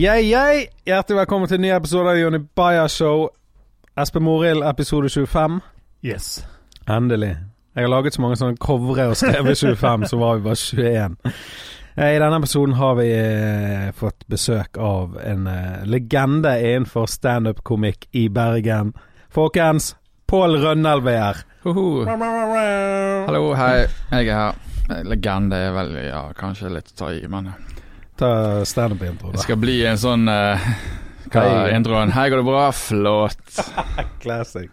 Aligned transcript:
Yeah, 0.00 0.18
yeah. 0.24 0.62
Hjertelig 0.86 1.16
velkommen 1.18 1.48
til 1.48 1.58
en 1.58 1.60
ny 1.66 1.70
episode 1.76 2.08
av 2.08 2.16
Jonny 2.16 2.38
Bayer 2.56 2.88
Show. 2.88 3.26
Espen 4.00 4.22
Morild, 4.24 4.62
episode 4.64 5.10
25. 5.12 5.58
Yes. 6.00 6.28
Endelig. 6.88 7.34
Jeg 7.76 7.84
har 7.84 7.90
laget 7.92 8.16
så 8.16 8.22
mange 8.24 8.38
sånne 8.40 8.56
covre 8.56 9.10
og 9.10 9.18
skrevet 9.20 9.60
25, 9.60 10.06
så 10.08 10.16
var 10.16 10.38
vi 10.38 10.46
bare 10.46 10.56
21. 10.56 11.18
Eh, 11.98 12.14
I 12.14 12.22
denne 12.22 12.38
episoden 12.40 12.78
har 12.78 12.96
vi 12.96 13.10
eh, 13.12 13.90
fått 13.98 14.24
besøk 14.24 14.80
av 14.80 15.18
en 15.20 15.44
eh, 15.52 15.84
legende 15.84 16.54
innenfor 16.64 17.04
standup-komikk 17.18 18.08
i 18.16 18.30
Bergen. 18.32 18.94
Folkens, 19.28 19.98
Pål 20.24 20.62
Rønnelv 20.64 21.12
Hoho. 21.66 22.06
Hallo, 22.08 23.52
hei. 23.52 23.84
Jeg 24.14 24.32
er 24.32 24.40
her. 24.40 25.04
Legende 25.04 25.60
er 25.60 25.76
vel 25.76 25.92
ja, 26.06 26.30
kanskje 26.40 26.72
litt 26.72 26.88
å 26.96 27.02
ta 27.04 27.12
i, 27.12 27.20
men 27.28 27.52
Ta 28.20 28.64
standup-intro, 28.68 29.30
det 29.32 29.40
skal 29.40 29.56
bli 29.56 29.78
en 29.88 29.96
sånn 30.00 30.28
uh, 30.28 30.60
Hva 31.32 31.44
er 31.64 31.72
introen? 31.72 32.10
Hei, 32.12 32.26
går 32.28 32.42
det 32.42 32.48
bra? 32.50 32.64
Flott. 32.76 33.60
Classic. 34.22 34.68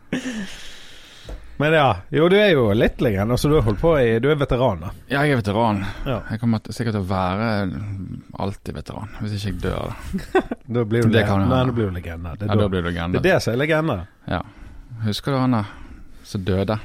Men 1.58 1.74
ja, 1.74 1.86
jo 2.14 2.28
du 2.30 2.36
er 2.38 2.52
jo 2.52 2.66
litt 2.78 3.00
legende. 3.02 3.34
Altså, 3.38 3.50
du 3.50 3.56
har 3.58 3.64
holdt 3.66 3.80
på 3.82 3.94
i 3.98 4.18
Du 4.22 4.28
er 4.30 4.38
veteran, 4.38 4.82
da. 4.84 4.92
Ja, 5.10 5.24
Jeg 5.26 5.38
er 5.38 5.40
veteran. 5.40 5.80
Ja. 6.06 6.18
Jeg 6.30 6.42
kommer 6.44 6.60
sikkert 6.68 6.98
til 7.00 7.06
å 7.06 7.08
være 7.10 7.48
alltid 8.46 8.78
veteran, 8.78 9.16
hvis 9.24 9.38
ikke 9.40 9.54
jeg 9.54 9.62
dør. 9.64 9.96
da. 10.76 10.84
Blir 10.84 11.08
du 11.08 11.10
Det 11.10 11.22
le- 11.22 11.26
kan 11.32 11.42
jo 11.42 11.48
Nei, 11.50 11.64
da 11.72 11.78
blir 11.80 11.90
du 11.90 11.96
legende. 11.98 12.36
Det 12.38 12.46
er, 12.46 12.52
Ja, 12.52 12.60
da 12.62 12.68
blir 12.70 12.84
du 12.84 12.90
det 12.90 12.94
legende. 12.94 13.22
er 13.24 13.26
det 13.30 13.38
som 13.48 13.56
er 13.56 13.62
legende. 13.64 13.98
Ja. 14.28 14.42
Husker 15.08 15.34
du 15.34 15.40
han 15.40 15.56
der 15.58 15.72
som 16.28 16.44
døde? 16.46 16.78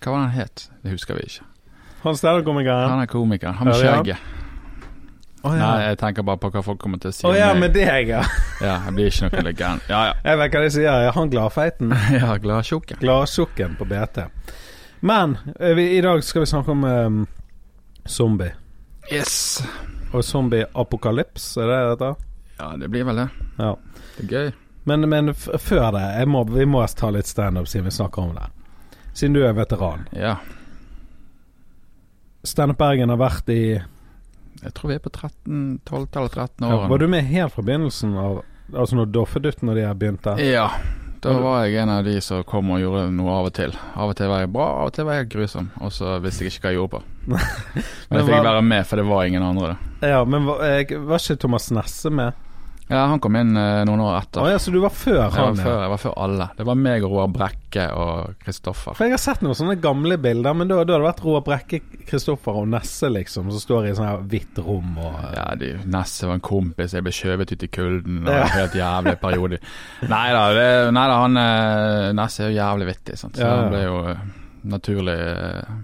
Hva 0.00 0.10
var 0.16 0.24
det 0.24 0.32
han 0.32 0.40
het? 0.40 0.66
Det 0.82 0.96
husker 0.96 1.20
vi 1.20 1.28
ikke. 1.28 1.46
Han 2.08 2.16
standup-komikeren. 2.18 2.88
Han 2.94 3.04
er 3.04 3.10
komikeren. 3.10 3.60
Han 3.60 3.68
med 3.70 3.78
skjegget. 3.84 4.32
Å 5.46 5.52
ja. 5.54 5.62
Nei, 5.62 5.86
jeg 5.92 5.98
tenker 6.00 6.24
bare 6.26 6.40
på 6.42 6.50
hva 6.50 6.62
folk 6.66 6.80
kommer 6.82 6.98
til 7.02 7.12
å 7.12 7.14
si 7.14 7.26
Å 7.26 7.30
oh, 7.30 7.36
ja, 7.38 7.52
med 7.54 7.74
deg, 7.76 8.10
ja. 8.10 8.22
Ja, 8.66 8.80
jeg 8.88 8.94
blir 8.96 9.10
ikke 9.12 9.30
noe 9.30 9.46
legende. 9.46 9.86
Ja, 9.92 10.00
ja. 10.08 10.14
Jeg 10.24 10.40
vet 10.40 10.56
hva 10.56 10.62
de 10.64 10.70
sier. 10.74 11.02
Ja, 11.06 11.14
han 11.14 11.32
gladfeiten. 11.32 11.96
ja 12.18 12.36
Gladtjukken. 12.42 13.00
Gladtjukken 13.02 13.76
på 13.78 13.86
BT. 13.90 14.24
Men 15.06 15.38
eh, 15.60 15.74
vi, 15.78 15.90
i 15.94 16.02
dag 16.02 16.24
skal 16.24 16.42
vi 16.42 16.50
snakke 16.50 16.74
om 16.74 16.84
um, 16.84 17.24
zombie. 18.08 18.54
Yes. 19.12 19.62
Og 20.10 20.24
zombie-apokalyps, 20.24 21.50
er 21.62 21.70
det 21.70 21.80
dette? 21.92 22.12
Ja, 22.58 22.72
det 22.80 22.90
blir 22.90 23.06
vel 23.06 23.22
det. 23.22 23.28
Ja. 23.60 23.74
Det 24.16 24.26
er 24.26 24.32
gøy. 24.32 24.54
Men, 24.88 25.08
men 25.10 25.34
før 25.34 25.90
det, 25.94 26.06
må, 26.30 26.44
vi 26.50 26.66
må 26.66 26.82
ta 26.94 27.10
litt 27.14 27.30
standup 27.30 27.68
siden 27.70 27.90
vi 27.90 27.94
snakker 27.94 28.22
om 28.22 28.36
det. 28.38 28.46
Siden 29.18 29.34
du 29.36 29.42
er 29.46 29.54
veteran. 29.54 30.06
Ja. 30.14 30.36
Standup 32.46 32.78
Bergen 32.78 33.10
har 33.10 33.20
vært 33.20 33.50
i 33.50 33.62
Jeg 34.66 34.74
tror 34.74 34.90
vi 34.90 34.98
er 34.98 35.02
på 35.04 35.12
13, 35.14 35.64
12-tallet, 35.86 36.36
13 36.36 36.66
ja. 36.66 36.78
Var 36.90 36.98
du 36.98 37.06
med 37.08 37.26
helt 37.30 37.54
fra 37.54 37.62
begynnelsen 37.62 38.16
av 38.18 38.42
Altså 38.74 38.96
når 38.98 39.12
Doffedutten 39.14 39.70
og 39.70 39.76
de 39.78 39.84
her 39.86 39.94
begynte? 39.94 40.32
Ja. 40.42 40.66
Da 41.22 41.32
Var 41.38 41.66
jeg 41.66 41.78
en 41.84 41.90
av 41.94 42.04
de 42.06 42.16
som 42.22 42.42
kom 42.46 42.72
og 42.74 42.80
gjorde 42.82 43.04
noe 43.14 43.30
av 43.30 43.48
og 43.48 43.52
til. 43.56 43.72
Av 43.94 44.10
og 44.10 44.16
til 44.18 44.28
var 44.30 44.42
jeg 44.42 44.50
bra, 44.54 44.66
av 44.80 44.90
og 44.90 44.96
til 44.96 45.06
var 45.06 45.20
jeg 45.20 45.28
grusom. 45.32 45.68
Og 45.82 45.92
så 45.94 46.16
visste 46.22 46.44
jeg 46.44 46.54
ikke 46.54 46.66
hva 46.66 46.72
jeg 46.72 46.80
gjorde 46.80 46.92
på. 46.96 47.00
Men 47.30 47.38
Men 48.10 48.18
jeg 48.20 48.26
fikk 48.28 48.48
være 48.48 48.64
med, 48.66 48.88
for 48.90 49.00
det 49.00 49.06
var 49.08 49.30
ingen 49.30 49.46
andre. 49.46 49.70
Da. 50.02 50.10
Ja, 50.12 50.18
men 50.28 50.44
var, 50.46 50.60
var 51.08 51.22
ikke 51.22 51.38
Thomas 51.46 51.70
Nesse 51.74 52.12
med? 52.14 52.45
Ja, 52.88 53.00
han 53.10 53.18
kom 53.18 53.34
inn 53.34 53.56
eh, 53.58 53.80
noen 53.88 54.00
år 54.04 54.20
etter. 54.20 54.44
etter. 54.44 54.52
ja, 54.52 54.58
så 54.62 54.70
du 54.70 54.78
var 54.78 54.92
før 54.94 55.16
jeg, 55.16 55.30
var 55.34 55.48
han? 55.48 55.56
før, 55.58 55.78
jeg 55.82 55.90
var 55.90 56.00
før 56.04 56.12
alle. 56.22 56.46
Det 56.54 56.66
var 56.68 56.76
meg 56.78 57.06
og 57.06 57.14
Roar 57.16 57.32
Brekke 57.34 57.86
og 57.98 58.36
Kristoffer. 58.44 58.94
For 58.94 59.08
jeg 59.08 59.16
har 59.16 59.22
sett 59.24 59.42
noen 59.42 59.58
sånne 59.58 59.74
gamle 59.82 60.18
bilder, 60.22 60.54
men 60.54 60.70
da, 60.70 60.78
da 60.86 60.94
har 60.94 61.02
det 61.02 61.08
vært 61.08 61.24
Roar 61.26 61.42
Brekke, 61.48 61.80
Kristoffer 62.06 62.60
og 62.60 62.68
Nesse, 62.70 63.10
liksom, 63.10 63.50
som 63.50 63.64
står 63.64 63.88
i 63.88 63.96
sånn 63.98 64.06
her 64.06 64.22
hvitt 64.30 64.62
rom 64.62 64.94
og 65.02 65.18
Ja, 65.34 65.48
de, 65.58 65.72
Nesse 65.90 66.30
var 66.30 66.38
en 66.38 66.46
kompis, 66.46 66.94
jeg 66.94 67.02
ble 67.08 67.16
skjøvet 67.18 67.56
ut 67.56 67.66
i 67.66 67.72
kulden. 67.74 68.22
Og 68.22 68.32
en 68.36 68.54
helt 68.54 68.78
jævlig 68.78 69.18
periode. 69.24 69.60
Nei 70.14 70.24
da, 70.36 70.46
det, 70.54 70.70
nei 70.94 71.06
da 71.10 71.20
han 71.24 71.42
eh, 71.42 72.14
Nesse 72.14 72.46
er 72.46 72.54
jo 72.54 72.60
jævlig 72.60 72.90
vittig, 72.92 73.18
sant? 73.18 73.34
så 73.34 73.50
Ja, 73.50 73.60
det 73.64 73.68
ble 73.74 73.82
jo 73.82 74.00
eh, 74.12 74.24
naturlig 74.76 75.18
eh, 75.26 75.76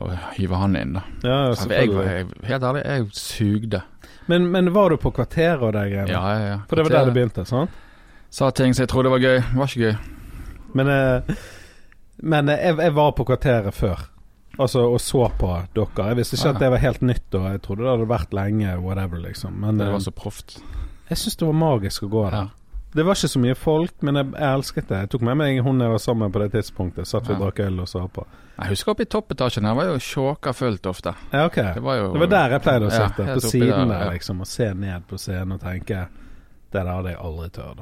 å 0.00 0.08
hive 0.38 0.56
han 0.56 0.76
inn, 0.80 0.96
da. 0.96 1.04
Ja, 1.20 1.38
jeg, 1.52 1.92
jeg, 1.92 2.28
helt 2.48 2.64
ærlig, 2.64 2.88
jeg 2.88 3.10
sugde. 3.12 3.84
Men, 4.32 4.48
men 4.54 4.70
var 4.74 4.92
du 4.94 4.96
på 5.00 5.12
kvarteret 5.14 5.60
og 5.62 5.74
de 5.76 5.82
greiene? 5.92 6.08
Ja, 6.12 6.22
ja, 6.32 6.46
ja. 6.54 6.58
For 6.70 6.80
det 6.80 6.86
var 6.88 6.96
der 6.96 7.10
det 7.10 7.16
begynte, 7.18 7.44
sant? 7.48 7.74
Sa 8.32 8.48
ting 8.56 8.72
som 8.72 8.86
jeg 8.86 8.90
trodde 8.92 9.10
var 9.12 9.20
gøy. 9.20 9.42
Var 9.58 9.68
ikke 9.68 9.90
gøy. 9.90 9.96
Men, 10.78 10.88
eh, 10.88 11.36
men 12.24 12.48
eh, 12.48 12.62
jeg, 12.70 12.78
jeg 12.86 12.94
var 12.96 13.12
på 13.18 13.26
kvarteret 13.28 13.76
før. 13.76 14.06
Altså 14.60 14.82
og 14.88 14.98
så 15.00 15.26
på 15.40 15.50
dere. 15.76 16.08
Jeg 16.10 16.18
visste 16.18 16.36
ikke 16.36 16.50
at 16.54 16.60
det 16.60 16.70
var 16.74 16.82
helt 16.82 17.04
nytt, 17.08 17.28
og 17.38 17.46
jeg 17.50 17.62
trodde 17.64 17.84
det 17.86 17.92
hadde 17.94 18.08
vært 18.10 18.34
lenge, 18.36 18.72
whatever, 18.84 19.20
liksom. 19.24 19.54
Men 19.64 19.80
Det 19.80 19.86
eh, 19.88 19.92
var 19.92 20.02
så 20.04 20.12
proft. 20.16 20.58
jeg 21.08 21.18
syns 21.20 21.36
det 21.40 21.46
var 21.48 21.56
magisk 21.60 22.04
å 22.04 22.10
gå 22.12 22.24
der. 22.32 22.50
Det 22.92 23.02
var 23.06 23.16
ikke 23.16 23.28
så 23.32 23.40
mye 23.40 23.54
folk, 23.56 23.92
men 24.04 24.18
jeg, 24.20 24.26
jeg 24.36 24.54
elsket 24.58 24.88
det. 24.90 24.98
Jeg 25.06 25.10
tok 25.14 25.22
med 25.24 25.36
meg 25.40 25.60
hun 25.64 25.80
jeg 25.80 25.92
var 25.94 26.00
sammen 26.02 26.26
med 26.26 26.34
på 26.34 26.42
det 26.42 26.50
tidspunktet. 26.52 27.08
Satt 27.08 27.24
vi 27.28 27.32
og 27.32 27.38
Ja. 27.38 27.44
drakk 27.46 27.60
øl 27.64 27.80
og 27.80 27.88
så 27.88 28.02
på. 28.12 28.26
Jeg 28.58 28.68
husker 28.74 28.92
oppe 28.92 29.02
i 29.06 29.08
toppetasjen 29.08 29.64
her 29.64 29.74
var 29.78 29.84
jo 29.88 29.94
sjåka 29.98 30.52
fullt 30.52 30.86
ofte. 30.86 31.14
Ja, 31.32 31.46
ok. 31.48 31.56
Det 31.78 31.82
var 31.82 31.96
jo 31.96 32.12
Det 32.12 32.20
var 32.20 32.26
der 32.34 32.50
jeg 32.58 32.62
pleide 32.66 32.86
å 32.86 32.90
sitte. 32.92 33.24
Ja, 33.26 33.34
på 33.34 33.40
siden 33.48 33.88
der, 33.88 33.98
der, 34.04 34.10
liksom. 34.12 34.40
Og 34.44 34.46
se 34.46 34.68
ned 34.74 35.06
på 35.08 35.18
scenen 35.18 35.52
og 35.56 35.60
tenke 35.64 36.06
Det 36.72 36.80
der 36.84 36.86
hadde 36.92 37.08
jeg 37.14 37.18
aldri 37.20 37.48
tørt. 37.50 37.80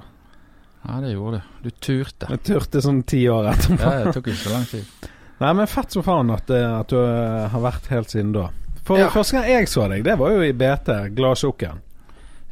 Ja, 0.87 1.01
det 1.01 1.11
gjorde 1.13 1.43
du. 1.43 1.69
Du 1.69 1.71
turte. 1.71 2.27
Jeg 2.31 2.43
turte 2.47 2.81
sånn 2.81 3.03
ti 3.05 3.25
år 3.29 3.51
etterpå. 3.53 3.83
Ja, 3.83 4.05
det 4.05 4.15
tok 4.15 4.31
ikke 4.31 4.45
så 4.47 4.55
lang 4.55 4.65
tid. 4.71 5.11
Nei, 5.41 5.53
men 5.59 5.67
fett 5.67 5.93
som 5.93 6.03
faen 6.07 6.31
at, 6.31 6.51
eh, 6.51 6.79
at 6.81 6.89
du 6.89 6.97
eh, 7.03 7.49
har 7.53 7.61
vært 7.61 7.87
helt 7.91 8.11
siden 8.15 8.33
da. 8.33 8.47
For 8.87 8.99
Ja. 8.99 9.11
Første 9.13 9.37
gang 9.37 9.51
jeg 9.51 9.69
så 9.69 9.89
deg, 9.91 10.05
det 10.05 10.17
var 10.19 10.31
jo 10.31 10.41
i 10.47 10.53
BT, 10.53 10.89
Gladtjukken. 11.19 11.83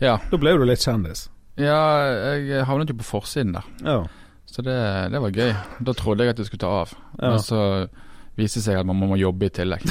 Ja. 0.00 0.19
Da 0.30 0.36
ble 0.36 0.52
du 0.58 0.64
litt 0.69 0.84
kjendis. 0.84 1.28
Ja, 1.58 1.78
jeg 2.38 2.64
havnet 2.69 2.91
jo 2.92 2.96
på 3.00 3.06
forsiden 3.06 3.56
der. 3.58 3.66
Ja. 3.84 3.98
Så 4.48 4.62
det, 4.64 4.76
det 5.12 5.20
var 5.20 5.34
gøy. 5.34 5.50
Da 5.84 5.92
trodde 5.96 6.24
jeg 6.24 6.32
at 6.32 6.38
det 6.41 6.46
skulle 6.48 6.62
ta 6.62 6.70
av. 6.82 6.92
Ja. 7.19 7.34
Men 7.34 7.42
så 7.44 7.60
viste 8.38 8.60
det 8.60 8.64
seg 8.69 8.78
at 8.80 8.86
man 8.88 8.96
må 9.02 9.19
jobbe 9.19 9.48
i 9.48 9.52
tillegg. 9.52 9.82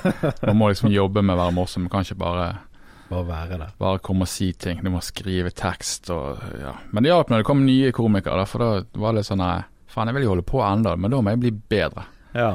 Man 0.46 0.58
må 0.60 0.68
liksom 0.70 0.92
jobbe 0.92 1.22
med 1.24 1.34
å 1.34 1.40
være 1.40 1.54
morsom. 1.56 1.86
Man 1.86 1.92
kan 1.94 2.04
ikke 2.04 2.18
bare, 2.20 2.46
Bare 3.08 3.24
være 3.28 3.58
der. 3.62 3.72
bare 3.80 4.02
komme 4.04 4.26
og 4.26 4.30
si 4.30 4.50
ting. 4.52 4.82
Du 4.84 4.90
må 4.92 5.00
skrive 5.04 5.50
tekst 5.56 6.10
og 6.14 6.38
ja. 6.60 6.74
Men 6.92 7.02
det 7.04 7.10
hjalp 7.10 7.32
når 7.32 7.42
det 7.42 7.48
kom 7.48 7.64
nye 7.66 7.90
komikere, 7.96 8.44
for 8.48 8.62
da 8.64 9.00
var 9.00 9.16
det 9.18 9.24
sånn 9.26 9.42
Faen, 9.94 10.08
jeg 10.10 10.16
vil 10.16 10.24
jo 10.26 10.32
holde 10.34 10.46
på 10.46 10.58
ennå, 10.66 10.94
men 10.98 11.12
da 11.12 11.20
må 11.22 11.30
jeg 11.34 11.40
bli 11.44 11.50
bedre. 11.70 12.02
Ja. 12.34 12.52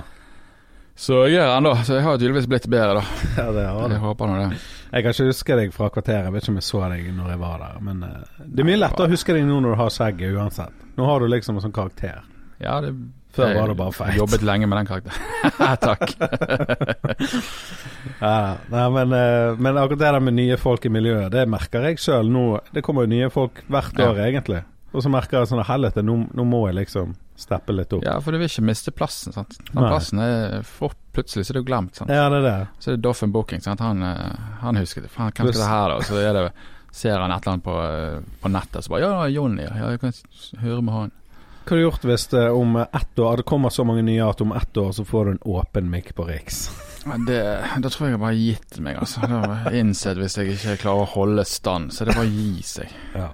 Så 1.00 1.22
jeg 1.30 1.38
gjør 1.38 1.54
ennå. 1.58 1.72
Så 1.88 1.96
jeg 1.96 2.04
har 2.04 2.18
tydeligvis 2.20 2.48
blitt 2.52 2.66
bedre, 2.72 3.00
da. 3.00 3.04
ja, 3.40 3.46
det 3.56 3.66
har 3.70 3.86
du. 3.88 3.94
Jeg 3.96 4.04
håper 4.04 4.28
nå 4.32 4.40
det. 4.42 4.48
Jeg 4.90 5.06
kan 5.06 5.14
ikke 5.16 5.28
huske 5.30 5.58
deg 5.62 5.72
fra 5.76 5.88
kvarteret. 5.96 6.26
Jeg 6.28 6.34
vet 6.36 6.44
ikke 6.44 6.52
om 6.56 6.60
jeg 6.60 6.68
så 6.68 6.82
deg 6.92 7.06
når 7.16 7.30
jeg 7.34 7.40
var 7.44 7.62
der. 7.64 7.78
Men 7.88 8.02
eh, 8.08 8.42
det 8.44 8.64
er 8.66 8.68
mye 8.72 8.82
lettere 8.82 9.08
å 9.08 9.14
huske 9.14 9.36
deg 9.38 9.46
nå 9.48 9.62
når 9.64 9.76
du 9.78 9.80
har 9.80 9.94
skjegget 9.96 10.36
uansett. 10.36 10.84
Nå 10.98 11.08
har 11.08 11.24
du 11.24 11.30
liksom 11.32 11.56
en 11.60 11.64
sånn 11.68 11.76
karakter. 11.76 12.20
Ja, 12.60 12.80
det 12.84 12.92
Før 13.38 13.52
jeg 13.54 13.60
var 13.62 13.70
det 13.72 13.78
bare 13.80 13.94
feit. 13.96 14.16
Jobbet 14.18 14.44
lenge 14.44 14.68
med 14.68 14.80
den 14.82 14.90
karakteren. 14.90 15.20
Takk. 15.88 16.04
Ja, 18.20 18.56
nei, 18.72 18.86
men, 18.92 19.14
eh, 19.16 19.54
men 19.62 19.78
akkurat 19.80 20.00
det 20.02 20.08
der 20.12 20.24
med 20.24 20.36
nye 20.36 20.58
folk 20.60 20.84
i 20.88 20.92
miljøet, 20.92 21.30
det 21.32 21.46
merker 21.48 21.86
jeg 21.88 22.00
sjøl 22.04 22.28
nå. 22.32 22.44
Det 22.76 22.82
kommer 22.84 23.06
jo 23.06 23.12
nye 23.14 23.30
folk 23.32 23.62
hvert 23.72 23.96
Ja. 24.00 24.10
år, 24.12 24.20
egentlig. 24.26 24.60
Og 24.92 25.04
så 25.06 25.10
merker 25.14 25.38
jeg 25.40 25.52
sånn 25.52 25.62
helvete, 25.68 26.02
nå, 26.06 26.16
nå 26.34 26.46
må 26.50 26.64
jeg 26.68 26.80
liksom 26.80 27.12
steppe 27.40 27.76
litt 27.76 27.94
opp. 27.94 28.04
Ja, 28.04 28.16
for 28.24 28.34
du 28.34 28.40
vil 28.42 28.50
ikke 28.50 28.66
miste 28.66 28.92
plassen. 28.96 29.34
sant? 29.36 29.54
Den 29.70 29.84
Nei. 29.84 29.92
plassen 29.92 30.20
er 30.24 30.64
for, 30.68 30.96
Plutselig 31.14 31.46
så 31.46 31.54
er 31.54 31.60
det 31.60 31.62
jo 31.64 31.68
glemt. 31.70 31.96
sant? 31.96 32.10
Ja, 32.14 32.26
det 32.32 32.40
er 32.42 32.46
det. 32.48 32.58
Så 32.80 32.92
er 32.92 32.98
det 32.98 33.04
Doffen 33.06 33.32
Booking. 33.32 33.62
sant? 33.62 33.80
Han, 33.86 34.02
eh, 34.04 34.36
han 34.64 34.76
husker 34.82 35.06
det. 35.06 35.12
Faen, 35.14 35.32
hvem 35.32 35.52
skal 35.54 35.62
det 35.62 35.70
her, 35.70 35.94
da? 35.94 36.02
Så 36.10 36.20
er 36.22 36.34
det, 36.34 36.44
ser 36.92 37.20
han 37.22 37.32
et 37.32 37.42
eller 37.46 37.54
annet 37.54 37.64
på, 37.66 37.78
eh, 37.86 38.20
på 38.42 38.52
nettet, 38.52 38.84
så 38.84 38.90
bare 38.90 39.02
Ja, 39.06 39.28
Jonny. 39.28 39.64
Ja, 39.64 39.92
jeg 39.94 40.02
kan 40.02 40.14
høre 40.60 40.82
med 40.82 40.94
han. 40.94 41.12
Hva 41.70 41.76
hadde 41.76 41.82
du 41.84 41.86
gjort 41.86 42.06
hvis 42.10 42.28
det 42.32 42.44
om 42.50 42.76
ett 42.82 43.20
år 43.22 43.38
Det 43.38 43.46
kommer 43.46 43.70
så 43.70 43.84
mange 43.86 44.02
nye 44.02 44.26
at 44.26 44.40
om 44.42 44.52
ett 44.58 44.78
år 44.78 44.94
så 44.96 45.04
får 45.06 45.26
du 45.26 45.32
en 45.32 45.44
åpen 45.54 45.90
mic 45.92 46.14
på 46.18 46.26
Riks? 46.26 46.64
Det, 47.28 47.42
da 47.82 47.90
tror 47.90 48.08
jeg 48.08 48.16
jeg 48.16 48.20
bare 48.20 48.40
gitt 48.40 48.80
meg, 48.84 48.98
altså. 48.98 49.22
Innsett 49.78 50.18
hvis 50.18 50.38
jeg 50.38 50.56
ikke 50.56 50.78
klarer 50.82 51.06
å 51.06 51.12
holde 51.14 51.46
stand, 51.46 51.94
så 51.94 52.04
er 52.04 52.10
det 52.10 52.16
bare 52.18 52.28
å 52.28 52.34
gi 52.34 52.64
seg. 52.66 52.96
Ja. 53.16 53.30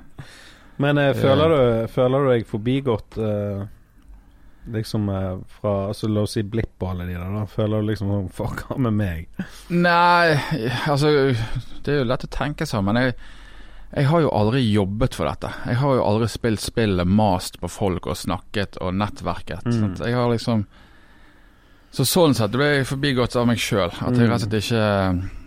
Men 0.82 1.00
eh, 1.00 1.14
føler, 1.16 1.50
du, 1.50 1.88
føler 1.92 2.24
du 2.26 2.32
deg 2.34 2.48
forbigått 2.50 3.18
eh, 3.22 3.64
liksom 4.76 5.10
eh, 5.10 5.32
fra 5.60 5.74
altså, 5.92 6.10
La 6.12 6.26
oss 6.26 6.36
si 6.36 6.44
Blipp 6.44 6.84
og 6.84 6.92
alle 6.92 7.08
de 7.10 7.16
der. 7.16 7.32
Da 7.38 7.46
føler 7.50 7.82
du 7.82 7.92
liksom 7.92 8.12
sånn 8.12 8.30
Fuck, 8.36 8.66
hva 8.68 8.78
med 8.88 8.98
meg? 8.98 9.46
Nei, 9.72 10.36
altså 10.90 11.12
Det 11.32 11.94
er 11.94 12.02
jo 12.02 12.10
lett 12.10 12.28
å 12.28 12.32
tenke 12.34 12.68
seg, 12.70 12.84
men 12.86 13.00
jeg, 13.00 13.16
jeg 13.94 14.10
har 14.12 14.26
jo 14.26 14.34
aldri 14.36 14.64
jobbet 14.66 15.16
for 15.16 15.30
dette. 15.30 15.54
Jeg 15.70 15.80
har 15.80 16.00
jo 16.00 16.04
aldri 16.04 16.30
spilt 16.32 16.64
spillet, 16.64 17.08
mast 17.08 17.62
på 17.62 17.72
folk 17.72 18.10
og 18.12 18.20
snakket 18.20 18.82
og 18.84 18.98
nettverket. 19.00 19.70
Mm. 19.70 19.96
Jeg 20.02 20.18
har 20.18 20.34
liksom 20.34 20.66
Så 21.96 22.04
sånn 22.04 22.36
sett 22.36 22.52
ble 22.52 22.74
jeg 22.74 22.88
forbigått 22.90 23.38
av 23.40 23.48
meg 23.48 23.62
sjøl. 23.62 23.94
At 24.04 24.18
jeg 24.18 24.28
rett 24.28 24.44
og 24.44 24.50
slett 24.50 24.60
ikke 24.60 25.44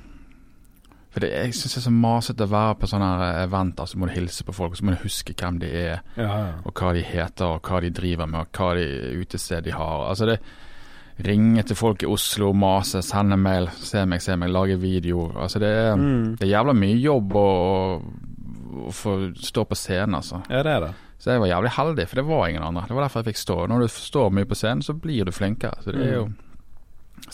For 1.11 1.21
det, 1.25 1.31
jeg 1.33 1.55
syns 1.57 1.75
det 1.75 1.81
er 1.81 1.87
så 1.87 1.93
masete 1.95 2.45
å 2.45 2.51
være 2.53 2.75
på 2.83 2.89
sånne 2.91 3.11
eventer, 3.47 3.87
så 3.89 3.97
må 3.99 4.07
du 4.11 4.13
hilse 4.13 4.45
på 4.45 4.53
folk, 4.53 4.75
og 4.75 4.77
så 4.81 4.85
må 4.85 4.93
du 4.93 5.03
huske 5.07 5.33
hvem 5.35 5.59
de 5.63 5.67
er, 5.73 6.01
Ja, 6.21 6.27
ja. 6.29 6.49
og 6.69 6.75
hva 6.77 6.91
de 6.93 7.03
heter, 7.03 7.47
og 7.57 7.63
hva 7.65 7.81
de 7.81 7.91
driver 7.97 8.27
med, 8.29 8.41
og 8.45 8.59
hva 8.59 8.75
de 8.77 8.85
utested 9.23 9.65
de 9.65 9.73
har. 9.73 10.09
Altså 10.11 10.27
det 10.35 10.39
Ringe 11.19 11.65
til 11.67 11.75
folk 11.75 12.03
i 12.05 12.07
Oslo, 12.07 12.53
mase, 12.55 13.01
sende 13.03 13.35
mail, 13.37 13.65
se 13.75 14.05
meg, 14.07 14.21
se 14.23 14.37
meg, 14.39 14.53
lage 14.55 14.77
video. 14.79 15.25
Altså 15.35 15.59
det 15.59 15.67
er, 15.69 15.97
Mm. 15.97 16.37
det 16.39 16.47
er 16.47 16.53
jævla 16.53 16.75
mye 16.79 16.95
jobb 17.03 17.33
å, 17.35 17.49
å, 18.87 18.93
få 18.95 19.17
stå 19.35 19.65
på 19.67 19.75
scenen, 19.75 20.15
altså. 20.15 20.39
Ja, 20.49 20.63
det 20.63 20.71
er 20.77 20.81
det. 20.87 20.93
Så 21.19 21.33
jeg 21.33 21.41
var 21.43 21.51
jævlig 21.51 21.73
heldig, 21.75 22.07
for 22.09 22.21
det 22.21 22.25
var 22.29 22.47
ingen 22.47 22.63
andre. 22.63 22.85
Det 22.87 22.95
var 22.95 23.03
derfor 23.09 23.25
jeg 23.25 23.33
fikk 23.35 23.41
stå. 23.43 23.57
Når 23.67 23.81
du 23.83 23.89
står 23.91 24.31
mye 24.31 24.47
på 24.47 24.55
scenen, 24.61 24.83
så 24.87 24.95
blir 24.95 25.25
du 25.27 25.33
flinkere. 25.35 25.83
Så 25.83 25.91
det 25.97 26.07
er 26.07 26.15
jo 26.21 26.29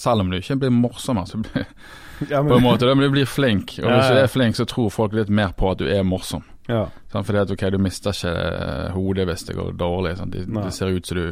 Selv 0.00 0.20
om 0.24 0.30
du 0.32 0.38
ikke 0.38 0.56
blir 0.58 0.70
morsommere, 0.72 1.26
så 1.28 1.36
blir 1.44 1.66
Ja, 2.30 2.42
på 2.42 2.56
en 2.56 2.62
måte, 2.62 2.86
men 2.94 3.04
du 3.04 3.10
blir 3.10 3.26
flink. 3.28 3.78
Og 3.82 3.88
Ja, 3.88 3.96
hvis 3.98 4.10
du 4.12 4.18
er 4.22 4.30
flink, 4.30 4.56
så 4.56 4.66
tror 4.68 4.90
folk 4.92 5.14
litt 5.16 5.32
mer 5.32 5.54
på 5.56 5.70
at 5.72 5.80
du 5.82 5.88
er 5.90 6.04
morsom. 6.06 6.44
Ja. 6.68 6.86
Sånn, 7.12 7.24
Fordi 7.26 7.42
at 7.42 7.50
ok, 7.52 7.64
du 7.74 7.78
mister 7.82 8.14
ikke 8.16 8.30
eh, 8.34 8.92
hodet 8.94 9.26
hvis 9.28 9.44
det 9.48 9.56
går 9.58 9.74
dårlig. 9.80 10.14
Sånn. 10.20 10.32
Det 10.32 10.46
Nei. 10.48 10.64
de 10.64 10.72
ser 10.74 10.94
ut 10.94 11.06
som 11.10 11.20
du 11.20 11.26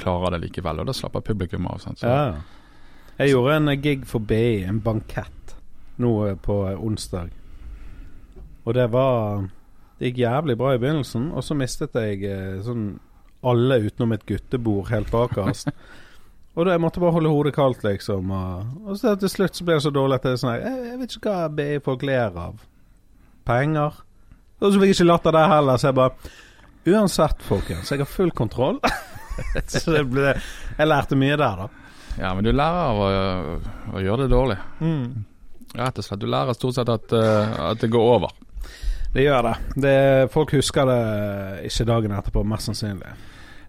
klarer 0.00 0.34
det 0.34 0.46
likevel, 0.46 0.80
og 0.82 0.88
da 0.90 0.96
slapper 0.96 1.24
publikum 1.26 1.68
av. 1.70 1.78
Sånn, 1.82 1.98
Så, 2.00 2.08
ja. 2.08 2.40
Jeg 3.20 3.34
gjorde 3.34 3.60
en 3.60 3.68
eh, 3.74 3.78
gig 3.82 4.08
for 4.08 4.24
BI, 4.24 4.64
en 4.66 4.80
bankett, 4.82 5.54
nå 6.00 6.14
eh, 6.30 6.36
på 6.40 6.58
onsdag. 6.78 7.30
Og 8.64 8.76
det 8.76 8.90
var 8.92 9.48
Det 10.00 10.10
gikk 10.10 10.22
jævlig 10.22 10.54
bra 10.56 10.70
i 10.72 10.78
begynnelsen, 10.80 11.26
og 11.36 11.44
så 11.44 11.52
mistet 11.52 11.92
jeg 11.92 12.24
sånn 12.64 12.94
alle 13.44 13.76
utenom 13.84 14.14
et 14.14 14.24
guttebord 14.24 14.88
helt 14.88 15.10
bakerst. 15.12 15.68
Og 16.60 16.66
da 16.68 16.74
jeg 16.74 16.82
måtte 16.84 17.00
bare 17.00 17.14
holde 17.16 17.30
hodet 17.32 17.54
kaldt, 17.56 17.84
liksom. 17.86 18.32
Og, 18.36 18.84
og 18.84 18.98
så 19.00 19.14
til 19.16 19.32
slutt 19.32 19.56
så 19.56 19.64
ble 19.64 19.78
det 19.78 19.84
så 19.86 19.92
dårlig 19.96 20.18
at 20.18 20.26
det 20.26 20.34
er 20.34 20.40
sånn 20.42 20.58
jeg, 20.58 20.72
jeg 20.90 20.98
vet 21.00 21.14
ikke 21.16 21.32
hva 21.32 21.48
BI-folk 21.56 22.04
ler 22.04 22.36
av. 22.42 22.58
Penger. 23.48 23.96
Og 24.60 24.66
så 24.66 24.76
fikk 24.82 24.92
jeg 24.92 24.98
ikke 24.98 25.08
latter 25.08 25.36
der 25.38 25.48
heller, 25.54 25.80
så 25.80 25.88
jeg 25.88 25.96
bare 26.02 26.36
Uansett, 26.90 27.42
folkens, 27.44 27.90
jeg 27.92 28.00
har 28.00 28.08
full 28.08 28.30
kontroll. 28.32 28.78
så 29.72 29.92
det 29.92 30.04
ble 30.08 30.30
Jeg 30.32 30.88
lærte 30.88 31.16
mye 31.16 31.36
der, 31.40 31.64
da. 31.64 31.96
ja, 32.18 32.30
men 32.36 32.44
du 32.44 32.52
lærer 32.52 32.84
av 32.84 33.00
å, 33.04 33.08
å 33.96 34.04
gjøre 34.04 34.26
det 34.26 34.32
dårlig. 34.32 34.56
Rett 35.80 36.00
og 36.00 36.04
slett. 36.06 36.20
Du 36.20 36.28
lærer 36.28 36.56
stort 36.56 36.76
sett 36.76 36.92
at, 36.92 37.12
eh, 37.16 37.58
at 37.70 37.80
det 37.80 37.92
går 37.92 38.12
over. 38.16 38.32
Det 39.14 39.24
gjør 39.24 39.48
det. 39.48 39.56
det. 39.84 39.98
Folk 40.32 40.52
husker 40.56 40.88
det 40.88 41.00
ikke 41.70 41.88
dagen 41.88 42.16
etterpå, 42.16 42.44
mest 42.46 42.68
sannsynlig. 42.68 43.12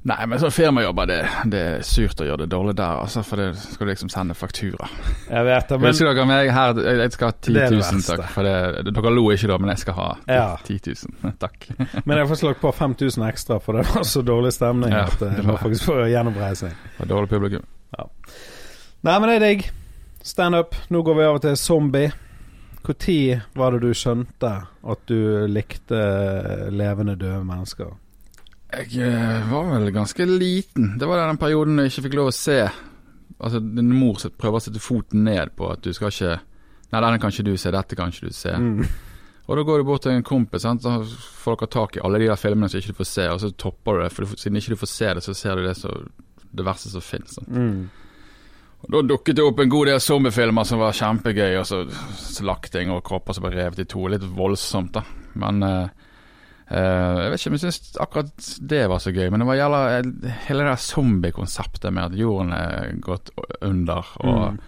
Nei, 0.03 0.25
men 0.25 0.39
sånn 0.41 0.49
firmajobber, 0.49 1.05
det, 1.05 1.17
det 1.53 1.59
er 1.75 1.83
surt 1.85 2.21
å 2.23 2.25
gjøre 2.25 2.41
det 2.47 2.49
dårlig 2.49 2.73
der, 2.79 3.01
altså, 3.03 3.21
for 3.21 3.37
det 3.37 3.51
skal 3.61 3.85
du 3.85 3.91
liksom 3.91 4.09
sende 4.09 4.33
faktura. 4.33 4.87
Jeg 5.29 5.45
vet 5.45 5.67
det, 5.69 5.77
men 5.77 5.91
Husker 5.91 6.09
dere 6.09 6.25
meg 6.25 6.49
her, 6.55 6.79
jeg 7.03 7.11
skal 7.13 7.29
ha 7.29 7.35
10 7.37 7.53
Det 7.53 7.61
er 7.67 7.75
det 7.75 7.81
000, 7.85 8.01
takk. 8.07 8.23
For 8.33 8.49
det, 8.49 8.55
dere 8.97 9.11
lo 9.13 9.27
ikke 9.35 9.51
da, 9.51 9.59
men 9.61 9.69
jeg 9.75 9.83
skal 9.83 9.97
ha 9.99 10.07
Ja. 10.25 10.47
10 10.65 10.79
000. 11.21 11.35
Takk. 11.45 11.67
Men 12.09 12.17
jeg 12.17 12.31
får 12.31 12.41
slått 12.41 12.63
på 12.63 12.73
5000 12.79 13.27
ekstra, 13.29 13.59
for 13.61 13.77
det 13.77 13.85
var 13.91 14.09
så 14.09 14.25
dårlig 14.25 14.55
stemning 14.57 14.89
Ja, 14.97 15.03
at 15.05 15.21
eh, 15.21 15.37
det 15.37 15.45
var- 15.45 15.61
faktisk 15.67 15.85
få 15.91 15.99
gjennomreising. 16.09 16.73
Det 16.97 16.97
var 17.05 17.13
dårlig 17.13 17.29
publikum. 17.35 17.69
Ja. 17.97 18.07
Nei, 19.05 19.19
men 19.19 19.29
det 19.29 19.35
er 19.37 19.45
digg. 19.47 19.69
Standup. 20.25 20.75
Nå 20.89 21.01
går 21.05 21.15
vi 21.21 21.29
over 21.29 21.45
til 21.45 21.57
zombie. 21.57 22.11
Når 22.81 23.41
var 23.53 23.71
det 23.77 23.81
du 23.85 23.91
skjønte 23.93 24.49
at 24.65 25.01
du 25.05 25.45
likte 25.45 26.01
levende 26.73 27.13
døde 27.21 27.43
mennesker? 27.45 27.93
Jeg 28.71 29.03
eh, 29.03 29.49
var 29.51 29.67
vel 29.73 29.91
ganske 29.91 30.25
liten. 30.29 30.93
Det 30.99 31.07
var 31.09 31.25
den 31.27 31.39
perioden 31.41 31.81
jeg 31.81 31.91
ikke 31.91 32.05
fikk 32.07 32.17
lov 32.21 32.29
å 32.31 32.35
se. 32.35 32.59
Altså, 33.41 33.59
din 33.59 33.91
mor 33.97 34.19
prøver 34.39 34.59
å 34.59 34.63
sette 34.63 34.79
foten 34.83 35.25
ned 35.27 35.51
på 35.57 35.71
at 35.73 35.81
du 35.83 35.91
skal 35.97 36.11
ikke 36.13 36.37
Nei, 36.91 36.99
denne 36.99 37.19
kan 37.23 37.31
ikke 37.31 37.45
du 37.47 37.53
se, 37.55 37.71
dette 37.71 37.95
kan 37.95 38.09
ikke 38.11 38.27
du 38.27 38.35
se. 38.35 38.51
Mm. 38.51 38.81
Og 39.47 39.55
da 39.55 39.63
går 39.63 39.77
du 39.79 39.85
bort 39.87 40.01
til 40.03 40.11
en 40.11 40.25
kompis, 40.27 40.65
sant? 40.65 40.83
så 40.83 40.97
får 41.39 41.55
dere 41.61 41.69
tak 41.71 41.95
i 41.95 42.01
alle 42.03 42.19
de 42.19 42.27
der 42.27 42.39
filmene 42.39 42.67
som 42.67 42.81
ikke 42.81 42.91
du 42.91 42.97
får 42.97 43.07
se, 43.07 43.27
og 43.31 43.39
så 43.39 43.49
topper 43.55 43.95
du 43.95 44.01
det. 44.03 44.09
For 44.11 44.25
du- 44.27 44.35
siden 44.35 44.59
ikke 44.59 44.73
du 44.73 44.81
får 44.81 44.91
se 44.91 45.13
det, 45.15 45.23
så 45.23 45.35
ser 45.39 45.55
du 45.55 45.63
det, 45.63 45.77
så, 45.79 45.93
det 46.51 46.65
verste 46.67 46.91
som 46.91 47.03
fins. 47.05 47.39
Mm. 47.47 47.87
Og 48.81 48.91
Da 48.91 49.01
dukket 49.07 49.37
det 49.39 49.45
opp 49.47 49.59
en 49.63 49.71
god 49.71 49.87
del 49.87 49.99
zombiefilmer 50.03 50.67
som 50.67 50.83
var 50.83 50.91
kjempegøy, 50.99 51.55
og 51.61 51.65
så 51.71 51.79
slakting 52.35 52.91
og 52.91 53.03
kropper 53.07 53.39
som 53.39 53.47
ble 53.47 53.53
revet 53.55 53.79
i 53.85 53.87
to. 53.87 54.03
Litt 54.11 54.27
voldsomt, 54.35 54.91
da. 54.99 55.03
Men 55.39 55.63
eh, 55.63 56.10
jeg 56.71 57.31
vet 57.31 57.39
ikke 57.41 57.49
om 57.51 57.55
jeg 57.57 57.63
syns 57.65 57.97
akkurat 57.99 58.45
det 58.71 58.81
var 58.89 58.99
så 59.03 59.11
gøy. 59.11 59.29
Men 59.31 59.39
det 59.43 59.47
var 59.49 59.55
jævla 59.59 59.79
eh, 59.97 60.35
hele 60.47 60.63
det 60.69 60.75
zombiekonseptet 60.79 61.93
med 61.93 62.03
at 62.05 62.17
jorden 62.19 62.53
er 62.55 62.91
gått 63.03 63.31
under, 63.61 64.05
og 64.23 64.53
Mm. 64.53 64.59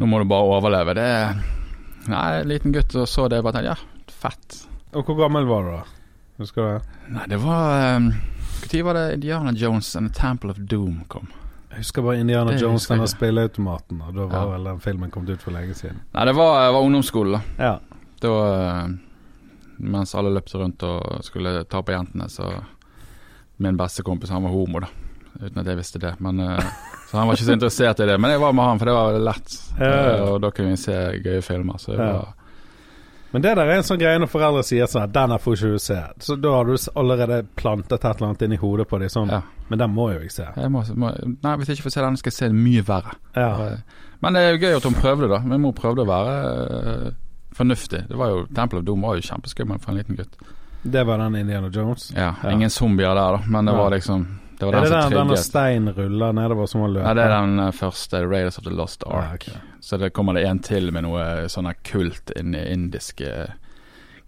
nå 0.00 0.06
må 0.06 0.18
du 0.22 0.24
bare 0.30 0.48
overleve. 0.56 0.94
Det 0.94 1.02
er 1.04 1.34
Nei, 2.08 2.40
en 2.40 2.48
liten 2.48 2.72
gutt 2.72 2.94
og 2.96 3.06
så 3.08 3.28
det 3.28 3.38
og 3.38 3.44
bare 3.44 3.58
tenkte 3.58 3.74
ja, 3.74 4.12
fett. 4.22 4.62
Og 4.94 5.04
hvor 5.04 5.18
gammel 5.20 5.44
var 5.46 5.62
du 5.66 5.70
da? 5.74 5.82
Husker 6.40 6.62
du 6.62 6.68
det? 6.78 7.12
Nei, 7.12 7.26
det 7.28 7.38
var 7.42 8.00
Når 8.00 8.82
var 8.84 8.94
det 8.94 9.04
Indiana 9.14 9.52
Jones 9.52 9.96
and 9.96 10.08
the 10.10 10.14
Temple 10.20 10.50
of 10.50 10.58
Doom 10.58 11.04
kom? 11.08 11.28
Jeg 11.70 11.78
husker 11.84 12.02
bare 12.02 12.18
Indiana 12.20 12.50
Det 12.52 12.62
Jones, 12.62 12.86
denne 12.88 13.06
spilleautomaten. 13.06 14.00
Og 14.02 14.14
da 14.14 14.24
var 14.26 14.40
Ja. 14.46 14.50
vel 14.56 14.64
den 14.64 14.80
filmen 14.80 15.10
kommet 15.10 15.30
ut 15.30 15.42
for 15.42 15.50
lenge 15.52 15.74
siden. 15.74 16.00
Nei, 16.14 16.24
det 16.24 16.34
var, 16.34 16.72
var 16.72 16.80
ungdomsskolen, 16.82 17.32
da. 17.32 17.64
Ja. 17.64 17.78
Da, 18.20 18.32
eh, 18.84 18.88
mens 19.80 20.14
alle 20.14 20.30
løpte 20.34 20.58
rundt 20.60 20.82
og 20.86 21.24
skulle 21.24 21.64
ta 21.64 21.82
på 21.82 21.92
jentene, 21.96 22.28
så 22.30 22.50
Min 23.60 23.76
beste 23.76 24.00
kompis, 24.02 24.30
han 24.32 24.42
var 24.42 24.50
homo, 24.54 24.80
da. 24.80 24.86
Uten 25.40 25.58
at 25.60 25.66
jeg 25.68 25.76
visste 25.76 25.98
det. 26.00 26.14
Men, 26.24 26.38
eh, 26.40 26.62
så 27.10 27.18
han 27.18 27.26
var 27.28 27.36
ikke 27.36 27.44
så 27.44 27.52
interessert 27.52 28.00
i 28.00 28.06
det. 28.08 28.14
Men 28.20 28.30
jeg 28.32 28.40
var 28.40 28.52
med 28.56 28.64
han, 28.64 28.78
for 28.80 28.88
det 28.88 28.94
var 28.96 29.18
lett. 29.20 29.56
Ja. 29.78 29.90
Eh, 30.14 30.22
Og 30.30 30.38
da 30.40 30.50
kunne 30.50 30.70
vi 30.72 30.76
se 30.80 30.94
gøye 31.20 31.42
filmer. 31.44 31.76
Så 31.78 31.92
det 31.92 31.98
Ja. 32.06 32.12
var 32.22 32.34
Men 33.32 33.42
det 33.42 33.52
der 33.54 33.66
er 33.68 33.76
en 33.76 33.84
sånn 33.86 34.00
greie 34.00 34.18
når 34.18 34.26
foreldre 34.32 34.64
sier 34.66 34.86
sånn 34.90 35.12
'Den 35.12 35.30
her 35.30 35.38
får 35.38 35.54
ikke 35.54 35.70
du 35.70 35.78
se'. 35.78 36.12
Så 36.18 36.40
da 36.40 36.50
har 36.50 36.64
du 36.64 36.72
allerede 36.96 37.46
plantet 37.54 37.92
et 38.04 38.16
eller 38.16 38.26
annet 38.28 38.42
inn 38.42 38.52
i 38.52 38.56
hodet 38.56 38.88
på 38.88 38.98
dem. 38.98 39.08
Sånn. 39.08 39.28
Ja. 39.30 39.42
Men 39.68 39.78
den 39.78 39.90
må 39.94 40.08
jo 40.12 40.18
jeg 40.20 40.30
se. 40.32 40.46
jeg 40.56 40.70
må, 40.70 40.82
må, 40.96 41.12
Nei, 41.42 41.56
hvis 41.56 41.68
jeg 41.68 41.76
ikke 41.76 41.84
får 41.90 41.92
se 41.92 42.00
den, 42.00 42.16
skal 42.16 42.30
jeg 42.30 42.38
se 42.38 42.48
den 42.48 42.64
mye 42.64 42.82
verre. 42.82 43.14
Ja. 43.36 43.76
Men 44.22 44.32
det 44.32 44.40
er 44.42 44.56
jo 44.56 44.66
gøy 44.66 44.76
at 44.76 44.82
hun 44.82 44.94
prøvde, 44.94 45.28
da. 45.28 45.38
Min 45.38 45.60
mor 45.60 45.72
prøvde 45.72 46.02
å 46.02 46.06
være 46.08 47.06
eh, 47.06 47.10
fornuftig. 47.56 48.04
Det 48.08 48.16
var 48.16 48.28
jo 48.32 48.46
Temple 48.54 48.78
of 48.78 48.84
Doom 48.84 49.02
var 49.02 49.16
jo 49.18 49.22
kjempeskummel 49.26 49.78
for 49.82 49.92
en 49.92 49.98
liten 50.00 50.16
gutt. 50.16 50.36
Det 50.82 51.02
var 51.04 51.18
den 51.18 51.36
Indiana 51.36 51.68
Jones. 51.68 52.12
Ja. 52.16 52.34
Ingen 52.50 52.70
zombier 52.70 53.14
der, 53.14 53.36
da, 53.36 53.42
men 53.46 53.64
det 53.68 53.72
var 53.76 53.90
liksom 53.90 54.22
Det 54.60 54.66
var 54.66 54.74
Er 54.74 54.80
det 54.80 54.90
den 54.90 55.10
trigget. 55.28 55.38
stein 55.44 55.88
ruller 55.92 56.32
nedover 56.32 56.66
som 56.66 56.80
han 56.80 56.92
løper? 56.92 57.08
Ja, 57.08 57.14
det 57.14 57.22
er 57.24 57.30
den 57.40 57.58
eh, 57.58 57.70
første, 57.72 58.20
Raiders 58.28 58.58
of 58.58 58.64
the 58.64 58.70
Lost 58.70 59.02
Ja, 59.06 59.16
Ark. 59.32 59.48
Så 59.80 59.96
det 59.96 60.10
kommer 60.12 60.34
det 60.36 60.44
en 60.48 60.58
til 60.58 60.90
med 60.92 61.02
noe 61.04 61.48
sånne 61.48 61.74
kult 61.84 62.30
inn 62.36 62.54
i 62.54 62.64
indiske 62.72 63.30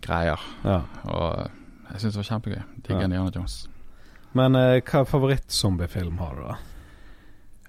greier. 0.01 0.41
Ja. 0.65 0.79
Og 1.05 1.39
eh, 1.39 1.47
jeg 1.93 2.01
syns 2.01 2.15
det 2.15 2.23
var 2.23 2.29
kjempegøy. 2.31 2.63
Digger 2.87 3.01
Ja. 3.01 3.05
Indiana 3.05 3.31
Jones. 3.35 3.69
Men 4.33 4.55
eh, 4.57 4.81
hva 4.81 5.05
favorittzombiefilm 5.05 6.19
har 6.19 6.35
du, 6.35 6.43
da? 6.49 6.57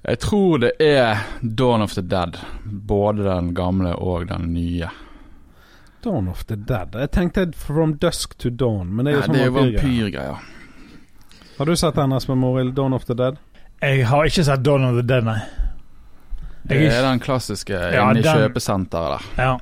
Jeg 0.04 0.20
tror 0.20 0.58
det 0.60 0.72
er 0.84 1.20
Dawn 1.42 1.82
of 1.82 1.94
the 1.96 2.02
Dead. 2.02 2.38
Både 2.66 3.24
den 3.24 3.54
gamle 3.56 3.94
og 3.96 4.28
den 4.28 4.54
nye. 4.54 4.88
Dawn 6.04 6.28
of 6.32 6.44
the 6.50 6.56
Dead. 6.56 6.96
Jeg 7.00 7.12
tenkte 7.16 7.46
From 7.56 7.96
Dusk 8.02 8.38
to 8.44 8.50
Dawn, 8.50 8.90
men 8.96 9.06
det 9.06 9.14
er 9.14 9.16
jo 9.16 9.20
Nei, 9.20 9.28
sånn 9.28 9.34
det 9.40 9.44
er 9.46 9.52
vampyrgreier. 9.56 9.82
vampyrgreier. 9.82 10.38
Har 11.58 11.66
du 11.70 11.76
sett 11.76 11.96
den, 11.96 12.12
Espen 12.18 12.38
Morild? 12.42 12.74
Dawn 12.76 12.94
of 12.94 13.06
the 13.06 13.14
Dead? 13.16 13.38
Jeg 13.82 14.06
har 14.10 14.26
ikke 14.30 14.44
sett 14.48 14.64
Dawn 14.64 14.84
of 14.88 14.96
the 14.96 15.04
Dead, 15.04 15.24
nei. 15.28 15.40
Det 16.66 16.78
er 16.80 16.94
er 16.96 17.02
den 17.10 17.20
klassiske 17.20 17.74
Ja, 17.76 18.10
inne 18.10 18.20
i 18.20 18.22
den- 18.24 18.38
kjøpesenteret 18.38 19.20
der. 19.20 19.44
ja. 19.44 19.58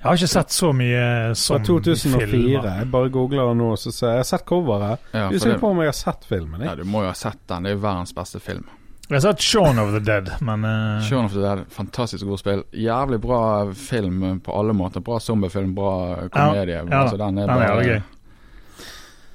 jeg 0.00 0.08
har 0.08 0.14
ikke 0.16 0.28
sett 0.32 0.48
så 0.50 0.72
mye 0.72 1.02
Fra 1.28 1.34
som 1.34 1.62
2004. 1.62 2.26
filmer. 2.26 2.78
Jeg 2.78 2.90
bare 2.90 3.10
googler 3.10 3.48
det 3.50 3.56
nå, 3.58 3.76
så 3.76 3.92
ser 3.92 4.06
jeg 4.06 4.12
Jeg 4.14 4.18
har 4.18 4.24
sett 4.24 4.46
coveret. 4.46 4.98
Ja, 5.12 5.28
Du 5.30 5.38
ser 5.38 5.52
det, 5.52 5.60
på 5.60 5.68
om 5.70 5.76
jeg 5.78 5.86
har 5.86 5.92
sett 5.92 6.24
filmen. 6.24 6.60
ja, 6.62 6.74
du 6.74 6.84
må 6.84 7.02
jo 7.02 7.08
ha 7.08 7.12
sett 7.12 7.36
den. 7.46 7.62
Det 7.64 7.70
er 7.72 7.74
jo 7.76 7.82
verdens 7.82 8.12
beste 8.14 8.40
film. 8.40 8.64
Jeg 9.10 9.16
har 9.16 9.24
sett 9.24 9.40
Shaun 9.42 9.78
of 9.82 9.88
the 9.90 9.98
Dead, 10.06 10.28
men 10.46 10.62
uh... 10.64 11.00
Shaun 11.02 11.24
of 11.26 11.32
the 11.34 11.40
Dead, 11.42 11.64
fantastisk 11.74 12.24
god 12.28 12.38
spill. 12.38 12.60
Jævlig 12.78 13.18
bra 13.20 13.40
film 13.74 14.40
på 14.40 14.54
alle 14.54 14.72
måter. 14.76 15.02
Bra 15.02 15.16
zombiefilm, 15.20 15.72
bra 15.74 16.28
komedie. 16.30 16.76
ja, 16.78 16.84
altså, 17.02 17.16
den 17.18 17.38
er 17.42 17.48
den 17.48 17.50
er 17.50 17.58
bare 17.58 17.70
jævlig 17.72 17.86
gøy. 17.88 18.02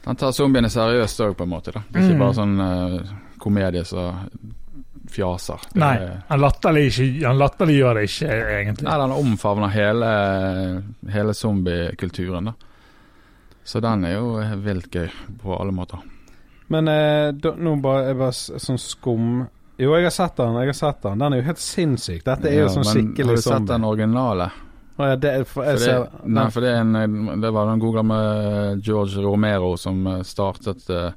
Den 0.06 0.20
tar 0.22 0.32
zombiene 0.38 0.70
seriøst 0.72 1.20
òg, 1.26 1.34
på 1.36 1.44
en 1.44 1.50
måte. 1.52 1.74
da 1.76 1.82
Det 1.92 2.00
er 2.00 2.06
ikke 2.06 2.16
Mm. 2.16 2.24
bare 2.24 2.38
sånn 2.38 2.56
uh, 2.62 3.16
komedie 3.42 3.84
som 3.86 4.30
fjaser. 5.12 5.60
Det 5.74 5.80
Nei, 5.82 5.96
er- 5.98 6.22
han 6.30 6.40
latterlig 6.40 6.86
latterliggjør 7.42 7.94
det 8.00 8.04
ikke, 8.10 8.30
egentlig. 8.62 8.88
Nei, 8.88 8.98
den 9.02 9.12
omfavner 9.12 9.74
hele, 9.74 10.84
hele 11.12 11.34
zombiekulturen, 11.34 12.46
da. 12.46 12.54
Så 13.66 13.82
den 13.82 14.06
er 14.06 14.14
jo 14.20 14.40
vilt 14.62 14.88
gøy 14.94 15.10
på 15.42 15.60
alle 15.60 15.72
måter. 15.74 16.00
Men 16.70 16.88
eh, 16.88 17.32
da, 17.34 17.52
nå 17.58 17.76
bare, 17.82 18.08
jeg 18.08 18.18
bare 18.18 18.60
sånn 18.62 18.80
skum 18.82 19.48
Jo, 19.78 19.92
jeg 19.98 20.06
har 20.08 20.14
sett 20.14 20.38
den. 20.40 20.56
jeg 20.56 20.72
har 20.72 20.78
sett 20.78 21.02
Den 21.04 21.20
Den 21.20 21.34
er 21.34 21.42
jo 21.42 21.48
helt 21.50 21.60
sinnssyk. 21.60 22.24
Dette 22.24 22.48
er 22.48 22.54
jo 22.62 22.68
Ja, 22.68 22.72
sånn 22.72 22.88
skikkelig 22.88 23.16
zombie. 23.16 23.28
Har 23.28 23.36
du 23.36 23.42
sett 23.42 23.52
zombie. 23.52 23.74
den 23.74 23.84
originale? 23.84 24.52
Å 24.96 25.08
ja, 25.10 25.16
det, 25.20 25.32
for 25.50 25.66
For 25.66 25.78
ser, 25.78 26.06
det, 26.08 26.28
nei, 26.32 26.46
for 26.52 26.64
det, 26.64 26.70
er 26.72 26.84
en, 26.86 27.42
det 27.42 27.52
var 27.52 27.68
den 27.68 27.82
gode 27.84 28.00
gamle 28.00 28.20
George 28.80 29.20
Romero 29.20 29.74
som 29.76 30.06
eh, 30.08 30.22
startet 30.24 30.88
uh, 30.90 31.10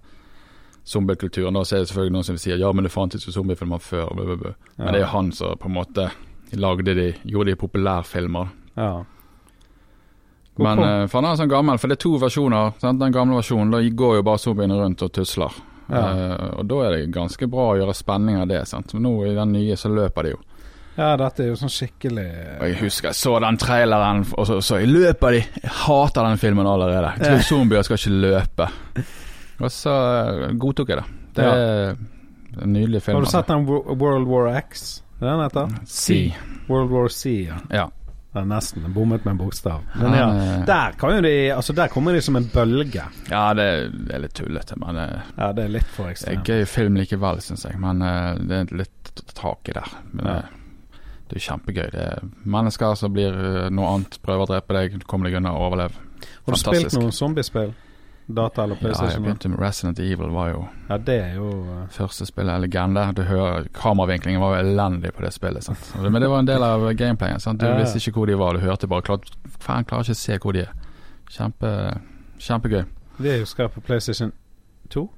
zombiekulturen. 0.83 1.55
Da 1.55 1.63
ser 1.65 1.77
er 1.77 1.85
det 1.85 1.93
selvfølgelig 1.93 2.17
noen 2.17 2.27
som 2.27 2.41
sier 2.43 2.59
ja, 2.59 2.73
men 2.75 2.89
det 2.89 2.91
fantes 2.91 3.29
jo 3.29 3.37
zombiefilmer 3.37 3.79
før. 3.79 4.11
Blah, 4.17 4.27
blah, 4.33 4.41
blah. 4.43 4.59
Men 4.81 4.91
det 4.91 4.99
er 4.99 5.07
jo 5.07 5.13
han 5.15 5.31
som 5.33 5.55
på 5.63 5.71
en 5.71 5.77
måte 5.79 6.09
lagde 6.59 6.97
de, 6.99 7.13
gjorde 7.23 7.53
de 7.53 7.61
populærfilmer. 7.61 8.51
ja. 8.75 8.91
Men 10.59 10.81
uh, 10.83 11.07
for 11.07 11.21
han 11.21 11.29
er 11.31 11.37
sånn 11.39 11.51
gammel, 11.53 11.79
for 11.79 11.87
det 11.87 12.01
er 12.01 12.03
to 12.03 12.17
versjoner. 12.19 12.73
Sant? 12.83 12.99
Den 12.99 13.15
gamle 13.15 13.37
versjonen, 13.39 13.71
da 13.71 13.79
går 13.79 14.17
jo 14.19 14.25
bare 14.27 14.41
zombiene 14.43 14.75
rundt 14.81 15.05
og 15.07 15.13
tusler. 15.15 15.55
Ja. 15.89 16.03
Uh, 16.13 16.59
og 16.61 16.67
da 16.69 16.79
er 16.87 16.91
det 16.97 17.11
ganske 17.15 17.47
bra 17.49 17.71
å 17.73 17.77
gjøre 17.81 17.95
spenning 17.97 18.37
av 18.43 18.49
det. 18.51 18.63
Sant? 18.69 18.93
Men 18.95 19.07
nå 19.09 19.13
i 19.27 19.35
den 19.37 19.53
nye 19.57 19.77
så 19.81 19.89
løper 19.93 20.23
de 20.29 20.35
jo. 20.35 20.41
Ja, 20.99 21.13
dette 21.17 21.45
er 21.45 21.53
jo 21.53 21.57
sånn 21.61 21.71
skikkelig 21.71 22.25
Og 22.59 22.65
jeg 22.67 22.77
husker 22.81 23.13
jeg 23.13 23.15
så 23.21 23.37
den 23.45 23.57
traileren, 23.63 24.25
og 24.35 24.47
så, 24.49 24.57
så 24.67 24.81
jeg 24.83 24.89
løper 24.91 25.37
de. 25.37 25.43
Jeg 25.63 25.71
hater 25.85 26.27
den 26.27 26.41
filmen 26.43 26.67
allerede. 26.67 27.13
Tror 27.23 27.45
zombier 27.47 27.87
skal 27.87 28.01
ikke 28.01 28.17
løpe. 28.25 28.67
Og 29.63 29.71
så 29.75 29.95
eh, 29.95 30.49
godtok 30.59 30.91
jeg 30.91 30.99
det. 30.99 31.07
Det 31.39 31.45
Ja. 31.47 31.53
er 31.55 32.65
en 32.65 32.73
nydelig 32.75 33.03
film. 33.05 33.21
Har 33.21 33.29
du 33.29 33.31
sett 33.31 33.47
den 33.53 33.65
World 33.69 34.27
War 34.27 34.51
X? 34.59 35.03
Er 35.21 35.27
den 35.31 35.45
heter? 35.45 35.71
C. 35.87 36.35
World 36.69 36.91
War 36.91 37.09
C, 37.15 37.31
ja. 37.47 37.61
Ja. 37.71 37.87
Det 38.29 38.43
er 38.43 38.45
nesten 38.51 38.85
bommet 38.93 39.25
med 39.25 39.33
en 39.33 39.39
bokstav. 39.41 39.85
Men 39.97 40.13
ja, 40.13 40.27
eh, 40.37 40.65
der 40.69 41.23
de 41.25 41.33
Altså, 41.55 41.73
der 41.73 41.89
kommer 41.89 42.13
de 42.13 42.21
som 42.23 42.37
en 42.37 42.45
bølge. 42.53 43.05
ja, 43.31 43.55
det, 43.55 43.67
er 44.13 44.19
litt 44.21 44.35
tullete, 44.35 44.77
men 44.77 44.97
Ja, 45.39 45.53
det 45.53 45.65
er 45.65 45.69
litt 45.69 45.87
for 45.87 46.05
det 46.05 46.09
er 46.09 46.13
ekstremt. 46.13 46.45
gøy 46.45 46.65
film 46.67 46.97
likevel, 46.97 47.41
syns 47.41 47.65
jeg. 47.65 47.79
Men 47.81 48.03
eh, 48.03 48.35
det 48.37 48.61
er 48.61 48.77
litt 48.77 49.25
tak 49.35 49.69
i 49.69 49.73
der. 49.73 49.89
Men 50.13 50.27
Ja. 50.27 50.35
det, 50.43 50.45
det 51.29 51.37
er 51.37 51.47
kjempegøy. 51.47 51.91
Det 51.91 52.05
er 52.05 52.29
mennesker 52.45 52.95
som 52.95 53.13
blir 53.13 53.33
eh, 53.33 53.71
noe 53.71 53.95
annet, 53.95 54.21
prøver 54.23 54.45
å 54.45 54.53
drepe 54.53 54.75
deg, 54.77 55.03
kommer 55.07 55.31
deg 55.31 55.41
unna 55.41 55.53
og 55.57 55.73
overlever. 55.73 55.97
Har 56.47 56.55
du 56.55 56.59
spilt 56.61 56.93
noen 56.99 57.13
zombiespill? 57.13 57.73
Data 58.29 58.63
eller 58.63 58.77
Ja, 58.83 59.09
jeg 59.09 59.23
begynte 59.23 59.49
med 59.49 59.61
Resident 59.61 59.99
Evil, 59.99 60.29
var 60.35 60.51
jo 60.51 60.65
ja, 60.89 60.99
det 60.99 61.15
er 61.17 61.35
jo 61.39 61.47
uh... 61.65 61.87
første 61.89 62.27
spillet, 62.29 62.53
en 62.55 62.61
legende. 62.61 63.07
Du 63.17 63.23
hører 63.25 63.69
Kameravinklingen 63.73 64.41
var 64.41 64.57
jo 64.59 64.67
elendig 64.67 65.15
på 65.17 65.25
det 65.25 65.33
spillet. 65.33 65.65
Sant? 65.65 65.95
Men 65.97 66.21
det 66.21 66.29
var 66.29 66.43
en 66.45 66.51
del 66.51 66.63
av 66.63 66.85
gameplayen. 66.97 67.41
Sant? 67.41 67.61
Du 67.61 67.67
Ja, 67.67 67.79
visste 67.79 68.03
ikke 68.03 68.21
hvor 68.21 68.27
de 68.29 68.37
var, 68.39 68.53
du 68.53 68.61
hørte 68.61 68.87
bare 68.89 69.03
klart, 69.03 69.31
Faen, 69.59 69.85
klarer 69.89 70.05
ikke 70.05 70.17
å 70.19 70.21
se 70.21 70.39
hvor 70.45 70.53
de 70.53 70.67
er. 70.67 70.75
Kjempe, 71.33 71.71
kjempegøy. 72.39 72.85
Det 73.19 73.39
husker 73.41 73.65
jeg 73.65 73.73
på 73.75 73.81
PlayStation 73.89 74.33
2. 74.93 75.09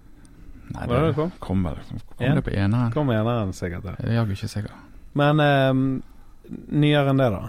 Nei, 0.71 0.87
det 0.87 1.01
det 1.03 1.15
kom? 1.17 1.33
kom 1.43 1.65
vel 1.67 1.81
Kom 1.83 2.27
En? 2.27 2.37
det 2.39 2.45
på 2.47 2.53
eneren? 2.55 2.93
Kommer 2.95 3.19
eneren 3.19 3.51
sikkert. 3.53 3.85
Ja. 3.91 3.97
Jeg 3.99 4.13
er 4.13 4.21
jaggu 4.21 4.37
ikke 4.37 4.49
sikker. 4.53 4.77
Men 5.19 5.43
um, 5.43 5.83
nyere 6.71 7.11
enn 7.11 7.19
det, 7.19 7.27
da? 7.35 7.41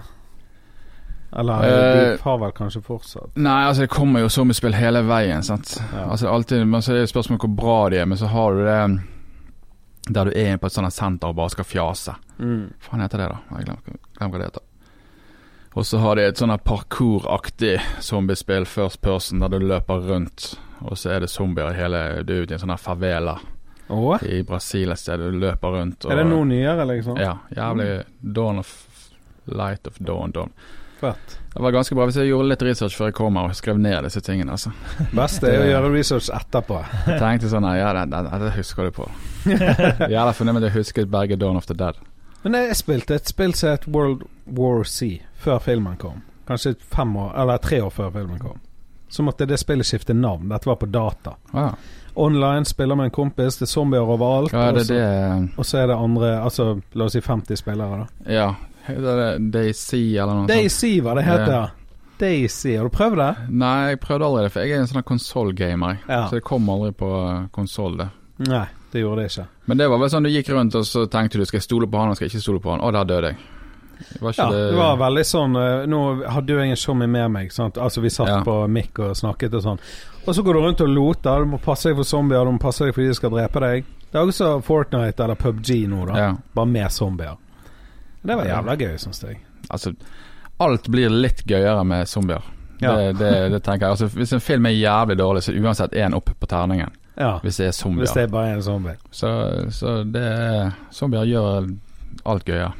Eller 1.31 1.53
uh, 1.53 1.99
de 2.11 2.17
har 2.21 2.37
vel 2.41 2.51
kanskje 2.51 2.81
fortsatt? 2.83 3.35
Nei, 3.39 3.59
altså 3.67 3.85
det 3.85 3.93
kommer 3.93 4.23
jo 4.25 4.29
zombiespill 4.29 4.75
hele 4.75 5.03
veien. 5.07 5.43
Sant? 5.43 5.77
Ja. 5.93 6.09
Altså 6.11 6.27
alltid, 6.31 6.65
men 6.67 6.83
så 6.83 6.91
er 6.91 6.99
det 6.99 7.05
jo 7.07 7.13
spørsmål 7.13 7.39
hvor 7.45 7.53
bra 7.55 7.77
de 7.93 8.01
er, 8.01 8.09
men 8.09 8.19
så 8.19 8.27
har 8.31 8.57
du 8.57 8.65
det 8.65 8.81
der 10.11 10.27
du 10.27 10.33
er 10.35 10.57
på 10.57 10.67
et 10.67 10.73
sånt 10.73 10.93
senter 10.93 11.31
og 11.31 11.37
bare 11.37 11.53
skal 11.53 11.67
fjase. 11.67 12.17
Mm. 12.41 12.65
Hva 12.81 12.89
faen 12.89 13.03
heter 13.05 13.21
det, 13.21 13.29
da? 13.31 13.57
Jeg 13.59 13.69
glemmer 13.69 14.33
hva 14.33 14.41
det 14.41 14.49
heter. 14.49 14.67
Og 15.71 15.85
så 15.87 16.01
har 16.03 16.17
de 16.19 16.25
et 16.27 16.41
her 16.41 16.57
parkouraktig 16.67 17.77
zombiespill, 18.03 18.65
first 18.67 18.99
person, 19.01 19.39
der 19.39 19.53
du 19.53 19.59
løper 19.63 20.03
rundt. 20.09 20.49
Og 20.81 20.97
så 20.97 21.13
er 21.15 21.23
det 21.23 21.29
zombier 21.29 21.71
i 21.71 21.77
hele 21.77 22.23
Du 22.25 22.33
er 22.33 22.43
ute 22.43 22.55
i 22.55 22.57
en 22.57 22.63
sånn 22.65 22.77
favela 22.81 23.37
Oh. 23.91 24.15
i 24.23 24.43
Brasil 24.47 24.91
et 24.91 24.99
sted. 24.99 25.19
Du 25.19 25.35
løper 25.35 25.73
rundt. 25.75 26.05
Og, 26.05 26.13
er 26.13 26.21
det 26.21 26.27
noe 26.29 26.45
nyere, 26.47 26.85
liksom? 26.87 27.17
Ja. 27.19 27.33
Jævlig 27.51 28.03
Dawn 28.23 28.61
of 28.61 28.69
Light 29.51 29.87
of 29.87 29.97
Dawn. 29.99 30.31
Dawn. 30.31 30.53
Fett. 31.01 31.37
Det 31.51 31.59
var 31.65 31.73
ganske 31.75 31.95
bra 31.97 32.05
hvis 32.07 32.15
jeg 32.21 32.29
gjorde 32.29 32.47
litt 32.47 32.61
research 32.63 32.95
før 32.95 33.09
jeg 33.09 33.15
kom 33.17 33.35
her 33.35 33.49
og 33.49 33.55
skrev 33.57 33.79
ned 33.81 34.03
disse 34.07 34.21
tingene. 34.23 34.53
altså. 34.55 34.71
Beste 35.17 35.49
er 35.49 35.63
å 35.65 35.67
gjøre 35.71 35.91
research 35.97 36.29
etterpå. 36.37 36.77
Jeg 37.09 37.19
tenkte 37.19 37.49
sånn 37.51 37.67
Ja, 37.75 37.91
det, 37.97 38.05
det, 38.13 38.39
det 38.45 38.53
husker 38.55 38.87
du 38.87 38.91
på. 39.01 39.09
Jævla 40.11 40.31
fornøyd 40.37 40.53
med 40.55 40.63
at 40.63 40.69
jeg 40.69 40.77
husket 40.79 41.11
Berge 41.11 41.35
Dawn 41.41 41.57
of 41.59 41.65
the 41.67 41.75
Dead. 41.77 41.97
Men 42.43 42.55
jeg 42.57 42.75
spilte 42.79 43.15
et 43.19 43.27
spill 43.29 43.53
som 43.57 43.73
het 43.75 43.83
World 43.91 44.23
War 44.57 44.83
C 44.87 45.19
før 45.41 45.59
filmen 45.61 45.97
kom. 46.01 46.21
Kanskje 46.47 46.75
fem 46.93 47.11
år, 47.17 47.33
eller 47.41 47.57
tre 47.61 47.81
år 47.85 47.91
før 47.93 48.09
filmen 48.15 48.39
kom. 48.41 48.59
Så 49.11 49.23
måtte 49.27 49.45
det 49.45 49.59
spillet 49.59 49.85
skifte 49.85 50.13
navn. 50.15 50.47
Dette 50.49 50.69
var 50.69 50.77
på 50.79 50.87
data. 50.89 51.35
Ah, 51.53 51.73
Online 52.15 52.65
spiller 52.67 52.95
med 52.99 53.07
en 53.07 53.13
kompis, 53.15 53.55
det 53.59 53.65
er 53.67 53.71
zombier 53.71 54.03
overalt. 54.03 54.51
ja, 54.51 54.71
det 54.71 54.81
og 54.81 54.85
så- 54.85 54.93
det 54.93 55.49
Og 55.57 55.65
så 55.65 55.77
er 55.77 55.87
det 55.87 55.95
andre, 55.95 56.31
altså 56.43 56.81
la 56.93 57.05
oss 57.05 57.13
si 57.13 57.21
50 57.21 57.55
spillere, 57.59 57.99
da. 58.05 58.31
Ja. 58.33 58.49
Daisy 58.87 60.17
eller 60.17 60.33
noe 60.33 60.47
sånt? 60.47 60.51
Daisy 60.53 60.99
hva 61.01 61.15
det 61.15 61.23
heter, 61.27 61.51
Ja. 61.51 61.67
Daisy. 62.21 62.75
Har 62.77 62.83
du 62.85 62.89
prøvd 62.93 63.17
det? 63.17 63.29
Nei, 63.49 63.89
jeg 63.89 63.99
prøvde 64.03 64.25
aldri 64.27 64.43
det, 64.45 64.51
for 64.53 64.61
jeg 64.61 64.71
er 64.75 64.81
en 64.83 64.87
sånn 64.91 65.03
konsollgamer. 65.03 65.97
Ja. 66.07 66.27
Så 66.29 66.37
det 66.37 66.43
kom 66.45 66.67
aldri 66.69 66.91
på 66.93 67.09
konsoll, 67.51 67.95
det. 67.97 68.09
Nei, 68.47 68.65
det 68.93 69.01
gjorde 69.01 69.23
det 69.23 69.31
ikke. 69.31 69.47
Men 69.65 69.77
det 69.77 69.87
var 69.89 69.97
vel 70.03 70.09
sånn 70.13 70.23
du 70.23 70.29
gikk 70.29 70.49
rundt 70.53 70.75
og 70.77 70.85
så 70.85 71.07
tenkte 71.09 71.39
du 71.41 71.45
skal 71.49 71.57
jeg 71.57 71.63
stole 71.65 71.87
på 71.89 71.97
han 71.97 72.09
og 72.13 72.15
skal 72.19 72.27
jeg 72.27 72.35
ikke 72.35 72.43
stole 72.45 72.61
på 72.61 72.71
han. 72.75 72.81
Å, 72.85 72.91
der 72.93 73.09
døde 73.09 73.31
jeg. 73.33 73.37
Var 74.21 74.33
Ja, 74.37 74.47
det 74.49 74.61
det 74.71 74.77
var 74.77 74.95
veldig 74.97 75.23
sånn 75.29 75.55
eh, 75.61 75.83
Nå 75.85 75.99
hadde 76.25 76.49
jo 76.49 76.57
jeg 76.57 76.71
en 76.73 76.75
showmy 76.75 77.05
med 77.05 77.27
meg, 77.31 77.51
sant? 77.53 77.75
altså 77.77 78.01
vi 78.01 78.09
satt 78.09 78.27
Ja. 78.31 78.39
på 78.43 78.67
mic 78.67 78.97
og 78.97 79.13
snakket 79.15 79.53
og 79.53 79.61
sånn. 79.61 79.79
Og 80.25 80.33
så 80.35 80.41
går 80.43 80.53
du 80.53 80.59
rundt 80.59 80.81
og 80.81 80.89
loter, 80.89 81.39
du 81.45 81.45
må 81.51 81.59
passe 81.61 81.89
deg 81.89 81.95
for 81.97 82.03
zombier, 82.03 82.43
du 82.45 82.51
må 82.51 82.59
passe 82.59 82.79
deg 82.85 82.95
for 82.95 83.01
de 83.01 83.13
skal 83.13 83.29
drepe 83.29 83.59
deg. 83.61 83.85
Det 84.11 84.17
er 84.19 84.25
også 84.25 84.61
Fortnite 84.65 85.19
eller 85.23 85.35
PubG 85.35 85.87
nå, 85.87 86.05
da. 86.07 86.17
Ja. 86.17 86.31
Bare 86.53 86.65
med 86.67 86.89
zombier. 86.91 87.37
Det 88.21 88.37
var 88.37 88.45
jævla 88.45 88.75
gøy, 88.77 88.97
syns 89.01 89.23
jeg. 89.23 89.39
Altså, 89.69 89.93
alt 90.61 90.87
blir 90.93 91.09
litt 91.09 91.43
gøyere 91.49 91.83
med 91.87 92.09
zombier. 92.09 92.43
Ja. 92.81 92.95
Det, 92.97 93.13
det, 93.19 93.31
det 93.53 93.61
tenker 93.63 93.85
jeg. 93.87 93.91
Altså, 93.97 94.09
hvis 94.17 94.33
en 94.33 94.41
film 94.41 94.65
er 94.65 94.75
jævlig 94.77 95.17
dårlig, 95.17 95.43
så 95.43 95.53
er 95.53 95.61
uansett 95.61 95.93
én 95.97 96.15
opp 96.17 96.29
på 96.39 96.49
terningen. 96.49 96.93
Ja, 97.15 97.39
Hvis 97.43 97.57
det 97.57 97.67
er 97.67 97.71
zombier. 97.75 98.05
Hvis 98.05 98.13
det 98.15 98.23
er 98.23 98.27
bare 98.33 98.53
en 98.55 98.63
zombie. 98.63 98.95
Så, 99.11 99.31
så 99.71 100.03
det 100.03 100.21
er 100.21 100.71
Zombier 100.91 101.27
gjør 101.27 101.67
alt 102.25 102.45
gøyere. 102.45 102.71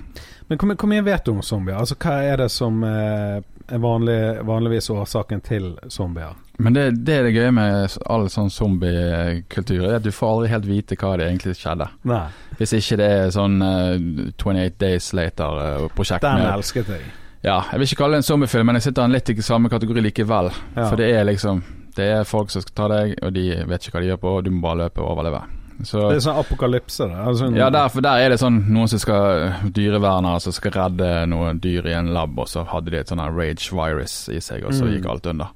Men 0.48 0.58
hvor, 0.58 0.76
hvor 0.76 0.90
mye 0.90 1.04
vet 1.06 1.26
du 1.26 1.32
om 1.36 1.42
zombier? 1.46 1.78
Altså 1.78 1.96
Hva 2.00 2.16
er 2.26 2.42
det 2.42 2.50
som 2.52 2.82
eh, 2.84 3.42
er 3.68 3.84
vanlig, 3.84 4.20
vanligvis 4.48 4.90
årsaken 4.90 5.44
til 5.46 5.74
zombier? 5.90 6.34
Men 6.62 6.74
det, 6.78 6.84
det 7.08 7.16
er 7.18 7.24
det 7.28 7.34
gøye 7.36 7.52
med 7.58 7.96
all 8.12 8.28
sånn 8.30 8.52
zombiekultur, 8.54 9.86
er 9.90 9.96
at 9.98 10.04
du 10.06 10.12
får 10.14 10.34
aldri 10.36 10.52
helt 10.52 10.68
vite 10.70 10.98
hva 11.00 11.16
det 11.20 11.28
egentlig 11.30 11.56
skjedde. 11.60 11.88
Nei, 12.12 12.24
Hvis 12.60 12.74
ikke 12.78 12.98
det 13.02 13.08
er 13.18 13.32
sånn 13.34 13.58
uh, 13.62 14.30
28 14.38 14.78
Days 14.82 15.12
Later-prosjekt. 15.18 16.22
den 16.26 16.44
med 16.44 16.52
elsket 16.54 16.92
jeg. 16.94 17.08
Ja, 17.42 17.56
jeg 17.72 17.80
vil 17.82 17.88
ikke 17.90 18.02
kalle 18.04 18.18
det 18.20 18.22
en 18.22 18.28
zombiefilm, 18.30 18.68
men 18.70 18.78
jeg 18.78 18.84
sitter 18.90 19.02
den 19.08 19.16
litt 19.18 19.30
i 19.34 19.42
samme 19.42 19.70
kategori 19.74 20.04
likevel. 20.06 20.52
Ja. 20.76 20.86
For 20.92 20.96
det 21.02 21.08
er 21.18 21.26
liksom 21.26 21.64
Det 21.96 22.06
er 22.08 22.22
folk 22.24 22.50
som 22.54 22.62
skal 22.64 22.76
ta 22.78 22.86
deg, 22.88 23.18
og 23.26 23.34
de 23.36 23.42
vet 23.68 23.84
ikke 23.84 23.98
hva 23.98 24.02
de 24.06 24.08
gjør 24.14 24.20
på, 24.22 24.30
og 24.38 24.46
du 24.46 24.52
må 24.54 24.62
bare 24.64 24.78
løpe 24.86 25.02
og 25.04 25.10
overleve. 25.12 25.42
Så 25.84 25.98
Det 26.12 26.20
er 26.20 26.24
sånn 26.24 26.38
apokalypse, 26.40 27.08
det. 27.10 27.18
Altså, 27.28 27.50
ja, 27.58 27.68
der, 27.74 27.90
for 27.90 28.06
der 28.06 28.22
er 28.22 28.30
det 28.30 28.38
sånn 28.40 28.62
noen 28.72 28.88
som 28.88 29.00
skal 29.02 29.50
Dyrevernere 29.76 30.40
som 30.40 30.54
skal 30.56 30.72
redde 30.78 31.10
noen 31.28 31.60
dyr 31.60 31.90
i 31.90 31.96
en 31.98 32.14
lab, 32.14 32.38
og 32.40 32.48
så 32.48 32.64
hadde 32.70 32.94
de 32.94 33.00
et 33.02 33.10
sånn 33.12 33.20
rage 33.26 33.74
virus 33.76 34.30
i 34.32 34.40
seg, 34.40 34.64
og 34.64 34.72
så 34.78 34.86
Mm. 34.86 34.94
gikk 34.94 35.10
alt 35.10 35.26
under. 35.34 35.50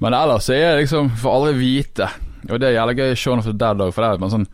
Men 0.00 0.16
ellers 0.16 0.46
så 0.48 0.54
er 0.56 0.74
det 0.74 0.84
liksom 0.86 1.10
Får 1.20 1.34
aldri 1.36 1.52
vite. 1.60 2.06
Og 2.48 2.56
det 2.60 2.70
er 2.70 2.76
jævlig 2.78 2.96
gøy 2.96 3.10
i 3.12 3.16
Shaun 3.20 3.38
of 3.42 3.44
the 3.48 3.52
Dead 3.52 3.82
òg, 3.84 3.92
for 3.92 4.02
det 4.04 4.10
er 4.16 4.22
man 4.22 4.32
sånn 4.32 4.46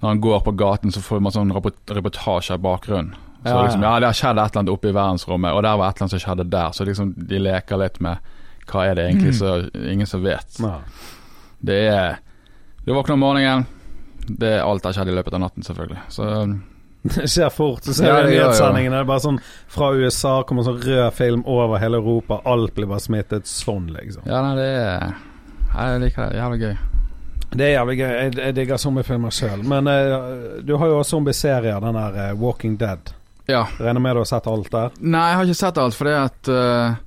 Når 0.00 0.08
han 0.08 0.20
går 0.24 0.40
på 0.46 0.54
gaten, 0.58 0.90
så 0.94 1.02
får 1.04 1.20
man 1.22 1.34
sånn 1.34 1.52
reportasje 1.54 2.56
i 2.56 2.62
bakgrunnen. 2.64 3.14
Så 3.44 3.48
Ja, 3.48 3.56
ja. 3.56 3.62
liksom, 3.66 3.82
ja, 3.84 3.92
det 4.00 4.08
har 4.10 4.16
skjedd 4.16 4.38
et 4.38 4.50
eller 4.50 4.60
annet 4.60 4.72
oppe 4.72 4.88
i 4.88 4.92
verdensrommet, 4.96 5.52
og 5.56 5.62
der 5.64 5.76
var 5.80 5.88
et 5.90 5.96
eller 5.96 6.06
annet 6.06 6.14
som 6.16 6.22
skjedde 6.24 6.46
der. 6.52 6.72
Så 6.76 6.84
liksom 6.88 7.12
de 7.28 7.38
leker 7.40 7.80
litt 7.80 8.00
med 8.00 8.18
hva 8.70 8.84
er 8.88 8.94
det 8.98 9.04
egentlig 9.10 9.34
så 9.38 9.52
ingen 9.92 10.06
som 10.08 10.22
vet. 10.24 10.58
Ja. 10.60 10.74
Det 11.60 11.78
er 11.92 12.18
Du 12.86 12.92
våkner 12.96 13.12
om 13.14 13.20
morgenen, 13.20 13.66
det 14.26 14.54
er 14.56 14.64
alt 14.64 14.84
har 14.88 14.92
skjedd 14.96 15.08
i 15.12 15.14
løpet 15.14 15.34
av 15.36 15.40
natten, 15.44 15.62
selvfølgelig. 15.66 16.00
Så 16.08 16.24
Det 17.02 17.28
skjer 17.32 17.50
fort. 17.50 17.84
Så 17.84 17.94
ser 17.94 18.08
Ja, 18.10 18.20
det 18.22 18.34
nyhetssendingene. 18.34 18.98
Det 18.98 19.04
er 19.06 19.08
bare 19.08 19.24
sånn 19.24 19.40
fra 19.70 19.90
USA 19.96 20.40
kommer 20.46 20.66
sånn 20.66 20.80
rød 20.84 21.16
film 21.16 21.44
over 21.48 21.80
hele 21.80 22.00
Europa. 22.00 22.40
Alt 22.44 22.74
blir 22.76 22.90
bare 22.90 23.04
smittet 23.04 23.48
sånn, 23.48 23.88
liksom. 23.94 24.26
Ja, 24.28 24.42
nei, 24.44 24.54
det 24.60 24.70
er 24.76 25.12
Jeg 25.70 26.00
liker 26.04 26.26
det. 26.26 26.40
Jævlig 26.40 26.60
gøy. 26.64 26.74
Det 27.50 27.66
er 27.66 27.72
jævlig 27.74 27.96
gøy. 27.98 28.10
Jeg, 28.10 28.34
jeg 28.38 28.56
digger 28.58 28.78
zombiefilmer 28.78 29.34
sjøl. 29.34 29.62
Men 29.66 29.88
uh, 29.90 30.60
du 30.62 30.76
har 30.78 30.90
jo 30.90 31.00
også 31.00 31.16
zombieserier, 31.16 31.80
den 31.82 31.98
der 31.98 32.18
uh, 32.20 32.42
Walking 32.42 32.76
Dead. 32.78 33.14
Ja. 33.50 33.64
Regner 33.80 34.02
med 34.02 34.14
du 34.14 34.22
har 34.22 34.28
sett 34.30 34.46
alt 34.46 34.70
der? 34.70 34.92
Nei, 35.00 35.24
jeg 35.32 35.38
har 35.40 35.48
ikke 35.48 35.62
sett 35.64 35.80
alt, 35.82 35.96
fordi 35.98 36.12
at 36.14 36.50
uh, 36.52 36.98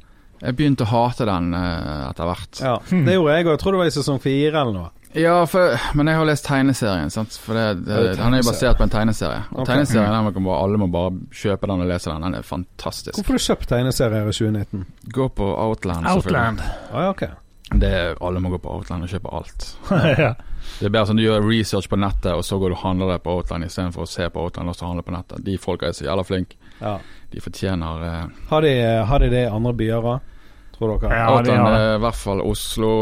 jeg 0.44 0.58
begynte 0.60 0.84
å 0.84 0.90
hate 0.92 1.28
den 1.30 1.54
etter 1.56 2.28
hvert. 2.28 2.60
Ja, 2.60 2.74
det 2.92 3.14
gjorde 3.16 3.38
jeg 3.38 3.46
òg. 3.46 3.54
Jeg 3.54 3.62
tror 3.62 3.76
det 3.76 3.80
var 3.80 3.92
i 3.92 3.96
sesong 3.96 4.20
fire 4.20 4.60
eller 4.60 4.76
noe. 4.76 4.90
Ja, 5.14 5.36
for, 5.46 5.76
men 5.94 6.10
jeg 6.10 6.18
har 6.18 6.26
lest 6.26 6.46
tegneserien, 6.48 7.12
sant? 7.14 7.36
for 7.38 7.58
det, 7.58 7.86
det, 7.86 8.00
du 8.18 8.22
han 8.24 8.34
er 8.34 8.42
jo 8.42 8.48
basert 8.50 8.80
på 8.80 8.88
en 8.88 8.94
tegneserie. 8.94 9.44
Og 9.52 9.62
okay. 9.62 9.76
tegneserien 9.76 10.10
den 10.10 10.26
man 10.26 10.34
kan 10.34 10.48
bare, 10.48 10.64
alle 10.66 10.80
må 10.82 10.88
bare 10.94 11.14
kjøpe 11.44 11.70
den 11.70 11.86
og 11.86 11.92
lese 11.92 12.10
den. 12.10 12.26
Den 12.26 12.40
er 12.40 12.48
fantastisk. 12.48 13.20
Hvorfor 13.20 13.38
har 13.38 13.44
du 13.44 13.46
kjøpt 13.46 13.70
tegneserier 13.70 14.32
i 14.32 14.36
2019? 14.40 14.88
Gå 15.14 15.30
på 15.38 15.50
Outland. 15.68 16.10
Outland. 16.10 16.66
Å 16.90 17.06
okay. 17.14 17.30
ok. 17.30 17.40
Det 17.74 17.94
alle 18.22 18.42
må 18.42 18.50
gå 18.54 18.60
på 18.62 18.74
Outland 18.74 19.06
og 19.06 19.14
kjøpe 19.14 19.32
alt. 19.38 19.70
ja. 20.26 20.34
Det 20.80 20.88
er 20.88 20.94
bedre 20.94 21.08
sånn 21.10 21.20
du 21.20 21.26
gjør 21.26 21.46
research 21.46 21.90
på 21.92 21.98
nettet, 22.00 22.34
og 22.34 22.44
så 22.46 22.58
går 22.62 22.74
du 22.74 22.78
og 22.78 22.84
handler 22.84 23.14
det 23.14 23.22
på 23.26 23.38
Outland 23.38 23.68
istedenfor 23.68 24.06
å 24.06 24.10
se 24.10 24.28
på 24.34 24.46
Outland 24.46 24.72
og 24.72 24.78
så 24.78 24.90
handle 24.90 25.06
på 25.06 25.14
nettet. 25.16 25.44
De 25.46 25.58
folka 25.62 25.90
er 25.90 25.98
så 25.98 26.08
jævla 26.08 26.26
flinke. 26.28 26.58
Ja. 26.80 26.98
De 27.32 27.42
fortjener 27.42 28.06
eh, 28.08 28.24
Har, 28.50 28.66
de, 28.66 28.74
har 29.10 29.24
de 29.24 29.30
det 29.32 29.44
i 29.46 29.52
andre 29.52 29.74
byer 29.78 30.08
òg, 30.14 30.32
tror 30.76 30.96
dere? 30.98 31.20
Ja, 31.22 31.28
Outland 31.34 31.70
er 31.70 31.90
i 31.96 32.02
hvert 32.04 32.20
fall 32.20 32.42
Oslo, 32.46 32.94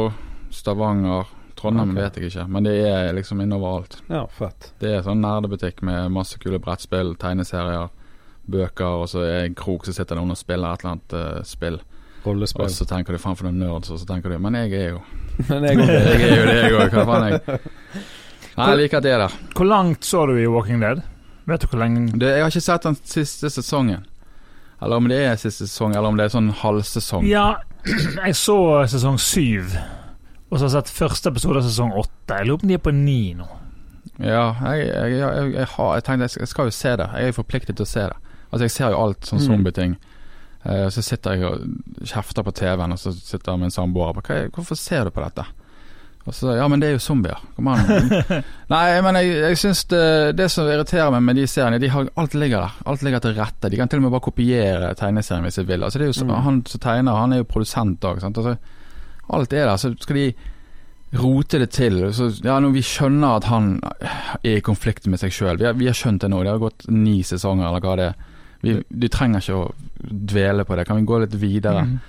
Stavanger, 0.51 1.31
Trondheim 1.61 1.93
okay. 1.93 2.01
vet 2.01 2.17
jeg 2.17 2.31
ikke. 2.31 2.45
Men 2.49 2.65
det 2.65 2.75
er 2.89 3.11
liksom 3.13 3.41
innover 3.43 3.77
alt. 3.77 3.97
Ja, 4.09 4.25
fett. 4.33 4.71
Det 4.81 4.95
er 4.97 5.03
sånn 5.05 5.21
nerdebutikk 5.21 5.83
med 5.85 6.11
masse 6.13 6.39
kule 6.41 6.59
brettspill, 6.61 7.13
tegneserier, 7.21 7.91
bøker, 8.51 9.03
og 9.03 9.09
så 9.11 9.25
er 9.27 9.45
en 9.45 9.57
krok 9.57 9.85
som 9.85 9.95
sitter 9.95 10.17
noen 10.17 10.33
og 10.33 10.39
spiller 10.39 10.73
et 10.73 10.83
eller 10.83 10.95
annet 10.95 11.17
uh, 11.17 11.43
spill. 11.47 11.77
Rollespill. 12.25 12.65
Og 12.65 12.73
så 12.73 12.87
tenker 12.89 13.13
du 13.13 13.21
faen 13.21 13.37
for 13.37 13.49
noen 13.49 13.61
nerds, 13.61 13.93
og 13.93 14.01
så 14.01 14.09
tenker 14.09 14.33
du 14.33 14.41
men 14.41 14.57
jeg 14.59 14.73
er 14.77 14.89
jo 14.95 14.99
Men 15.49 15.69
jeg 15.69 15.77
Jeg 15.87 16.27
er 16.27 16.35
jo 16.35 16.49
det, 16.49 16.57
jeg 16.57 16.75
òg. 16.75 16.97
Hva 16.97 17.05
faen, 17.07 17.29
jeg 17.29 17.61
Nei, 18.51 18.67
jeg 18.67 18.79
liker 18.81 18.99
at 18.99 19.05
det 19.05 19.11
er 19.15 19.21
der. 19.23 19.35
Hvor 19.55 19.67
langt 19.69 20.05
så 20.05 20.25
du 20.27 20.33
i 20.35 20.47
Walking 20.51 20.81
Dead? 20.83 20.99
Vet 21.47 21.63
du 21.63 21.69
hvor 21.71 21.79
lenge 21.79 22.11
Det, 22.19 22.33
jeg 22.35 22.43
har 22.43 22.51
ikke 22.51 22.63
sett 22.65 22.83
den 22.83 22.97
siste 22.99 23.49
sesongen. 23.49 24.03
Eller 24.81 24.99
om 24.99 25.07
det 25.07 25.21
er 25.23 25.39
siste 25.39 25.69
sesong, 25.69 25.95
eller 25.95 26.09
om 26.09 26.17
det 26.19 26.25
er 26.25 26.33
sånn 26.33 26.51
halvsesong. 26.61 27.25
Ja, 27.29 27.61
jeg 28.25 28.35
så 28.37 28.57
sesong 28.91 29.19
syv. 29.21 29.77
Og 30.51 30.59
så 30.59 30.65
har 30.65 30.69
jeg 30.69 30.77
sett 30.81 30.97
første 30.97 31.31
episode 31.31 31.61
av 31.61 31.67
sesong 31.67 31.93
åtte. 31.95 32.35
Jeg 32.35 32.47
lurer 32.49 32.59
på 32.59 32.67
om 32.67 32.71
de 32.71 32.75
er 32.75 32.83
på 32.83 32.91
ni 32.95 33.21
nå. 33.39 33.47
Ja, 34.19 34.51
jeg, 34.67 34.89
jeg, 34.91 35.13
jeg, 35.17 35.53
jeg, 35.55 35.67
har, 35.77 36.01
tenkte 36.05 36.27
jeg 36.27 36.49
skal, 36.51 36.67
jo 36.67 36.75
se 36.75 36.95
det. 36.99 37.07
Jeg 37.15 37.31
er 37.31 37.37
forpliktet 37.37 37.77
til 37.79 37.87
å 37.87 37.89
se 37.89 38.03
det. 38.11 38.35
Altså 38.51 38.67
Jeg 38.67 38.73
ser 38.75 38.91
jo 38.91 38.99
alt 38.99 39.29
sånn 39.29 39.39
zombieting. 39.41 39.95
Eh, 40.67 40.89
så 40.93 41.01
sitter 41.01 41.39
jeg 41.39 41.47
og 41.47 42.05
kjefter 42.05 42.45
på 42.45 42.53
TV-en, 42.59 42.93
og 42.93 42.99
så 42.99 43.15
sitter 43.15 43.57
min 43.57 43.71
samboer 43.73 44.11
og 44.11 44.19
bare 44.19 44.49
'Hvorfor 44.49 44.75
ser 44.77 45.03
du 45.05 45.09
på 45.09 45.23
dette?' 45.23 45.47
Og 46.27 46.33
så 46.33 46.53
'Ja, 46.53 46.67
men 46.67 46.79
det 46.79 46.89
er 46.89 46.91
jo 46.91 46.97
zombier'. 46.99 47.41
Kom 47.55 47.67
an. 47.67 47.79
Nei, 48.69 49.01
men 49.01 49.15
jeg, 49.15 49.41
jeg 49.41 49.57
syns 49.57 49.85
det, 49.85 50.37
det 50.37 50.51
som 50.51 50.67
irriterer 50.67 51.09
meg 51.11 51.23
med 51.23 51.35
de 51.35 51.47
seriene, 51.47 51.79
de 51.79 51.89
har, 51.89 52.09
alt 52.15 52.33
ligger 52.33 52.59
der. 52.61 52.71
Alt 52.85 53.01
ligger 53.01 53.19
til 53.19 53.33
rette. 53.33 53.69
De 53.69 53.77
kan 53.77 53.87
til 53.87 53.97
og 53.97 54.03
med 54.03 54.11
bare 54.11 54.27
kopiere 54.27 54.93
tegneserien 54.93 55.43
hvis 55.43 55.55
de 55.55 55.65
vil. 55.65 55.83
Altså 55.83 55.99
det 55.99 56.05
er 56.05 56.13
jo 56.13 56.25
Mm. 56.25 56.43
Han 56.43 56.65
som 56.65 56.79
tegner, 56.79 57.15
han 57.15 57.33
er 57.33 57.37
jo 57.37 57.43
produsent 57.43 58.01
òg. 58.01 58.23
Altså, 58.23 58.57
alt 59.31 59.53
er 59.53 59.67
der. 59.67 59.77
Så 59.81 59.93
skal 59.99 60.19
de 60.19 60.27
rote 61.21 61.59
det 61.59 61.71
til. 61.75 62.01
Så, 62.15 62.29
ja, 62.43 62.59
når 62.63 62.75
vi 62.75 62.83
skjønner 62.85 63.39
at 63.39 63.49
han 63.51 63.73
er 64.43 64.57
i 64.57 64.63
konflikt 64.63 65.07
med 65.11 65.21
seg 65.21 65.33
sjøl. 65.35 65.59
Vi, 65.59 65.67
vi 65.81 65.89
har 65.89 65.97
skjønt 65.97 66.23
det 66.23 66.31
nå. 66.31 66.43
Det 66.43 66.53
har 66.53 66.63
gått 66.63 66.87
ni 66.91 67.19
sesonger, 67.27 67.67
eller 67.67 67.83
hva 67.83 67.97
det 67.99 68.09
er. 68.11 68.29
Vi, 68.61 68.77
du 68.87 69.07
trenger 69.09 69.41
ikke 69.41 69.57
å 69.57 69.69
dvele 69.99 70.65
på 70.67 70.77
det. 70.77 70.85
Kan 70.87 71.01
vi 71.01 71.09
gå 71.09 71.21
litt 71.23 71.35
videre? 71.41 71.83
Mm. 71.87 71.99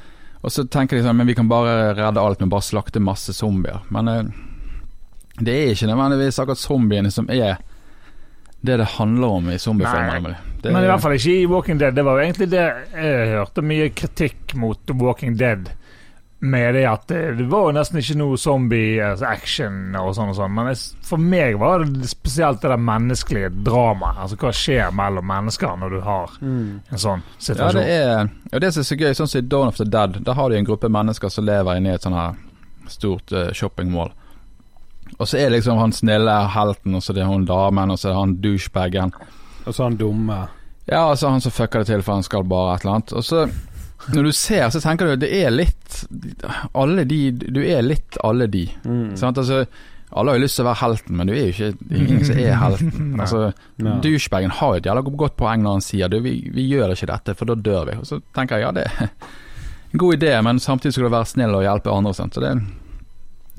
Og 0.42 0.52
så 0.52 0.66
tenker 0.66 0.98
de 0.98 1.04
sånn, 1.06 1.18
men 1.18 1.28
vi 1.30 1.36
kan 1.38 1.50
bare 1.50 1.92
redde 1.96 2.22
alt 2.22 2.42
med 2.42 2.50
bare 2.52 2.66
slakte 2.66 3.02
masse 3.02 3.34
zombier. 3.36 3.82
Men 3.94 4.10
eh, 4.10 4.32
det 5.40 5.54
er 5.54 5.74
ikke 5.74 5.90
nødvendigvis 5.90 6.40
akkurat 6.42 6.60
zombiene 6.60 7.12
som 7.14 7.30
er 7.32 7.60
det 8.62 8.76
det 8.78 8.86
handler 8.94 9.38
om 9.38 9.48
i 9.50 9.58
zombiefilmer. 9.58 10.36
Men 10.62 10.84
i 10.84 10.86
hvert 10.86 11.02
fall 11.02 11.16
ikke 11.16 11.32
i 11.34 11.46
Walking 11.50 11.80
Dead. 11.80 11.96
Det 11.96 12.04
var 12.06 12.18
jo 12.18 12.26
egentlig 12.28 12.46
det 12.52 12.66
jeg 12.94 13.30
hørte 13.32 13.64
mye 13.66 13.88
kritikk 13.90 14.54
mot 14.54 14.92
Walking 15.00 15.34
Dead. 15.38 15.72
Med 16.42 16.74
det 16.74 16.80
at 16.90 17.04
det, 17.06 17.44
var 17.46 17.68
jo 17.68 17.74
nesten 17.76 18.00
ikke 18.00 18.16
noe 18.18 18.36
zombie-action 18.40 19.94
og 19.94 20.08
sånn 20.16 20.32
og 20.32 20.36
sånn. 20.36 20.54
Men 20.56 20.72
for 21.06 21.22
meg 21.22 21.54
var 21.60 21.84
det 21.86 22.08
spesielt 22.10 22.58
det 22.64 22.72
der 22.72 22.80
menneskelige 22.82 23.52
dramaet. 23.62 24.18
Altså 24.24 24.38
hva 24.40 24.50
skjer 24.56 24.90
mellom 24.98 25.28
mennesker 25.30 25.76
når 25.78 25.90
du 25.94 26.00
har 26.02 26.32
Mm. 26.42 26.80
en 26.90 26.98
sånn 26.98 27.22
situasjon? 27.38 27.82
Ja, 27.82 27.86
det 27.86 27.92
er 27.92 28.30
og 28.52 28.60
det 28.60 28.72
som 28.74 28.80
er 28.80 28.84
så 28.90 28.96
gøy, 28.98 29.14
sånn 29.14 29.28
som 29.28 29.38
i 29.38 29.48
Dawn 29.48 29.68
of 29.68 29.76
the 29.76 29.84
Dead, 29.84 30.18
da 30.24 30.34
har 30.34 30.50
de 30.50 30.56
en 30.58 30.64
gruppe 30.66 30.88
mennesker 30.90 31.28
som 31.30 31.44
lever 31.46 31.76
inne 31.76 31.90
i 31.90 31.94
et 31.94 32.02
sånn 32.02 32.12
her 32.18 32.34
stort 32.88 33.32
uh, 33.32 33.52
shoppingmål. 33.52 34.10
Og 35.18 35.28
så 35.28 35.38
er 35.38 35.50
liksom 35.50 35.78
han 35.78 35.92
snille 35.92 36.48
helten, 36.48 36.94
og 36.94 37.02
så 37.02 37.14
det 37.14 37.22
er 37.22 37.30
hun 37.30 37.44
damen, 37.46 37.90
og 37.90 37.98
så 37.98 38.08
er 38.08 38.12
det 38.12 38.18
han 38.18 38.34
douchebagen. 38.42 39.12
Og 39.66 39.74
så 39.74 39.84
han 39.84 39.96
dumme. 39.96 40.48
Ja, 40.90 41.10
og 41.10 41.18
så 41.18 41.28
han 41.30 41.40
som 41.40 41.52
fucker 41.52 41.78
det 41.78 41.86
til 41.86 42.02
for 42.02 42.14
han 42.14 42.22
skal 42.26 42.42
bare 42.44 42.74
et 42.74 42.84
eller 42.84 42.94
annet. 42.98 43.12
Og 43.12 43.24
så, 43.24 43.46
når 44.10 44.24
du 44.24 44.32
ser, 44.32 44.66
så 44.74 44.80
tenker 44.82 45.06
du 45.06 45.12
at 45.12 45.20
det 45.22 45.30
er 45.44 45.50
litt 45.54 46.00
Alle 46.74 47.04
de 47.06 47.30
Du 47.32 47.60
er 47.62 47.82
litt 47.86 48.16
alle 48.24 48.46
de. 48.50 48.64
Mm. 48.84 49.16
Sant? 49.16 49.38
Altså, 49.38 49.64
alle 50.12 50.30
har 50.32 50.38
jo 50.38 50.42
lyst 50.44 50.56
til 50.58 50.64
å 50.64 50.68
være 50.68 50.80
helten, 50.82 51.16
men 51.16 51.26
du 51.26 51.32
er 51.32 51.46
jo 51.46 51.52
ikke 51.52 51.96
ingen 52.00 52.24
som 52.26 52.38
er 52.42 52.56
helten. 52.60 53.12
Altså, 53.22 53.42
Ja. 53.80 53.94
Douchebagen 54.04 54.50
har 54.58 54.74
jo 54.74 54.80
et 54.82 54.84
jævla 54.90 55.02
godt 55.16 55.36
poeng 55.38 55.62
når 55.64 55.72
han 55.78 55.84
sier 55.86 56.08
du, 56.12 56.18
vi, 56.20 56.34
vi 56.52 56.66
gjør 56.68 56.92
ikke 56.96 57.08
dette, 57.12 57.34
for 57.38 57.48
da 57.48 57.54
dør 57.54 57.86
vi. 57.88 57.94
Og 58.02 58.06
så 58.10 58.18
tenker 58.36 58.58
jeg 58.58 58.66
ja, 58.66 58.72
det 58.76 58.84
er 58.90 59.08
en 59.92 59.98
god 60.02 60.14
idé, 60.18 60.34
men 60.44 60.58
samtidig 60.60 60.92
skal 60.96 61.04
du 61.08 61.14
være 61.14 61.30
snill 61.30 61.54
og 61.56 61.62
hjelpe 61.64 61.92
andre. 61.94 62.12
Sant? 62.18 62.34
Så 62.36 62.40
det, 62.44 62.52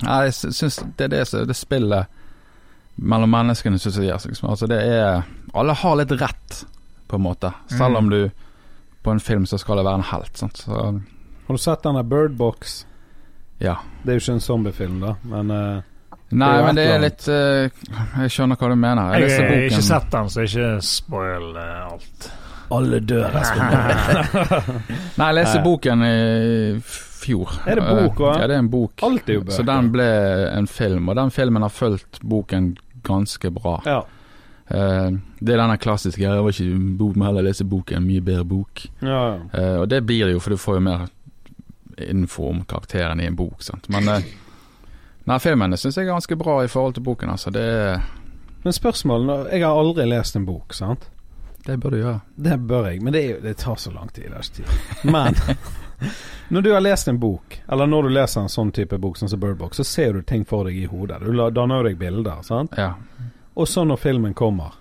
ja, 0.04 0.20
jeg 0.28 0.34
sy- 0.38 0.52
syns 0.60 0.78
det 0.98 1.08
er 1.08 1.14
det, 1.16 1.24
det 1.50 1.56
spillet 1.58 2.06
mellom 3.02 3.30
menneskene 3.34 3.80
synes 3.82 3.98
jeg, 3.98 4.20
seg. 4.22 4.38
altså, 4.46 4.68
det 4.70 4.78
er 4.86 5.24
Alle 5.58 5.74
har 5.74 5.96
litt 5.98 6.12
rett, 6.22 6.64
på 7.10 7.18
en 7.18 7.26
måte. 7.26 7.50
Selv 7.70 7.98
om 7.98 8.06
Mm. 8.06 8.10
du 8.10 8.32
på 9.04 9.12
en 9.12 9.20
film 9.24 9.46
så 9.50 9.58
skal 9.62 9.78
det 9.82 9.86
være 9.88 10.00
en 10.02 10.08
helt. 10.12 10.38
Sant? 10.40 10.58
Så 10.66 10.74
Har 11.48 11.58
du 11.58 11.62
sett 11.62 11.84
denne 11.84 12.04
Bird 12.08 12.38
Box? 12.40 12.86
ja. 13.64 13.78
Det 14.04 14.12
er 14.12 14.18
jo 14.18 14.24
ikke 14.24 14.34
en 14.38 14.42
zombiefilm, 14.44 14.96
da, 15.04 15.14
men 15.32 15.52
uh, 15.52 15.82
Nei, 16.34 16.48
Det 16.58 16.64
men 16.66 16.76
det 16.76 16.84
er 16.90 17.02
litt 17.04 17.26
uh, 17.30 17.92
Jeg 18.24 18.32
skjønner 18.34 18.58
hva 18.60 18.70
du 18.72 18.76
mener. 18.76 19.12
Jeg 19.14 19.22
Jeg 19.22 19.30
jeg 19.38 19.50
har 19.52 19.68
ikke 19.70 19.86
sett 19.86 20.08
den, 20.12 20.30
så 20.34 20.42
ikke 20.48 20.70
spoil 20.82 21.46
uh, 21.56 21.92
alt. 21.94 22.32
alle 22.74 23.00
dør. 23.06 23.38
Nei, 25.20 25.28
jeg 25.28 25.36
leste 25.38 25.62
boken 25.64 26.04
i 26.08 26.16
fjor. 26.84 27.54
Er 27.70 27.80
det 27.80 27.86
bok? 27.86 28.20
Eh, 28.24 28.40
Ja, 28.42 28.48
det 28.50 28.56
er 28.58 28.64
en 28.64 28.70
bok. 28.74 29.04
Alt 29.06 29.30
er 29.30 29.38
jo 29.40 29.44
bøker. 29.46 29.56
Så 29.60 29.66
den 29.68 29.92
ble 29.94 30.08
en 30.58 30.68
film, 30.68 31.10
og 31.10 31.16
den 31.20 31.32
filmen 31.32 31.62
har 31.64 31.72
fulgt 31.74 32.20
boken 32.24 32.74
ganske 33.04 33.52
bra. 33.54 33.78
Ja. 33.88 34.02
Eh, 34.68 35.10
det 35.40 35.54
er 35.54 35.58
denne 35.60 35.78
klassiske 35.78 36.22
'jeg 36.22 36.44
var 36.44 36.50
ikke 36.50 36.98
bo, 36.98 37.10
bok, 37.12 37.26
heller 37.26 37.42
lese 37.42 37.66
boken', 37.66 37.98
en 37.98 38.08
mye 38.08 38.22
bedre 38.22 38.46
bok. 38.46 38.86
ja, 39.02 39.36
ja. 39.36 39.40
Uh, 39.54 39.82
og 39.82 39.90
det 39.90 40.06
blir 40.06 40.26
det 40.26 40.34
jo, 40.34 40.40
for 40.40 40.50
du 40.50 40.58
får 40.58 40.76
jo 40.76 40.80
mer 40.80 41.08
info 41.98 42.50
om 42.50 42.64
karakteren 42.66 43.22
i 43.22 43.26
en 43.26 43.36
bok. 43.36 43.62
Sant? 43.62 43.90
Men 43.90 44.08
uh, 44.08 44.24
nei, 45.26 45.40
filmene 45.40 45.78
syns 45.78 45.98
jeg 45.98 46.08
er 46.08 46.14
ganske 46.14 46.36
bra 46.36 46.64
i 46.64 46.68
forhold 46.68 46.94
til 46.94 47.04
boken. 47.04 47.30
Altså. 47.30 47.50
Det, 47.50 48.02
Men 48.64 48.74
spørsmålet 48.74 49.52
Jeg 49.52 49.66
har 49.66 49.80
aldri 49.80 50.06
lest 50.06 50.36
en 50.36 50.46
bok, 50.46 50.74
sant? 50.74 51.10
det 51.66 51.78
bør 51.78 51.92
du 51.92 51.98
gjøre. 51.98 52.20
Det 52.36 52.58
bør 52.60 52.88
jeg, 52.90 53.02
men 53.02 53.14
det, 53.14 53.20
er 53.24 53.30
jo, 53.30 53.40
det 53.44 53.58
tar 53.58 53.76
så 53.76 53.92
lang 53.92 54.10
tid. 54.12 54.24
Det 54.24 54.36
er 54.36 54.44
ikke 54.44 54.56
tid. 54.56 55.12
Men 55.12 55.36
når 56.54 56.62
du 56.62 56.74
har 56.74 56.82
lest 56.84 57.08
en 57.08 57.20
bok, 57.20 57.62
eller 57.72 57.88
når 57.88 58.04
du 58.04 58.10
leser 58.10 58.42
en 58.42 58.52
sånn 58.52 58.72
type 58.76 58.98
bok 59.00 59.18
som 59.18 59.32
Bird 59.40 59.58
Box, 59.58 59.80
så 59.80 59.84
ser 59.88 60.14
du 60.14 60.22
ting 60.28 60.44
for 60.46 60.68
deg 60.68 60.82
i 60.82 60.90
hodet. 60.92 61.22
Du 61.24 61.32
danner 61.56 61.88
deg 61.88 61.96
bilder. 61.98 62.42
sant? 62.44 62.76
Ja. 62.78 62.96
Og 63.56 63.68
så 63.68 63.84
når 63.86 63.96
filmen 64.02 64.34
kommer 64.34 64.74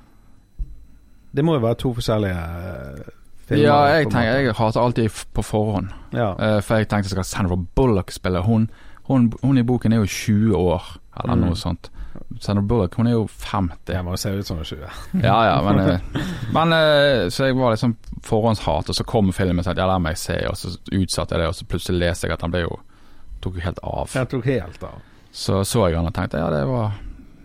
Det 1.35 1.45
må 1.45 1.55
jo 1.57 1.61
være 1.65 1.75
to 1.81 1.95
forskjellige 1.97 2.37
eh, 2.37 3.11
filmer. 3.49 3.65
ja, 3.65 3.77
jeg 3.97 4.07
tenker. 4.11 4.39
Jeg 4.47 4.55
hater 4.59 4.81
alltid 4.81 5.09
på 5.35 5.43
forhånd. 5.43 5.89
ja. 6.13 6.33
Uh, 6.37 6.61
for 6.63 6.77
jeg 6.77 6.89
tenkte 6.89 7.11
skal 7.11 7.25
Sandra 7.25 7.57
Bullock 7.57 8.11
spille. 8.13 8.43
Hun, 8.45 8.71
hun, 9.09 9.33
hun 9.43 9.59
i 9.59 9.63
boken 9.63 9.93
er 9.93 9.97
jo 10.03 10.07
20 10.07 10.57
år, 10.57 10.83
eller 11.23 11.35
Mm. 11.35 11.41
noe 11.47 11.57
sånt. 11.57 11.91
Sandra 12.41 12.63
Bullock 12.63 12.95
hun 12.95 13.07
er 13.07 13.13
jo 13.13 13.27
50. 13.27 13.79
Det 13.87 14.05
må 14.05 14.17
se 14.17 14.31
ut 14.31 14.47
som 14.47 14.57
hun 14.57 14.65
er 14.65 14.69
20. 14.69 15.23
Ja 15.25 15.39
ja, 15.45 15.63
men, 15.73 15.81
eh, 15.89 16.01
men 16.53 17.31
Så 17.31 17.45
jeg 17.49 17.57
var 17.57 17.71
liksom 17.73 17.97
forhåndshat, 18.25 18.89
og 18.89 18.95
så 18.95 19.05
kom 19.05 19.33
filmen 19.33 19.59
og 19.59 19.65
sa 19.65 19.73
ja, 19.77 19.87
la 19.87 19.99
meg 19.99 20.17
se, 20.19 20.37
og 20.49 20.57
så 20.57 20.69
utsatte 20.93 21.35
jeg 21.35 21.41
det, 21.41 21.49
og 21.49 21.55
så 21.55 21.65
plutselig 21.65 21.99
leste 21.99 22.27
jeg 22.29 22.33
at 22.37 22.43
han 22.43 22.51
ble 22.51 22.61
jo 22.67 22.77
tok 23.41 23.57
helt 23.65 23.79
av. 23.83 24.09
Jeg 24.15 24.29
tok 24.29 24.45
helt 24.45 24.83
av. 24.85 25.01
Så 25.33 25.65
så 25.65 25.89
jeg 25.89 25.97
han 25.97 26.07
og 26.07 26.15
tenkte 26.15 26.39
ja, 26.39 26.51
det 26.51 26.67
var 26.69 26.93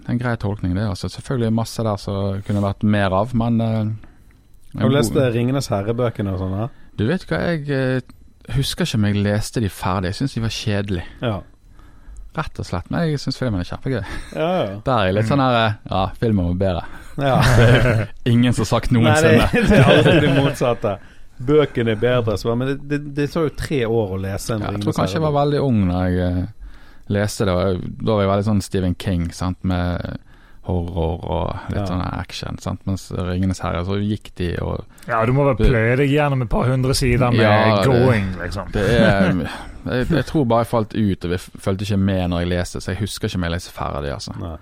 en 0.08 0.20
grei 0.22 0.36
tolkning, 0.40 0.76
det. 0.78 0.86
altså 0.88 1.10
Selvfølgelig 1.12 1.54
masse 1.54 1.84
der 1.84 1.98
som 2.02 2.42
kunne 2.48 2.62
vært 2.64 2.84
mer 2.84 3.14
av, 3.16 3.34
men 3.36 3.62
uh, 3.62 4.80
Har 4.80 4.90
du 4.90 4.96
lest 4.96 5.14
god- 5.14 5.24
eh, 5.26 5.34
Ringenes 5.36 5.68
herre-bøkene 5.74 6.34
og 6.36 6.40
sånn? 6.44 6.56
her? 6.62 6.70
Du 6.98 7.06
vet 7.10 7.26
hva, 7.30 7.42
jeg 7.52 7.68
uh, 7.70 8.16
husker 8.56 8.88
ikke 8.88 8.98
om 9.02 9.06
jeg 9.10 9.22
leste 9.26 9.62
de 9.64 9.70
ferdig. 9.70 10.14
Jeg 10.14 10.20
syns 10.22 10.38
de 10.38 10.44
var 10.46 10.54
kjedelige. 10.56 11.06
Ja. 11.22 11.36
Rett 12.38 12.60
og 12.62 12.68
slett. 12.70 12.90
Men 12.94 13.08
jeg 13.08 13.20
syns 13.22 13.40
filmen 13.40 13.62
er 13.64 13.68
kjempegøy. 13.68 14.02
Ja, 14.38 14.48
ja. 14.62 14.74
Der 14.86 14.94
er 14.94 15.06
jeg 15.10 15.16
litt 15.18 15.30
sånn 15.30 15.42
her 15.42 15.56
Ja, 15.90 16.02
filmen 16.22 16.52
var 16.52 16.58
bedre. 16.64 16.84
ja. 17.18 17.38
Ingen 18.34 18.54
som 18.54 18.62
har 18.64 18.72
sagt 18.76 18.92
noensinne. 18.94 19.48
Nei, 19.48 19.64
det, 19.64 19.80
er 19.80 19.90
alltid 19.94 20.22
det 20.28 20.36
motsatte. 20.38 20.98
Bøkene 21.48 21.94
er 21.94 22.00
bedre, 22.02 22.56
men 22.58 22.68
det, 22.72 22.78
det, 22.90 23.00
det 23.18 23.28
tar 23.34 23.46
jo 23.46 23.56
tre 23.58 23.84
år 23.86 24.14
å 24.16 24.22
lese 24.22 24.56
en 24.56 24.64
Ja, 24.66 24.72
jeg 24.74 24.86
tror 24.86 24.96
kanskje 24.98 25.20
jeg 25.20 25.26
var 25.26 25.36
veldig 25.36 25.60
ung 25.66 25.84
da 25.90 26.06
jeg 26.10 26.46
leste 27.10 27.46
det. 27.46 27.54
og 27.54 27.82
Da 28.04 28.14
var 28.16 28.22
jeg 28.24 28.30
veldig 28.32 28.46
sånn 28.52 28.62
Stephen 28.64 28.96
King, 29.00 29.32
sant, 29.32 29.58
med 29.64 30.18
horror 30.68 31.22
og 31.24 31.56
litt 31.70 31.78
Ja. 31.80 31.86
sånn 31.86 32.02
action. 32.20 32.58
Sant? 32.60 32.82
Mens 32.86 33.10
'Ringenes 33.12 33.60
herre' 33.62 33.86
så 33.86 33.96
gikk 34.04 34.36
de 34.36 34.58
og 34.62 34.84
Ja, 35.08 35.26
du 35.26 35.32
må 35.32 35.46
vel 35.46 35.56
pløye 35.68 35.96
deg 35.96 36.10
gjennom 36.10 36.42
et 36.42 36.50
par 36.50 36.66
hundre 36.68 36.94
sider 36.94 37.32
med 37.32 37.40
Ja, 37.40 37.78
det- 37.78 37.86
going, 37.86 38.36
liksom. 38.38 38.72
Det 38.74 38.82
er 38.84 39.34
jeg, 39.86 40.08
jeg 40.10 40.26
tror 40.26 40.46
bare 40.46 40.66
jeg 40.66 40.68
falt 40.68 40.94
ut, 40.96 41.26
og 41.26 41.32
jeg 41.32 41.40
fulgte 41.40 41.82
ikke 41.86 41.98
med 42.00 42.30
når 42.32 42.40
jeg 42.42 42.50
leste, 42.50 42.80
så 42.82 42.92
jeg 42.92 42.98
husker 42.98 43.28
ikke 43.30 43.36
om 43.38 43.44
jeg 43.44 43.52
leste 43.52 43.72
ferdig, 43.72 44.12
altså. 44.14 44.38
Nei. 44.40 44.58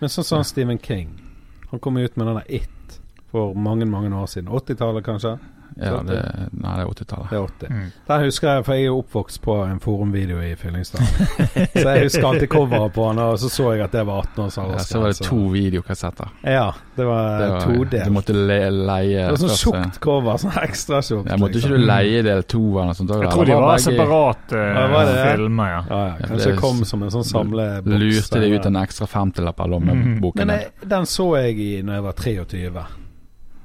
Men 0.00 0.08
sånn 0.08 0.24
som 0.24 0.44
Stephen 0.44 0.78
King. 0.78 1.20
Han 1.72 1.80
kom 1.80 1.96
ut 1.96 2.16
med 2.16 2.26
denne 2.26 2.42
It 2.48 2.68
for 3.32 3.54
mange, 3.54 3.84
mange 3.84 4.10
år 4.10 4.26
siden. 4.28 4.46
80-tallet, 4.48 5.02
kanskje? 5.04 5.40
Ja, 5.76 6.02
det, 6.02 6.16
nei, 6.52 6.72
det 6.76 6.82
er 6.82 6.90
80-tallet. 6.92 7.30
Det 7.30 7.38
er 7.38 7.44
80. 7.46 7.68
Mm. 7.72 7.92
Der 8.08 8.24
husker 8.24 8.48
jeg, 8.52 8.64
for 8.64 8.74
jeg 8.74 8.84
er 8.86 8.96
oppvokst 8.98 9.40
på 9.42 9.54
en 9.64 9.80
forumvideo 9.80 10.40
i 10.42 10.54
Fyllingsdal. 10.60 11.02
så 11.72 11.84
jeg 11.94 12.02
husker 12.06 12.26
alltid 12.28 12.48
coveret 12.52 12.92
på 12.92 13.06
den, 13.08 13.18
og 13.24 13.38
så 13.38 13.48
så 13.52 13.72
jeg 13.72 13.84
at 13.86 13.92
det 13.92 14.04
var 14.06 14.20
18 14.26 14.44
års 14.44 14.56
Ja, 14.58 14.78
så 14.84 15.00
var 15.00 15.08
det 15.14 15.26
to 15.26 15.38
videokassetter. 15.54 16.28
Ja, 16.44 16.72
det 16.96 17.04
var, 17.08 17.38
Det 17.40 17.48
var- 17.50 17.60
todelt. 17.66 18.04
Du 18.04 18.10
måtte 18.18 18.32
le, 18.36 18.58
leie 18.70 19.24
Det 19.24 19.30
var 19.30 19.42
sånn 19.46 19.56
tjukt 19.62 20.00
cover, 20.00 20.36
sånn 20.42 20.56
ekstra 20.62 21.00
tjukt. 21.02 21.30
Ja, 21.30 21.36
måtte 21.36 21.58
ikke 21.58 21.68
liksom. 21.72 21.86
du 21.86 21.86
leie 21.92 22.22
del 22.22 22.42
to 22.42 22.62
eller 22.72 22.90
noe 22.92 22.94
sånt? 23.00 23.10
Jeg 23.22 23.30
tror 23.32 23.44
de 23.46 23.52
var 23.62 23.78
separate 23.78 24.62
Ja, 24.62 24.86
var 24.92 25.04
det 25.06 25.14
det? 25.16 25.26
filmer, 25.36 25.68
ja. 25.72 25.82
Ja, 25.88 26.02
ja, 26.06 26.14
kanskje 26.26 26.50
det- 26.52 26.58
kom 26.60 26.84
som 26.84 27.02
en 27.02 27.10
sånn 27.10 27.24
samleboks. 27.24 27.98
Lurte 28.02 28.40
de 28.40 28.52
ut 28.58 28.66
en 28.66 28.76
ekstra 28.76 29.06
femtilapp 29.06 29.60
av 29.60 29.68
Mhm. 29.68 29.72
lommeboken. 29.72 30.46
Men 30.46 30.58
jeg, 30.58 30.70
den 30.88 31.04
så 31.06 31.36
jeg 31.42 31.58
i 31.58 31.82
når 31.82 31.94
jeg 31.94 32.02
var 32.02 32.12
23. 32.12 32.86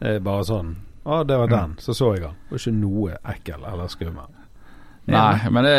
Eh, 0.01 0.19
bare 0.19 0.43
sånn 0.43 0.75
Å, 1.07 1.21
det 1.23 1.37
var 1.39 1.51
den. 1.51 1.77
Så 1.79 1.95
så 1.95 2.11
jeg 2.15 2.25
den. 2.25 2.35
Det 2.47 2.55
var 2.55 2.63
ikke 2.63 2.75
noe 2.81 3.19
ekkel 3.33 3.67
eller 3.71 3.91
skummel. 3.91 4.33
Nei, 5.07 5.49
men 5.55 5.63
det 5.63 5.75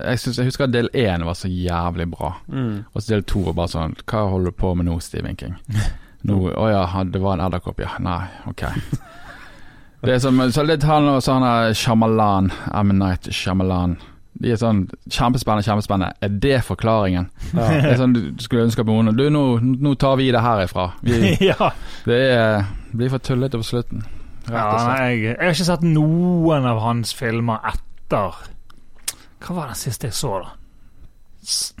jeg, 0.00 0.20
synes, 0.22 0.38
jeg 0.38 0.48
husker 0.48 0.64
at 0.64 0.72
del 0.72 0.88
én 0.96 1.24
var 1.28 1.36
så 1.36 1.48
jævlig 1.50 2.06
bra. 2.10 2.34
Mm. 2.48 2.84
Og 2.92 3.02
så 3.02 3.14
del 3.14 3.24
to 3.28 3.42
var 3.50 3.56
bare 3.58 3.72
sånn 3.72 3.96
Hva 4.08 4.22
holder 4.32 4.54
du 4.54 4.60
på 4.62 4.72
med 4.78 4.88
nå, 4.88 4.96
Stephen 5.04 5.36
King? 5.36 5.58
Nå, 6.28 6.36
Å 6.52 6.68
ja, 6.68 6.84
det 7.08 7.20
var 7.20 7.36
en 7.36 7.46
edderkopp, 7.46 7.80
ja. 7.80 7.94
Nei, 8.04 8.22
ok. 8.50 8.66
Det 10.00 10.14
er 10.14 10.20
som, 10.22 10.38
så 10.48 10.62
litt 10.64 10.84
han 10.88 11.04
og 11.10 11.18
sånn 11.20 11.44
Shamalan, 11.76 12.46
Shyamalan, 12.48 12.86
M. 12.88 12.92
Night 13.02 13.26
Shyamalan. 13.36 13.98
De 14.40 14.54
er 14.54 14.56
sånn 14.56 14.86
kjempespennende, 15.12 15.66
kjempespennende. 15.66 16.16
Er 16.24 16.38
det 16.40 16.62
forklaringen? 16.64 17.28
Ja. 17.52 17.66
Det 17.68 17.90
er 17.90 17.98
sånn 18.00 18.14
du 18.16 18.22
skulle 18.40 18.64
ønske 18.64 18.84
på 18.86 18.94
noen 18.94 19.12
Du, 19.18 19.26
nå, 19.28 19.42
nå 19.60 19.92
tar 20.00 20.16
vi 20.16 20.30
det 20.32 20.40
herifra. 20.40 20.86
Vi, 21.04 21.34
ja. 21.50 21.72
det 22.08 22.20
er, 22.30 22.72
blir 22.96 23.12
for 23.12 23.20
tullete 23.28 23.60
på 23.60 23.68
slutten. 23.74 24.06
Ja 24.48 24.64
jeg, 25.10 25.22
jeg 25.22 25.36
har 25.40 25.52
ikke 25.54 25.64
sett 25.68 25.82
noen 25.84 26.64
av 26.66 26.80
hans 26.80 27.12
filmer 27.14 27.60
etter 27.68 28.38
Hva 29.40 29.54
var 29.56 29.66
den 29.72 29.78
siste 29.78 30.08
jeg 30.08 30.16
så, 30.16 30.32
da? 30.42 30.54
S 31.44 31.74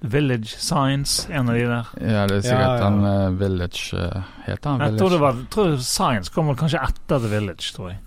Village 0.00 0.54
Science, 0.56 1.26
en 1.28 1.50
av 1.52 1.54
de 1.58 1.64
der. 1.68 1.88
Ja, 2.00 2.22
det 2.26 2.38
er 2.38 2.44
sikkert 2.46 2.62
Ja, 2.64 2.76
ja. 2.78 2.84
den 2.86 3.04
eh, 3.04 3.34
Village 3.36 3.82
eh, 4.00 4.22
Heter 4.46 4.70
han 4.70 4.80
Jeg 4.80 4.94
Village? 4.94 4.98
tror 5.02 5.10
det 5.10 5.20
var 5.20 5.34
jeg 5.36 5.50
tror 5.52 5.74
Science 5.84 6.32
kommer 6.32 6.56
kanskje 6.56 6.80
etter 6.86 7.18
The 7.20 7.28
Village, 7.34 7.74
tror 7.76 7.90
jeg. 7.90 7.98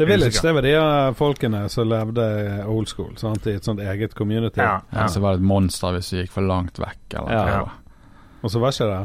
The 0.00 0.06
Village, 0.08 0.40
det 0.40 0.54
var 0.56 0.64
de 0.64 0.72
eh, 0.78 1.10
folkene 1.18 1.60
som 1.68 1.90
levde 1.90 2.24
old 2.64 2.88
school, 2.88 3.12
sant? 3.20 3.44
i 3.52 3.58
et 3.58 3.68
sånt 3.68 3.82
eget 3.84 4.14
community. 4.16 4.62
Ja, 4.64 4.78
Ja, 4.94 5.02
ja. 5.02 5.08
så 5.12 5.20
var 5.20 5.36
det 5.36 5.42
et 5.42 5.48
monster 5.50 5.92
hvis 5.98 6.08
du 6.08 6.16
gikk 6.22 6.32
for 6.32 6.48
langt 6.48 6.80
vekk, 6.80 7.02
eller 7.20 7.52
Ja. 7.52 7.60
Og 8.40 8.48
så 8.54 8.62
var 8.64 8.72
ikke 8.72 8.88
det 8.88 9.02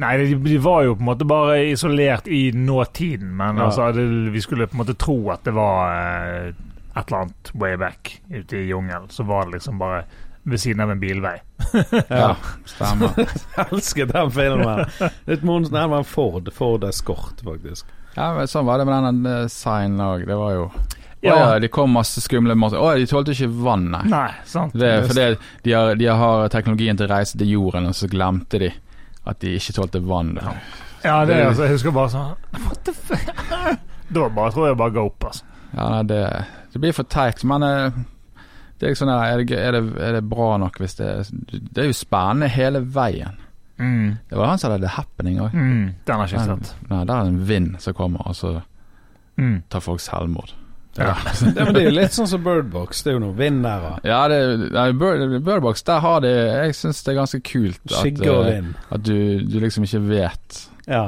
Nei, 0.00 0.14
de, 0.20 0.34
de 0.46 0.56
var 0.64 0.82
jo 0.86 0.94
på 0.96 1.02
en 1.04 1.08
måte 1.10 1.26
bare 1.28 1.58
isolert 1.70 2.28
i 2.32 2.50
nåtiden, 2.56 3.34
men 3.36 3.58
Ja. 3.60 3.66
altså, 3.68 3.90
det, 3.92 4.06
vi 4.32 4.40
skulle 4.40 4.66
på 4.70 4.78
en 4.78 4.82
måte 4.84 4.94
tro 4.96 5.18
at 5.34 5.44
det 5.44 5.52
var 5.56 5.92
eh, 5.92 6.48
et 6.96 7.06
eller 7.06 7.18
annet 7.26 7.50
way 7.54 7.76
back 7.76 8.14
ute 8.30 8.56
i 8.56 8.66
jungelen. 8.70 9.08
Så 9.12 9.22
var 9.28 9.44
det 9.46 9.58
liksom 9.58 9.78
bare 9.78 10.04
ved 10.42 10.60
siden 10.60 10.80
av 10.80 10.90
en 10.90 11.00
bilvei. 11.00 11.36
Ja, 12.08 12.36
stemmer. 12.64 13.12
Jeg 13.56 13.66
elsket 13.70 14.12
den 14.14 14.30
filmen. 14.34 14.84
Litt 15.28 15.42
monster, 15.44 15.76
det 15.82 15.88
var 15.92 15.98
en 16.04 16.08
Ford. 16.08 16.48
Ford 16.56 16.84
Escort, 16.88 17.44
faktisk. 17.44 17.86
Ja, 18.16 18.32
men 18.34 18.48
Sånn 18.50 18.66
var 18.66 18.80
det 18.80 18.88
med 18.88 19.04
den 19.04 19.20
designen 19.22 19.52
signen 19.52 20.00
òg. 20.06 20.24
Det 20.26 20.38
var 20.40 20.56
jo 20.56 20.64
Ja. 21.20 21.34
Å 21.34 21.38
ja, 21.38 21.58
de 21.60 21.68
kom 21.68 21.92
masse 21.92 22.22
skumle 22.24 22.54
måter. 22.56 22.80
Å, 22.80 22.94
de 22.96 23.04
tålte 23.06 23.34
ikke 23.36 23.50
vann, 23.52 23.90
nei. 23.92 24.06
Nei, 24.08 24.28
sant. 24.48 24.72
Det 24.72 24.94
for 25.04 25.12
det, 25.18 25.26
de 25.66 25.74
har, 25.76 25.92
de 26.00 26.06
har 26.08 26.48
teknologien 26.48 26.96
til 26.96 27.04
å 27.04 27.12
reise 27.12 27.36
til 27.36 27.50
jorden, 27.52 27.90
og 27.90 27.94
så 27.98 28.08
glemte 28.08 28.58
de 28.62 28.70
at 29.30 29.40
de 29.42 29.54
ikke 29.56 29.74
tålte 29.76 30.00
vann. 30.04 30.34
Ja. 30.40 30.54
Ja, 31.00 31.14
det 31.24 31.38
altså, 31.46 31.64
jeg 31.64 31.78
husker 31.78 31.94
bare 31.96 32.10
sånn 32.12 32.64
What 32.66 32.80
the 32.84 32.92
fuck? 32.92 33.30
Da 34.10 34.26
bare 34.34 34.50
tror 34.52 34.66
jeg 34.68 34.76
bare 34.76 34.92
går 34.96 35.06
opp, 35.06 35.24
altså. 35.30 35.44
Ja, 35.70 35.84
nei, 35.94 36.00
det, 36.10 36.18
det 36.74 36.80
blir 36.82 36.92
for 36.96 37.06
teit. 37.06 37.44
Men 37.46 37.62
eh, 37.62 38.00
det 38.82 38.88
er, 38.90 38.96
sånn 38.98 39.12
er, 39.14 39.44
det, 39.46 39.54
er, 39.54 39.76
det, 39.78 39.82
er 40.02 40.16
det 40.18 40.24
bra 40.26 40.48
nok 40.58 40.80
hvis 40.82 40.96
det 40.98 41.10
Det 41.46 41.84
er 41.84 41.86
jo 41.92 41.94
spennende 41.94 42.48
hele 42.50 42.82
veien. 42.90 43.38
Mm. 43.80 44.16
Det 44.28 44.36
var 44.36 44.50
han 44.50 44.58
som 44.60 44.72
hadde 44.74 44.82
The 44.88 44.96
Happening 44.96 45.38
òg. 45.44 45.54
Mm. 45.54 45.84
Den 46.10 46.18
har 46.20 46.26
ikke 46.28 46.42
sett. 46.50 46.72
Nei, 46.90 47.04
der 47.06 47.14
er 47.14 47.28
det 47.30 47.32
en 47.36 47.46
vind 47.48 47.78
som 47.80 47.96
kommer, 47.96 48.26
og 48.28 48.36
så 48.36 48.56
Mm. 49.40 49.62
tar 49.72 49.80
folk 49.80 50.02
selvmord. 50.04 50.50
Ja. 50.98 51.14
Det, 51.40 51.54
men 51.64 51.74
det 51.74 51.82
er 51.82 51.86
jo 51.86 51.94
litt 51.94 52.12
sånn 52.16 52.26
som 52.28 52.42
Birdbox. 52.44 53.02
Det 53.04 53.12
er 53.12 53.14
jo 53.18 53.22
noen 53.22 53.36
vind 53.38 53.62
der. 53.64 53.84
Ja, 54.04 54.24
det, 54.28 54.40
Bird, 54.98 55.36
Birdbox, 55.46 55.82
der 55.86 56.00
har 56.02 56.20
de 56.24 56.32
Jeg 56.34 56.74
syns 56.74 57.02
det 57.06 57.12
er 57.14 57.20
ganske 57.20 57.40
kult 57.46 57.80
at, 57.94 58.24
eh, 58.26 58.64
at 58.90 59.04
du, 59.06 59.14
du 59.46 59.58
liksom 59.62 59.86
ikke 59.86 60.02
vet. 60.08 60.58
Ja. 60.90 61.04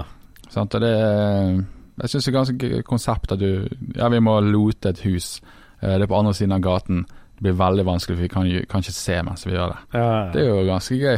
Sant? 0.53 0.75
Og 0.79 0.81
det 0.85 0.93
Jeg 0.93 2.09
syns 2.13 2.25
det 2.25 2.31
er 2.33 2.39
ganske 2.39 2.57
gøy 2.71 2.83
konsept 2.87 3.33
at 3.35 3.41
du 3.43 3.67
Ja, 3.99 4.09
vi 4.13 4.21
må 4.23 4.39
lote 4.41 4.93
et 4.95 5.03
hus. 5.07 5.41
Eh, 5.83 5.97
Det 5.99 6.03
er 6.07 6.13
på 6.15 6.19
andre 6.23 6.35
siden 6.39 6.53
av 6.57 6.63
gaten. 6.65 7.03
Det 7.37 7.43
blir 7.49 7.59
veldig 7.59 7.85
vanskelig, 7.89 8.17
for 8.17 8.23
vi 8.23 8.29
kan, 8.31 8.49
kan 8.71 8.85
ikke 8.85 8.95
se 8.95 9.17
mens 9.27 9.47
vi 9.47 9.57
gjør 9.57 9.73
det. 9.75 9.79
ja. 9.99 10.11
Det 10.33 10.43
er 10.45 10.49
jo 10.53 10.65
ganske 10.69 10.95
gøy. 11.01 11.17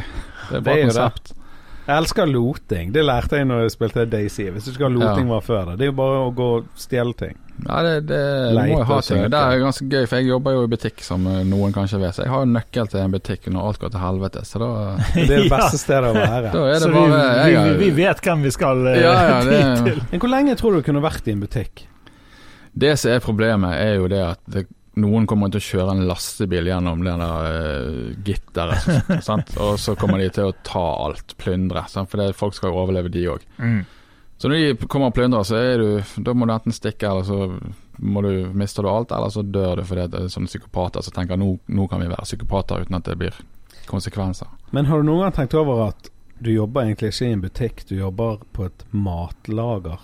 Det 0.49 0.57
er 0.57 0.61
bare 0.61 0.75
Det 0.75 0.81
er 0.81 0.87
konsept. 0.89 1.35
det. 1.35 1.41
Jeg 1.85 2.01
elsker 2.01 2.29
loting. 2.31 2.93
Det 2.95 3.03
lærte 3.05 3.37
jeg 3.37 3.47
når 3.49 3.67
jeg 3.67 3.73
spilte 3.75 4.05
Daisy. 4.09 4.47
Hvis 4.55 4.65
du 4.65 4.71
ikke 4.73 4.87
har 4.87 4.95
loting, 4.95 5.27
var 5.29 5.43
før 5.45 5.67
det. 5.69 5.75
Det 5.81 5.85
er 5.85 5.91
jo 5.91 5.97
bare 5.99 6.21
å 6.25 6.31
gå 6.33 6.47
og 6.59 6.69
stjele 6.81 7.13
ting. 7.19 7.35
Ja, 7.65 7.83
det, 7.87 7.93
det 8.09 8.21
du 8.51 8.59
må 8.59 8.79
jo 8.81 8.87
ha 8.89 8.97
ting. 9.05 9.21
Det 9.31 9.41
er 9.41 9.61
ganske 9.63 9.87
gøy, 9.87 10.07
for 10.11 10.19
jeg 10.19 10.27
jobber 10.31 10.57
jo 10.57 10.63
i 10.65 10.71
butikk, 10.73 11.03
som 11.07 11.27
eh, 11.31 11.43
noen 11.47 11.75
kanskje 11.77 12.01
vet. 12.03 12.17
Så 12.17 12.25
jeg 12.25 12.33
har 12.33 12.43
jo 12.43 12.51
nøkkel 12.51 12.89
til 12.91 13.03
en 13.05 13.15
butikk 13.15 13.47
når 13.53 13.69
alt 13.69 13.83
går 13.85 13.93
til 13.95 14.03
helvete, 14.03 14.45
så 14.49 14.63
da, 14.63 14.71
Det 15.15 15.25
er 15.27 15.31
det 15.45 15.53
beste 15.53 15.81
stedet 15.83 16.11
å 16.11 16.17
være. 16.17 16.53
da 16.57 16.65
er 16.73 16.81
Så 16.83 16.89
det 16.89 16.95
vi, 16.97 17.03
bare 17.13 17.45
vi, 17.45 17.59
vi, 17.59 17.75
vi 17.85 17.91
vet 18.01 18.25
hvem 18.27 18.47
vi 18.49 18.55
skal 18.57 18.87
eh, 18.91 19.01
Ja, 19.05 19.13
ja, 19.29 19.37
det- 19.51 19.67
til. 19.85 20.01
Men 20.11 20.25
hvor 20.25 20.33
lenge 20.35 20.57
tror 20.61 20.73
du 20.75 20.81
du 20.81 20.89
kunne 20.89 21.05
vært 21.05 21.29
i 21.31 21.37
en 21.37 21.45
butikk? 21.45 21.85
Det 22.75 22.97
som 22.99 23.13
er 23.15 23.23
problemet, 23.23 23.77
er 23.79 24.01
jo 24.01 24.09
det 24.11 24.25
at 24.25 24.41
det, 24.51 24.65
noen 25.01 25.27
kommer 25.27 25.51
til 25.51 25.63
å 25.63 25.67
kjøre 25.69 25.95
en 25.95 26.07
lastebil 26.09 26.69
gjennom 26.71 27.03
det 27.05 27.15
der 27.21 27.49
uh, 27.51 28.13
gitteret, 28.27 29.19
og 29.65 29.79
så 29.81 29.97
kommer 29.99 30.23
de 30.23 30.31
til 30.35 30.51
å 30.51 30.57
ta 30.67 30.85
alt, 31.07 31.37
plyndre. 31.41 31.87
Sant? 31.91 32.11
For 32.13 32.23
det, 32.23 32.37
folk 32.39 32.57
skal 32.57 32.73
jo 32.73 32.83
overleve, 32.83 33.13
de 33.13 33.27
òg. 33.33 33.47
Mm. 33.59 33.83
Så 34.39 34.51
når 34.51 34.61
de 34.61 34.87
kommer 34.91 35.13
og 35.13 35.17
plyndrer, 35.17 35.47
så 35.47 35.57
er 35.57 35.79
du 35.79 36.23
Da 36.27 36.33
må 36.35 36.47
du 36.47 36.53
enten 36.53 36.75
stikke, 36.75 37.07
eller 37.07 37.25
så 37.25 37.47
du, 37.97 38.31
mister 38.53 38.83
du 38.83 38.91
alt, 38.91 39.13
eller 39.15 39.31
så 39.31 39.43
dør 39.43 39.79
du 39.79 39.85
fordi 39.87 40.09
det 40.11 40.23
er 40.25 40.33
sånne 40.33 40.51
psykopater 40.51 41.05
som 41.07 41.15
tenker 41.15 41.39
nå, 41.39 41.53
nå 41.71 41.87
kan 41.89 42.03
vi 42.03 42.11
være 42.11 42.27
psykopater 42.27 42.83
uten 42.83 42.99
at 42.99 43.07
det 43.07 43.15
blir 43.21 43.39
konsekvenser. 43.87 44.51
Men 44.75 44.91
har 44.91 45.01
du 45.01 45.09
noen 45.09 45.27
gang 45.27 45.37
tenkt 45.37 45.55
over 45.59 45.87
at 45.91 46.11
du 46.43 46.51
jobber 46.51 46.85
egentlig 46.85 47.13
ikke 47.13 47.29
i 47.29 47.37
en 47.37 47.45
butikk, 47.45 47.85
du 47.89 47.95
jobber 47.97 48.43
på 48.53 48.67
et 48.67 48.85
matlager? 48.91 50.03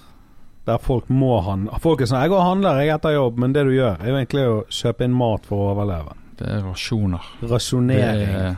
Der 0.66 0.78
folk 0.78 1.08
må 1.08 1.40
handle 1.42 1.78
Folk 1.80 2.00
er 2.02 2.06
sånn 2.06 2.20
'Jeg 2.20 2.30
går 2.30 2.38
og 2.40 2.44
handler, 2.50 2.80
jeg 2.80 2.94
etter 2.94 3.14
jobb', 3.16 3.38
men 3.38 3.52
det 3.52 3.64
du 3.64 3.70
gjør, 3.72 3.96
er 4.00 4.08
jo 4.08 4.16
egentlig 4.16 4.44
å 4.46 4.64
kjøpe 4.68 5.04
inn 5.04 5.12
mat 5.16 5.46
for 5.46 5.56
å 5.56 5.70
overleve. 5.74 6.12
Det 6.38 6.48
er 6.48 6.60
rasjoner. 6.62 7.20
Det 7.40 7.50
Rasjonering. 7.50 8.28
er, 8.28 8.56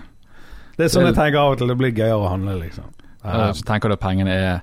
Det 0.76 0.84
er 0.84 0.88
sånn 0.88 1.04
det- 1.04 1.14
jeg 1.14 1.24
tenker 1.24 1.38
av 1.38 1.52
og 1.52 1.58
til. 1.58 1.66
Det 1.68 1.78
blir 1.78 1.92
gøyere 1.92 2.18
å 2.24 2.28
handle, 2.28 2.58
liksom. 2.60 2.84
Ja, 3.24 3.52
så 3.52 3.62
tenker 3.64 3.88
du 3.88 3.92
at 3.92 4.00
pengene 4.00 4.28
er, 4.30 4.62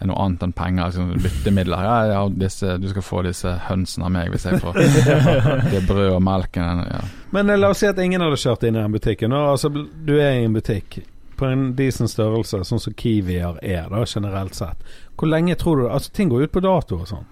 er 0.00 0.06
noe 0.06 0.16
annet 0.16 0.40
enn 0.42 0.52
penger, 0.52 0.84
altså 0.84 1.06
byttemidler. 1.22 1.78
Ja, 1.82 2.04
ja, 2.12 2.28
disse, 2.28 2.78
du 2.80 2.88
skal 2.88 3.02
få 3.02 3.22
disse 3.24 3.58
hønsene 3.68 4.04
av 4.04 4.10
meg 4.12 4.30
hvis 4.30 4.44
jeg 4.44 4.60
får 4.60 4.72
det 5.72 5.86
brød 5.88 6.12
og 6.14 6.22
melken. 6.22 6.84
Ja. 6.90 7.00
Men 7.32 7.50
eh, 7.50 7.56
la 7.56 7.68
oss 7.70 7.78
si 7.78 7.86
at 7.86 7.98
ingen 7.98 8.20
hadde 8.20 8.36
kjørt 8.36 8.62
inn 8.62 8.76
i 8.76 8.82
den 8.82 8.92
butikken. 8.92 9.32
Altså, 9.32 9.68
du 10.04 10.14
er 10.20 10.30
i 10.40 10.44
en 10.44 10.54
butikk 10.54 11.02
på 11.36 11.46
en 11.50 11.74
decent 11.74 12.08
størrelse, 12.10 12.62
sånn 12.64 12.80
som 12.80 12.94
Kiwier 12.94 13.58
er, 13.62 13.88
da, 13.90 14.04
generelt 14.04 14.54
sett. 14.54 14.76
Hvor 15.16 15.30
lenge 15.30 15.56
tror 15.58 15.80
du 15.80 15.88
Altså, 15.88 16.12
ting 16.12 16.28
går 16.32 16.46
ut 16.46 16.52
på 16.52 16.62
dato 16.64 17.00
og 17.00 17.08
sånn. 17.08 17.24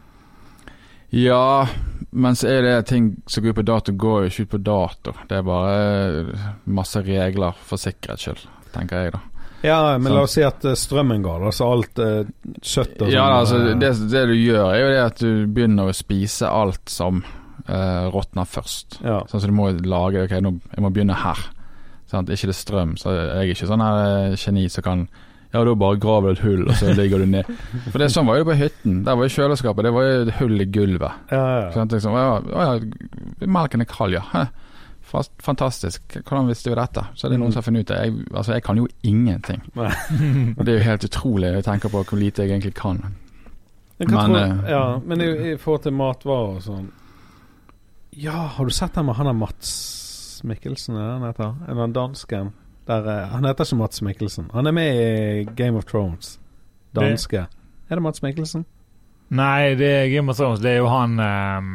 ja, 1.14 1.66
men 2.10 2.36
så 2.36 2.48
er 2.50 2.62
det 2.62 2.86
ting 2.88 3.12
som 3.26 3.44
går 3.44 3.54
ut 3.54 3.60
på 3.60 3.66
dato, 3.68 3.92
går 3.92 4.24
jo 4.24 4.32
ikke 4.32 4.42
ut 4.42 4.54
på 4.56 4.62
dato. 4.66 5.14
Det 5.28 5.36
er 5.38 5.46
bare 5.46 6.40
masse 6.64 7.02
regler 7.06 7.54
for 7.54 7.78
sikkerhets 7.78 8.26
skyld, 8.26 8.42
tenker 8.74 9.04
jeg 9.04 9.14
da. 9.14 9.22
Ja, 9.64 9.98
men 9.98 10.10
så. 10.10 10.14
la 10.14 10.22
oss 10.26 10.34
si 10.36 10.42
at 10.44 10.64
eh, 10.68 10.76
strømmen 10.76 11.22
går, 11.24 11.46
altså 11.48 11.70
alt 11.72 12.00
uh, 12.02 12.26
kjøtt 12.60 12.98
og 12.98 13.06
sånn. 13.06 13.14
Ja, 13.14 13.24
altså, 13.38 13.60
eh, 13.62 13.78
det, 13.80 13.94
det 14.12 14.24
du 14.28 14.34
gjør, 14.36 14.66
er 14.74 14.82
jo 14.82 14.90
det 14.90 15.00
at 15.00 15.22
du 15.22 15.30
begynner 15.56 15.88
å 15.88 15.96
spise 15.96 16.50
alt 16.50 16.92
som 16.92 17.22
uh, 17.24 18.04
råtner 18.12 18.44
først. 18.44 18.98
ja. 19.00 19.22
Sånn 19.30 19.40
så 19.40 19.48
du 19.48 19.56
må 19.56 19.70
lage 19.88 20.26
Ok, 20.26 20.34
nå, 20.44 20.52
jeg 20.74 20.84
må 20.84 20.90
begynne 20.92 21.16
her. 21.16 21.40
Sant? 22.10 22.28
Ikke 22.28 22.50
det 22.50 22.58
strøm, 22.58 22.98
så 23.00 23.14
jeg 23.16 23.30
er 23.32 23.54
ikke 23.54 23.70
sånn 23.70 23.82
her 23.82 24.02
eh, 24.04 24.36
geni 24.38 24.66
som 24.68 24.84
kan 24.84 25.06
Ja, 25.54 25.62
da 25.62 25.74
bare 25.78 25.98
graver 26.02 26.32
du 26.32 26.34
et 26.34 26.42
hull, 26.42 26.64
og 26.66 26.74
så 26.80 26.90
ligger 26.98 27.22
du 27.22 27.28
ned. 27.30 27.48
For 27.86 28.02
det 28.02 28.10
sånn 28.10 28.26
var 28.26 28.40
jo 28.40 28.46
på 28.48 28.56
hytten. 28.58 29.00
Der 29.06 29.14
var 29.14 29.28
jo 29.28 29.34
kjøleskapet, 29.36 29.86
det 29.86 29.92
var 29.94 30.06
jo 30.08 30.20
et 30.24 30.32
hull 30.40 30.64
i 30.64 30.66
gulvet. 30.74 31.20
Ja, 31.30 31.42
ja. 31.60 31.68
Sånn, 31.70 31.86
at 31.86 31.94
liksom, 31.94 32.16
ja, 32.18 32.32
ja, 32.50 33.46
melken 33.46 33.84
er 33.84 33.90
kald, 33.90 34.16
ja. 34.18 34.48
Fast, 35.14 35.30
fantastisk. 35.38 36.16
Hvordan 36.24 36.48
visste 36.50 36.72
vi 36.72 36.78
dette? 36.80 37.04
Så 37.14 37.28
er 37.28 37.34
det 37.34 37.38
noen 37.38 37.52
som 37.54 37.60
har 37.60 37.68
funnet 37.68 37.84
ut 37.84 37.92
det. 37.92 38.00
Jeg, 38.02 38.16
altså, 38.32 38.56
jeg 38.56 38.64
kan 38.66 38.80
jo 38.80 38.88
ingenting. 39.06 39.62
Det 39.76 40.64
er 40.72 40.80
jo 40.80 40.86
helt 40.88 41.06
utrolig. 41.06 41.52
Jeg 41.54 41.66
tenker 41.68 41.92
på 41.92 42.02
hvor 42.02 42.18
lite 42.18 42.42
jeg 42.42 42.56
egentlig 42.56 42.74
kan. 42.74 42.98
Men, 44.00 44.10
hva 44.10 44.24
Men, 44.26 44.34
tror, 44.34 44.40
eh, 44.40 44.70
ja, 44.72 44.84
men 45.06 45.22
i, 45.22 45.28
i 45.52 45.56
forhold 45.60 45.84
til 45.84 45.94
matvarer 45.94 46.56
og 46.56 46.62
sånn 46.64 46.88
Ja, 48.18 48.40
har 48.56 48.66
du 48.66 48.74
sett 48.74 48.96
den 48.98 49.06
med 49.06 49.14
han 49.20 49.28
der 49.30 49.36
Mats 49.38 49.70
Mikkelsen, 50.42 50.98
er 50.98 51.12
den 51.12 51.28
heter? 51.28 51.54
En 51.70 51.78
av 51.86 51.94
dansken? 51.94 52.50
Der, 52.86 53.06
eh, 53.08 53.28
han 53.32 53.44
heter 53.48 53.64
ikke 53.64 53.76
Mats 53.80 54.02
Mikkelsen. 54.04 54.50
Han 54.52 54.66
er 54.66 54.72
med 54.76 54.98
i 55.00 55.44
Game 55.56 55.76
of 55.78 55.84
Thrones. 55.88 56.38
Danske. 56.94 57.46
Er 57.90 57.94
det 57.96 58.02
Mats 58.02 58.22
Mikkelsen? 58.22 58.64
Nei, 59.34 59.74
det 59.74 59.88
er 59.88 60.10
Game 60.12 60.30
of 60.30 60.36
Thrones. 60.36 60.60
Det 60.60 60.70
er 60.74 60.76
jo 60.82 60.86
han 60.92 61.16
um, 61.18 61.70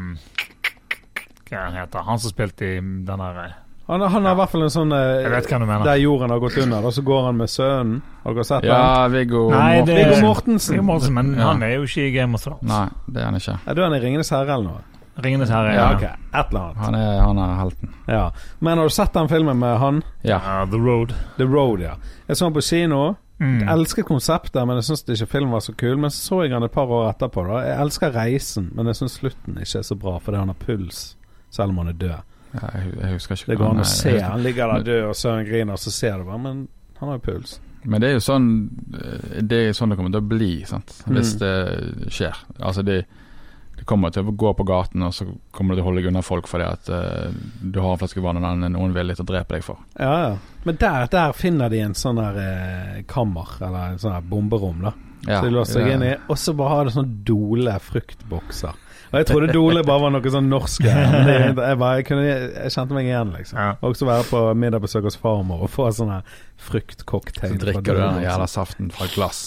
Hva 1.50 1.58
er 1.58 1.63
han 1.65 1.74
heter 1.80 2.06
Han 2.06 2.19
som 2.22 2.30
spilte 2.32 2.67
i 2.67 2.76
den 2.80 3.06
der 3.08 3.39
eh, 3.41 3.56
Han, 3.89 4.02
han 4.06 4.26
har 4.30 4.36
i 4.36 4.38
hvert 4.38 4.52
fall 4.54 4.63
en 4.67 4.69
sånn 4.74 4.93
eh, 4.93 5.24
Jeg 5.26 5.32
vet 5.34 5.50
hva 5.50 5.60
du 5.60 5.65
mener. 5.65 5.88
Der 5.89 5.98
jorden 6.04 6.30
har 6.30 6.39
gått 6.43 6.60
under, 6.62 6.86
og 6.86 6.93
så 6.93 7.02
går 7.08 7.24
han 7.26 7.39
med 7.41 7.50
sønnen. 7.50 7.95
Har 8.24 8.38
dere 8.38 8.45
sett 8.52 8.62
den? 8.67 8.69
Ja, 8.69 9.08
Viggo 9.10 9.48
Nei, 9.50 9.80
Mortensen. 9.80 9.89
det- 9.89 10.06
Viggo 10.13 10.28
Mortensen. 10.28 10.76
Viggo 10.76 10.86
Mortensen. 10.91 11.13
men 11.17 11.34
Ja. 11.39 11.48
han 11.50 11.63
er 11.65 11.74
jo 11.80 11.88
ikke 11.89 12.06
i 12.06 12.12
Game 12.13 12.38
of 12.38 12.45
Thrones. 12.45 12.69
Nei, 12.69 12.86
det 13.10 13.17
er 13.24 13.26
han 13.32 13.36
ikke. 13.41 13.58
Er 13.65 13.74
du 13.74 13.82
han 13.82 13.93
i 13.98 14.00
Ringenes 14.06 14.30
herre 14.30 14.54
eller 14.54 14.63
noe? 14.69 14.84
Ringenes 15.23 15.49
herre. 15.49 15.73
Ja, 15.75 15.88
ok. 15.95 16.03
Et 16.03 16.51
eller 16.51 16.60
annet. 16.62 16.77
Han 16.84 16.95
er, 16.95 17.21
han 17.21 17.38
er 17.43 17.55
helten. 17.60 17.93
Ja. 18.08 18.32
Men 18.60 18.77
har 18.77 18.89
du 18.89 18.93
sett 18.95 19.13
den 19.13 19.29
filmen 19.29 19.60
med 19.60 19.77
han? 19.82 20.03
Ja. 20.23 20.38
Uh, 20.38 20.69
The 20.71 20.77
Road. 20.77 21.13
The 21.38 21.47
Road, 21.49 21.82
ja. 21.84 21.95
Jeg 22.27 22.38
så 22.38 22.45
den 22.49 22.53
på 22.53 22.62
kino. 22.62 23.01
Mm. 23.39 23.60
Jeg 23.62 23.69
elsket 23.71 24.05
konseptet, 24.05 24.60
men 24.67 24.75
jeg 24.82 24.84
syns 24.89 25.05
ikke 25.08 25.29
filmen 25.32 25.53
var 25.55 25.63
så 25.63 25.73
kul. 25.79 25.95
Men 25.97 26.12
så 26.12 26.23
så 26.27 26.41
jeg 26.43 26.51
den 26.51 26.63
et 26.67 26.71
par 26.75 26.91
år 26.91 27.10
etterpå. 27.13 27.45
da 27.47 27.62
Jeg 27.67 27.77
elsker 27.86 28.12
reisen, 28.15 28.71
men 28.75 28.88
jeg 28.91 28.95
syns 28.99 29.15
slutten 29.21 29.58
ikke 29.62 29.79
er 29.79 29.88
så 29.88 29.95
bra 29.95 30.17
fordi 30.19 30.38
han 30.41 30.51
har 30.51 30.60
puls, 30.60 31.15
selv 31.51 31.69
om 31.71 31.77
han 31.84 31.88
er 31.93 31.97
død. 32.01 32.19
Ja, 32.49 32.67
jeg, 32.73 32.93
jeg 33.01 33.13
husker 33.13 33.36
ikke 33.38 33.51
Det 33.51 33.58
går 33.60 33.65
an 33.69 33.75
han 33.77 33.86
å 33.86 33.89
se. 33.93 34.13
Han 34.25 34.41
ligger 34.43 34.71
der 34.73 34.84
død, 34.88 35.03
og 35.12 35.15
Søren 35.15 35.45
griner, 35.45 35.73
og 35.77 35.79
så 35.79 35.91
ser 35.93 36.17
du 36.17 36.23
bare 36.25 36.39
Men 36.41 36.67
Han 36.99 37.10
har 37.12 37.19
jo 37.19 37.25
puls. 37.32 37.60
Men 37.86 38.01
det 38.01 38.10
er 38.10 38.15
jo 38.17 38.23
sånn 38.25 38.47
eh, 38.97 39.41
Det 39.45 39.60
er 39.69 39.75
sånn 39.77 39.93
det 39.93 39.97
kommer 39.99 40.12
til 40.12 40.23
å 40.23 40.29
bli, 40.34 40.49
sant? 40.67 40.95
hvis 41.08 41.36
Mm. 41.36 41.39
det 41.39 42.12
skjer. 42.12 42.36
Altså 42.60 42.82
det, 42.84 43.05
det 43.79 43.85
kommer 43.87 44.11
til 44.11 44.27
å 44.27 44.33
gå 44.35 44.49
på 44.59 44.65
gaten, 44.67 45.03
og 45.07 45.13
så 45.15 45.25
kommer 45.55 45.73
du 45.73 45.79
til 45.79 45.85
å 45.85 45.87
holde 45.87 46.01
deg 46.01 46.09
unna 46.11 46.23
folk 46.25 46.49
fordi 46.51 46.65
at 46.67 46.89
uh, 46.91 47.29
du 47.61 47.79
har 47.79 47.93
en 47.93 48.01
flaske 48.01 48.23
vann 48.23 48.41
og 48.41 48.43
den 48.43 48.73
noen 48.75 48.95
vil 48.95 49.07
litt 49.07 49.21
å 49.23 49.27
drepe 49.27 49.55
deg 49.55 49.63
for. 49.63 49.79
Ja, 49.95 50.15
ja. 50.25 50.33
Men 50.67 50.79
der, 50.81 51.07
der 51.13 51.35
finner 51.37 51.71
de 51.71 51.79
en 51.85 51.95
sånn 51.95 52.19
der 52.19 52.39
eh, 52.43 52.97
kammer, 53.07 53.53
eller 53.63 53.93
en 53.93 54.01
sånn 54.01 54.17
her 54.17 54.25
bomberom, 54.27 54.83
da. 54.83 54.91
Ja, 55.23 55.39
så 55.39 55.47
de 55.47 55.53
låser 55.55 55.79
seg 55.79 55.93
inn 55.93 56.03
i, 56.03 56.11
og 56.27 56.39
så 56.39 56.53
bare 56.59 56.75
har 56.75 56.89
det 56.89 56.95
sånn 56.95 57.13
Dole 57.27 57.77
fruktbokser. 57.83 58.75
Og 59.09 59.15
jeg 59.17 59.27
trodde 59.29 59.53
Dole 59.55 59.81
bare 59.87 60.03
var 60.03 60.13
noe 60.13 60.31
sånn 60.33 60.51
norsk. 60.51 60.83
Jeg, 60.85 61.55
bare, 61.57 61.93
jeg, 61.97 62.05
kunne, 62.09 62.25
jeg 62.27 62.73
kjente 62.75 62.95
meg 62.97 63.07
igjen, 63.07 63.31
liksom. 63.33 63.57
Ja. 63.63 63.71
Også 63.85 64.07
være 64.09 64.27
på 64.29 64.43
middagbesøk 64.59 65.07
hos 65.07 65.17
farmor 65.19 65.63
og 65.65 65.71
få 65.73 65.87
sånn 65.95 66.11
her 66.13 66.35
fruktcocktail. 66.67 67.55
Så 67.55 67.63
drikker 67.63 67.87
du 67.87 68.03
den 68.03 68.19
liksom. 68.19 68.27
jævla 68.27 68.49
saften 68.51 68.93
fra 68.93 69.07
et 69.07 69.15
glass. 69.17 69.41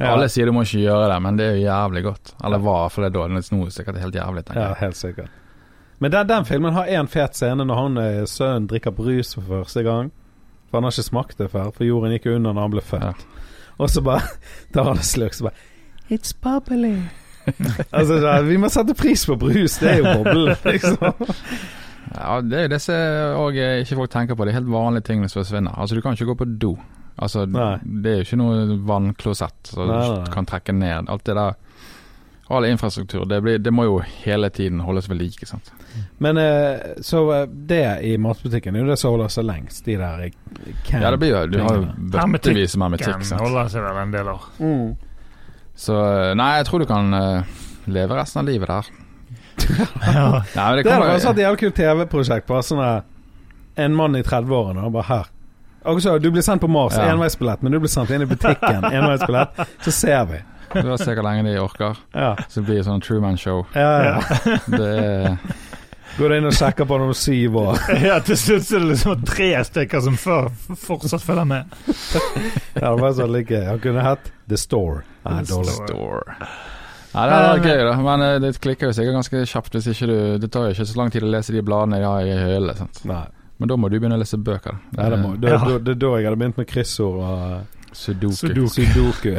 Ja. 0.00 0.14
Alle 0.14 0.30
sier 0.32 0.48
du 0.48 0.54
må 0.56 0.62
ikke 0.64 0.80
gjøre 0.80 1.10
det, 1.12 1.16
men 1.20 1.36
det 1.36 1.44
er 1.44 1.58
jo 1.58 1.64
jævlig 1.66 2.02
godt. 2.06 2.32
Eller 2.44 2.62
var 2.64 2.88
for 2.88 3.04
det 3.04 3.12
dårlig. 3.12 3.42
Nå 3.52 3.66
er 3.66 3.74
sikkert 3.74 3.98
helt 4.00 4.16
jævlig, 4.16 4.44
tenker 4.46 4.62
jeg. 4.62 4.70
Ja, 4.72 4.78
helt 4.80 4.96
sikkert. 4.96 5.34
Men 6.00 6.14
den, 6.14 6.28
den 6.30 6.46
filmen 6.48 6.72
har 6.72 6.88
en 6.88 7.10
fet 7.12 7.36
scene 7.36 7.66
når 7.68 7.76
han 7.76 8.00
eh, 8.00 8.22
sønnen 8.24 8.70
drikker 8.70 8.94
brus 8.96 9.34
for 9.36 9.44
første 9.44 9.84
gang. 9.84 10.08
For 10.70 10.78
han 10.78 10.86
har 10.88 10.94
ikke 10.94 11.10
smakt 11.10 11.42
det 11.42 11.50
før, 11.52 11.68
for 11.76 11.84
jorden 11.84 12.14
gikk 12.14 12.30
under 12.32 12.54
når 12.54 12.64
han 12.64 12.72
ble 12.72 12.84
født. 12.86 13.26
Og 13.76 13.90
så 13.92 14.00
bare 14.06 14.22
tar 14.72 14.88
han 14.88 14.96
en 15.02 15.04
slurk, 15.04 15.36
så 15.36 15.50
bare 15.50 15.68
It's 16.10 16.32
bubbly. 16.32 16.96
altså, 17.96 18.16
så, 18.20 18.32
vi 18.42 18.56
må 18.56 18.68
sette 18.72 18.96
pris 18.96 19.26
på 19.26 19.36
brus, 19.38 19.76
det 19.82 19.90
er 19.90 20.00
jo 20.00 20.14
boble, 20.16 20.56
liksom. 20.72 21.28
Ja, 22.16 22.40
det 22.40 22.56
er 22.58 22.64
jo 22.64 22.72
det 22.72 22.80
som 22.82 23.52
eh, 23.52 23.82
ikke 23.84 24.00
folk 24.00 24.10
tenker 24.16 24.34
på. 24.34 24.46
Det 24.48 24.54
er 24.54 24.62
helt 24.62 24.72
vanlige 24.72 25.06
ting 25.10 25.28
som 25.28 25.42
forsvinner. 25.42 25.76
Altså, 25.76 25.94
du 25.94 26.00
kan 26.00 26.16
ikke 26.16 26.32
gå 26.32 26.38
på 26.40 26.48
do. 26.64 26.72
Altså, 27.20 27.44
Nei. 27.46 27.74
det 27.84 28.12
er 28.12 28.20
jo 28.22 28.26
ikke 28.28 28.38
noe 28.40 28.76
vannklosett 28.88 29.72
som 29.74 29.90
du 29.90 30.30
kan 30.32 30.46
trekke 30.48 30.72
ned. 30.72 31.10
Alt 31.12 31.26
det 31.28 31.34
der 31.36 31.58
All 32.50 32.64
infrastruktur, 32.66 33.28
det, 33.30 33.36
blir, 33.44 33.58
det 33.62 33.70
må 33.70 33.84
jo 33.86 34.00
hele 34.24 34.48
tiden 34.50 34.80
holdes 34.82 35.06
ved 35.06 35.20
like. 35.20 35.46
sant? 35.46 35.68
Men 36.18 36.36
eh, 36.40 36.96
så 37.06 37.20
eh, 37.36 37.44
det 37.46 37.84
i 38.08 38.16
matbutikken 38.18 38.74
er 38.74 38.82
jo 38.82 38.88
det 38.88 38.96
som 38.98 39.12
holder 39.14 39.30
seg 39.30 39.46
lengst, 39.46 39.84
de 39.86 39.94
der 40.00 40.24
eh, 40.24 40.32
can- 40.88 41.04
Ja, 41.04 41.12
det 41.14 41.20
blir 41.22 41.30
jo 41.30 41.44
Du 41.46 41.60
har 41.62 41.76
jo 41.78 41.84
bøttevis 42.10 42.74
med 42.74 42.88
hermetikk. 42.88 43.22
Sant? 43.28 43.38
holder 43.44 43.70
seg 43.70 43.86
vel 43.86 44.00
en 44.02 44.16
del 44.16 44.32
år. 44.34 44.48
Mm. 44.58 44.90
Så 45.78 46.00
nei, 46.40 46.50
jeg 46.58 46.66
tror 46.66 46.82
du 46.82 46.88
kan 46.90 47.14
leve 47.86 48.18
resten 48.18 48.42
av 48.42 48.50
livet 48.50 48.74
der. 48.74 48.90
Ja. 50.10 50.42
Nei, 50.56 50.68
det 50.80 50.84
Det 50.88 50.92
hadde 50.96 51.14
også 51.14 51.30
vært 51.30 51.38
et 51.38 51.44
jævlig 51.44 51.60
kult 51.62 51.76
TV-prosjekt. 51.78 52.46
Bare 52.50 52.66
sånn 52.66 52.82
En 53.78 53.94
mann 53.94 54.16
i 54.18 54.22
30-årene 54.26 54.88
og 54.88 54.96
bare 54.98 55.06
her. 55.06 55.30
Og 55.84 56.02
så, 56.02 56.18
du 56.20 56.30
blir 56.30 56.42
sendt 56.44 56.60
på 56.60 56.68
Mars, 56.68 56.96
Ja. 56.96 57.08
enveisbillett, 57.14 57.62
men 57.62 57.72
du 57.72 57.78
blir 57.80 57.88
sendt 57.92 58.10
inn 58.10 58.22
i 58.22 58.26
butikken, 58.28 58.84
enveisbillett, 59.00 59.60
så 59.84 59.90
ser 59.94 60.24
vi. 60.28 60.40
Du 60.74 60.82
får 60.86 61.00
se 61.02 61.14
hvor 61.16 61.24
lenge 61.26 61.42
de 61.48 61.56
orker. 61.58 61.96
Ja, 62.14 62.36
Så 62.48 62.62
blir 62.62 62.76
det 62.78 62.84
sånn 62.86 63.00
Truman-show. 63.02 63.64
ja, 63.74 63.90
ja. 64.04 64.20
Det 64.70 64.90
er 64.98 65.36
Går 66.18 66.32
inn 66.36 66.44
og 66.48 66.52
sjekker 66.52 66.84
på 66.90 66.96
noen 66.98 67.14
syv 67.14 67.54
år. 67.56 67.78
ja, 68.08 68.16
til 68.26 68.36
slutt 68.36 68.64
så 68.66 68.76
er 68.76 68.82
det 68.82 68.88
liksom 68.90 69.20
tre 69.24 69.48
stykker 69.64 70.00
som 70.04 70.16
før, 70.18 70.48
fortsatt 70.82 71.22
følger 71.22 71.46
med. 71.46 71.70
Ja, 72.74 72.90
det 72.90 72.96
var 73.00 73.14
sånn 73.14 73.30
like 73.32 73.60
Han 73.68 73.78
kunne 73.80 74.02
hett 74.04 74.26
The 74.50 74.58
Store. 74.58 75.04
Nei, 75.24 75.38
The 75.46 75.54
dårlig. 75.54 75.76
Store. 75.86 76.36
Ja, 77.14 77.24
det 77.30 77.38
er 77.38 77.62
gøy, 77.66 77.84
da. 77.88 77.94
Men 78.02 78.22
eh, 78.26 78.36
det 78.42 78.50
klikker 78.62 78.90
jo 78.90 78.94
sikkert 78.98 79.16
ganske 79.20 79.40
kjapt 79.54 79.74
hvis 79.78 79.88
ikke 79.94 80.06
du 80.10 80.18
Det 80.44 80.50
tar 80.54 80.66
jo 80.68 80.74
ikke 80.76 80.86
så 80.90 80.98
lang 81.00 81.10
tid 81.14 81.24
å 81.26 81.30
lese 81.32 81.54
de 81.54 81.62
bladene 81.66 81.98
jeg 82.02 82.10
har 82.10 82.26
i 82.26 82.36
hølet. 82.42 82.82
Nei, 83.10 83.22
Men 83.60 83.68
da 83.68 83.76
må 83.76 83.90
du 83.92 83.98
begynne 84.00 84.16
å 84.16 84.20
lese 84.22 84.38
bøker. 84.40 84.78
Nei 84.96 85.08
det, 85.12 85.18
må, 85.20 85.34
det, 85.36 85.50
Ja. 85.52 85.58
det, 85.68 85.78
det 85.84 85.92
er 85.92 86.00
da 86.00 86.10
jeg 86.16 86.26
hadde 86.30 86.40
begynt 86.40 86.60
med 86.62 86.68
kryssord 86.70 87.18
og 87.20 87.92
Sudoku. 87.92 88.36
Sudoku. 88.38 88.68
sudoku. 88.72 89.34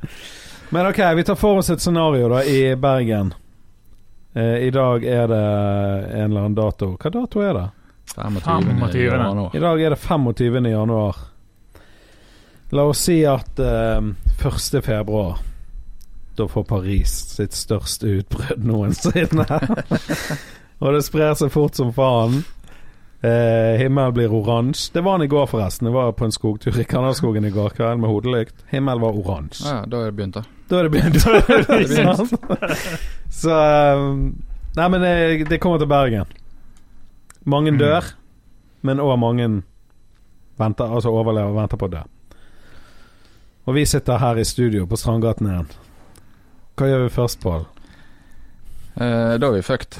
Men 0.74 0.86
ok, 0.90 0.98
vi 1.16 1.24
tar 1.24 1.38
for 1.40 1.58
oss 1.62 1.70
et 1.72 1.80
scenario 1.82 2.28
da 2.30 2.42
i 2.44 2.76
Bergen. 2.76 3.32
Eh, 4.34 4.66
I 4.66 4.70
dag 4.70 5.04
er 5.04 5.26
det 5.30 5.40
en 5.40 6.24
eller 6.30 6.40
annen 6.44 6.54
dato. 6.54 6.92
Hva 7.00 7.10
dato 7.10 7.42
er 7.42 7.54
det? 7.56 7.66
25. 8.14 8.68
25. 8.78 9.00
januar. 9.06 9.56
I 9.56 9.62
dag 9.62 9.82
er 9.82 9.90
det 9.94 10.00
25. 10.02 10.64
januar. 10.70 11.16
La 12.70 12.84
oss 12.86 13.02
si 13.08 13.22
at 13.26 13.58
eh, 13.58 13.98
1. 14.46 14.82
februar 14.84 15.38
Da 16.38 16.46
får 16.48 16.64
Paris 16.64 17.10
sitt 17.34 17.54
største 17.56 18.06
utbrudd 18.20 18.62
noensinne. 18.62 19.46
Og 20.82 20.94
det 20.94 21.02
sprer 21.04 21.34
seg 21.38 21.50
fort 21.52 21.74
som 21.78 21.90
faen. 21.92 22.42
Eh, 23.22 23.76
himmelen 23.76 24.14
blir 24.16 24.32
oransje. 24.32 24.92
Det 24.94 25.02
var 25.04 25.18
den 25.18 25.26
i 25.26 25.28
går, 25.28 25.46
forresten. 25.46 25.86
Jeg 25.90 25.94
var 25.94 26.12
på 26.16 26.24
en 26.24 26.32
skogtur 26.32 26.78
i 26.80 26.84
Kanalskogen 26.88 27.44
i 27.44 27.50
går 27.52 27.74
kveld 27.76 28.00
med 28.00 28.08
hodelykt. 28.08 28.62
Himmel 28.72 29.00
var 29.02 29.12
oransje. 29.20 29.66
Ja, 29.68 29.82
da 29.84 30.00
er 30.00 30.08
det 30.08 30.16
begynt, 30.16 30.38
da. 30.38 30.42
Da 30.70 30.78
er 30.78 30.88
det 30.88 30.92
begynt. 30.94 31.20
Sant? 32.16 32.32
Så 33.30 33.50
um, 33.96 34.22
Nei, 34.76 34.86
men 34.88 35.02
det, 35.02 35.12
det 35.50 35.58
kommer 35.60 35.78
til 35.82 35.90
Bergen. 35.90 36.24
Mange 37.44 37.72
Mm. 37.74 37.78
dør, 37.80 38.04
men 38.82 39.00
òg 39.00 39.16
mange 39.18 39.48
venter, 40.60 40.84
altså 40.94 41.10
overlever 41.10 41.50
og 41.50 41.56
venter 41.56 41.76
på 41.80 41.88
å 41.88 41.92
dø. 41.92 42.02
Og 43.66 43.74
vi 43.76 43.84
sitter 43.84 44.18
her 44.22 44.38
i 44.40 44.44
studio 44.44 44.86
på 44.86 44.96
Strandgaten 44.96 45.46
igjen. 45.50 45.68
Hva 46.78 46.86
gjør 46.88 47.02
vi 47.04 47.12
først, 47.14 47.40
Pål? 47.42 47.66
Eh, 49.00 49.34
da 49.40 49.48
er 49.48 49.56
vi 49.56 49.62
fucked. 49.64 49.96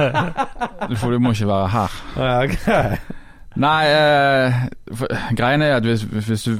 For 1.00 1.12
du 1.12 1.18
må 1.20 1.34
ikke 1.36 1.48
være 1.50 1.68
her. 1.74 1.96
Ja, 2.16 2.34
ok. 2.46 3.14
Nei, 3.56 3.86
eh, 3.88 4.56
for, 4.92 5.08
greien 5.36 5.62
er 5.64 5.78
at 5.78 5.86
hvis, 5.88 6.02
hvis 6.04 6.42
du 6.44 6.58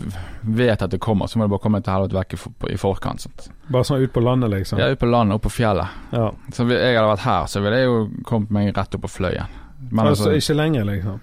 vet 0.57 0.81
at 0.81 0.89
det 0.95 1.01
kommer, 1.05 1.29
så 1.29 1.37
må 1.37 1.45
du 1.45 1.53
bare 1.53 1.61
komme 1.61 1.83
til 1.85 1.93
helvete 1.93 2.17
vekk 2.17 2.33
i, 2.33 2.39
for- 2.41 2.71
i 2.73 2.79
forkant. 2.81 3.21
Sant? 3.27 3.51
Bare 3.69 3.85
sånn 3.85 4.01
ut 4.01 4.15
på 4.15 4.23
landet, 4.25 4.49
liksom? 4.55 4.81
Ja, 4.81 4.89
ut 4.95 5.03
på 5.03 5.09
landet, 5.11 5.37
opp 5.37 5.45
på 5.45 5.53
fjellet. 5.59 5.93
Ja. 6.17 6.31
Så 6.57 6.65
jeg 6.73 6.97
hadde 6.97 7.11
vært 7.11 7.27
her, 7.27 7.51
så 7.53 7.61
ville 7.65 7.83
jeg 7.83 7.91
jo 7.91 7.99
kommet 8.25 8.55
meg 8.57 8.71
rett 8.79 8.97
opp 8.97 9.05
på 9.05 9.13
Fløyen. 9.13 9.53
Men 9.91 10.07
Altså 10.07 10.31
altså, 10.31 10.39
ikke 10.41 10.57
lenger, 10.63 10.89
liksom? 10.89 11.21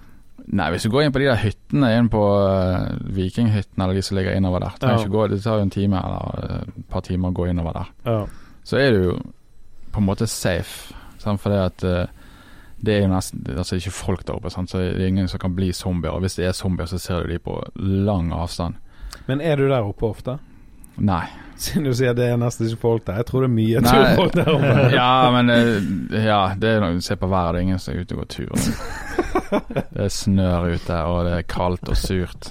nei, 0.54 0.70
hvis 0.74 0.84
du 0.86 0.90
går 0.92 1.02
inn 1.08 1.12
på 1.16 1.22
de 1.24 1.26
der 1.32 1.40
hyttene 1.42 1.90
inn 1.98 2.08
på 2.12 2.22
uh, 2.22 2.94
Vikinghyttene, 3.16 3.80
eller 3.88 3.96
de 3.98 4.02
som 4.04 4.18
ligger 4.18 4.36
innover 4.38 4.60
der 4.68 4.74
Ja. 4.92 4.96
gå, 5.10 5.26
Det 5.32 5.42
tar 5.42 5.56
jo 5.58 5.62
en 5.66 5.70
time 5.74 5.96
eller 5.98 6.42
eh, 6.44 6.68
et 6.68 6.86
par 6.92 7.00
timer 7.02 7.32
å 7.32 7.34
gå 7.34 7.46
innover 7.50 7.72
der. 7.80 7.90
Ja. 8.04 8.18
Så 8.62 8.78
er 8.78 8.90
du 8.94 9.02
jo 9.08 9.14
på 9.94 10.02
en 10.02 10.08
måte 10.08 10.26
safe, 10.30 10.94
sant? 11.22 11.40
fordi 11.42 11.60
at 11.62 11.84
eh, 11.88 12.12
det 12.84 12.96
er 12.98 13.04
jo 13.06 13.12
nesten 13.14 13.44
Altså 13.54 13.78
ikke 13.78 13.94
folk 13.94 14.24
der 14.26 14.36
oppe, 14.36 14.50
sant? 14.52 14.70
så 14.70 14.82
det 14.82 14.98
er 14.98 15.06
ingen 15.08 15.28
som 15.30 15.40
kan 15.40 15.54
bli 15.56 15.70
zombier. 15.72 16.12
Og 16.12 16.24
hvis 16.24 16.36
det 16.36 16.48
er 16.48 16.56
zombier, 16.56 16.90
så 16.90 16.98
ser 17.00 17.22
du 17.24 17.32
de 17.32 17.38
på 17.40 17.56
lang 17.78 18.32
avstand. 18.34 18.76
Men 19.26 19.40
er 19.40 19.56
du 19.56 19.68
der 19.70 19.86
oppe 19.86 20.10
ofte? 20.10 20.36
Nei. 21.00 21.24
Siden 21.56 21.86
du 21.86 21.92
sier 21.94 22.14
det 22.18 22.26
er 22.32 22.38
nesten 22.38 22.66
ikke 22.66 22.80
folk 22.82 23.04
der. 23.06 23.20
Jeg 23.22 23.28
tror 23.30 23.44
det 23.44 23.48
er 23.48 23.54
mye 23.54 23.82
turfolk 23.86 24.34
der 24.36 24.50
oppe. 24.52 24.72
Ja, 24.94 25.10
men 25.34 25.50
eh, 25.54 26.26
Ja, 26.26 26.40
det 26.58 26.74
er 26.74 26.82
noe 26.82 27.00
Se 27.04 27.16
på 27.18 27.30
været, 27.30 27.54
det 27.54 27.60
er 27.62 27.66
ingen 27.68 27.82
som 27.82 27.94
er 27.94 28.02
ute 28.02 28.16
og 28.16 28.24
går 28.24 28.30
tur. 28.34 28.54
Det 29.94 30.04
er 30.04 30.10
snør 30.10 30.68
ute, 30.74 30.98
og 31.08 31.24
det 31.28 31.34
er 31.38 31.46
kaldt 31.50 31.88
og 31.90 31.98
surt. 31.98 32.50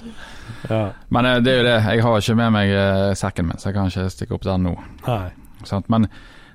Ja. 0.70 0.86
Men 1.12 1.28
eh, 1.28 1.40
det 1.44 1.52
er 1.52 1.58
jo 1.60 1.66
det. 1.68 1.78
Jeg 1.84 2.04
har 2.06 2.20
ikke 2.24 2.38
med 2.40 2.54
meg 2.56 2.72
eh, 2.74 3.10
sekken 3.20 3.50
min, 3.50 3.60
så 3.60 3.70
jeg 3.70 3.76
kan 3.76 3.92
ikke 3.92 4.06
stikke 4.12 4.36
opp 4.38 4.46
der 4.48 4.60
nå. 4.60 4.74
Nei. 5.06 5.26
Sant? 5.68 5.88
Men 5.92 6.08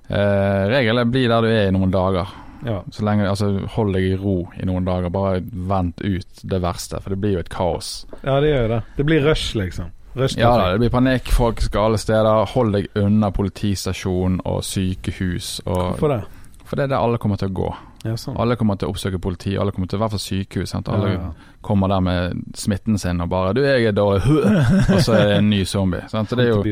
eh, 0.10 0.63
regelen 0.74 1.06
er 1.06 1.12
bli 1.13 1.26
der 1.30 1.45
du 1.45 1.50
er 1.50 1.67
i 1.69 1.76
noen 1.76 1.93
dager. 1.93 2.34
Ja. 2.65 2.82
Så 2.91 3.06
lenge, 3.08 3.24
altså 3.30 3.54
Hold 3.76 3.93
deg 3.95 4.04
i 4.04 4.15
ro 4.19 4.41
i 4.60 4.65
noen 4.67 4.84
dager. 4.88 5.12
Bare 5.13 5.39
vent 5.43 6.02
ut 6.04 6.41
det 6.43 6.60
verste, 6.63 7.00
for 7.00 7.15
det 7.15 7.22
blir 7.22 7.38
jo 7.38 7.43
et 7.45 7.54
kaos. 7.54 8.06
ja, 8.24 8.39
det 8.43 8.52
gjør 8.52 8.67
det. 8.74 8.82
Det 8.98 9.06
blir 9.08 9.24
rush, 9.24 9.56
liksom. 9.56 9.93
Rush 10.17 10.39
Ja 10.39 10.56
da, 10.58 10.72
det 10.74 10.82
blir 10.82 10.91
panikk. 10.91 11.30
Folk 11.32 11.62
skal 11.62 11.91
alle 11.91 12.02
steder. 12.02 12.45
Hold 12.56 12.74
deg 12.76 12.89
unna 13.00 13.30
politistasjon 13.32 14.41
og 14.43 14.63
sykehus. 14.65 15.60
Og, 15.65 15.93
Hvorfor 15.93 16.15
det? 16.17 16.24
for 16.65 16.76
det 16.76 16.84
er 16.88 16.91
det 16.95 17.00
alle 17.00 17.17
kommer 17.22 17.39
til 17.39 17.50
å 17.54 17.58
gå. 17.62 17.69
Ja, 18.06 18.14
sånn. 18.16 18.38
Alle 18.40 18.56
kommer 18.56 18.78
til 18.80 18.88
å 18.88 18.94
oppsøke 18.94 19.20
politi, 19.20 19.58
alle 19.60 19.74
kommer 19.76 19.90
til 19.92 20.00
å 20.00 20.04
være 20.06 20.14
på 20.16 20.20
sykehus. 20.24 20.70
Sant? 20.72 20.88
Alle 20.88 21.10
Ja, 21.10 21.16
ja. 21.20 21.32
kommer 21.62 21.90
der 21.92 22.00
med 22.00 22.44
smitten 22.56 22.98
sin 22.98 23.20
og 23.22 23.30
bare 23.30 23.54
'Du, 23.54 23.62
jeg 23.62 23.86
er 23.86 23.92
dårlig', 23.92 24.24
og 24.96 25.02
så 25.04 25.14
er 25.18 25.26
det 25.28 25.38
en 25.38 25.50
ny 25.50 25.64
zombie. 25.66 26.02
Sant? 26.08 26.30
Så 26.30 26.36
det 26.36 26.46
er 26.46 26.50
jo 26.50 26.64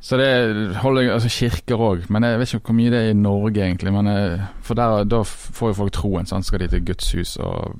Så 0.00 0.16
det 0.16 0.76
holder 0.76 1.12
altså 1.12 1.28
kirker 1.28 1.76
òg, 1.76 2.06
men 2.10 2.22
jeg 2.22 2.38
vet 2.38 2.54
ikke 2.54 2.66
hvor 2.66 2.74
mye 2.74 2.90
det 2.90 2.98
er 3.04 3.10
i 3.10 3.12
Norge 3.12 3.60
egentlig. 3.60 3.92
Men 3.92 4.06
eh, 4.06 4.40
For 4.62 4.74
der, 4.74 5.04
da 5.04 5.22
får 5.22 5.68
jo 5.68 5.74
folk 5.74 5.92
troen, 5.92 6.26
sant? 6.26 6.46
skal 6.46 6.58
de 6.58 6.68
til 6.68 6.84
Guds 6.84 7.12
hus 7.12 7.36
og. 7.36 7.76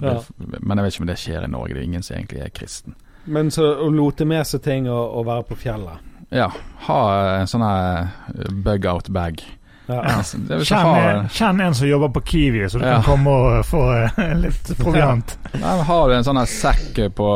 Men 0.61 0.79
jeg 0.79 0.85
vet 0.85 0.95
ikke 0.95 1.03
om 1.03 1.07
det 1.07 1.19
skjer 1.19 1.45
i 1.45 1.51
Norge, 1.51 1.75
det 1.75 1.81
er 1.81 1.89
ingen 1.89 2.03
som 2.03 2.17
egentlig 2.17 2.41
er 2.41 2.49
kristen. 2.49 2.95
Men 3.27 3.51
så 3.51 3.63
å 3.83 3.89
lote 3.91 4.25
med 4.25 4.47
seg 4.47 4.63
ting 4.63 4.91
og, 4.91 5.17
og 5.19 5.27
være 5.27 5.43
på 5.43 5.57
fjellet. 5.57 5.99
Ja, 6.31 6.49
ha 6.87 7.01
en 7.41 7.47
sånn 7.47 7.63
her 7.63 8.09
bug-out-bag. 8.51 9.43
Ja. 9.87 10.01
Altså, 10.19 10.39
Kjenn, 10.67 10.87
en- 10.99 11.29
kjenn 11.31 11.61
en 11.63 11.75
som 11.79 11.87
jobber 11.89 12.09
på 12.17 12.23
Kiwi, 12.27 12.65
så 12.69 12.79
du 12.81 12.85
Ja. 12.87 12.97
kan 13.01 13.05
komme 13.05 13.31
og 13.31 13.65
få 13.65 13.83
eh, 14.19 14.35
litt 14.35 14.73
proviant. 14.81 15.37
Nei, 15.55 15.77
har 15.87 16.09
du 16.09 16.15
en 16.15 16.25
sånn 16.27 16.41
sekk 16.47 16.99
på, 17.15 17.29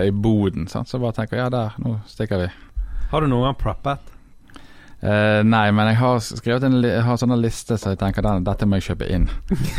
eh, 0.00 0.06
i 0.08 0.10
boden, 0.10 0.66
sant? 0.68 0.88
så 0.88 0.98
bare 1.02 1.12
tenker 1.12 1.36
ja, 1.36 1.48
der, 1.52 1.74
nå 1.84 1.98
stikker 2.08 2.38
vi. 2.46 2.48
Har 3.10 3.20
du 3.20 3.26
noen 3.28 3.44
gang 3.50 3.58
preppet? 3.60 3.98
Uh, 4.98 5.44
nei, 5.46 5.70
men 5.70 5.86
jeg 5.92 5.96
har 6.00 6.16
skrevet 6.18 6.64
en 6.66 6.80
li 6.82 6.88
har 6.90 7.16
sånne 7.20 7.36
liste 7.38 7.76
så 7.78 7.92
jeg 7.92 8.00
tenker 8.00 8.24
den, 8.26 8.42
dette 8.42 8.66
må 8.66 8.80
jeg 8.80 8.88
kjøpe 8.88 9.06
inn. 9.14 9.28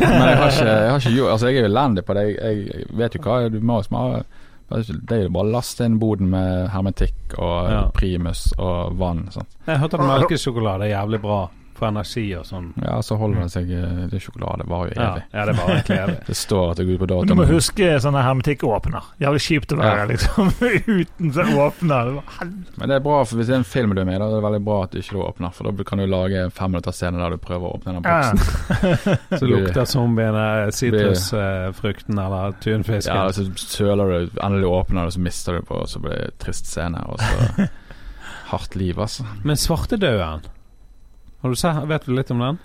Men 0.00 0.22
jeg 0.30 0.38
har 0.40 0.48
ikke, 0.48 0.64
jeg 0.70 0.90
har 0.94 1.02
ikke 1.02 1.12
gjort 1.18 1.32
Altså, 1.34 1.50
jeg 1.50 1.56
er 1.58 1.60
jo 1.66 1.68
elendig 1.68 2.04
på 2.08 2.14
det. 2.16 2.22
Jeg, 2.38 2.62
jeg 2.70 2.86
vet 3.02 3.14
jo 3.18 3.20
hva 3.26 3.34
du 3.52 3.58
må 3.60 3.82
smake. 3.84 4.22
Det 4.70 5.12
er 5.18 5.22
jo 5.26 5.32
bare 5.34 5.44
å 5.44 5.52
laste 5.52 5.84
inn 5.84 5.98
boden 6.00 6.30
med 6.32 6.70
hermetikk 6.72 7.34
og 7.36 7.68
Ja. 7.70 7.82
primus 7.92 8.46
og 8.56 8.96
vann. 8.96 9.26
Sant? 9.34 9.50
Jeg 9.66 9.82
hørte 9.82 9.98
at 10.00 10.06
melkesjokolade 10.08 10.86
er 10.88 10.94
jævlig 10.94 11.20
bra 11.20 11.40
for 11.74 11.88
energi 11.88 12.26
og 12.36 12.44
sånn. 12.44 12.66
Ja, 12.84 12.98
så 13.02 13.16
holder 13.16 13.40
det 13.46 13.52
seg 13.54 13.70
eh, 13.72 14.00
Det 14.10 14.18
er 14.18 14.22
sjokolade 14.24 14.66
varer 14.68 14.90
jo 14.92 15.00
evig. 15.00 15.22
ja, 15.32 15.44
det 15.48 15.54
var 15.56 15.70
egentlig 15.72 15.96
evig. 16.00 16.16
Det 16.26 16.36
står 16.36 16.70
at 16.70 16.76
det 16.80 16.84
går 16.88 16.94
ut 16.98 17.00
på 17.00 17.08
dato. 17.12 17.24
du 17.30 17.34
må 17.38 17.46
huske 17.48 17.88
sånne 18.04 18.22
hermetikkåpner. 18.26 19.06
Jævlig 19.22 19.40
kjipt 19.46 19.72
å 19.72 19.78
være 19.80 20.00
Ja. 20.02 20.08
liksom 20.10 20.50
uten 21.00 21.32
sånn 21.38 21.54
åpner. 21.64 22.10
Men 22.76 22.88
det 22.92 22.98
er 22.98 23.04
bra, 23.06 23.22
for 23.24 23.40
hvis 23.40 23.48
det 23.48 23.54
er 23.56 23.62
en 23.62 23.68
film 23.72 23.94
du 23.96 24.02
er 24.02 24.08
med 24.10 24.18
i, 24.18 24.20
da 24.20 24.28
er 24.28 24.36
det 24.36 24.44
veldig 24.48 24.62
bra 24.68 24.78
at 24.84 24.92
du 24.92 24.98
ikke 25.00 25.22
åpner. 25.24 25.54
For 25.56 25.70
da 25.70 25.86
kan 25.88 25.98
du 26.02 26.06
lage 26.10 26.44
en 26.44 26.52
fem 26.60 26.70
minutter 26.74 26.92
scene 26.96 27.16
der 27.22 27.36
du 27.36 27.40
prøver 27.40 27.64
å 27.64 27.72
åpne 27.78 27.96
den 27.96 28.04
Ja. 28.04 28.20
boksen. 28.20 29.38
Så 29.40 29.48
lukter 29.48 29.84
zombiene 29.88 30.44
sitrusfrukten 30.76 32.18
eller 32.18 32.52
tunfisken. 32.60 33.14
Ja, 33.16 33.26
og 33.30 33.34
så 33.34 33.46
søler 33.56 34.10
du, 34.26 34.30
endelig 34.42 34.68
åpner 34.68 35.04
du, 35.08 35.10
så 35.16 35.20
mister 35.24 35.56
du 35.58 35.62
på, 35.68 35.80
og 35.84 35.88
så 35.88 36.00
blir 36.02 36.16
det 36.18 36.32
trist 36.42 36.66
scene. 36.70 37.00
Og 37.08 37.20
så 37.20 37.68
hardt 38.50 38.74
liv, 38.76 38.98
altså. 38.98 39.24
Men 39.46 39.56
svartedauden, 39.60 40.44
har 41.42 41.50
du 41.50 41.56
sett, 41.56 41.84
vet 41.88 42.06
du 42.06 42.12
litt 42.16 42.30
om 42.30 42.38
den? 42.44 42.58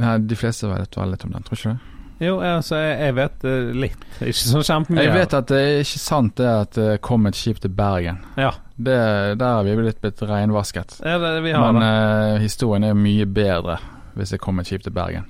Nei, 0.00 0.14
de 0.18 0.36
fleste 0.40 0.68
vet 0.70 0.96
vel 0.96 1.10
litt 1.12 1.24
om 1.26 1.34
den, 1.34 1.42
tror 1.44 1.58
ikke 1.58 1.74
du? 1.74 1.90
Jo, 2.24 2.36
altså, 2.40 2.76
jeg, 2.78 2.92
jeg 3.02 3.14
vet 3.18 3.44
eh, 3.50 3.70
litt. 3.74 4.04
Ikke 4.22 4.38
så 4.38 4.60
kjempemye. 4.64 5.02
Jeg 5.02 5.12
vet 5.16 5.34
at 5.34 5.48
det 5.50 5.58
er 5.60 5.80
ikke 5.82 5.98
sant 6.00 6.36
det 6.38 6.46
at 6.48 6.78
det 6.78 7.00
kom 7.04 7.26
et 7.26 7.34
skip 7.36 7.58
til 7.60 7.72
Bergen. 7.74 8.20
Ja, 8.38 8.52
Det, 8.76 8.94
der 9.38 9.44
har 9.58 9.64
vi 9.66 9.74
blitt, 9.76 9.98
blitt 10.00 10.22
renvasket. 10.22 11.00
ja 11.04 11.18
det, 11.18 11.32
vi 11.44 11.52
har 11.52 11.72
Men 11.74 11.82
eh, 11.82 12.38
historien 12.42 12.84
er 12.86 12.94
mye 12.94 13.26
bedre 13.26 13.80
hvis 14.14 14.30
det 14.30 14.38
kom 14.40 14.58
et 14.62 14.66
skip 14.70 14.82
til 14.86 14.94
Bergen. 14.94 15.26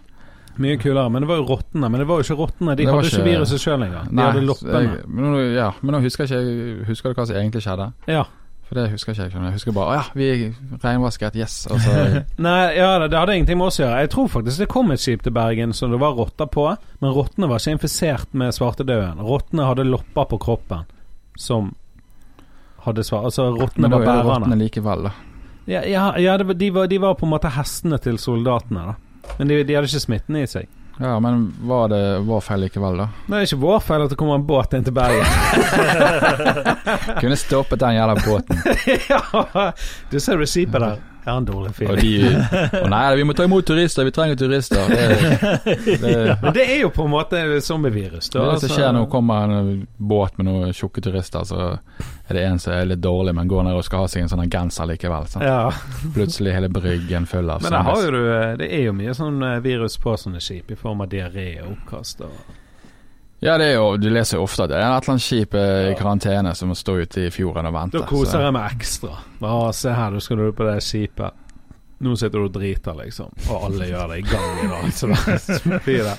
Mye 0.60 0.76
kulere. 0.78 1.08
Men 1.10 1.24
det 1.24 1.28
var 1.32 1.40
jo 1.40 1.46
rottene. 1.48 1.88
Men 1.90 1.98
det 2.02 2.06
var 2.06 2.20
jo 2.20 2.26
ikke 2.28 2.36
rottene. 2.38 2.76
De 2.76 2.84
hadde 2.86 3.08
ikke 3.08 3.16
ikke- 3.16 3.30
viruset 3.32 3.60
sjøl 3.64 3.82
engang. 3.88 4.06
De 4.10 4.14
Nei, 4.20 4.26
hadde 4.28 4.44
loppene. 4.46 4.82
jeg- 4.84 5.08
Men, 5.08 5.54
ja, 5.54 5.70
men 5.80 5.94
nå 5.96 6.00
husker 6.04 6.28
jeg 6.28 6.44
ikke 6.46 6.86
Husker 6.92 7.08
du 7.10 7.14
hva 7.18 7.26
som 7.26 7.36
egentlig 7.36 7.62
skjedde? 7.64 7.92
Ja. 8.06 8.24
For 8.74 8.82
det 8.82 8.90
husker 8.90 9.12
ikke 9.12 9.22
jeg. 9.22 9.30
ikke. 9.30 9.42
Jeg 9.46 9.54
husker 9.54 9.74
bare 9.76 9.90
Å 9.92 9.94
ja, 9.94 10.04
vi 10.18 10.28
reinvasket, 10.82 11.36
yes. 11.38 11.52
Og 11.70 11.78
så 11.84 11.92
Nei, 12.46 12.56
ja, 12.74 12.88
det, 13.04 13.14
hadde 13.14 13.36
ingenting 13.38 13.60
med 13.60 13.70
oss 13.70 13.78
å 13.78 13.84
gjøre. 13.84 14.00
Jeg 14.02 14.10
tror 14.10 14.32
faktisk 14.32 14.64
det 14.64 14.68
kom 14.72 14.90
et 14.90 15.02
skip 15.02 15.22
til 15.22 15.34
Bergen 15.36 15.74
som 15.78 15.94
det 15.94 16.00
var 16.02 16.16
rotter 16.18 16.50
på, 16.50 16.64
men 17.04 17.14
rottene 17.14 17.46
var 17.50 17.62
ikke 17.62 17.76
infisert 17.76 18.34
med 18.34 18.56
svartedauden. 18.56 19.22
Rottene 19.22 19.68
hadde 19.68 19.86
lopper 19.86 20.26
på 20.32 20.40
kroppen 20.42 20.82
som 21.38 21.70
hadde 22.82 23.06
svar... 23.06 23.28
Altså, 23.30 23.46
rottene 23.54 23.86
Men 23.86 23.94
da 23.94 24.02
var 24.02 24.10
er 24.10 24.18
det 24.18 24.32
rottene 24.32 24.58
likevel, 24.64 25.06
da. 25.06 25.14
Ja, 25.70 25.84
ja, 25.86 26.08
ja 26.20 26.34
de, 26.42 26.70
var, 26.74 26.90
de 26.90 26.98
var 27.00 27.14
på 27.20 27.28
en 27.28 27.32
måte 27.36 27.54
hestene 27.54 28.00
til 28.02 28.18
soldatene, 28.18 28.90
da. 28.90 29.30
Men 29.38 29.52
de, 29.52 29.62
de 29.62 29.78
hadde 29.78 29.86
ikke 29.86 30.02
smitten 30.02 30.42
i 30.42 30.48
seg. 30.50 30.66
Ja, 31.00 31.20
men 31.20 31.54
var 31.60 31.88
det 31.88 32.18
vår 32.18 32.40
feil 32.40 32.60
likevel, 32.66 33.00
da? 33.02 33.08
Det 33.26 33.38
er 33.38 33.48
ikke 33.48 33.62
vår 33.64 33.80
feil 33.82 34.04
at 34.04 34.12
det 34.12 34.18
kommer 34.20 34.38
en 34.38 34.46
båt 34.46 34.76
inn 34.78 34.84
til 34.86 34.94
Bergen. 34.94 35.26
Kunne 37.22 37.38
stoppet 37.40 37.82
den 37.82 37.96
jævla 37.96 38.14
båten. 38.22 38.62
ja, 39.10 39.72
du 40.10 40.20
ser 40.22 40.38
receipet 40.38 40.80
der. 40.84 41.02
Har 41.24 41.36
en 41.40 41.46
dårlig 41.48 41.72
Og 41.88 41.96
de 41.96 42.12
Å 42.84 42.88
nei, 42.92 43.02
vi 43.16 43.24
må 43.24 43.36
ta 43.36 43.46
imot 43.48 43.66
turister, 43.66 44.04
vi 44.04 44.12
trenger 44.12 44.36
turister. 44.36 44.90
Det, 44.90 45.78
det, 46.02 46.36
Men 46.42 46.56
det 46.56 46.66
er 46.68 46.82
jo 46.82 46.90
på 46.92 47.06
en 47.06 47.14
måte 47.14 47.40
zombievirus. 47.64 48.28
det 48.30 48.38
er 48.38 48.44
det 48.44 48.50
altså. 48.52 48.68
som 48.68 48.76
skjer 48.76 48.92
når 48.92 49.06
det 49.06 49.12
kommer 49.14 49.54
en 49.58 49.70
båt 49.96 50.36
med 50.38 50.48
noen 50.50 50.74
tjukke 50.76 51.04
turister, 51.04 51.46
så 51.48 51.70
er 52.28 52.38
det 52.38 52.44
en 52.44 52.60
som 52.60 52.74
er 52.76 52.90
litt 52.90 53.02
dårlig, 53.04 53.34
men 53.36 53.48
går 53.48 53.64
ned 53.68 53.78
og 53.78 53.86
skal 53.86 54.04
ha 54.04 54.10
seg 54.10 54.24
en 54.24 54.32
sånn 54.34 54.50
genser 54.52 54.90
likevel. 54.90 55.30
Ja, 55.40 55.72
Plutselig 56.14 56.56
hele 56.56 56.68
bryggen 56.72 57.28
full 57.30 57.48
av 57.50 57.64
Men 57.64 57.78
jo 58.04 58.10
du, 58.12 58.20
det 58.60 58.68
er 58.68 58.86
jo 58.88 58.96
mye 58.96 59.16
sånn 59.16 59.40
eh, 59.44 59.60
virus 59.64 59.96
på 60.00 60.16
sånne 60.20 60.42
skip, 60.44 60.70
i 60.72 60.78
form 60.78 61.04
av 61.04 61.10
diaré 61.12 61.48
og 61.64 61.72
oppkast. 61.78 62.24
Og 62.24 62.60
Ja, 63.44 63.58
det 63.60 63.66
er 63.68 63.74
jo, 63.76 63.88
du 64.00 64.08
leser 64.08 64.38
jo 64.38 64.46
ofte 64.46 64.64
at 64.64 64.72
det 64.72 64.78
er 64.78 64.86
et 64.86 64.88
eller 65.04 65.12
annet 65.14 65.24
skip 65.26 65.54
eh, 65.60 65.90
i 65.90 65.96
karantene 65.98 66.54
som 66.56 66.70
må 66.72 66.76
stå 66.78 66.96
ute 67.02 67.26
i 67.26 67.32
fjorden 67.34 67.68
og 67.68 67.74
vente. 67.76 68.00
da 68.00 68.08
koser 68.08 68.38
så- 68.38 68.42
jeg 68.46 68.56
meg 68.56 68.76
ekstra. 68.78 69.18
Å, 69.44 69.72
se 69.76 69.92
her, 69.92 70.10
nå 70.14 70.22
skal 70.24 70.40
du 70.40 70.52
på 70.56 70.68
det 70.70 70.78
skipet. 70.82 71.40
Nå 72.04 72.16
sitter 72.18 72.38
du 72.40 72.48
og 72.48 72.52
driter, 72.52 72.96
liksom. 72.98 73.30
Og 73.50 73.66
alle 73.68 73.86
gjør 73.88 74.08
det 74.12 74.18
i 74.24 74.68
alt 74.80 74.96
sånt. 74.96 75.82
Fy 75.84 75.98
det. 76.02 76.16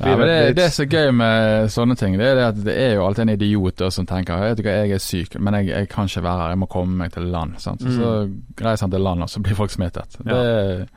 Ja, 0.00 0.16
men 0.16 0.26
det, 0.26 0.36
det 0.56 0.64
er 0.64 0.72
så 0.72 0.86
gøy 0.88 1.10
med 1.12 1.68
sånne 1.72 1.96
ting. 2.00 2.16
Det 2.16 2.24
er 2.24 2.38
det 2.38 2.44
at 2.46 2.60
det 2.64 2.76
er 2.80 2.94
jo 2.96 3.04
alltid 3.04 3.26
en 3.26 3.32
idiot 3.34 3.82
som 3.92 4.06
tenker 4.08 4.40
Vet 4.40 4.62
jeg 4.64 4.94
er 4.96 5.02
syk, 5.02 5.36
men 5.38 5.58
jeg, 5.58 5.68
jeg 5.74 5.90
kan 5.92 6.08
ikke 6.08 6.22
være 6.24 6.40
her, 6.40 6.54
jeg 6.54 6.60
må 6.62 6.68
komme 6.72 6.96
meg 7.02 7.12
til 7.12 7.28
land. 7.32 7.58
Sant? 7.60 7.84
Mm. 7.84 7.98
Så 7.98 8.64
reiser 8.64 8.86
han 8.86 8.94
til 8.96 9.04
land, 9.04 9.26
og 9.26 9.28
så 9.28 9.42
blir 9.44 9.58
folk 9.58 9.74
smittet. 9.74 10.16
Ja. 10.24 10.40
Det, 10.40 10.88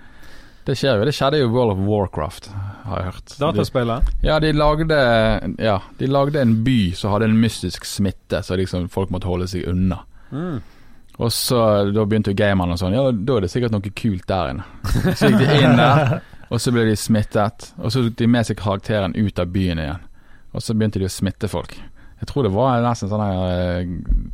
det 0.65 0.75
skjer 0.79 0.99
jo. 0.99 1.07
Det 1.07 1.13
skjedde 1.15 1.39
jo 1.41 1.47
i 1.47 1.51
World 1.51 1.73
of 1.75 1.81
Warcraft, 1.87 2.49
har 2.83 2.99
jeg 3.01 3.09
hørt. 3.11 3.33
Dataspillet? 3.39 4.11
ja, 4.23 4.39
de 4.39 4.51
lagde, 4.55 4.99
ja, 5.59 5.79
de 5.99 6.07
lagde 6.07 6.41
en 6.41 6.55
by 6.63 6.77
som 6.95 7.11
hadde 7.11 7.27
en 7.31 7.39
mystisk 7.39 7.87
smitte, 7.87 8.43
så 8.43 8.57
liksom 8.59 8.87
folk 8.93 9.11
måtte 9.11 9.27
holde 9.27 9.49
seg 9.51 9.67
unna. 9.71 9.99
Mm. 10.31 10.61
Og 11.21 11.31
så 11.31 11.59
da 11.93 12.05
begynte 12.09 12.33
gamene 12.33 12.73
gamerne 12.73 12.77
og 12.77 12.81
sånn, 12.81 12.95
ja, 12.95 13.03
da 13.11 13.37
er 13.37 13.45
det 13.45 13.51
sikkert 13.53 13.75
noe 13.75 13.93
kult 13.93 14.25
der 14.29 14.53
inne. 14.53 14.63
Så 15.19 15.29
gikk 15.29 15.43
de 15.43 15.59
inn 15.59 15.77
der, 15.77 16.15
og 16.49 16.61
så 16.61 16.73
ble 16.73 16.87
de 16.89 16.95
smittet. 16.97 17.69
Og 17.77 17.93
så 17.93 18.07
tok 18.07 18.17
de 18.17 18.29
med 18.29 18.47
seg 18.49 18.57
karakteren 18.59 19.17
ut 19.17 19.41
av 19.41 19.51
byen 19.53 19.81
igjen. 19.83 20.07
Og 20.53 20.61
så 20.61 20.75
begynte 20.77 21.01
de 21.01 21.09
å 21.09 21.13
smitte 21.13 21.49
folk. 21.49 21.75
Jeg 22.23 22.29
tror 22.29 22.45
det 22.47 22.53
var 22.55 22.79
nesten 22.79 23.09
sånn 23.11 23.21
eh, 23.27 23.89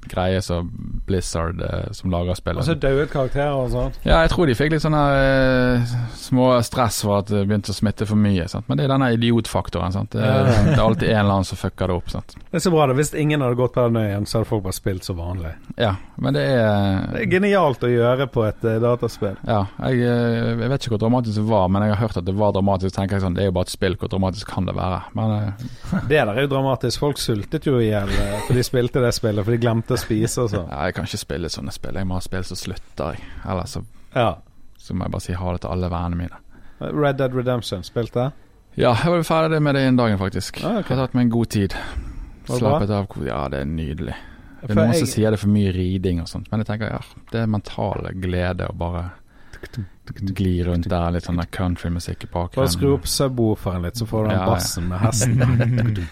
greie 0.09 0.41
som 0.45 0.67
Blizzard 1.09 1.57
uh, 1.57 1.87
som 1.95 2.11
lager 2.13 2.37
spillet. 2.37 2.61
Og 2.61 2.67
så 2.67 2.75
døde 2.77 3.07
karakterer 3.09 3.55
og 3.57 3.71
sånt. 3.73 3.97
ja, 4.05 4.19
jeg 4.21 4.29
tror 4.29 4.45
de 4.45 4.55
fikk 4.57 4.75
litt 4.75 4.83
sånne 4.83 5.01
uh, 5.17 5.95
små 6.13 6.51
stress 6.65 7.01
for 7.01 7.23
at 7.23 7.31
det 7.33 7.47
begynte 7.49 7.73
å 7.73 7.77
smitte 7.77 8.05
for 8.05 8.19
mye. 8.19 8.45
Sant? 8.51 8.67
Men 8.69 8.77
det 8.77 8.85
er 8.85 8.93
denne 8.93 9.09
idiotfaktoren. 9.17 9.95
Sant? 9.95 10.13
Det, 10.13 10.21
det 10.69 10.75
er 10.75 10.83
alltid 10.83 11.09
en 11.09 11.23
eller 11.23 11.39
annen 11.39 11.49
som 11.49 11.57
fucker 11.57 11.89
det 11.89 11.97
opp. 11.97 12.13
Sant? 12.13 12.37
Det 12.37 12.61
er 12.61 12.65
så 12.67 12.73
bra 12.75 12.85
det. 12.91 12.99
Hvis 12.99 13.15
ingen 13.17 13.41
hadde 13.41 13.57
gått 13.57 13.73
på 13.73 13.87
den 13.89 13.97
øyen, 14.03 14.29
så 14.29 14.37
hadde 14.39 14.51
folk 14.51 14.67
bare 14.67 14.77
spilt 14.77 15.09
som 15.09 15.17
vanlig. 15.17 15.55
Ja, 15.81 15.95
men 16.21 16.37
det 16.37 16.45
er 16.45 17.09
Det 17.15 17.23
er 17.23 17.33
genialt 17.33 17.83
å 17.85 17.89
gjøre 17.89 18.29
på 18.29 18.45
et 18.45 18.69
eh, 18.69 18.77
dataspill. 18.83 19.35
Ja, 19.49 19.63
jeg, 19.87 20.05
eh, 20.05 20.53
jeg 20.61 20.71
vet 20.75 20.85
ikke 20.85 20.93
hvor 20.93 21.03
dramatisk 21.07 21.41
det 21.41 21.47
var, 21.49 21.65
men 21.73 21.87
jeg 21.87 21.95
har 21.95 22.03
hørt 22.05 22.21
at 22.21 22.29
det 22.29 22.37
var 22.37 22.53
dramatisk. 22.53 22.93
tenker 22.95 23.17
jeg 23.17 23.25
sånn, 23.25 23.37
Det 23.37 23.47
er 23.47 23.49
jo 23.49 23.57
bare 23.57 23.69
et 23.69 23.73
spill, 23.73 23.97
hvor 23.97 24.13
dramatisk 24.13 24.53
kan 24.53 24.69
det 24.69 24.77
være? 24.77 25.01
Men 25.17 25.35
eh, 25.39 25.67
Det 26.05 26.19
der 26.19 26.33
er 26.35 26.45
jo 26.45 26.53
dramatisk. 26.53 27.01
Folk 27.01 27.21
sultet 27.21 27.65
jo 27.65 27.78
i 27.81 27.89
hjel 27.89 28.09
eh, 28.09 28.35
for 28.47 28.53
de 28.57 28.63
spilte 28.63 29.01
det 29.03 29.13
spillet, 29.15 29.45
for 29.45 29.51
de 29.55 29.61
glemte 29.61 29.95
å 29.95 29.99
spise 30.01 30.41
og 30.45 30.49
sånn. 30.53 30.67
ja, 30.69 30.85
jeg 30.89 30.95
kan 30.97 31.05
ikke 31.09 31.21
spille 31.23 31.49
sånne 31.49 31.71
spill. 31.75 31.95
Jeg 31.95 32.07
må 32.09 32.13
ha 32.19 32.21
spill 32.25 32.43
som 32.43 32.57
slutter, 32.59 33.15
jeg. 33.17 33.23
Eller 33.45 33.65
så, 33.71 33.83
Ja. 34.15 34.29
så 34.77 34.93
må 34.93 35.05
jeg 35.07 35.11
bare 35.11 35.21
si 35.21 35.33
ha 35.33 35.51
det 35.55 35.61
til 35.61 35.69
alle 35.71 35.89
vennene 35.89 36.15
mine. 36.23 36.39
Red 36.79 37.17
Dead 37.17 37.33
Redemption, 37.35 37.83
spilte 37.83 38.19
jeg? 38.29 38.31
Ja, 38.79 38.93
jeg 38.95 39.11
var 39.11 39.23
ferdig 39.27 39.61
med 39.61 39.75
det 39.75 39.81
innen 39.87 39.97
dagen, 39.97 40.17
faktisk. 40.21 40.61
Ah, 40.63 40.77
okay. 40.79 40.93
Jeg 40.93 40.97
har 40.97 41.07
tatt 41.07 41.15
meg 41.17 41.25
en 41.27 41.29
god 41.33 41.49
tid. 41.49 41.73
Slappet 42.47 42.89
av. 42.89 43.07
Ja, 43.25 43.47
det 43.51 43.59
er 43.59 43.65
nydelig. 43.65 44.15
Det 44.61 44.67
For 44.67 44.71
er 44.71 44.75
noen 44.75 44.93
jeg- 44.93 44.99
som 44.99 45.07
sier 45.07 45.31
det 45.31 45.39
er 45.39 45.43
for 45.43 45.49
mye 45.53 45.71
riding 45.73 46.19
og 46.21 46.27
sånt, 46.27 46.47
men 46.51 46.59
jeg 46.61 46.67
tenker 46.67 46.89
ja, 46.91 46.99
det 47.31 47.41
er 47.41 47.47
mental 47.47 48.09
glede 48.19 48.67
å 48.69 48.73
bare 48.77 49.11
gli 50.15 50.63
rundt 50.63 50.87
der, 50.89 51.11
litt 51.11 51.23
sånn 51.27 51.39
countrymusikk 51.51 52.23
i 52.23 52.27
bakgrunnen. 52.27 52.55
Bare 52.55 52.67
skru 52.73 52.93
opp 52.95 53.05
subwooferen 53.05 53.83
litt, 53.83 53.95
så 53.99 54.07
får 54.07 54.23
du 54.23 54.29
den 54.29 54.39
ja. 54.39 54.45
bassen 54.45 54.87
med 54.87 54.99
hesten. 54.99 56.07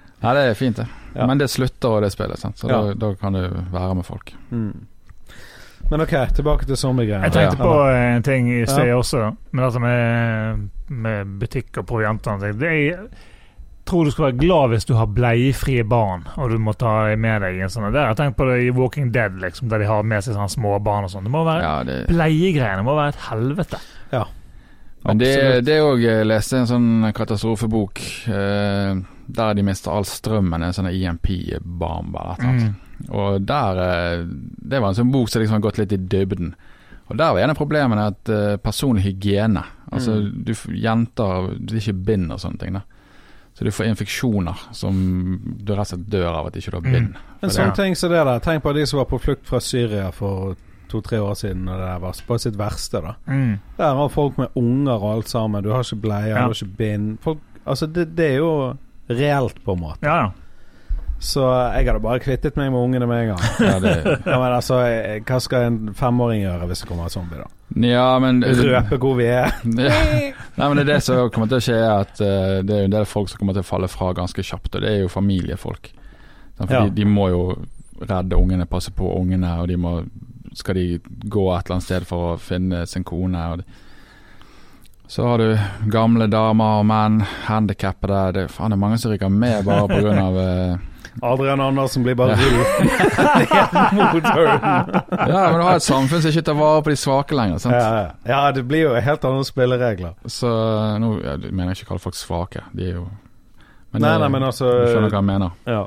Ja, 0.22 0.34
det 0.36 0.42
er 0.50 0.54
fint, 0.54 0.76
det. 0.76 0.86
Ja. 1.14 1.26
Men 1.26 1.38
det 1.38 1.48
slutter 1.50 1.96
og 1.96 2.02
det 2.04 2.12
spillet, 2.12 2.38
sant? 2.38 2.58
så 2.60 2.68
Ja. 2.68 2.82
da, 2.82 2.94
da 2.94 3.14
kan 3.14 3.32
du 3.32 3.40
være 3.72 3.94
med 3.94 4.04
folk. 4.06 4.32
Mm. 4.52 4.86
Men 5.90 6.00
ok, 6.04 6.12
tilbake 6.36 6.66
til 6.68 6.76
zombiegreiene. 6.76 7.24
Jeg 7.24 7.32
tenkte 7.32 7.56
Ja. 7.56 7.64
på 7.64 7.88
en 8.16 8.22
ting 8.22 8.50
i 8.52 8.64
sted 8.66 8.86
Ja. 8.88 8.96
også, 9.00 9.34
med 9.52 9.64
dette 9.64 9.80
med, 9.80 10.68
med 10.88 11.26
butikk 11.40 11.78
og 11.78 11.86
proviant. 11.86 12.26
og 12.26 12.32
sånne 12.40 12.50
ting. 12.50 12.58
Det 12.60 12.68
er, 12.68 12.76
jeg 12.90 13.08
tror 13.86 14.04
du 14.04 14.10
skal 14.10 14.24
være 14.28 14.38
glad 14.38 14.68
hvis 14.70 14.84
du 14.86 14.94
har 14.94 15.06
bleiefrie 15.06 15.82
barn, 15.88 16.28
og 16.36 16.50
du 16.50 16.58
må 16.58 16.76
ta 16.78 17.16
med 17.16 17.42
deg 17.42 17.58
en 17.60 17.68
sånn. 17.68 17.90
Det 17.92 17.98
har 18.00 18.14
jeg 18.14 18.16
tenkt 18.18 18.36
på 18.36 18.46
det 18.46 18.60
i 18.68 18.70
Walking 18.70 19.10
Dead, 19.10 19.32
liksom, 19.40 19.68
der 19.68 19.78
de 19.78 19.86
har 19.86 20.02
med 20.04 20.22
seg 20.22 20.34
sånne 20.36 20.50
små 20.52 20.78
barn 20.84 21.04
og 21.04 21.10
sånn. 21.10 21.24
Det 21.24 21.32
må 21.32 21.44
være 21.44 21.62
Ja, 21.62 21.82
det, 21.82 22.06
Bleiegreiene 22.08 22.84
må 22.84 22.94
være 22.94 23.08
et 23.08 23.22
helvete. 23.30 23.80
Men 25.04 25.18
det, 25.18 25.30
Absolutt. 25.36 25.64
det 25.64 25.78
òg 25.80 26.02
Jeg 26.04 26.26
leste 26.28 26.58
en 26.58 26.66
sånn 26.68 27.12
katastrofebok 27.16 28.00
eh, 28.28 28.98
der 29.30 29.54
de 29.56 29.62
mister 29.64 29.90
all 29.94 30.04
strømmen. 30.04 30.62
En 30.66 30.74
sånn 30.76 30.90
IMP-bomb 30.92 32.16
eller 32.20 32.34
et 32.34 32.44
eller. 32.44 32.74
Og 33.16 33.40
der 33.48 33.80
eh, 33.84 34.24
Det 34.28 34.80
var 34.80 34.88
en 34.92 34.98
sånn 34.98 35.12
bok 35.14 35.28
som 35.32 35.40
liksom 35.40 35.56
har 35.56 35.64
gått 35.64 35.78
litt 35.80 35.92
i 35.96 35.96
dybden. 35.96 36.52
Og 37.10 37.16
der 37.18 37.32
var 37.32 37.40
en 37.42 37.50
av 37.54 37.56
problemene 37.58 38.04
at 38.12 38.28
eh, 38.30 38.56
personlig 38.62 39.02
hygiene. 39.08 39.64
Altså 39.90 40.12
Mm. 40.20 40.44
du, 40.44 40.52
jenter 40.78 41.48
du 41.58 41.74
er 41.74 41.80
ikke 41.80 42.04
bind 42.06 42.30
og 42.32 42.38
sånne 42.38 42.58
ting. 42.60 42.72
da 42.74 42.82
Så 43.54 43.64
du 43.64 43.70
får 43.72 43.86
infeksjoner 43.90 44.60
som 44.72 44.94
du 45.58 45.72
rett 45.72 45.80
og 45.80 45.86
slett 45.96 46.10
dør 46.10 46.28
av 46.38 46.46
at 46.46 46.56
ikke 46.60 46.70
du 46.70 46.76
har 46.76 46.92
bind. 46.92 47.16
En 47.42 47.50
sånn 47.50 47.74
ting 47.74 47.96
som 47.96 48.10
det 48.12 48.20
der. 48.24 48.38
Tenk 48.38 48.62
på 48.62 48.72
de 48.76 48.86
som 48.86 48.98
var 48.98 49.06
på 49.10 49.18
flukt 49.18 49.46
fra 49.48 49.58
Syria 49.60 50.10
for 50.12 50.54
to-tre 50.90 51.20
år 51.22 51.34
siden, 51.38 51.68
og 51.68 51.78
det 51.78 51.86
der 51.88 52.02
var 52.02 52.20
på 52.26 52.38
sitt 52.42 52.58
verste. 52.58 53.00
da 53.04 53.14
Mm. 53.26 53.58
Der 53.78 53.94
har 53.94 54.08
folk 54.08 54.38
med 54.38 54.48
unger 54.56 54.92
og 54.98 55.14
alt 55.16 55.28
sammen. 55.28 55.62
Du 55.64 55.70
har 55.70 55.80
ikke 55.86 56.00
bleier, 56.02 56.28
Ja. 56.34 56.34
du 56.44 56.52
har 56.52 56.54
ikke 56.58 56.76
bind. 56.76 57.18
Folk, 57.22 57.38
altså 57.66 57.86
det, 57.86 58.08
det 58.16 58.30
er 58.34 58.36
jo 58.38 58.52
reelt, 59.10 59.64
på 59.64 59.72
en 59.74 59.80
måte. 59.80 60.02
Ja, 60.06 60.16
ja. 60.24 60.30
Så 61.22 61.42
jeg 61.76 61.84
hadde 61.84 62.00
bare 62.00 62.18
kvittet 62.18 62.56
meg 62.56 62.70
med 62.72 62.80
ungene 62.80 63.06
med 63.06 63.18
en 63.22 63.26
gang. 63.34 63.40
Ja, 63.60 63.78
det, 63.78 63.90
Ja, 64.26 64.38
men 64.40 64.52
altså, 64.56 64.78
eh, 64.88 65.18
Hva 65.28 65.36
skal 65.44 65.66
en 65.66 65.90
femåring 65.94 66.40
gjøre 66.46 66.66
hvis 66.70 66.80
det 66.80 66.88
kommer 66.88 67.04
en 67.04 67.10
zombie, 67.12 67.36
da? 67.36 67.48
ja, 67.86 68.18
men 68.18 68.38
Røpe 68.42 68.96
hvor 68.98 69.18
vi 69.18 69.26
er. 69.28 69.50
Ja. 69.76 69.98
Nei, 70.56 70.68
men 70.68 70.76
det 70.80 70.86
er 70.88 70.92
det 70.94 71.02
som 71.04 71.28
kommer 71.30 71.48
til 71.52 71.58
å 71.60 71.64
skje, 71.66 71.76
er 71.76 72.00
at 72.06 72.22
uh, 72.24 72.62
det 72.64 72.72
er 72.78 72.84
en 72.88 72.94
del 72.96 73.04
folk 73.04 73.28
som 73.28 73.38
kommer 73.38 73.52
til 73.52 73.60
å 73.60 73.68
falle 73.68 73.88
fra 73.92 74.14
ganske 74.16 74.42
kjapt, 74.42 74.74
og 74.74 74.80
det 74.82 74.94
er 74.94 75.02
jo 75.04 75.08
familiefolk. 75.12 75.92
Sant? 76.56 76.70
For 76.70 76.74
Ja. 76.78 76.82
de, 76.88 76.90
de 77.02 77.04
må 77.04 77.28
jo 77.28 77.42
redde 78.00 78.36
ungene, 78.40 78.64
passe 78.66 78.90
på 78.90 79.12
ungene, 79.20 79.52
og 79.60 79.68
de 79.68 79.76
må 79.76 79.98
skal 80.60 80.74
de 80.78 80.86
gå 81.00 81.44
et 81.54 81.64
eller 81.64 81.74
annet 81.78 81.88
sted 81.88 82.02
for 82.08 82.18
å 82.34 82.36
finne 82.40 82.78
sin 82.88 83.04
kone. 83.06 83.42
Så 85.10 85.24
har 85.26 85.38
du 85.42 85.48
gamle 85.90 86.26
damer 86.30 86.78
og 86.80 86.86
menn, 86.86 87.16
handikappede. 87.48 88.20
Det, 88.36 88.44
faen, 88.54 88.70
det 88.70 88.76
er 88.78 88.84
mange 88.84 88.98
som 89.02 89.10
ryker 89.10 89.28
med 89.32 89.64
bare 89.66 89.88
pga. 89.90 90.12
Uh, 90.36 90.78
Adrian 91.26 91.60
Andersen 91.60 92.02
blir 92.06 92.14
bare 92.14 92.36
rull 92.38 92.60
ja, 93.50 93.66
men 95.50 95.58
du 95.58 95.64
har 95.66 95.74
et 95.74 95.82
samfunn 95.82 96.22
som 96.22 96.30
ikke 96.30 96.44
tar 96.46 96.54
vare 96.60 96.84
på 96.86 96.92
de 96.92 96.96
svake 97.00 97.34
lenger. 97.34 97.58
Sant? 97.64 97.74
Ja, 97.74 98.14
ja. 98.30 98.38
det 98.54 98.62
blir 98.70 98.82
jo 98.86 98.92
helt 98.94 99.24
andre 99.26 99.44
spilleregler. 99.48 100.12
Så 100.30 100.46
nå 101.02 101.08
jeg 101.18 101.50
mener 101.50 101.68
jeg 101.72 101.76
ikke 101.80 101.88
å 101.88 101.90
kalle 101.94 102.06
folk 102.06 102.18
svake. 102.20 102.60
De 102.76 102.82
er 102.86 102.94
jo 103.00 103.04
men 103.90 103.98
Nei, 104.04 104.12
det- 104.12 104.20
nei, 104.22 104.28
men 104.28 104.42
altså 104.46 104.66
Du 104.70 104.86
skjønner 104.86 105.10
hva 105.10 105.18
jeg 105.18 105.26
mener. 105.26 105.50
Ja. 105.66 105.86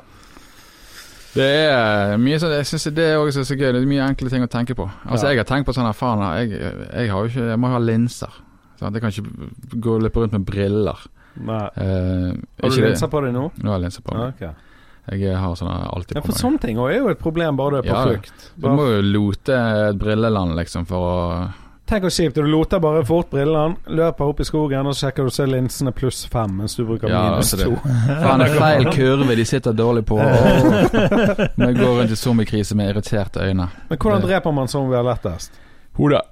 Det 1.34 1.48
er 1.66 2.16
mye 2.22 2.38
sånn 2.38 2.52
Jeg 2.54 2.66
synes 2.70 2.84
det 2.94 3.04
er 3.10 3.16
også 3.18 3.42
så 3.44 3.56
gøy. 3.58 3.72
Det 3.74 3.82
er 3.82 3.86
mye 3.90 4.04
enkle 4.06 4.30
ting 4.30 4.44
å 4.44 4.50
tenke 4.50 4.74
på. 4.78 4.86
Altså 5.04 5.26
Ja. 5.26 5.32
Jeg 5.34 5.38
har 5.42 5.48
tenkt 5.50 5.66
på 5.66 5.74
sånn 5.74 5.90
Faen, 5.94 6.22
jeg, 6.38 6.60
jeg 6.60 7.10
har 7.10 7.24
jo 7.24 7.30
ikke 7.32 7.48
Jeg 7.50 7.58
må 7.58 7.70
ha 7.72 7.78
linser. 7.82 8.30
Sant? 8.80 8.94
Jeg 8.94 9.02
kan 9.02 9.10
ikke 9.10 9.80
gå 9.80 9.96
løpe 10.02 10.22
rundt 10.22 10.32
med 10.38 10.44
briller. 10.46 10.98
Nei. 11.34 11.64
Eh, 11.76 12.30
Har 12.62 12.70
du 12.70 12.80
linser 12.84 13.10
på 13.10 13.20
deg 13.24 13.34
nå? 13.34 13.48
Nå 13.58 13.70
har 13.72 13.78
jeg 13.80 13.84
linser 13.88 14.02
på 14.06 14.14
Ja, 14.14 14.28
meg. 14.30 14.34
ok. 14.38 14.54
Jeg 15.18 15.36
har 15.36 15.54
sånne 15.58 15.74
alltid 15.92 16.14
Ja, 16.16 16.20
på 16.22 16.30
for 16.32 16.38
sånne 16.38 16.60
ting 16.62 16.78
er 16.80 16.94
jo 16.96 17.08
et 17.10 17.18
problem 17.20 17.56
bare 17.58 17.70
du 17.70 17.76
er 17.78 17.82
på 17.82 17.92
Ja, 17.92 18.04
flukt. 18.06 18.46
Du 18.56 18.68
må 18.72 18.86
jo 18.88 19.02
lote 19.02 19.52
et 19.90 19.98
brilleland, 20.00 20.54
liksom, 20.56 20.86
for 20.86 20.96
å 20.96 21.52
Tenk 21.84 22.06
hvor 22.06 22.12
kjipt. 22.16 22.38
Du 22.38 22.46
loter 22.48 22.80
bare 22.80 23.02
fort 23.04 23.28
brillene, 23.28 23.76
løper 23.92 24.30
opp 24.32 24.38
i 24.40 24.46
skogen, 24.48 24.86
og 24.88 24.94
så 24.96 25.06
sjekker 25.06 25.26
du 25.26 25.34
så 25.36 25.44
linsene 25.48 25.92
pluss 25.92 26.22
fem, 26.32 26.54
mens 26.62 26.78
du 26.78 26.84
bruker 26.88 27.12
Ja, 27.12 27.24
minus 27.28 27.52
altså 27.52 27.66
to. 27.66 27.74
Faen, 28.24 28.40
det 28.40 28.46
er 28.48 28.60
feil 28.62 28.88
kurve, 28.94 29.36
de 29.36 29.44
sitter 29.48 29.76
dårlig 29.76 30.04
på. 30.08 30.16
Går 30.16 31.66
jeg 31.66 31.76
gå 31.76 31.90
rundt 31.98 32.14
i 32.14 32.16
zombiekrise 32.16 32.76
med 32.78 32.94
irriterte 32.94 33.44
øyne. 33.44 33.68
Men 33.90 34.00
hvordan 34.00 34.24
dreper 34.24 34.56
man 34.56 34.72
zombier 34.72 35.04
lettest? 35.04 35.60
Hodet. 36.00 36.22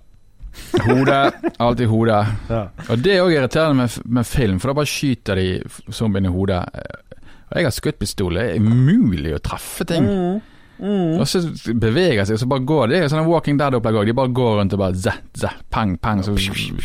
Hodet. 0.87 1.21
Alltid 1.61 1.87
hodet. 1.87 2.23
Ja. 2.49 2.63
Og 2.89 3.05
det 3.05 3.13
er 3.19 3.27
òg 3.27 3.37
irriterende 3.37 3.85
med, 3.85 3.99
med 4.05 4.29
film, 4.29 4.61
for 4.61 4.73
da 4.73 4.79
bare 4.81 4.89
skyter 4.89 5.37
de 5.37 5.93
zombien 5.93 6.29
i 6.29 6.33
hodet. 6.33 6.63
Og 7.53 7.61
jeg 7.61 7.69
har 7.69 7.77
skutt 7.77 8.01
pistol, 8.01 8.41
det 8.41 8.55
er 8.55 8.65
umulig 8.65 9.37
å 9.37 9.43
treffe 9.45 9.85
ting. 9.85 10.09
Mm. 10.09 10.41
Mm. 10.83 11.21
Og 11.23 11.29
så 11.31 11.41
beveger 11.79 12.25
seg, 12.27 12.35
og 12.35 12.41
så 12.43 12.49
bare 12.51 12.65
går 12.67 12.89
de. 12.91 12.97
Det 12.97 13.07
er 13.07 13.13
sånn 13.13 13.29
Walking 13.29 13.59
Dead-opplegg 13.61 14.01
òg. 14.01 14.09
De 14.09 14.15
bare 14.19 14.33
går 14.35 14.57
rundt 14.59 14.75
og 14.75 14.81
bare 14.83 14.99
zæ, 14.99 15.15
zæ, 15.39 15.53
pang, 15.71 15.95
pang. 16.03 16.25
Så, 16.27 16.35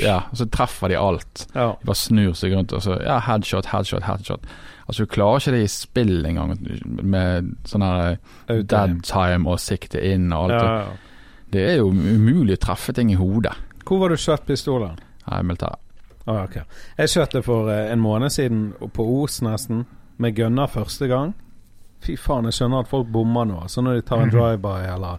ja, 0.04 0.20
og 0.30 0.38
så 0.38 0.46
treffer 0.54 0.94
de 0.94 1.00
alt. 1.02 1.48
Ja. 1.56 1.72
De 1.80 1.90
bare 1.90 1.98
snur 1.98 2.38
seg 2.38 2.54
rundt, 2.54 2.76
og 2.78 2.84
så 2.86 3.00
ja, 3.02 3.18
headshot, 3.26 3.72
headshot, 3.74 4.06
headshot. 4.06 4.46
Altså 4.88 5.04
Du 5.04 5.12
klarer 5.12 5.42
ikke 5.42 5.56
det 5.58 5.64
i 5.66 5.72
spill 5.72 6.30
engang, 6.30 6.54
med 7.02 7.50
sånn 7.68 7.84
her 7.84 8.20
dead 8.48 9.02
time 9.08 9.50
og 9.50 9.60
sikte 9.60 10.04
inn 10.06 10.30
og 10.30 10.48
alt. 10.48 10.62
Ja, 10.62 10.78
ja. 10.86 11.18
Det 11.58 11.64
er 11.64 11.76
jo 11.80 11.90
umulig 11.90 12.60
å 12.60 12.64
treffe 12.68 12.94
ting 12.94 13.10
i 13.12 13.18
hodet. 13.18 13.56
Hvor 13.88 14.04
var 14.04 14.12
du 14.12 14.20
skjøt 14.20 14.46
pistolen? 14.48 15.00
Nei, 15.26 15.42
militæret. 15.48 15.82
Ah, 16.28 16.44
ok. 16.44 16.58
Jeg 17.00 17.12
skjøt 17.12 17.38
det 17.38 17.44
for 17.48 17.72
eh, 17.72 17.88
en 17.94 18.02
måned 18.04 18.34
siden, 18.36 18.64
på 18.94 19.06
Os 19.24 19.40
nesten, 19.46 19.86
med 20.20 20.36
gunner 20.36 20.68
første 20.68 21.08
gang. 21.08 21.32
Fy 22.00 22.16
faen, 22.18 22.46
jeg 22.46 22.54
skjønner 22.54 22.80
at 22.86 22.88
folk 22.92 23.08
bommer 23.12 23.46
nå. 23.50 23.64
Så 23.68 23.82
når 23.84 23.96
de 23.96 24.02
tar 24.08 24.22
en 24.22 24.30
drive-by 24.30 24.86
eller 24.94 25.18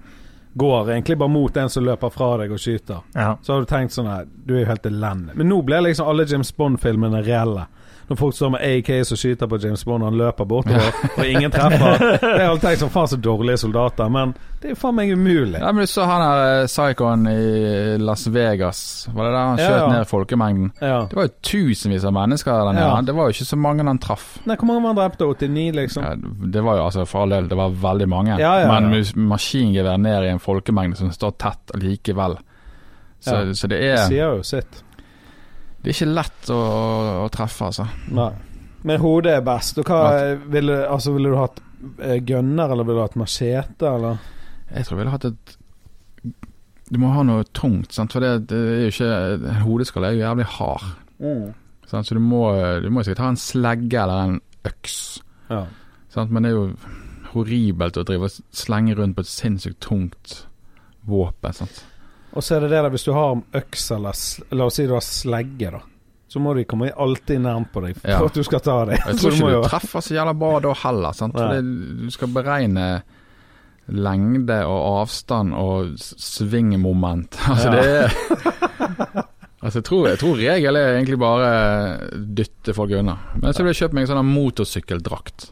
går 0.59 0.89
egentlig 0.91 1.19
bare 1.19 1.29
mot 1.31 1.57
en 1.57 1.69
som 1.71 1.85
løper 1.85 2.11
fra 2.11 2.37
deg 2.39 2.51
og 2.53 2.59
skyter, 2.59 3.03
Ja. 3.15 3.37
så 3.43 3.53
har 3.53 3.61
du 3.61 3.67
tenkt 3.67 3.93
sånn 3.95 4.07
her 4.11 4.25
Du 4.47 4.55
er 4.57 4.61
jo 4.61 4.67
helt 4.67 4.87
elendig. 4.87 5.35
Men 5.37 5.49
nå 5.49 5.63
blir 5.65 5.81
liksom 5.83 6.09
alle 6.09 6.25
James 6.27 6.51
Bond-filmene 6.57 7.23
reelle. 7.27 7.67
Når 8.09 8.17
folk 8.17 8.35
står 8.35 8.51
med 8.55 8.63
AKs 8.65 9.11
og 9.13 9.19
skyter 9.21 9.49
på 9.53 9.59
James 9.61 9.83
Bond, 9.85 10.03
og 10.03 10.09
han 10.09 10.17
løper 10.17 10.47
bortover, 10.49 10.95
og 11.19 11.27
ingen 11.29 11.51
treffer. 11.53 11.99
Det 12.23 12.31
er 12.41 12.47
alltid 12.49 12.81
sånn 12.81 12.93
Faen, 12.95 13.09
så 13.13 13.19
dårlige 13.21 13.59
soldater. 13.61 14.09
Men 14.09 14.33
det 14.59 14.71
er 14.71 14.73
jo 14.73 14.79
faen 14.81 14.97
meg 14.97 15.13
umulig. 15.13 15.61
Ja, 15.61 15.69
men 15.77 15.85
Du 15.85 15.91
så 15.93 16.07
han 16.09 16.23
der 16.25 16.63
eh, 16.63 16.67
psykoen 16.67 17.27
i 17.31 17.99
Las 18.01 18.25
Vegas. 18.33 18.81
Var 19.13 19.29
det 19.29 19.35
der 19.35 19.39
han 19.45 19.61
Ja, 19.61 19.67
skjøt 19.69 19.83
ja. 19.83 19.91
ned 19.93 20.09
folkemengden? 20.11 20.73
Ja. 20.81 20.97
Det 21.11 21.19
var 21.21 21.29
jo 21.29 21.35
tusenvis 21.53 22.09
av 22.09 22.17
mennesker 22.17 22.51
der 22.65 22.73
nede. 22.73 22.89
Ja. 22.89 22.97
Det 23.07 23.15
var 23.21 23.29
jo 23.29 23.37
ikke 23.37 23.49
så 23.53 23.61
mange 23.61 23.85
han 23.87 24.01
traff. 24.03 24.27
Nei, 24.49 24.57
hvor 24.57 24.71
mange 24.73 24.83
var 24.83 24.95
han 24.95 25.01
drepte? 25.03 25.29
89, 25.29 25.69
liksom? 25.83 26.09
Ja, 26.09 26.17
det 26.57 26.65
var 26.65 26.81
jo 26.81 26.89
altså 26.89 27.05
for 27.07 27.27
all 27.27 27.37
del, 27.37 27.53
det 27.53 27.61
var 27.61 27.77
veldig 27.85 28.09
mange. 28.09 28.41
Ja, 28.41 28.57
ja, 28.65 28.67
ja. 28.67 28.81
Men 28.81 29.29
maskingevær 29.31 30.01
ned 30.01 30.27
i 30.27 30.33
en 30.33 30.41
folkemengde 30.43 30.97
som 30.99 31.13
står 31.15 31.37
tett 31.45 31.77
likevel. 31.79 32.41
Så, 33.21 33.35
Ja. 33.37 33.55
så 33.55 33.67
det 33.69 33.79
Det 33.85 33.93
er 33.93 34.07
sier 34.09 34.37
jo 34.39 34.43
sitt. 34.47 34.83
Det 35.79 35.93
er 35.93 35.95
ikke 35.95 36.11
lett 36.11 36.51
å, 36.53 36.59
å 37.25 37.29
treffe, 37.33 37.69
altså. 37.71 37.87
Nei. 38.15 38.33
Men 38.89 39.01
hodet 39.03 39.39
er 39.39 39.47
best. 39.47 39.79
Og 39.81 39.89
hva 39.91 40.35
ville, 40.51 40.83
altså, 40.87 41.15
ville 41.15 41.33
du 41.33 41.39
hatt 41.39 41.61
gønner, 41.79 42.21
gunner, 42.27 42.75
eller 42.75 42.87
ville 42.87 42.99
du 42.99 43.05
hatt 43.05 43.19
machete, 43.19 43.91
eller? 43.91 44.19
Jeg 44.69 44.87
tror 44.87 44.97
jeg 44.97 45.01
ville 45.01 45.15
hatt 45.15 45.27
et 45.31 45.55
Du 46.93 46.99
må 47.01 47.13
ha 47.15 47.23
noe 47.25 47.47
tungt, 47.57 47.95
sant? 47.95 48.13
for 48.13 48.25
det, 48.25 48.49
det 48.51 48.59
er 48.59 48.83
jo 48.83 48.93
ikke 48.93 49.55
hodeskalle 49.65 50.11
er 50.11 50.17
jo 50.19 50.25
jævlig 50.25 50.47
hard. 50.57 50.87
Sant? 51.89 52.09
Så 52.09 52.17
du 52.17 52.23
må, 52.25 52.43
du 52.83 52.89
må 52.93 53.05
sikkert 53.05 53.25
ha 53.25 53.33
en 53.33 53.41
slegge 53.41 54.01
eller 54.03 54.25
en 54.25 54.41
øks. 54.69 54.99
Ja. 55.51 55.63
Sant? 56.13 56.33
Men 56.33 56.45
det 56.45 56.53
er 56.53 56.57
jo 56.57 56.67
horribelt 57.35 58.01
å 58.01 58.07
drive 58.09 58.29
og 58.29 58.57
slenge 58.57 58.97
rundt 58.99 59.19
på 59.19 59.25
et 59.25 59.31
sinnssykt 59.31 59.81
tungt 59.85 60.43
våpen. 61.09 61.57
Sant? 61.57 61.83
Og 62.37 62.43
så 62.45 62.57
er 62.57 62.61
det 62.67 62.71
det 62.75 62.83
der, 62.85 62.91
hvis 62.93 63.05
du 63.09 63.13
har 63.17 63.39
øks, 63.57 63.91
eller 63.97 64.13
la 64.59 64.65
oss 64.69 64.75
si 64.79 64.87
du 64.87 64.93
har 64.95 65.05
slegge, 65.05 65.71
da. 65.73 65.81
Så 66.29 66.41
må 66.45 66.53
de 66.55 66.67
komme 66.69 66.91
alltid 66.93 67.41
nærmt 67.41 67.71
på 67.73 67.81
deg 67.87 67.97
for 67.97 68.11
Ja. 68.11 68.19
at 68.27 68.35
du 68.37 68.43
skal 68.45 68.61
ta 68.61 68.85
det. 68.85 68.99
Jeg 69.01 69.17
tror 69.23 69.33
ikke 69.33 69.49
du, 69.49 69.63
du 69.63 69.69
treffer 69.69 70.05
så 70.05 70.15
jævla 70.19 70.35
bra 70.37 70.59
da 70.61 70.75
heller. 70.83 71.13
Sant? 71.17 71.39
Ja. 71.41 71.55
Det, 71.57 71.63
du 72.05 72.11
skal 72.13 72.29
beregne 72.35 72.89
lengde 73.89 74.59
og 74.69 75.01
avstand 75.01 75.55
og 75.57 75.95
svingmoment. 75.99 77.39
Altså 77.49 77.73
Ja. 77.73 77.75
det 77.77 77.87
er 77.89 79.25
Altså 79.59 79.81
jeg 79.81 79.85
tror, 79.89 80.05
jeg 80.07 80.19
tror 80.21 80.37
regelen 80.39 80.77
er 80.79 80.93
egentlig 81.01 81.17
bare 81.19 81.47
dytte 82.37 82.75
folk 82.77 82.93
unna. 82.95 83.17
Men 83.43 83.51
så 83.57 83.65
vil 83.65 83.73
jeg 83.73 83.81
kjøpe 83.81 83.97
meg 83.99 84.05
en 84.05 84.11
sånn 84.13 84.29
motorsykkeldrakt. 84.31 85.49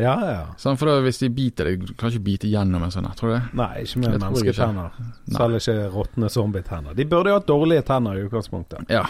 Ja, 0.00 0.14
ja. 0.24 0.42
Sånn, 0.60 0.78
for 0.80 0.90
da, 0.90 0.98
hvis 1.04 1.20
de 1.22 1.28
biter 1.34 1.68
deg, 1.70 1.84
du 1.86 1.94
kan 1.98 2.10
ikke 2.12 2.24
bite 2.24 2.48
gjennom 2.50 2.82
en 2.86 2.92
sånn 2.94 3.08
tror 3.18 3.32
du 3.32 3.34
det? 3.36 3.42
Nei, 3.60 3.70
ikke 3.84 4.02
med 4.04 4.16
mennesketenner. 4.22 4.96
Selv 5.36 5.58
ikke 5.60 5.76
råtne 5.94 6.30
zombietenner. 6.32 6.96
De 6.96 7.06
burde 7.10 7.32
jo 7.32 7.38
hatt 7.40 7.48
dårlige 7.50 7.84
tenner 7.90 8.16
i 8.18 8.24
utgangspunktet. 8.26 8.88
Ja, 8.92 9.04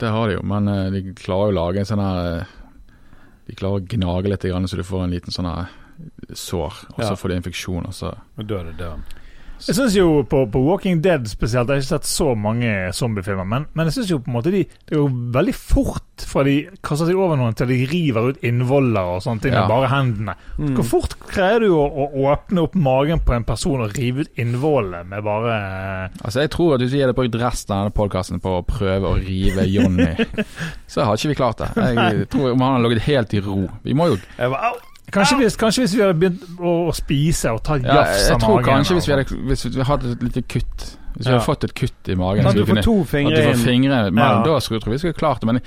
det 0.00 0.12
har 0.14 0.30
de 0.30 0.38
jo, 0.38 0.42
men 0.46 0.68
uh, 0.70 0.86
de 0.94 1.02
klarer 1.18 1.50
jo 1.50 1.54
å 1.54 1.58
lage 1.60 1.82
en 1.82 1.88
sånn 1.90 2.00
her 2.04 2.40
uh, 2.40 2.56
De 3.50 3.56
klarer 3.58 3.82
å 3.82 3.86
gnage 3.90 4.30
litt, 4.30 4.44
grann, 4.46 4.68
så 4.70 4.78
du 4.78 4.84
får 4.86 5.04
en 5.04 5.10
liten 5.16 5.34
sånn 5.34 5.48
her 5.50 5.72
sår, 6.32 6.76
og 6.94 7.00
så 7.02 7.10
Ja. 7.10 7.16
får 7.18 7.28
du 7.28 7.34
infeksjon, 7.36 7.86
og 7.90 7.92
så 7.96 8.14
Og 8.38 8.46
da 8.46 8.60
er 8.60 8.70
det 8.70 8.76
døden. 8.78 9.02
Jeg 9.66 9.76
synes 9.76 9.94
jo 9.96 10.22
på, 10.30 10.44
på 10.50 10.60
Walking 10.64 11.02
Dead 11.04 11.26
spesielt, 11.28 11.68
jeg 11.68 11.76
har 11.76 11.82
ikke 11.82 11.90
sett 11.98 12.08
så 12.08 12.30
mange 12.38 12.70
zombiefilmer, 12.96 13.44
men, 13.48 13.66
men 13.76 13.88
jeg 13.90 13.98
syns 13.98 14.10
jo 14.14 14.18
på 14.24 14.30
en 14.32 14.36
måte 14.38 14.52
de 14.54 14.62
Det 14.88 14.96
går 14.96 15.10
veldig 15.36 15.54
fort 15.56 16.06
fra 16.30 16.42
de 16.44 16.54
kaster 16.84 17.08
seg 17.08 17.16
over 17.16 17.38
noen 17.40 17.54
til 17.56 17.68
de 17.70 17.78
river 17.88 18.30
ut 18.32 18.42
innvoller 18.44 19.14
og 19.16 19.22
sånne 19.24 19.40
ting 19.44 19.54
Ja. 19.54 19.62
med 19.64 19.70
bare 19.72 19.88
hendene. 19.92 20.34
Mm. 20.58 20.74
Hvor 20.76 20.86
fort 20.90 21.14
greier 21.30 21.64
du 21.64 21.70
å, 21.72 21.84
å 21.88 22.26
åpne 22.32 22.64
opp 22.66 22.74
magen 22.76 23.22
på 23.24 23.32
en 23.36 23.46
person 23.48 23.80
og 23.84 23.94
rive 23.96 24.26
ut 24.26 24.40
innvollene 24.40 25.00
med 25.08 25.24
bare 25.24 25.54
Altså, 26.20 26.42
jeg 26.44 26.52
tror 26.52 26.74
at 26.76 26.84
hvis 26.84 26.92
vi 26.92 27.00
hadde 27.04 27.16
brukt 27.16 27.38
resten 27.40 27.72
av 27.76 27.82
denne 27.86 27.96
podkasten 27.96 28.40
på 28.44 28.58
å 28.58 28.64
prøve 28.68 29.14
å 29.14 29.16
rive 29.20 29.64
Johnny, 29.70 30.10
så 30.90 31.04
hadde 31.08 31.20
ikke 31.22 31.32
vi 31.32 31.38
klart 31.40 31.64
det. 31.64 31.70
Jeg 31.96 32.28
tror 32.32 32.52
om 32.52 32.64
han 32.64 32.76
hadde 32.78 32.88
ligget 32.88 33.08
helt 33.08 33.34
i 33.36 33.42
ro. 33.44 33.58
Vi 33.84 33.96
må 33.96 34.10
jo 34.12 34.20
Jeg 34.38 34.52
bare, 34.52 34.72
Kanskje 35.10 35.36
hvis, 35.40 35.56
kanskje 35.58 35.82
hvis 35.84 35.94
vi 35.96 36.02
hadde 36.04 36.18
begynt 36.20 36.42
å, 36.60 36.72
å 36.90 36.92
spise 36.94 37.50
og 37.50 37.62
ta 37.66 37.74
et 37.80 37.82
ja, 37.88 37.94
magen 37.98 38.20
Jeg 38.30 38.38
tror 38.44 38.56
magen. 38.60 38.68
kanskje 38.68 38.94
hvis 38.98 39.08
vi 39.08 39.12
hadde 39.16 39.38
hvis 39.50 39.64
vi 39.74 39.86
hadde 39.88 40.12
et 40.14 40.22
lite 40.22 40.42
kutt 40.46 40.84
Hvis 41.16 41.24
vi 41.26 41.32
Ja. 41.32 41.38
hadde 41.38 41.46
fått 41.48 41.64
et 41.64 41.74
kutt 41.74 42.08
i 42.08 42.14
magen 42.14 42.44
Sånn 42.44 42.52
så 42.52 42.54
at 42.54 42.60
du 42.60 42.64
får 42.66 42.74
kunne- 42.74 42.82
to 42.86 43.00
At 43.00 43.08
fingre 43.14 43.36
du 43.36 43.42
får 43.42 43.54
inn. 43.56 43.64
fingre 43.66 44.02
men 44.12 44.22
Ja. 44.24 44.42
Da 44.44 44.58
skulle, 44.60 44.80
tror 44.80 44.90
tro 44.90 44.92
vi 44.92 44.98
skulle 44.98 45.18
klart 45.18 45.40
det, 45.40 45.46
men 45.46 45.60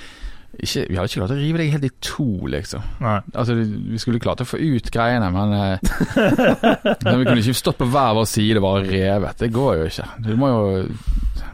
ikke, 0.53 0.87
vi 0.87 0.95
hadde 0.95 1.09
ikke 1.09 1.19
klart 1.25 1.31
å 1.33 1.39
rive 1.41 1.57
deg 1.57 1.71
helt 1.73 1.83
i 1.83 1.89
to, 1.99 2.23
liksom. 2.45 2.81
Nei. 3.01 3.19
Altså, 3.33 3.55
Vi 3.89 3.97
skulle 3.97 4.19
klart 4.19 4.37
å 4.37 4.45
få 4.45 4.59
ut 4.61 4.91
greiene, 4.93 5.31
men 5.33 5.53
eh, 5.57 5.79
men 7.03 7.19
Vi 7.19 7.25
kunne 7.25 7.41
ikke 7.41 7.55
stått 7.57 7.79
på 7.79 7.87
hver 7.89 8.13
vår 8.13 8.27
side 8.29 8.57
og 8.57 8.61
bare 8.67 8.83
revet. 8.85 9.37
Det 9.39 9.51
går 9.51 9.77
jo 9.79 9.85
ikke. 9.89 10.07
Du 10.21 10.35
må 10.37 10.47
jo 10.53 10.87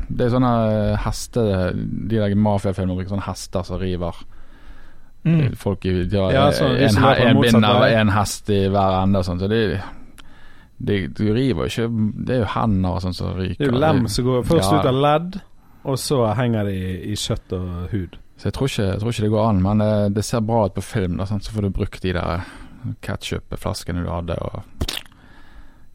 Det 0.10 0.26
er 0.26 0.30
sånne 0.36 0.98
hester 1.00 1.72
De 1.74 2.18
der 2.18 2.36
mafiafilmer 2.36 2.96
bruker 2.98 3.14
sånne 3.16 3.24
hester 3.30 3.64
som 3.64 3.80
river 3.80 4.14
Mm. 5.26 5.56
folk 5.60 5.84
i 5.86 5.92
de 6.08 6.18
har, 6.18 6.32
Ja, 6.32 6.46
så 6.56 6.68
de 6.72 6.86
en, 6.88 6.98
en 7.28 7.42
bind 7.42 7.56
eller 7.66 7.98
en 8.00 8.10
hest 8.16 8.50
i 8.50 8.62
hver 8.72 9.02
ende 9.04 9.20
og 9.20 9.26
sånn. 9.28 9.40
Så 9.42 9.50
det, 9.52 9.82
det, 10.80 11.00
du 11.18 11.26
river 11.36 11.68
jo 11.68 11.68
ikke 11.68 11.88
Det 12.26 12.36
er 12.38 12.40
jo 12.46 12.48
hender 12.54 12.90
og 12.96 13.02
sånn 13.04 13.14
som 13.18 13.34
ryker. 13.36 13.60
Det 13.60 13.68
er 13.68 13.74
jo 13.74 13.82
lem 13.84 14.08
som 14.08 14.26
går 14.30 14.44
først 14.48 14.72
Ja. 14.72 14.80
ut 14.80 14.86
av 14.94 14.96
ledd, 15.04 15.40
og 15.84 15.98
så 16.00 16.22
henger 16.40 16.64
de 16.70 16.72
i, 16.78 16.94
i 17.12 17.16
kjøtt 17.20 17.52
og 17.58 17.90
hud. 17.92 18.16
Så 18.40 18.48
jeg 18.48 18.54
tror, 18.56 18.68
ikke, 18.72 18.88
jeg 18.94 19.00
tror 19.02 19.12
ikke 19.12 19.26
det 19.28 19.32
går 19.36 19.50
an, 19.50 19.62
men 19.62 19.78
det, 19.84 19.92
det 20.16 20.24
ser 20.24 20.40
bra 20.48 20.66
ut 20.70 20.74
på 20.80 20.82
film. 20.88 21.18
Da, 21.20 21.26
sånn, 21.28 21.42
Så 21.44 21.52
får 21.52 21.62
du 21.68 21.70
brukt 21.76 22.02
de 22.02 22.14
der 22.16 22.46
ketsjupflaskene 23.04 24.04
du 24.06 24.10
hadde, 24.10 24.38
og 24.40 24.62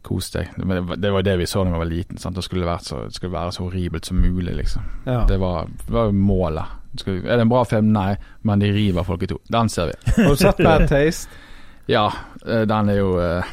kos 0.04 0.28
deg. 0.34 0.50
Men 0.58 0.76
det, 0.76 0.82
var- 0.90 0.96
det 1.00 1.12
var 1.12 1.22
det 1.22 1.36
vi 1.40 1.46
så 1.48 1.64
da 1.64 1.70
vi 1.72 1.78
var 1.80 1.88
liten. 1.88 2.18
Sant? 2.20 2.36
Det, 2.36 2.44
skulle 2.44 2.66
vært 2.68 2.84
så, 2.84 3.04
det 3.08 3.14
skulle 3.16 3.32
være 3.32 3.52
så 3.56 3.64
horribelt 3.64 4.04
som 4.04 4.20
mulig, 4.20 4.52
liksom. 4.58 4.82
Ja. 5.06 5.22
Det 5.28 5.38
var, 5.40 5.64
det 5.86 5.92
var 5.96 6.10
jo 6.10 6.12
målet. 6.12 6.64
Er 7.06 7.36
det 7.36 7.40
en 7.40 7.48
bra 7.50 7.64
film? 7.64 7.92
Nei, 7.94 8.14
men 8.42 8.62
de 8.62 8.70
river 8.72 9.02
folk 9.06 9.22
i 9.22 9.26
to. 9.26 9.40
Den 9.52 9.68
ser 9.68 9.90
vi. 9.90 10.12
Har 10.22 10.30
du 10.30 10.36
sett 10.36 10.62
Bad 10.62 10.88
Taste? 10.88 11.30
Ja, 11.86 12.06
eh, 12.46 12.64
den 12.66 12.88
er 12.88 12.94
jo 12.96 13.18
eh, 13.20 13.44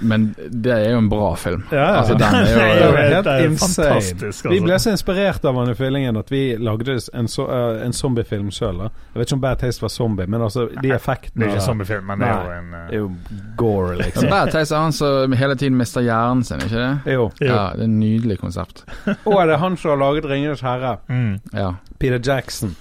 Men 0.00 0.34
det 0.52 0.72
er 0.74 0.90
jo 0.92 0.98
en 0.98 1.06
bra 1.08 1.30
film. 1.40 1.62
Ja. 1.72 1.86
Altså, 2.02 2.12
den 2.20 2.34
er 2.34 2.44
Det 2.56 2.64
er 2.64 2.82
jo 2.84 2.96
helt 2.96 3.24
Det 3.24 3.32
er 3.32 3.44
insane. 3.46 3.86
fantastisk, 3.86 4.44
Vi 4.50 4.58
ble 4.60 4.72
altså. 4.76 4.90
så 4.90 4.92
inspirert 4.92 5.44
av 5.48 5.56
han 5.56 5.70
i 5.72 5.74
Fyllingen 5.78 6.18
at 6.20 6.28
vi 6.30 6.42
lagde 6.60 6.98
en, 7.16 7.28
so 7.32 7.46
eh, 7.48 7.78
en 7.86 7.92
zombiefilm 7.96 8.50
sjøl. 8.52 8.82
Jeg 8.84 9.16
vet 9.22 9.24
ikke 9.30 9.38
om 9.38 9.40
Bad 9.46 9.56
Taste 9.64 9.82
var 9.86 9.88
zombie, 9.94 10.26
men 10.28 10.42
altså 10.44 10.66
de 10.68 10.82
Det 10.84 10.92
effektene 10.98 11.46
er 11.48 11.54
ikke 11.54 11.64
zombiefilm, 11.64 12.04
men 12.12 12.20
det 12.20 12.28
er 12.28 12.44
jo 12.44 12.58
en 12.58 12.74
eh, 12.74 12.86
er 12.92 12.96
jo 13.00 13.10
gore, 13.56 13.88
Men 13.96 14.04
liksom. 14.04 14.28
Bad 14.30 14.52
Taste 14.52 14.74
er 14.76 14.84
han 14.84 14.92
som 14.92 15.32
hele 15.32 15.54
tiden 15.56 15.76
mister 15.80 16.04
hjernen 16.04 16.44
sin, 16.44 16.60
ikke 16.68 16.76
det? 16.76 17.14
Jo. 17.16 17.30
Jo. 17.40 17.46
Ja, 17.46 17.62
det 17.72 17.80
er 17.80 17.88
et 17.88 17.96
nydelig 17.96 18.38
konsept. 18.44 18.84
Og 19.24 19.40
er 19.40 19.46
det 19.54 19.58
han 19.64 19.76
som 19.80 19.90
har 19.96 20.02
laget 20.04 20.24
'Ringenes 20.28 20.60
herre'? 20.60 20.98
mm. 21.08 21.38
Ja, 21.54 21.72
Peter 21.98 22.20
Jackson. 22.32 22.76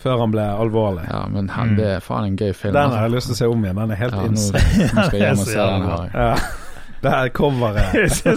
Før 0.00 0.18
han 0.22 0.30
ble 0.32 0.42
alvorlig. 0.48 1.04
ja 1.10 1.26
men 1.28 1.48
han, 1.52 1.68
Mm. 1.74 1.76
det 1.76 1.86
er 1.96 2.00
faen 2.00 2.24
en 2.30 2.36
gøy 2.40 2.52
film. 2.54 2.72
Den 2.72 2.82
altså. 2.82 2.96
har 2.96 3.02
jeg 3.08 3.14
lyst 3.16 3.26
til 3.26 3.34
å 3.34 3.38
se 3.42 3.48
om 3.52 3.64
igjen. 3.64 3.76
Den 3.76 3.90
er 3.90 4.00
helt 4.00 4.14
Ja, 4.14 4.22
insane. 4.24 4.62
nå 4.94 5.04
skal 5.06 5.18
jeg 5.18 5.26
hjem 5.28 5.38
og 5.38 5.46
se 5.52 5.58
Ja, 5.58 5.70
den 5.70 6.10
her. 6.16 6.40
Det 7.00 7.08
er 7.16 7.28
coveret. 7.32 7.94
Jeg 7.94 8.34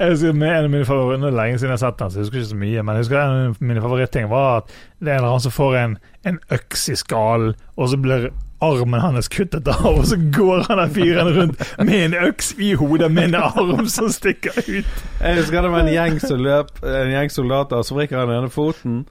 er 0.00 0.08
husker 0.10 0.32
med 0.34 0.48
En 0.50 0.64
av 0.64 0.70
mine 0.70 0.84
favoritter 0.84 1.28
er 1.28 1.36
lenge 1.36 1.58
siden 1.60 1.70
jeg 1.70 1.78
har 1.78 1.82
sett 1.84 1.98
den, 2.00 2.10
så 2.10 2.18
jeg 2.18 2.24
husker 2.24 2.38
ikke 2.40 2.48
så 2.48 2.56
mye. 2.58 2.82
Men 2.82 2.96
jeg 2.96 3.04
husker 3.04 3.20
en 3.20 3.44
av 3.52 3.60
mine 3.62 3.82
favoritting 3.84 4.26
var 4.32 4.56
at 4.56 4.72
det 4.98 5.12
er 5.12 5.12
en 5.12 5.20
eller 5.20 5.28
annen 5.28 5.44
som 5.44 5.54
får 5.54 5.76
en, 5.78 5.94
en 6.26 6.38
øks 6.56 6.88
i 6.90 6.96
skallen, 6.98 7.54
og 7.78 7.88
så 7.92 7.96
blir 8.02 8.26
armen 8.64 8.98
hans 9.04 9.28
kuttet 9.30 9.68
av, 9.70 9.86
og 9.92 10.04
så 10.10 10.18
går 10.34 10.64
han 10.66 10.78
der 10.82 10.90
fyren 10.96 11.30
rundt 11.38 11.62
med 11.86 11.94
en 12.08 12.14
øks 12.26 12.50
i 12.58 12.72
hodet 12.80 13.12
med 13.14 13.28
en 13.30 13.34
arm 13.44 13.86
som 13.86 14.08
stikker 14.10 14.58
ut. 14.58 14.90
Jeg 15.20 15.38
husker 15.38 15.62
det 15.62 15.70
var 15.76 15.84
en 15.86 15.92
gjeng 15.94 16.18
som 16.22 16.42
løp 16.42 16.70
En 16.82 17.10
gjeng 17.14 17.30
soldater, 17.30 17.82
så 17.86 17.94
vrikker 17.94 18.18
han 18.24 18.28
den 18.32 18.42
ene 18.42 18.50
foten. 18.50 19.04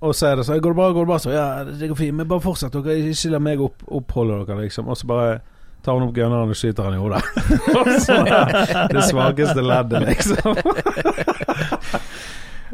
Og 0.00 0.14
så 0.14 0.26
er 0.26 0.36
det 0.36 0.44
sånn 0.44 0.60
'Går 0.60 0.74
det 0.74 0.76
bra?' 0.76 0.92
går 0.92 1.04
det 1.06 1.08
bra? 1.08 1.18
Så 1.18 1.30
ja, 1.32 1.64
det 1.64 1.88
går 1.88 1.96
fint, 1.96 2.14
men 2.14 2.28
bare 2.28 2.40
fortsett. 2.40 2.72
Dere 2.72 2.96
ikke 3.00 3.30
la 3.32 3.38
meg 3.38 3.60
opp, 3.60 3.82
oppholde 3.88 4.44
dere, 4.46 4.60
liksom. 4.66 4.88
Og 4.88 4.96
så 4.96 5.06
bare 5.06 5.40
tar 5.82 5.94
han 5.94 6.08
opp 6.08 6.14
gunneren 6.14 6.50
og 6.50 6.56
skyter 6.56 6.82
han 6.82 6.94
i 6.94 7.00
hodet. 7.00 7.22
Det 8.94 9.02
svakeste 9.08 9.62
leddet, 9.62 10.02
liksom. 10.08 10.56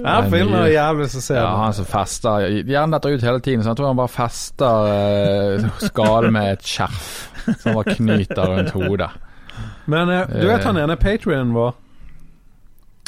Ja, 0.02 0.22
filmen 0.24 0.56
er 0.56 0.70
jævlig 0.72 1.10
så 1.12 1.20
ser 1.20 1.36
Ja, 1.36 1.50
han 1.60 1.74
som 1.76 1.84
fester 1.84 2.46
Hjernen 2.64 2.94
detter 2.94 3.12
ut 3.12 3.22
hele 3.26 3.40
tiden, 3.44 3.62
så 3.62 3.70
jeg 3.70 3.76
tror 3.76 3.90
han 3.90 3.98
bare 3.98 4.08
fester 4.08 4.86
eh, 4.88 5.66
skaden 5.84 6.32
med 6.32 6.52
et 6.54 6.64
skjerf. 6.64 7.10
som 7.44 7.66
han 7.66 7.76
bare 7.76 7.94
knyter 7.98 8.48
rundt 8.54 8.70
hodet. 8.72 9.10
Men 9.92 10.08
eh, 10.08 10.32
du 10.32 10.46
vet 10.48 10.64
han 10.64 10.80
ene 10.80 10.96
patrionen 10.96 11.52
vår? 11.52 11.74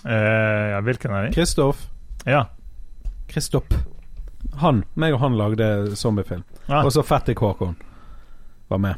Eh, 0.05 0.75
ja, 0.75 0.81
hvilken 0.85 1.17
er 1.17 1.27
det? 1.27 1.35
Kristoff. 1.39 1.87
Ja. 2.29 2.45
Kristopp. 3.33 3.73
Han. 4.61 4.85
meg 4.95 5.15
og 5.15 5.21
han 5.21 5.37
lagde 5.39 5.97
zombiefilm. 5.97 6.45
Ja. 6.69 6.83
Og 6.85 6.93
så 6.93 7.03
Fattig 7.03 7.37
Håkon 7.39 7.77
var 8.69 8.79
med. 8.79 8.95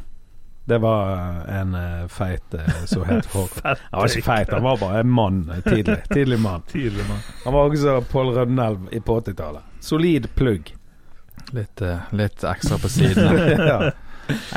Det 0.67 0.77
var 0.83 1.11
eh, 1.47 1.59
en 1.61 1.75
eh, 1.75 2.07
feit 2.11 2.53
eh, 2.53 2.81
som 2.85 3.03
het 3.07 3.25
Håkon. 3.33 3.63
Han 3.63 4.01
var 4.01 4.07
ikke 4.11 4.25
feit, 4.27 4.51
han 4.51 4.63
var 4.63 4.77
bare 4.81 4.99
en 4.99 5.09
mann. 5.09 5.45
Tidlig 5.65 6.01
Tidlig 6.11 6.39
mann. 6.39 6.61
Tidlig, 6.71 7.05
mann. 7.09 7.21
Han 7.45 7.53
var 7.53 7.69
også 7.69 8.01
Pål 8.11 8.33
Rønnelv 8.35 8.89
i- 8.91 8.99
på 8.99 9.19
80-tallet. 9.21 9.63
Solid 9.79 10.27
plugg. 10.35 10.73
Litt, 11.55 11.81
litt 12.11 12.43
ekstra 12.43 12.77
på 12.77 12.89
siden. 12.91 13.37
ja. 13.71 13.91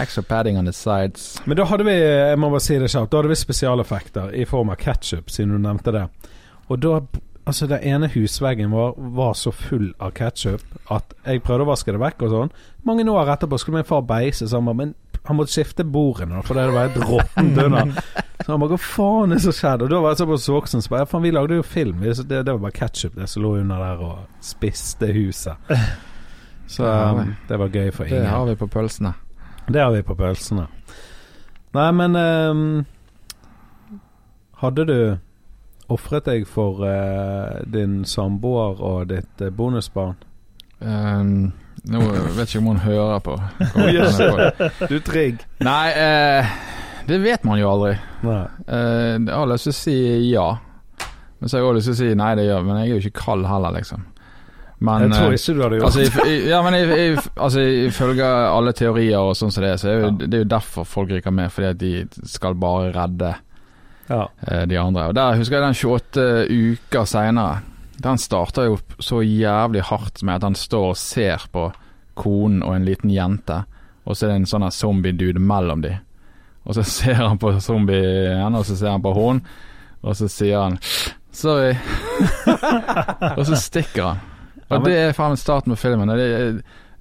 Extra 0.03 0.23
padding 0.27 0.59
on 0.59 0.67
the 0.67 0.73
sides. 0.75 1.41
Men 1.47 1.57
da 1.57 1.65
hadde 1.71 1.85
vi 1.87 1.95
jeg 1.95 2.39
må 2.43 2.49
bare 2.51 2.61
si 2.65 2.79
det 2.83 2.89
kjapt, 2.91 3.13
da 3.13 3.21
hadde 3.21 3.31
vi 3.31 3.37
spesialeffekter 3.39 4.33
i 4.35 4.43
form 4.51 4.73
av 4.75 4.81
ketsjup, 4.83 5.31
siden 5.31 5.53
du 5.55 5.59
nevnte 5.63 5.93
det. 5.95 6.09
Og 6.67 6.81
da 6.83 6.97
Altså, 7.51 7.67
den 7.67 7.83
ene 7.83 8.07
husveggen 8.13 8.71
vår 8.71 8.93
var 9.17 9.33
så 9.35 9.51
full 9.51 9.89
av 9.99 10.13
ketsjup 10.15 10.63
at 10.95 11.15
jeg 11.25 11.41
prøvde 11.43 11.65
å 11.65 11.71
vaske 11.73 11.91
det 11.91 11.99
vekk 11.99 12.21
og 12.23 12.35
sånn. 12.35 12.53
Mange 12.87 13.03
år 13.11 13.33
etterpå 13.35 13.59
skulle 13.59 13.81
min 13.81 13.89
far 13.89 14.05
beise, 14.07 14.47
så 14.47 14.61
han 14.61 14.69
bare 14.69 14.79
Men 14.79 14.93
han 15.27 15.37
måtte 15.37 15.53
skifte 15.53 15.83
bordene, 15.85 16.45
for 16.47 16.55
det 16.55 16.69
var 16.71 16.87
helt 16.87 17.09
råttent 17.09 17.59
under. 17.65 17.91
Så 18.39 18.53
han 18.53 18.63
bare 18.63 18.77
Hva 18.77 18.79
faen 18.85 19.35
er 19.35 19.41
det 19.41 19.45
som 19.49 19.57
skjedde? 19.57 19.89
Og 19.89 19.91
da 19.91 19.99
var 20.05 20.15
jeg 20.15 20.21
så 20.21 20.27
på 20.31 20.37
voksen, 20.55 20.85
så 20.85 20.93
bare 20.93 21.09
Faen, 21.11 21.25
vi 21.27 21.33
lagde 21.35 21.59
jo 21.59 21.65
film. 21.67 22.05
Det, 22.07 22.23
det 22.31 22.45
var 22.47 22.63
bare 22.63 22.77
ketsjup 22.79 23.19
det 23.19 23.27
som 23.33 23.43
lå 23.43 23.51
under 23.65 23.83
der 23.83 24.05
og 24.07 24.45
spiste 24.47 25.11
huset. 25.17 25.75
Så 26.71 26.87
um, 26.87 27.35
det 27.49 27.59
var 27.59 27.75
gøy 27.75 27.91
for 27.91 28.07
Det 28.07 28.23
har 28.31 28.47
vi 28.47 28.55
på 28.61 28.71
pølsene. 28.71 29.13
Det 29.67 29.83
har 29.83 29.91
vi 29.91 30.05
på 30.07 30.15
pølsene. 30.15 30.69
Nei, 31.75 31.89
men 31.99 32.15
um, 32.15 32.63
Hadde 34.63 34.87
du 34.87 34.97
ofret 35.91 36.27
deg 36.29 36.47
for 36.49 36.83
uh, 36.87 37.61
din 37.67 38.01
samboer 38.09 38.81
og 38.81 39.09
ditt 39.11 39.43
uh, 39.45 39.51
bonusbarn? 39.55 40.17
Um, 40.81 41.53
nå 41.91 42.01
vet 42.37 42.45
jeg 42.45 42.49
ikke 42.49 42.63
om 42.63 42.71
hun 42.73 42.83
hører 42.85 43.19
på. 43.25 43.37
På. 43.71 44.87
Du 44.91 44.99
trigg. 45.05 45.43
Nei, 45.65 45.87
uh, 45.97 46.55
det 47.09 47.21
vet 47.23 47.45
man 47.49 47.61
jo 47.61 47.71
aldri. 47.73 47.95
Nei. 48.25 48.43
Uh, 48.69 49.17
jeg 49.19 49.35
har 49.35 49.51
lyst 49.51 49.69
til 49.69 49.75
å 49.75 49.81
si 49.81 49.99
ja. 50.31 50.49
Men 51.41 51.49
så 51.49 51.57
har 51.57 51.63
jeg 51.63 51.71
òg 51.71 51.77
lyst 51.79 51.89
til 51.89 51.97
å 51.97 52.01
si 52.03 52.15
nei, 52.21 52.33
det 52.37 52.43
gjør 52.45 52.65
Men 52.67 52.83
jeg 52.83 52.85
er 52.85 52.91
jo 52.93 53.01
ikke 53.07 53.23
kald 53.23 53.47
heller, 53.49 53.73
liksom. 53.73 54.03
Men 54.81 55.07
Jeg 55.07 55.13
tror 55.13 55.35
ikke 55.37 55.55
du 55.57 55.63
hadde 55.65 55.79
gjort 55.79 55.87
Altså, 55.89 56.03
i, 56.25 56.33
i, 56.33 56.37
ja, 56.49 56.59
men 56.65 56.77
jeg, 56.77 56.89
i, 56.89 57.23
altså, 57.45 57.65
ifølge 57.89 58.29
alle 58.57 58.73
teorier 58.77 59.21
og 59.21 59.35
sånn 59.37 59.53
som 59.53 59.65
det 59.65 59.75
er, 59.75 59.81
så 59.81 59.89
er 59.91 59.97
jo, 59.99 60.07
Ja. 60.07 60.13
det 60.23 60.37
er 60.39 60.45
jo 60.45 60.51
derfor 60.55 60.89
folk 60.89 61.13
ryker 61.13 61.35
med, 61.37 61.53
fordi 61.53 61.69
at 61.69 61.81
de 61.81 62.29
skal 62.29 62.57
bare 62.61 62.89
redde 62.97 63.35
ja. 64.11 64.25
eh, 64.47 64.67
de 64.69 64.79
andre. 64.81 65.09
Og 65.11 65.17
der 65.17 65.39
husker 65.39 65.59
jeg 65.59 65.67
den 65.67 65.79
28 65.79 66.73
uker 66.75 67.09
seinere. 67.09 67.63
Den 68.01 68.19
starter 68.19 68.71
jo 68.71 68.79
så 68.99 69.21
jævlig 69.23 69.85
hardt 69.91 70.23
med 70.25 70.41
at 70.41 70.49
han 70.49 70.57
står 70.57 70.93
og 70.95 71.01
ser 71.01 71.45
på 71.53 71.69
konen 72.21 72.63
og 72.65 72.75
en 72.77 72.87
liten 72.89 73.13
jente, 73.13 73.63
og 74.05 74.17
så 74.17 74.27
er 74.27 74.33
det 74.33 74.41
en 74.41 74.51
sånn 74.51 74.71
zombie-dude 74.73 75.41
mellom 75.41 75.85
de. 75.85 75.95
Og 76.65 76.77
så 76.77 76.85
ser 76.97 77.21
han 77.21 77.41
på 77.41 77.53
zombien, 77.61 78.57
og 78.57 78.67
så 78.69 78.77
ser 78.77 78.97
han 78.97 79.05
på 79.05 79.15
hun, 79.17 79.45
og 80.01 80.17
så 80.17 80.29
sier 80.33 80.65
han 80.65 80.79
'sorry', 81.33 81.77
og 83.39 83.47
så 83.47 83.57
stikker 83.57 84.05
han. 84.05 84.27
Og 84.71 84.85
det 84.87 84.97
er 84.97 85.13
faen 85.13 85.37
starten 85.37 85.75
på 85.75 85.81
filmen. 85.83 86.09
Det 86.09 86.27
er, 86.27 86.53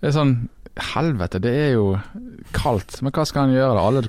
det 0.01 0.09
er 0.09 0.15
sånn 0.15 0.33
Helvete, 0.79 1.39
det 1.43 1.51
er 1.51 1.71
jo 1.73 1.85
kaldt. 2.55 2.99
Men 3.03 3.13
hva 3.13 3.25
skal 3.27 3.47
han 3.47 3.53
gjøre? 3.53 3.81
Alle, 3.81 4.03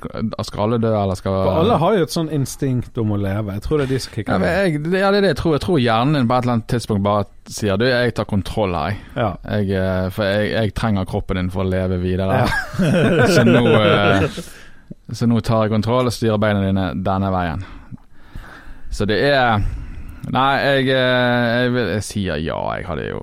skal 0.46 0.62
alle 0.64 0.78
dø, 0.82 0.90
eller 0.94 1.18
skal 1.18 1.34
For 1.34 1.60
alle 1.62 1.78
har 1.82 1.96
jo 1.96 2.06
et 2.06 2.14
sånn 2.14 2.30
instinkt 2.34 3.00
om 3.00 3.14
å 3.14 3.18
leve. 3.20 3.56
Jeg 3.56 3.64
tror 3.64 3.80
det 3.80 3.86
er 3.86 3.92
de 3.92 4.00
som 4.04 4.12
ja, 4.12 4.16
kicker 4.16 4.44
ja, 4.44 4.52
jeg, 4.60 4.82
det, 4.84 5.00
ja, 5.02 5.10
det 5.10 5.20
er 5.20 5.26
det 5.26 5.32
jeg 5.32 5.40
tror. 5.40 5.56
Jeg 5.56 5.64
tror 5.64 5.82
hjernen 5.82 6.18
din 6.18 6.30
på 6.30 6.36
et 6.36 6.46
eller 6.46 6.56
annet 6.58 6.68
tidspunkt 6.74 7.04
bare 7.06 7.26
sier 7.50 7.80
du, 7.80 7.86
jeg 7.90 8.14
tar 8.16 8.30
kontroll 8.30 8.76
her. 8.78 9.00
Ja. 9.16 9.30
jeg 9.56 9.74
eh, 9.80 10.06
for 10.14 10.30
jeg, 10.30 10.52
jeg 10.54 10.76
trenger 10.78 11.10
kroppen 11.10 11.40
din 11.40 11.52
for 11.54 11.64
å 11.64 11.70
leve 11.72 12.00
videre. 12.04 12.44
Ja. 12.44 12.48
så, 13.34 13.44
nå, 13.48 13.64
eh, 13.80 14.40
så 15.10 15.30
nå 15.30 15.42
tar 15.46 15.66
jeg 15.66 15.74
kontroll 15.74 16.12
og 16.12 16.16
styrer 16.16 16.40
beina 16.42 16.64
dine 16.68 16.90
denne 17.02 17.34
veien. 17.34 17.66
Så 18.90 19.06
det 19.10 19.20
er 19.30 19.60
Nei, 20.30 20.50
jeg, 20.60 20.90
eh, 20.92 21.44
jeg, 21.64 21.84
jeg 21.96 22.02
sier 22.04 22.42
ja. 22.44 22.58
Jeg 22.76 22.84
hadde 22.86 23.06
jo 23.08 23.22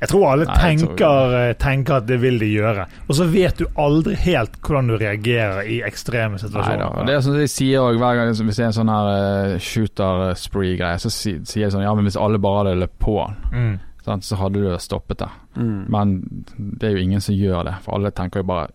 Jeg 0.00 0.08
tror 0.08 0.22
alle 0.32 0.44
Nei, 0.48 0.54
jeg 0.72 0.78
tror- 0.80 0.96
tenker, 0.96 1.90
eh, 1.92 1.96
at 1.96 2.06
det 2.06 2.20
vil 2.22 2.38
de 2.38 2.46
gjøre. 2.54 2.86
Og 3.08 3.14
så 3.16 3.26
vet 3.30 3.58
du 3.58 3.66
aldri 3.76 4.14
helt 4.16 4.54
hvordan 4.62 4.86
du 4.88 4.96
reagerer 4.96 5.62
i 5.68 5.82
ekstreme 5.84 6.38
situasjoner. 6.40 6.98
Og 7.00 7.06
det 7.06 7.14
er 7.14 7.20
sånn 7.20 7.36
jeg 7.40 7.50
sier 7.52 7.80
også, 7.84 7.98
hver 8.00 8.16
gang 8.16 8.28
hvis 8.32 8.56
det 8.56 8.64
er 8.64 8.66
en 8.70 8.72
sånn 8.72 8.88
her 8.88 9.10
eh, 9.54 9.58
shooter 9.58 10.34
spree-greie, 10.34 10.96
så 10.98 11.10
sier 11.12 11.42
jeg 11.66 11.70
sånn 11.72 11.82
Ja, 11.82 11.94
men 11.94 12.04
hvis 12.08 12.16
alle 12.16 12.38
bare 12.38 12.64
hadde 12.64 12.80
løpt 12.80 12.98
på 12.98 13.18
han, 13.26 13.36
Mm. 13.52 13.80
så 14.22 14.36
hadde 14.36 14.54
du 14.54 14.78
stoppet 14.78 15.18
det. 15.18 15.28
Mm. 15.56 15.90
Men 15.90 16.44
det 16.58 16.82
er 16.88 16.96
jo 16.96 17.02
ingen 17.04 17.20
som 17.20 17.34
gjør 17.34 17.64
det, 17.64 17.74
for 17.82 17.94
alle 17.94 18.10
tenker 18.10 18.40
jo 18.40 18.44
bare 18.44 18.68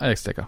Jeg 0.00 0.16
stikker. 0.18 0.46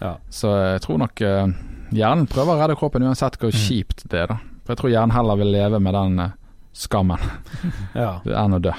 Ja. 0.00 0.16
Så 0.30 0.48
jeg 0.72 0.80
tror 0.80 0.98
nok 0.98 1.20
eh, 1.20 1.46
hjernen 1.92 2.26
prøver 2.26 2.56
å 2.56 2.60
redde 2.62 2.76
kroppen 2.78 3.02
uansett 3.02 3.36
hvor 3.36 3.52
Mm. 3.52 3.60
kjipt 3.68 4.08
det 4.08 4.20
er. 4.22 4.26
da 4.26 4.34
For 4.64 4.72
jeg 4.74 4.78
tror 4.78 4.90
hjernen 4.90 5.12
heller 5.12 5.36
vil 5.36 5.52
leve 5.52 5.78
med 5.80 5.92
den 5.94 6.32
skammen 6.72 7.18
ja. 7.94 8.20
enn 8.24 8.54
å 8.54 8.60
dø. 8.62 8.72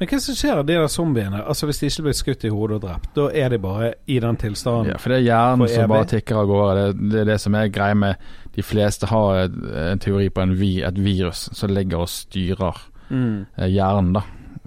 Men 0.00 0.08
hva 0.08 0.18
som 0.24 0.34
skjer 0.38 0.58
av 0.62 0.64
de 0.66 0.74
der 0.78 0.86
zombiene? 0.88 1.42
Altså 1.44 1.66
Hvis 1.68 1.78
de 1.82 1.88
ikke 1.90 2.02
blir 2.06 2.16
skutt 2.16 2.44
i 2.48 2.50
hodet 2.52 2.78
og 2.78 2.84
drept, 2.86 3.10
da 3.18 3.26
er 3.36 3.50
de 3.52 3.58
bare 3.60 3.90
i 4.08 4.16
den 4.24 4.36
tilstanden? 4.40 4.94
Ja, 4.94 4.96
for 5.02 5.12
det 5.12 5.18
er 5.20 5.26
hjernen 5.26 5.68
som 5.68 5.90
bare 5.92 6.08
tikker 6.08 6.38
av 6.40 6.46
gårde. 6.48 6.84
Det, 6.94 7.10
det 7.12 7.20
er 7.20 7.28
det 7.34 7.36
som 7.42 7.54
er 7.60 7.68
greia 7.74 7.94
med 7.94 8.16
De 8.56 8.62
fleste 8.64 9.06
har 9.06 9.42
et, 9.44 9.58
en 9.92 10.00
teori 10.02 10.30
på 10.32 10.40
en 10.42 10.54
vi, 10.58 10.70
et 10.82 10.96
virus 10.98 11.50
som 11.52 11.70
ligger 11.76 12.06
og 12.06 12.08
styrer 12.08 12.86
Mm. 13.10 13.44
eh, 13.58 13.66
hjernen, 13.66 14.12
da. 14.14 14.20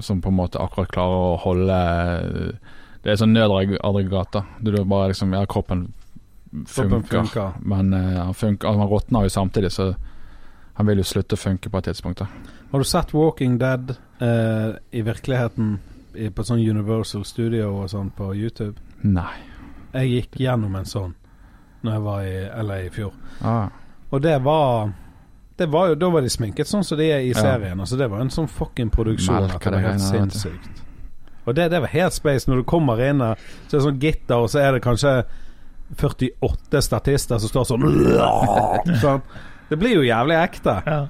Som 0.04 0.20
på 0.22 0.28
en 0.28 0.36
måte 0.36 0.60
akkurat 0.60 0.90
klarer 0.92 1.20
å 1.32 1.38
holde 1.40 1.76
eh, 1.80 2.72
Det 3.04 3.12
er 3.14 3.16
sånn 3.22 3.32
nødaggregat, 3.34 4.32
da. 4.34 4.42
Du 4.60 4.72
bare 4.84 5.14
liksom 5.14 5.32
Ja, 5.34 5.46
kroppen 5.46 5.86
funker, 6.52 6.90
Kroppen 7.00 7.04
funker. 7.08 7.54
men 7.62 7.94
uh, 7.94 8.26
han 8.26 8.34
funker 8.34 8.68
altså, 8.68 8.80
Han 8.84 8.90
råtner 8.92 9.24
jo 9.24 9.30
samtidig, 9.30 9.72
så 9.72 9.94
han 10.76 10.86
vil 10.90 10.98
jo 10.98 11.04
slutte 11.06 11.38
å 11.38 11.38
funke 11.40 11.70
på 11.70 11.78
et 11.78 11.86
tidspunkt. 11.86 12.20
da 12.20 12.28
Har 12.72 12.80
du 12.80 12.84
sett 12.84 13.14
Walking 13.14 13.58
Dead 13.62 13.96
eh, 14.24 14.74
i 14.96 15.02
virkeligheten 15.06 15.74
i, 16.16 16.30
på 16.30 16.46
sånn 16.48 16.62
Universal 16.64 17.26
Studio 17.28 17.72
og 17.82 17.90
sånn 17.92 18.12
på 18.16 18.32
YouTube? 18.38 18.76
Nei. 19.04 19.34
Jeg 19.94 20.10
gikk 20.16 20.40
gjennom 20.42 20.76
en 20.80 20.86
sånn 20.90 21.12
Når 21.84 21.92
jeg 21.98 22.02
var 22.06 22.22
i 22.26 22.38
LA 22.64 22.78
i 22.86 22.90
fjor. 22.90 23.12
Ah, 23.46 23.68
Og 24.10 24.22
det 24.24 24.38
var 24.46 24.94
det 25.60 25.68
var 25.70 25.90
jo, 25.92 25.96
Da 26.02 26.10
var 26.10 26.22
de 26.26 26.30
sminket 26.34 26.66
sånn 26.70 26.84
som 26.88 26.98
de 26.98 27.10
er 27.12 27.20
i 27.22 27.34
Ja. 27.34 27.42
serien. 27.42 27.80
Altså 27.80 27.98
Det 28.00 28.08
var 28.10 28.22
en 28.24 28.30
sånn 28.34 28.48
fucking 28.50 28.90
produksjon 28.90 29.36
Melker 29.44 29.72
det 29.72 29.84
var 29.84 29.92
helt 29.92 30.02
sinnssykt. 30.02 30.82
Og 31.46 31.54
det, 31.56 31.70
det 31.72 31.82
var 31.84 31.92
helt 31.92 32.14
space. 32.16 32.48
Når 32.50 32.62
du 32.62 32.64
kommer 32.64 33.02
inn 33.04 33.20
der, 33.20 33.36
så 33.68 33.76
er 33.76 33.80
det 33.80 33.86
sånn 33.86 34.00
gitter, 34.00 34.36
og 34.40 34.50
så 34.50 34.60
er 34.64 34.72
det 34.78 34.82
kanskje 34.86 35.26
48 36.00 36.82
statister 36.82 37.38
som 37.44 37.50
står 37.52 37.66
sånn 37.68 37.84
sånn. 39.04 39.22
Det 39.70 39.78
blir 39.80 39.98
jo 40.00 40.06
jævlig 40.08 40.38
ekte. 40.40 40.78
Ja. 40.88 41.02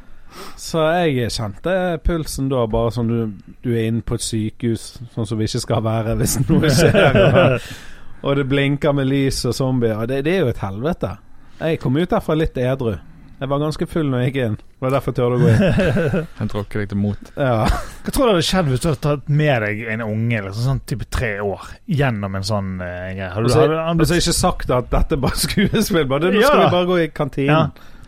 Så 0.57 0.83
jeg 1.05 1.31
kjente 1.35 1.73
pulsen 2.05 2.49
da, 2.51 2.65
bare 2.71 2.91
sånn 2.95 3.07
du, 3.11 3.19
du 3.63 3.71
er 3.75 3.87
inne 3.91 4.01
på 4.05 4.15
et 4.17 4.25
sykehus, 4.25 4.85
sånn 5.13 5.27
som 5.29 5.37
vi 5.39 5.47
ikke 5.49 5.63
skal 5.63 5.83
være 5.85 6.15
hvis 6.19 6.37
noe 6.47 6.69
skjer. 6.73 7.21
Og, 7.23 7.71
og 8.29 8.35
det 8.39 8.47
blinker 8.51 8.93
med 8.97 9.09
lys 9.11 9.43
og 9.49 9.55
zombier. 9.57 9.97
Og 10.03 10.07
Det, 10.11 10.23
det 10.25 10.37
er 10.37 10.45
jo 10.45 10.53
et 10.53 10.61
helvete. 10.63 11.15
Jeg 11.63 11.79
kom 11.83 11.97
ut 11.99 12.09
derfra 12.11 12.35
litt 12.39 12.57
edru. 12.57 12.95
Jeg 13.43 13.49
var 13.49 13.59
ganske 13.59 13.85
full 13.89 14.07
når 14.07 14.21
jeg 14.21 14.29
gikk 14.31 14.37
inn. 14.45 14.53
Det 14.61 14.83
var 14.85 14.91
derfor 14.93 15.11
jeg 15.11 15.17
turte 15.17 15.35
å 15.35 15.39
gå 15.41 15.47
inn. 15.51 15.63
Jeg 16.39 16.49
deg 16.79 16.89
til 16.93 16.99
mot. 17.01 17.31
Ja. 17.35 17.65
Hva 18.05 18.11
tror 18.13 18.29
du 18.29 18.31
hadde 18.33 18.45
skjedd 18.47 18.69
hvis 18.71 18.83
du 18.83 18.87
hadde 18.87 19.01
tatt 19.03 19.31
med 19.31 19.63
deg 19.65 19.81
en 19.95 20.03
unge 20.05 20.41
liksom, 20.45 20.63
sånn 20.67 20.79
type 20.87 21.07
tre 21.11 21.31
år 21.43 21.65
gjennom 21.91 22.37
en 22.39 22.45
sånn 22.47 22.69
uh, 22.79 22.85
greie? 23.09 23.29
Hadde 23.33 23.49
du- 23.49 23.55
har 23.57 23.65
hadde 23.65 23.81
han 23.89 23.99
blitt- 23.99 24.13
altså 24.13 24.19
ikke 24.21 24.35
sagt 24.37 24.71
at 24.77 24.87
dette 24.93 25.17
er 25.17 25.21
bare 25.25 25.41
skuespill. 25.47 26.07
Bare, 26.13 26.31
nå 26.31 26.39
Ja. 26.43 26.47
skal 26.53 26.61
vi 26.63 26.71
bare 26.77 26.89
gå 26.93 26.99
i 27.01 27.07
ja. 27.49 27.59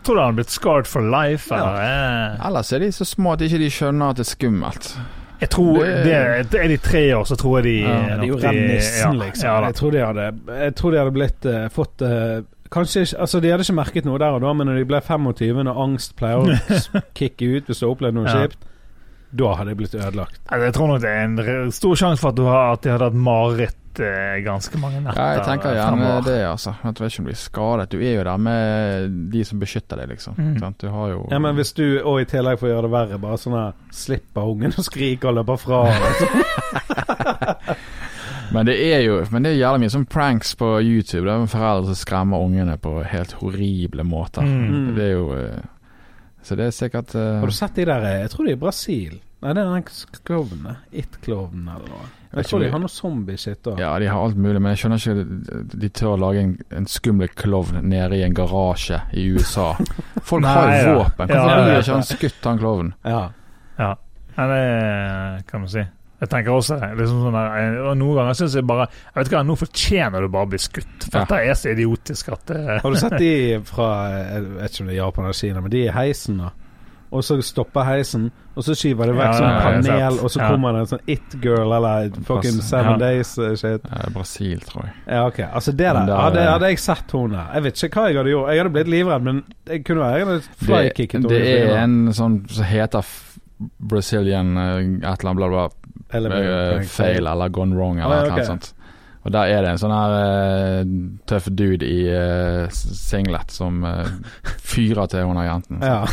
Tror 0.06 0.14
du 0.14 0.20
han 0.22 0.30
hadde 0.30 0.38
blitt 0.40 0.54
scarred 0.54 0.86
for 0.86 1.02
life? 1.02 1.50
Eller? 1.54 1.78
Ja. 1.82 2.48
Ellers 2.48 2.72
er 2.72 2.78
de 2.84 2.90
så 2.94 3.04
små 3.08 3.32
at 3.34 3.42
ikke 3.42 3.58
de 3.64 3.70
skjønner 3.74 4.12
at 4.14 4.20
det 4.20 4.26
er 4.26 4.30
skummelt. 4.30 4.90
Jeg 5.40 5.50
tror 5.52 5.82
Det- 5.84 6.50
det, 6.50 6.60
Er 6.64 6.68
de 6.68 6.76
tre 6.80 7.02
år, 7.16 7.24
så 7.28 7.36
tror 7.36 7.58
jeg 7.58 7.64
de 7.64 7.72
Ja, 7.82 7.88
Det 8.16 8.22
er 8.22 8.26
jo 8.26 8.38
ja, 8.38 8.50
liksom. 8.52 9.44
Ja, 9.44 9.64
jeg, 9.66 9.74
tror 9.74 9.90
de 9.92 9.98
hadde, 10.06 10.32
jeg 10.62 10.74
tror 10.74 10.90
de 10.94 10.98
hadde 10.98 11.12
blitt 11.12 11.44
uh, 11.44 11.68
fått 11.68 12.00
uh, 12.06 12.40
Kanskje 12.72 13.00
ikke 13.04 13.20
Altså 13.20 13.40
De 13.40 13.50
hadde 13.50 13.62
ikke 13.66 13.74
merket 13.76 14.04
noe 14.08 14.18
der 14.18 14.30
og 14.38 14.40
da, 14.40 14.52
men 14.52 14.66
når 14.66 14.78
de 14.80 14.84
ble 14.88 15.00
25, 15.00 15.64
når 15.68 15.82
angst 15.84 16.16
pleier 16.16 16.40
å 16.40 17.02
kicke 17.18 17.50
ut 17.58 17.66
hvis 17.68 17.78
du 17.82 17.86
har 17.86 17.92
opplevd 17.94 18.14
noe 18.16 18.24
Ja. 18.30 18.46
kjipt, 18.46 18.56
da 19.30 19.54
hadde 19.58 19.72
jeg 19.72 19.76
blitt 19.80 19.94
ødelagt. 19.94 20.38
Altså, 20.46 20.64
Jeg 20.64 20.74
tror 20.74 20.86
nok 20.92 21.00
det 21.02 21.10
er 21.10 21.24
en 21.24 21.72
stor 21.72 21.94
sjanse 21.98 22.20
for 22.22 22.28
at, 22.30 22.36
du 22.38 22.44
har, 22.46 22.72
at 22.76 22.82
de 22.84 22.90
hadde 22.94 23.04
hatt 23.10 23.18
mareritt 23.26 24.00
eh, 24.00 24.36
ganske 24.44 24.78
mange 24.78 25.00
netter. 25.00 25.20
Ja, 25.20 25.38
jeg 25.38 25.44
tenker 25.48 25.74
gjerne 25.74 25.96
fremover. 25.96 26.22
det, 26.28 26.36
altså. 26.46 26.74
At 26.82 26.94
du 26.96 27.02
vet 27.04 27.12
ikke 27.12 27.22
du 27.24 27.28
blir 27.30 27.40
skadet. 27.40 27.90
Du 27.92 27.98
er 27.98 28.14
jo 28.14 28.24
der 28.28 28.36
med 28.46 29.10
de 29.32 29.44
som 29.44 29.60
beskytter 29.60 29.96
deg, 30.02 30.08
liksom. 30.14 30.38
Mm. 30.38 30.74
Du 30.80 30.88
har 30.92 31.08
jo 31.14 31.26
Ja, 31.30 31.38
Men 31.38 31.54
hvis 31.58 31.72
du 31.72 31.84
og 32.02 32.20
i 32.20 32.24
tillegg 32.30 32.58
får 32.60 32.68
gjøre 32.70 32.86
det 32.88 32.92
verre, 32.96 33.18
bare 33.18 33.38
sånn 33.40 33.58
her 33.58 33.72
slipper 33.92 34.52
ungen 34.52 34.76
å 34.76 34.84
skrike 34.86 35.28
og 35.28 35.40
løper 35.40 35.56
fra. 35.56 35.82
Men 38.52 38.66
det 38.66 38.76
er 38.94 39.00
jo 39.02 39.24
Men 39.30 39.42
det 39.42 39.52
er 39.52 39.58
jævlig 39.58 39.80
mye 39.82 39.92
sånn 39.96 40.06
pranks 40.10 40.54
på 40.58 40.68
YouTube. 40.84 41.26
Det 41.26 41.32
er 41.34 41.48
foreldre 41.50 41.90
som 41.90 41.98
skremmer 41.98 42.44
ungene 42.46 42.76
på 42.78 43.00
helt 43.02 43.32
horrible 43.40 44.04
måter. 44.06 44.46
Mm. 44.46 44.92
Det 44.96 45.02
er 45.08 45.12
jo 45.16 45.24
eh, 45.34 45.64
Så 46.46 46.54
det 46.54 46.68
er 46.68 46.74
sikkert 46.74 47.14
uh, 47.18 47.40
Har 47.42 47.50
du 47.50 47.54
sett 47.54 47.74
de 47.74 47.86
der 47.88 48.04
eh, 48.06 48.20
Jeg 48.22 48.30
tror 48.30 48.46
de 48.46 48.52
er 48.52 48.58
i 48.58 48.60
Brasil. 48.60 49.16
Nei, 49.42 49.52
det 49.52 49.62
er 49.62 49.72
den 49.72 50.20
klovnen. 50.26 50.78
It-klovnen 50.94 51.66
eller 51.74 51.90
noe. 51.90 52.06
Jeg, 52.06 52.38
Jeg 52.38 52.48
tror 52.50 52.62
de 52.62 52.68
har 52.72 52.80
noe 52.82 52.92
zombie-shit 52.92 53.68
òg. 53.72 53.80
Ja, 53.80 53.90
de 54.00 54.08
har 54.10 54.22
alt 54.22 54.38
mulig, 54.40 54.60
men 54.62 54.72
jeg 54.72 54.80
skjønner 54.82 55.02
ikke 55.02 55.66
De 55.82 55.90
tør 55.92 56.12
å 56.14 56.20
lage 56.20 56.44
en, 56.44 56.54
en 56.78 56.88
skummel 56.90 57.30
klovn 57.36 57.82
nede 57.90 58.20
i 58.20 58.24
en 58.26 58.36
garasje 58.36 59.00
i 59.16 59.26
USA. 59.34 59.72
Folk 60.30 60.46
Nei, 60.46 60.54
har 60.54 60.72
jo 60.76 60.96
våpen. 61.02 61.34
Ja, 61.34 61.42
Hvorfor 61.42 61.52
ja, 61.52 61.60
blir 61.60 61.74
ja. 61.74 61.82
ikke 61.82 61.98
han 61.98 62.08
skutt, 62.12 62.40
han 62.46 62.62
klovnen? 62.62 62.94
Ja. 63.04 63.22
Ja. 63.76 63.92
ja, 64.38 64.48
det 64.54 65.46
kan 65.50 65.66
du 65.66 65.72
si. 65.74 65.84
Jeg 66.20 66.28
tenker 66.32 66.50
også. 66.56 66.78
Liksom 66.96 67.18
sånn 67.26 67.34
der, 67.36 67.80
og 67.90 67.96
Noen 68.00 68.16
ganger 68.16 68.32
syns 68.38 68.54
jeg 68.56 68.64
bare 68.66 68.86
Jeg 68.88 69.18
vet 69.24 69.32
hva, 69.34 69.42
Nå 69.44 69.56
fortjener 69.60 70.20
du 70.24 70.28
bare 70.32 70.46
å 70.46 70.48
bli 70.48 70.58
skutt. 70.58 71.10
For 71.10 71.18
Ja. 71.18 71.24
dette 71.24 71.40
er 71.44 71.54
så 71.54 71.72
idiotisk 71.74 72.32
at 72.32 72.46
det, 72.46 72.80
Har 72.82 72.90
du 72.90 72.96
sett 72.96 73.18
de 73.18 73.32
fra 73.72 73.88
Jeg 74.32 74.42
vet 74.56 74.70
ikke 74.72 74.80
om 74.80 74.86
det 74.86 74.94
er 74.94 75.02
Japan 75.02 75.24
eller 75.24 75.34
Kina, 75.34 75.60
men 75.60 75.70
de 75.70 75.82
i 75.84 75.90
heisen, 75.92 76.38
da. 76.38 76.50
Og 77.12 77.22
så 77.22 77.36
stopper 77.44 77.84
heisen, 77.86 78.30
og 78.56 78.64
så 78.66 78.74
skyver 78.74 79.06
det 79.06 79.14
vekk 79.14 79.28
Ja, 79.28 79.36
sånn 79.38 79.84
panel, 79.86 80.16
og 80.24 80.30
så 80.32 80.40
Ja. 80.40 80.48
kommer 80.50 80.72
det 80.72 80.80
en 80.80 80.86
sånn 80.90 81.04
It-girl 81.06 81.72
eller 81.76 82.10
fucking 82.26 82.58
Seven 82.66 82.92
Ja. 82.92 82.96
Days-shit. 82.98 83.84
Eh, 83.86 84.08
Brasil, 84.12 84.58
tror 84.60 84.82
jeg. 84.88 84.92
Ja, 85.06 85.26
ok. 85.26 85.38
Altså, 85.52 85.70
det 85.76 85.76
der 85.86 86.06
der- 86.06 86.16
hadde, 86.16 86.42
hadde 86.50 86.66
jeg 86.72 86.78
sett 86.78 87.10
hun 87.12 87.30
der. 87.30 87.46
Jeg 87.54 87.62
vet 87.62 87.74
ikke 87.84 87.94
hva 88.00 88.08
jeg 88.08 88.16
hadde 88.16 88.30
gjort. 88.34 88.48
Jeg 88.50 88.58
hadde 88.64 88.72
blitt 88.74 88.88
livredd, 88.88 89.22
men 89.22 89.44
jeg 89.68 89.84
kunne 89.84 90.00
være 90.00 90.18
hadde 90.24 90.42
Det, 91.28 91.28
det 91.28 91.70
er 91.70 91.76
en 91.84 92.08
sånn 92.12 92.50
som 92.50 92.64
heter 92.64 93.04
Brazilian 93.80 94.56
eh, 94.56 94.78
et 94.78 95.20
eller 95.20 95.30
annet 95.30 95.36
bla, 95.36 95.48
bla, 95.48 95.68
eh, 96.14 96.82
fail 96.90 97.26
eller 97.26 97.48
gone 97.48 97.76
wrong 97.76 98.00
eller 98.00 98.08
noe 98.08 98.16
ja, 98.16 98.22
et 98.22 98.26
eller 98.26 98.32
ok. 98.32 98.38
annet 98.38 98.52
sånt. 98.54 98.72
Og 99.26 99.32
der 99.34 99.50
er 99.50 99.64
det 99.64 99.70
en 99.74 99.80
sånn 99.82 99.90
her 99.90 100.12
uh, 100.14 100.90
tøff 101.26 101.48
dude 101.50 101.82
i 101.82 102.04
uh, 102.14 102.68
singlet 102.70 103.50
som 103.50 103.82
uh, 103.82 104.06
fyrer 104.70 105.10
til 105.10 105.26
hun 105.26 105.40
jenten. 105.42 105.82
Ja. 105.82 106.04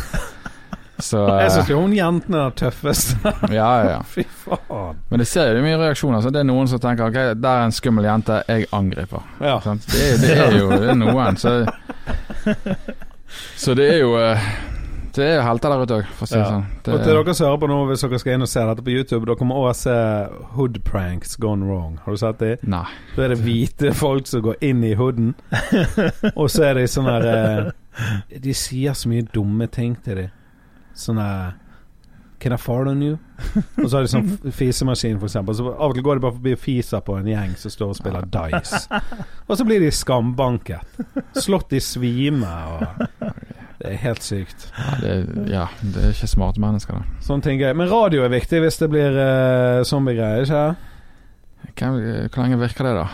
Så 1.04 1.20
Jeg 1.26 1.50
syns 1.50 1.70
jo 1.72 1.78
hun 1.82 1.94
jenten 1.94 2.36
er 2.38 2.52
tøffest. 2.54 3.16
ja, 3.54 3.70
ja. 3.86 3.96
Fy 4.06 4.22
faen. 4.44 4.98
Men 5.10 5.22
det 5.22 5.26
ser 5.26 5.50
jo 5.50 5.62
mye 5.64 5.78
reaksjoner. 5.78 6.22
Så 6.22 6.30
det 6.34 6.42
er 6.42 6.46
noen 6.46 6.70
som 6.70 6.82
tenker 6.82 7.10
ok, 7.10 7.18
der 7.38 7.48
er 7.50 7.66
en 7.66 7.74
skummel 7.74 8.06
jente, 8.06 8.40
jeg 8.46 8.68
angriper. 8.74 9.26
Ja. 9.42 9.56
Det, 9.64 10.04
det 10.22 10.36
er 10.38 10.54
jo 10.58 10.68
det 10.70 10.92
er 10.94 10.98
noen, 10.98 11.38
så 11.38 11.56
Så 13.58 13.74
det 13.74 13.88
er 13.90 13.98
jo 14.04 14.14
Det 15.14 15.26
er 15.30 15.42
helter 15.46 15.70
der 15.70 15.82
ute 15.84 15.96
òg, 16.00 16.06
for 16.18 16.26
å 16.26 16.28
si 16.28 16.34
det 16.34 16.40
Ja. 16.42 16.50
sånn. 16.50 16.64
Det, 16.82 16.92
Og 16.94 17.04
til 17.04 17.14
dere 17.14 17.34
som 17.34 17.46
hører 17.46 17.60
på 17.62 17.68
nå, 17.70 17.76
hvis 17.86 18.00
dere 18.02 18.18
skal 18.18 18.32
inn 18.34 18.42
og 18.42 18.48
se 18.50 18.60
dette 18.66 18.82
på 18.84 18.90
YouTube, 18.94 19.26
dere 19.26 19.36
kommer 19.38 19.54
også 19.54 19.74
se 19.84 19.96
Hood 20.56 20.80
Pranks 20.84 21.36
Gone 21.36 21.64
Wrong. 21.68 21.98
Har 22.04 22.12
du 22.12 22.16
sett 22.18 22.38
det? 22.38 22.58
Nei. 22.66 22.84
Da 23.16 23.22
er 23.22 23.28
det 23.28 23.38
hvite 23.44 23.94
folk 23.94 24.26
som 24.26 24.42
går 24.42 24.56
inn 24.60 24.82
i 24.84 24.94
hooden, 24.98 25.34
og 26.36 26.48
så 26.50 26.64
er 26.70 26.74
de 26.80 26.86
sånn 26.90 27.06
her 27.06 27.28
eh, 27.30 28.38
De 28.42 28.52
sier 28.52 28.92
så 28.98 29.08
mye 29.08 29.22
dumme 29.32 29.70
ting 29.70 29.94
til 30.02 30.14
de. 30.16 30.30
Sånn 30.94 31.18
her 31.22 31.54
Can 32.40 32.52
I 32.52 32.56
fart 32.60 32.88
on 32.90 33.00
you? 33.00 33.14
Og 33.78 33.86
så 33.88 33.96
har 33.96 34.02
de 34.04 34.10
sånn 34.10 34.52
fisemaskin, 34.52 35.16
eksempel. 35.16 35.54
Så 35.56 35.64
av 35.70 35.88
og 35.88 35.94
til 35.94 36.02
går 36.04 36.18
de 36.18 36.20
bare 36.26 36.34
forbi 36.34 36.52
og 36.52 36.58
fiser 36.60 37.00
på 37.00 37.14
en 37.16 37.24
gjeng 37.30 37.54
som 37.56 37.70
står 37.72 37.94
og 37.94 37.96
spiller 37.96 38.26
dice. 38.34 38.82
Og 39.48 39.56
så 39.56 39.64
blir 39.64 39.80
de 39.80 39.88
skambanket. 39.94 40.84
Slått 41.40 41.72
i 41.72 41.80
svime 41.80 42.50
og 42.74 43.32
Det 43.84 43.92
er 43.92 44.00
helt 44.00 44.24
sykt. 44.24 44.62
Ja, 44.72 44.94
det, 45.02 45.12
ja, 45.52 45.66
det 45.82 46.06
er 46.06 46.14
ikke 46.14 46.28
smarte 46.30 46.62
mennesker, 46.62 47.02
det. 47.02 47.24
Sånne 47.26 47.44
ting 47.44 47.60
er 47.60 47.76
Men 47.76 47.90
radio 47.90 48.22
er 48.24 48.32
viktig 48.32 48.62
hvis 48.64 48.80
det 48.80 48.88
blir 48.88 49.18
uh, 49.18 49.84
zombiegreier, 49.84 50.46
ikke 50.48 50.64
Hvem, 51.74 51.96
hvor 52.32 52.44
lenge 52.44 52.58
virker 52.60 52.86
det, 52.88 52.92
da? 53.02 53.04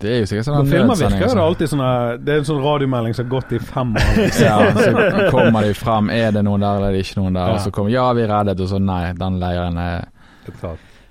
Det 0.00 0.08
er 0.08 0.20
jo 0.22 0.28
sikkert 0.28 0.46
sånn 0.48 0.68
filmer 0.68 0.96
virker 0.96 1.18
jo 1.20 1.26
det 1.26 1.32
sånn. 1.32 1.42
alltid 1.44 1.70
sånn 1.72 1.82
Det 2.24 2.32
er 2.32 2.40
en 2.40 2.46
sånn 2.48 2.60
radiomelding 2.64 3.16
som 3.16 3.26
har 3.26 3.30
gått 3.34 3.52
i 3.52 3.60
fem 3.60 3.94
år. 4.00 4.20
Ja, 4.46 4.56
så 4.76 5.26
kommer 5.32 5.68
de 5.68 5.74
frem. 5.76 6.08
Er 6.14 6.32
det 6.36 6.44
noen 6.46 6.64
der, 6.64 6.80
eller 6.80 6.88
er 6.88 6.96
det 6.96 7.04
ikke 7.04 7.20
noen 7.20 7.36
der? 7.36 7.52
Ja. 7.52 7.56
Og 7.56 7.64
så 7.64 7.72
kommer 7.76 7.92
Ja, 7.92 8.06
vi 8.16 8.26
reddet, 8.28 8.60
og 8.64 8.72
så 8.72 8.80
nei, 8.80 9.02
den 9.20 9.38
leiren 9.40 9.80
er 9.80 10.08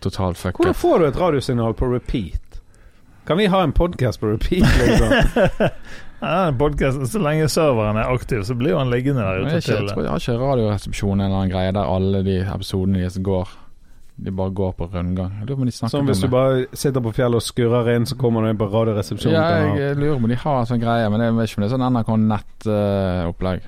totalt 0.02 0.38
fucket. 0.42 0.62
Hvordan 0.62 0.78
får 0.82 1.02
du 1.02 1.10
et 1.10 1.22
radiosignal 1.22 1.78
på 1.78 1.90
repeat? 1.94 2.62
Kan 3.30 3.38
vi 3.38 3.50
ha 3.54 3.62
en 3.62 3.74
podkast 3.78 4.22
på 4.22 4.32
repeat, 4.34 4.66
liksom? 4.82 5.70
ja, 6.22 7.06
Så 7.06 7.20
lenge 7.24 7.48
serveren 7.50 7.98
er 7.98 8.12
aktiv, 8.12 8.44
så 8.44 8.56
blir 8.60 8.78
han 8.78 8.90
liggende 8.92 9.22
der 9.24 9.42
ute 9.44 9.56
jeg, 9.56 9.64
ikke, 9.64 9.78
jeg 9.78 9.90
tror 9.94 10.04
jeg 10.04 10.12
har 10.12 10.20
ikke 10.24 10.38
Radioresepsjonen 10.44 11.22
en 11.22 11.26
eller 11.26 11.40
annen 11.42 11.54
greie 11.54 11.72
der 11.76 11.92
alle 11.96 12.24
de 12.28 12.38
episodene 12.44 13.00
deres 13.00 13.18
går 13.24 13.50
De 14.20 14.32
bare 14.36 14.52
går 14.52 14.74
på 14.76 14.90
rundgang. 14.92 15.32
Jeg 15.40 15.48
lurer 15.48 15.56
på 15.56 15.62
om 15.64 15.70
de 15.70 15.72
snakker 15.72 15.94
Som 15.94 16.02
om 16.04 16.10
hvis 16.12 16.20
du 16.20 16.28
bare 16.28 16.66
sitter 16.76 17.00
på 17.06 17.14
fjellet 17.16 17.40
og 17.40 17.46
skurrer 17.46 17.92
inn, 17.96 18.06
så 18.06 18.18
kommer 18.20 18.44
du 18.44 18.50
inn 18.52 18.60
på 18.60 18.68
Radioresepsjonen. 18.68 19.38
Ja, 19.38 19.76
jeg 19.80 19.96
lurer 19.96 20.18
på 20.18 20.24
om 20.26 20.34
de 20.34 20.40
har 20.42 20.60
en 20.60 20.68
sånn 20.68 20.82
greie, 20.84 21.08
men 21.14 21.24
jeg 21.24 21.38
vet 21.38 21.50
ikke 21.54 21.62
om 21.62 21.64
det 21.64 21.70
er 21.70 21.76
sånn 21.78 21.88
NRK 21.96 22.12
Nett-opplegg. 22.26 23.62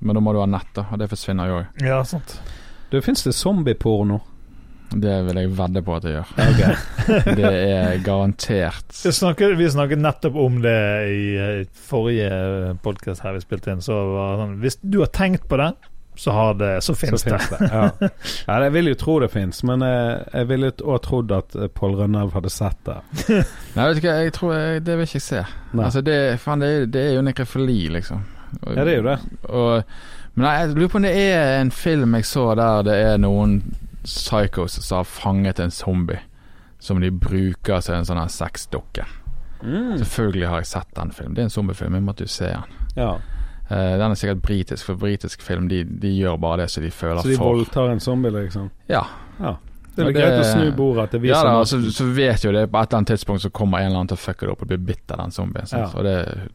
men 0.00 0.14
da 0.18 0.20
må 0.20 0.32
du 0.34 0.40
ha 0.42 0.46
nett, 0.50 0.72
da, 0.74 0.82
og 0.90 0.98
det 0.98 1.06
forsvinner 1.08 1.48
jo 1.48 1.60
òg. 1.62 1.84
Ja, 1.86 2.02
sant. 2.04 2.34
Du, 2.90 2.98
fins 3.02 3.22
det 3.24 3.32
zombieporno? 3.38 4.18
Det 4.92 5.14
vil 5.26 5.38
jeg 5.40 5.50
vedde 5.58 5.80
på 5.82 5.94
at 5.96 6.04
jeg 6.06 6.20
gjør. 6.20 6.82
Det 7.40 7.48
er 7.50 7.96
garantert. 8.04 8.84
Vi 9.04 9.12
snakket, 9.12 9.56
vi 9.58 9.70
snakket 9.72 9.98
nettopp 9.98 10.36
om 10.38 10.60
det 10.62 10.76
i 11.10 11.24
eh, 11.40 11.64
forrige 11.88 12.76
podkast 12.84 13.24
her 13.24 13.34
vi 13.34 13.42
spilte 13.42 13.72
inn. 13.74 13.82
Så 13.82 13.96
var 13.96 14.30
det 14.36 14.44
sånn 14.44 14.54
Hvis 14.62 14.78
du 14.84 15.00
har 15.02 15.10
tenkt 15.16 15.48
på 15.50 15.58
det, 15.58 15.70
så, 16.16 16.30
har 16.30 16.54
det, 16.60 16.70
så 16.86 16.94
finnes 16.94 17.24
Så 17.24 17.32
det. 17.32 17.40
finnes 17.42 17.58
det. 17.58 17.70
Ja. 17.74 18.10
ja, 18.46 18.58
jeg 18.68 18.74
vil 18.76 18.92
jo 18.92 18.98
tro 19.00 19.16
det 19.24 19.30
fins, 19.32 19.64
men 19.66 19.82
jeg, 19.82 20.20
jeg 20.36 20.48
ville 20.52 20.70
òg 20.84 21.00
trodd 21.08 21.34
at 21.34 21.56
eh, 21.58 21.66
Pål 21.74 21.96
Rønnaug 22.04 22.30
hadde 22.36 22.52
sett 22.54 22.78
det. 22.86 23.00
Nei, 23.74 23.88
vet 23.88 23.98
du 23.98 24.06
hva, 24.06 24.18
jeg 24.22 24.36
tror 24.36 24.54
jeg, 24.54 24.84
det 24.86 24.98
vil 25.00 25.08
ikke 25.08 25.18
jeg 25.18 25.26
se. 25.26 25.42
Altså, 25.74 26.04
det, 26.06 26.18
fan, 26.44 26.62
det, 26.62 26.70
det 26.94 27.08
er 27.08 27.16
jo 27.18 27.24
nekrofili, 27.26 27.80
liksom. 27.98 28.22
Og- 28.62 28.76
Ja, 28.78 28.84
det 28.86 28.92
er 28.94 29.00
jo 29.00 29.08
det. 29.10 29.18
Og, 29.50 29.96
men 30.38 30.46
jeg 30.52 30.76
lurer 30.78 30.92
på 30.94 31.00
om 31.02 31.08
det 31.08 31.16
er 31.18 31.56
en 31.64 31.74
film 31.74 32.14
jeg 32.20 32.26
så 32.30 32.46
der 32.58 32.86
det 32.86 32.94
er 33.10 33.18
noen 33.22 33.58
psychos 34.04 34.78
som 34.84 34.96
har 35.02 35.04
fanget 35.04 35.60
en 35.60 35.70
zombie. 35.70 36.20
Som 36.78 37.00
de 37.00 37.10
bruker 37.10 37.80
som 37.80 37.94
en 37.96 38.04
sånn 38.04 38.18
her 38.20 38.28
sexdukke. 38.28 39.04
Mm. 39.64 39.94
Selvfølgelig 40.02 40.48
har 40.50 40.58
jeg 40.60 40.66
sett 40.68 40.90
den 40.98 41.12
filmen. 41.16 41.34
Det 41.34 41.40
er 41.40 41.48
en 41.48 41.54
zombiefilm, 41.54 41.94
jeg 41.96 42.04
måtte 42.04 42.26
jo 42.26 42.28
se 42.28 42.50
den. 42.50 42.74
Ja. 42.98 43.14
Uh, 43.70 43.94
den 43.96 44.10
er 44.10 44.14
sikkert 44.20 44.42
britisk, 44.44 44.84
for 44.84 44.94
britisk 45.00 45.40
film 45.42 45.68
de, 45.70 45.78
de 45.84 46.10
gjør 46.18 46.36
bare 46.42 46.58
det 46.62 46.70
som 46.70 46.82
de 46.84 46.90
føler 46.92 47.22
Så 47.24 47.30
de 47.32 47.36
for. 47.38 47.54
voldtar 47.54 47.88
en 47.94 48.00
zombie, 48.04 48.30
liksom? 48.34 48.66
Ja. 48.92 49.06
Ja. 49.40 49.54
Det 49.96 50.02
er 50.02 50.10
det- 50.10 50.14
greit 50.18 50.40
å 50.42 50.44
snu 50.52 50.72
bordet 50.76 51.10
til 51.14 51.20
vi 51.20 51.28
ja 51.30 51.38
som 51.38 51.46
da, 51.46 51.50
har- 51.52 51.60
altså, 51.64 51.80
så 51.94 52.04
vet 52.14 52.44
jo 52.44 52.52
det 52.52 52.66
på 52.70 52.76
et 52.82 52.88
eller 52.90 52.98
annet 52.98 53.08
tidspunkt 53.14 53.40
så 53.42 53.50
kommer 53.50 53.78
en 53.78 53.86
eller 53.86 53.96
annen 54.02 54.08
til 54.12 54.16
å 54.18 54.24
fucke 54.26 54.40
det 54.40 54.50
opp 54.52 54.62
og 54.62 54.68
bli 54.68 54.76
bitt 54.76 55.10
av 55.14 55.18
den 55.22 55.30
zombien. 55.30 55.66
Ja. 55.72 55.86
Og 55.94 56.04
det 56.04 56.50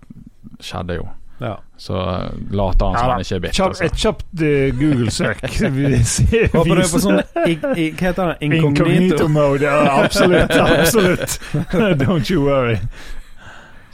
skjedde 0.62 0.96
jo. 1.00 1.08
Ja. 1.40 1.54
Så 1.78 1.94
uh, 1.96 2.52
later 2.52 2.86
han 2.86 2.98
som 2.98 3.06
Ja 3.08 3.12
han 3.12 3.22
ikke 3.24 3.36
er 3.36 3.44
bitt. 3.46 3.54
Kjapp, 3.56 3.70
altså. 3.70 3.84
et 3.86 4.02
kjapt 4.02 4.42
eh, 4.44 4.80
Google-søk. 4.80 5.44
Vi 5.78 6.04
ser- 6.04 6.50
Håper 6.56 6.76
du 6.76 6.82
er 6.82 6.92
på 6.92 7.00
sånn 7.06 7.22
Hva 7.22 7.72
heter 7.78 8.34
det? 8.34 8.36
Incognito 8.50 9.30
mode, 9.32 9.64
ja, 9.64 10.04
absolutt. 10.04 10.52
absolutt. 10.68 11.40
Don't 12.04 12.30
you 12.34 12.44
worry. 12.44 12.78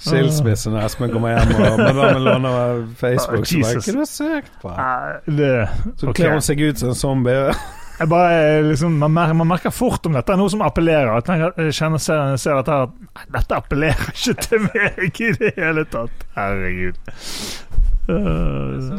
Skilsmisse 0.06 0.70
når 0.70 0.86
Espen 0.86 1.14
kommer 1.14 1.34
hjem 1.34 1.56
og 1.56 1.80
madammen 1.80 2.24
låner 2.24 2.84
Facebook. 3.00 3.48
Så 3.48 3.62
bare, 3.62 3.72
Jesus. 3.78 3.88
Hva 3.88 4.02
du 4.02 4.06
søkt 4.10 4.52
på? 4.62 4.74
Nei, 4.76 5.38
det, 5.40 5.54
Så 6.02 6.14
kler 6.14 6.36
hun 6.36 6.46
seg 6.46 6.62
ut 6.62 6.82
som 6.82 6.92
en 6.92 7.00
zombie. 7.00 7.56
Jeg 8.00 8.10
bare, 8.12 8.32
eh, 8.58 8.64
liksom, 8.66 8.98
man, 9.00 9.14
merker, 9.14 9.34
man 9.34 9.48
merker 9.48 9.72
fort 9.72 10.06
om 10.06 10.16
dette 10.18 10.34
er 10.34 10.40
noe 10.40 10.52
som 10.52 10.64
appellerer. 10.66 11.22
Jeg, 11.24 11.52
jeg 11.58 11.76
kjenner, 11.78 12.02
ser, 12.04 12.34
ser 12.42 12.58
dette 12.60 12.80
at 12.88 12.98
nei, 13.06 13.28
dette 13.38 13.60
appellerer 13.62 14.10
ikke 14.12 14.36
til 14.44 14.66
meg 14.66 15.22
i 15.24 15.30
det 15.40 15.54
hele 15.56 15.86
tatt. 15.94 16.26
Herregud. 16.36 17.00
Uh, 18.06 18.92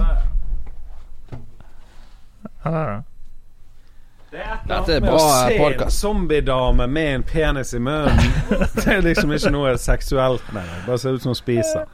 uh, 2.64 2.96
Dette 4.36 4.96
er 4.96 5.04
bra 5.04 5.20
Se 5.20 5.52
en 5.54 5.60
podcast. 5.60 6.00
zombiedame 6.00 6.88
med 6.90 7.14
en 7.14 7.22
penis 7.22 7.74
i 7.74 7.78
munnen. 7.78 8.18
Det 8.74 8.88
er 8.96 9.04
liksom 9.04 9.32
ikke 9.32 9.52
noe 9.54 9.76
seksuelt 9.80 10.48
med 10.56 10.66
det. 10.66 10.80
Bare 10.88 10.98
ser 10.98 11.16
ut 11.16 11.22
som 11.22 11.30
hun 11.32 11.38
spiser. 11.38 11.86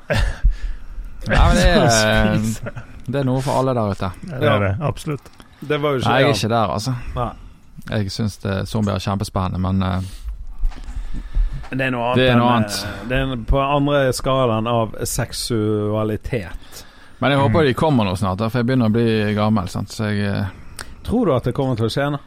Ja, 1.29 1.45
men 1.51 1.59
det 1.59 1.67
er, 1.69 2.49
det 3.13 3.21
er 3.21 3.27
noe 3.29 3.43
for 3.45 3.61
alle 3.61 3.77
der 3.79 3.93
ute. 3.93 4.11
det 4.33 4.49
er 4.49 4.65
det, 4.65 4.73
absolutt. 4.83 5.29
Det 5.69 5.79
var 5.79 5.95
jo 5.95 6.03
ikke 6.03 6.11
Nei, 6.11 6.21
jeg 6.21 6.29
er 6.29 6.39
ikke 6.39 6.53
der, 6.53 6.75
altså. 6.77 6.95
Nei. 7.15 7.31
Jeg 7.91 8.13
syns 8.15 8.39
zombier 8.69 8.99
er 8.99 9.03
kjempespennende, 9.03 9.59
men 9.63 9.83
uh, 9.83 10.03
Det 11.71 11.87
er 11.87 11.95
noe 11.95 12.13
annet. 12.13 12.19
Det 12.19 12.29
er 12.29 12.39
noe 12.39 12.55
annet. 12.57 12.81
En, 12.83 13.09
Det 13.09 13.21
er 13.21 13.45
på 13.49 13.63
andre 13.63 14.03
skalaen 14.17 14.69
av 14.71 14.97
seksualitet. 15.09 16.85
Men 17.23 17.31
jeg 17.31 17.39
håper 17.39 17.69
de 17.69 17.75
kommer 17.79 18.07
nå 18.07 18.17
snart, 18.19 18.43
for 18.51 18.59
jeg 18.59 18.67
begynner 18.67 18.91
å 18.91 18.95
bli 18.95 19.35
gammel. 19.37 19.69
Sant? 19.71 19.93
Så 19.95 20.11
jeg, 20.11 20.27
eh, 20.27 20.87
Tror 21.07 21.27
du 21.27 21.35
at 21.37 21.47
det 21.47 21.55
kommer 21.55 21.79
til 21.79 21.87
å 21.87 21.93
skje 21.93 22.11
nå? 22.15 22.19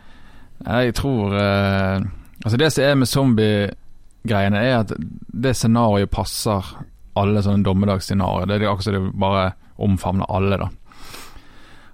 jeg 0.66 0.94
tror 0.96 1.34
uh, 1.36 2.00
Altså 2.46 2.58
Det 2.58 2.70
som 2.72 2.84
er 2.84 2.96
med 2.96 3.10
zombiegreiene, 3.12 4.62
er 4.62 4.78
at 4.80 4.94
det 4.96 5.52
scenarioet 5.58 6.12
passer 6.14 6.64
alle 7.20 7.44
sånne 7.44 7.64
dommedagsscenarioer. 7.66 8.48
Det 8.48 8.56
er 8.56 8.68
akkurat 8.70 8.88
som 8.88 8.96
det 8.96 9.20
bare 9.20 9.46
omfavner 9.84 10.32
alle, 10.32 10.60
da. 10.62 10.70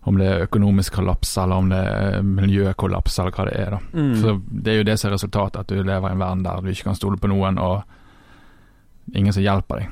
Om 0.04 0.18
det 0.18 0.28
er 0.28 0.44
økonomisk 0.48 0.94
kollaps, 0.98 1.36
eller 1.38 1.56
om 1.62 1.68
det 1.70 1.78
er 1.78 2.24
miljøkollaps, 2.26 3.20
eller 3.22 3.32
hva 3.36 3.44
det 3.46 3.58
er. 3.60 3.70
da 3.76 3.80
Mm. 3.94 4.16
Så 4.22 4.42
Det 4.64 4.72
er 4.72 4.78
jo 4.78 4.84
det 4.84 5.00
som 5.00 5.10
er 5.10 5.14
resultatet, 5.14 5.60
at 5.60 5.68
du 5.68 5.84
lever 5.84 6.10
i 6.10 6.12
en 6.12 6.20
verden 6.20 6.44
der 6.44 6.62
du 6.62 6.70
ikke 6.70 6.84
kan 6.90 6.96
stole 6.96 7.18
på 7.18 7.28
noen, 7.28 7.58
og 7.60 7.84
ingen 9.14 9.34
som 9.34 9.44
hjelper 9.44 9.76
deg. 9.78 9.88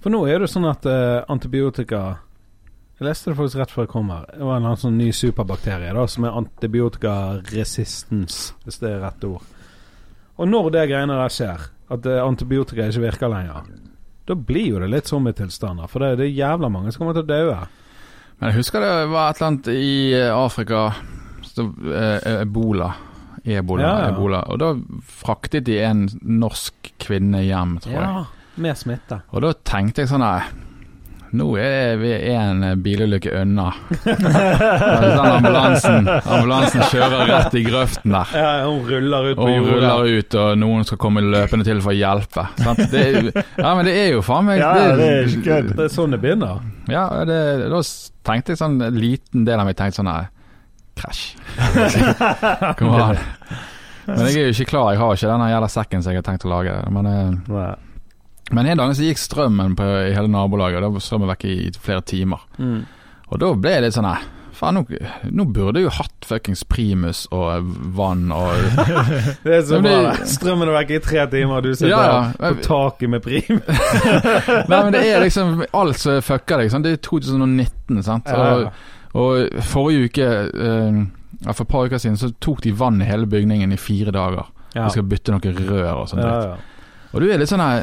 For 0.00 0.10
nå 0.12 0.26
er 0.28 0.38
det 0.38 0.50
sånn 0.52 0.68
at 0.68 0.84
uh, 0.84 1.24
antibiotika 1.32 2.18
Jeg 2.98 3.06
leste 3.08 3.30
det 3.30 3.36
faktisk 3.38 3.58
rett 3.58 3.70
før 3.72 3.82
jeg 3.86 3.92
kom 3.94 4.10
her. 4.12 4.26
Det 4.30 4.44
var 4.44 4.56
en 4.60 4.76
sånn 4.76 4.98
ny 4.98 5.10
superbakterie 5.12 5.94
da 5.96 6.06
som 6.06 6.24
er 6.24 6.36
antibiotikaresistens, 6.38 8.52
hvis 8.64 8.78
det 8.78 8.90
er 8.92 9.00
rett 9.02 9.24
ord. 9.24 9.42
Og 10.36 10.46
når 10.48 10.70
det 10.74 10.84
greiene 10.90 11.16
der 11.18 11.32
skjer, 11.32 11.64
at 11.90 12.06
eh, 12.06 12.20
antibiotika 12.22 12.86
ikke 12.86 13.02
virker 13.02 13.28
lenger, 13.32 13.66
da 14.28 14.34
blir 14.38 14.68
jo 14.68 14.78
det 14.82 14.90
litt 14.92 15.10
zombietilstander. 15.10 15.90
For 15.90 15.98
det, 16.04 16.12
det 16.20 16.28
er 16.28 16.36
jævla 16.38 16.68
mange 16.72 16.92
som 16.92 17.00
kommer 17.02 17.16
til 17.18 17.26
å 17.26 17.32
daue. 17.32 17.58
Men 18.40 18.50
jeg 18.50 18.58
husker 18.58 18.82
det 18.82 18.92
var 19.12 19.30
et 19.30 19.40
eller 19.40 19.50
annet 19.52 19.68
i 19.74 20.12
eh, 20.18 20.30
Afrika 20.34 20.86
eh, 21.58 22.40
Ebola. 22.42 22.92
Ebola, 23.44 23.82
Ja, 23.84 23.94
ja. 24.00 24.10
Ebola. 24.14 24.40
Og 24.50 24.58
da 24.62 24.72
fraktet 25.04 25.66
de 25.68 25.78
en 25.84 26.06
norsk 26.22 26.94
kvinne 27.02 27.42
hjem, 27.44 27.78
tror 27.84 27.94
jeg. 27.98 28.24
Med 28.64 28.78
smitte. 28.78 29.20
Og 29.34 29.42
da 29.44 29.52
tenkte 29.66 30.04
jeg 30.04 30.10
sånn 30.12 30.24
her 30.24 30.46
Nå 31.34 31.48
er 31.58 31.96
vi 31.98 32.12
en 32.30 32.62
bilulykke 32.82 33.32
unna. 33.40 33.72
den 34.04 35.18
ambulansen, 35.18 36.06
ambulansen 36.06 36.84
kjører 36.92 37.24
rett 37.26 37.56
i 37.58 37.64
grøften 37.66 38.14
der. 38.14 38.34
Ja, 38.38 38.52
hun 38.68 38.84
ruller 38.86 39.30
ut 39.32 39.40
på 39.40 39.48
Og 39.48 39.56
Hun 39.56 39.66
ruller 39.72 40.20
ut, 40.20 40.36
og 40.38 40.60
noen 40.62 40.86
skal 40.86 41.00
komme 41.02 41.24
løpende 41.26 41.66
til 41.66 41.82
for 41.82 41.90
å 41.90 41.96
hjelpe. 41.98 42.46
Sant? 42.62 42.84
Det 42.92 43.02
er, 43.02 43.30
ja, 43.34 43.72
men 43.74 43.88
det 43.88 43.96
er 43.98 44.08
jo 44.14 44.22
faen 44.26 44.46
meg 44.46 44.62
Ja, 44.62 44.72
det 44.94 45.08
er 45.10 45.28
ikke 45.32 45.44
kødd. 45.48 45.74
Det 45.74 45.88
er 45.88 45.92
sånn 45.96 46.14
det 46.14 46.20
begynner. 46.22 46.62
Ja, 46.92 47.08
det, 47.26 47.40
da 47.72 47.80
tenkte 48.28 48.52
jeg 48.52 48.60
sånn 48.60 48.74
En 48.84 48.98
liten 49.00 49.46
del 49.48 49.56
av 49.56 49.64
meg 49.66 49.78
tenkte 49.78 50.02
sånn 50.02 50.10
her 50.12 50.28
Krasj. 50.94 51.32
Kom 52.78 52.94
an. 52.94 53.18
Men 54.06 54.26
jeg 54.28 54.36
er 54.36 54.50
jo 54.50 54.54
ikke 54.54 54.70
klar. 54.74 54.92
Jeg 54.92 55.00
har 55.00 55.16
ikke 55.16 55.30
den 55.32 55.44
jævla 55.50 55.68
sekken 55.72 56.04
som 56.04 56.12
jeg 56.12 56.20
har 56.20 56.26
tenkt 56.26 56.44
å 56.46 56.52
lage. 56.52 56.76
Men, 56.92 57.08
eh. 57.08 57.74
Men 58.52 58.66
en 58.66 58.78
dag 58.78 58.92
så 58.96 59.06
gikk 59.06 59.18
strømmen 59.18 59.74
på, 59.78 59.84
i 60.10 60.14
hele 60.14 60.28
nabolaget, 60.28 60.76
og 60.78 60.82
da 60.84 60.92
var 60.98 61.00
strømmen 61.04 61.30
vekk 61.32 61.44
i 61.48 61.58
flere 61.80 62.02
timer. 62.04 62.42
Mm. 62.58 62.82
Og 63.32 63.38
da 63.40 63.52
ble 63.56 63.70
jeg 63.78 63.86
litt 63.86 63.96
sånn 63.96 64.10
her 64.10 64.24
Faen, 64.54 64.76
nå, 64.78 64.84
nå 65.34 65.44
burde 65.50 65.80
jeg 65.80 65.88
jo 65.88 65.92
hatt 65.96 66.26
fuckings 66.28 66.60
primus 66.70 67.24
og 67.34 67.72
vann 67.96 68.28
og 68.30 68.52
Det 69.42 69.56
er 69.56 69.64
så 69.66 69.80
bra. 69.82 69.94
det-. 70.12 70.28
Strømmen 70.30 70.70
er 70.70 70.76
vekk 70.76 70.92
i 70.94 71.00
tre 71.02 71.24
timer, 71.32 71.56
og 71.56 71.64
du 71.66 71.72
sitter 71.74 71.90
Ja, 71.90 72.04
ja. 72.30 72.52
på 72.54 72.62
taket 72.62 73.10
med 73.10 73.24
prim. 73.24 73.58
Nei, 74.70 74.78
men 74.78 74.92
det 74.94 75.00
er 75.10 75.24
liksom 75.24 75.64
alt 75.74 75.98
som 75.98 76.20
fucker 76.22 76.62
deg. 76.62 76.70
Sant? 76.70 76.86
Det 76.86 76.94
er 76.94 77.02
2019, 77.02 77.98
sant. 78.06 78.30
Og, 78.30 78.68
og 79.18 79.58
forrige 79.72 80.06
uke, 80.12 80.30
eh, 80.54 81.02
for 81.50 81.64
et 81.66 81.72
par 81.74 81.90
uker 81.90 82.04
siden, 82.06 82.20
så 82.22 82.30
tok 82.38 82.62
de 82.62 82.76
vann 82.78 83.02
i 83.02 83.10
hele 83.10 83.26
bygningen 83.26 83.74
i 83.74 83.80
fire 83.80 84.14
dager. 84.14 84.46
Ja. 84.70 84.84
De 84.86 84.94
skal 84.94 85.10
bytte 85.10 85.34
noen 85.34 85.58
rør 85.66 85.90
og 86.04 86.08
sånt. 86.14 86.22
Ja, 86.22 86.54
ja. 86.54 87.10
Og 87.10 87.22
du 87.22 87.26
er 87.26 87.42
litt 87.42 87.50
sånn 87.50 87.62
her 87.62 87.82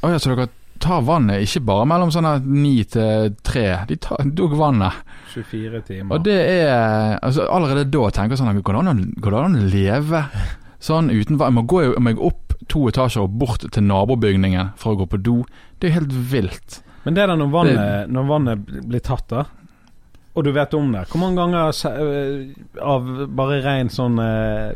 Å 0.00 0.12
ja, 0.14 0.18
så 0.20 0.32
dere 0.32 0.48
tar 0.80 1.02
vannet 1.04 1.44
ikke 1.44 1.62
bare 1.68 1.86
mellom 1.88 2.12
sånn 2.12 2.28
her 2.28 2.44
ni 2.44 2.78
til 2.88 3.34
tre. 3.46 3.66
De 3.90 3.98
tar, 4.00 4.24
tok 4.36 4.56
vannet. 4.58 5.02
24 5.34 5.82
timer. 5.86 6.14
Og 6.16 6.24
det 6.26 6.38
er 6.40 7.18
altså 7.20 7.44
Allerede 7.52 7.84
da 7.92 8.08
tenker 8.10 8.34
jeg 8.34 8.40
sånn 8.40 8.62
Går 8.64 8.74
det 8.74 8.80
an 8.80 8.90
å, 8.90 9.52
det 9.54 9.68
leve 9.74 10.24
sånn 10.82 11.12
uten 11.12 11.38
vann? 11.38 11.52
Jeg 11.52 11.58
må 11.58 11.66
gå 11.70 11.84
jeg 11.84 12.02
må 12.02 12.16
opp 12.30 12.56
to 12.70 12.86
etasjer 12.90 13.26
og 13.26 13.36
bort 13.40 13.64
til 13.66 13.86
nabobygningen 13.86 14.74
for 14.78 14.94
å 14.94 15.02
gå 15.02 15.06
på 15.10 15.20
do. 15.22 15.36
Det 15.78 15.90
er 15.90 15.98
helt 16.00 16.12
vilt. 16.32 16.80
Men 17.04 17.16
det 17.16 17.22
er 17.22 17.32
da 17.32 17.38
når 17.40 17.50
vannet, 17.54 18.12
når 18.12 18.28
vannet 18.28 18.68
blir 18.86 19.02
tatt, 19.02 19.26
da, 19.30 19.46
og 20.30 20.44
du 20.46 20.52
vet 20.54 20.74
om 20.78 20.92
det 20.94 21.06
Hvor 21.10 21.20
mange 21.24 21.40
ganger 21.40 21.72
øh, 21.90 22.50
av 22.78 23.08
bare 23.34 23.60
ren 23.64 23.90
sånn 23.90 24.20
øh, 24.22 24.70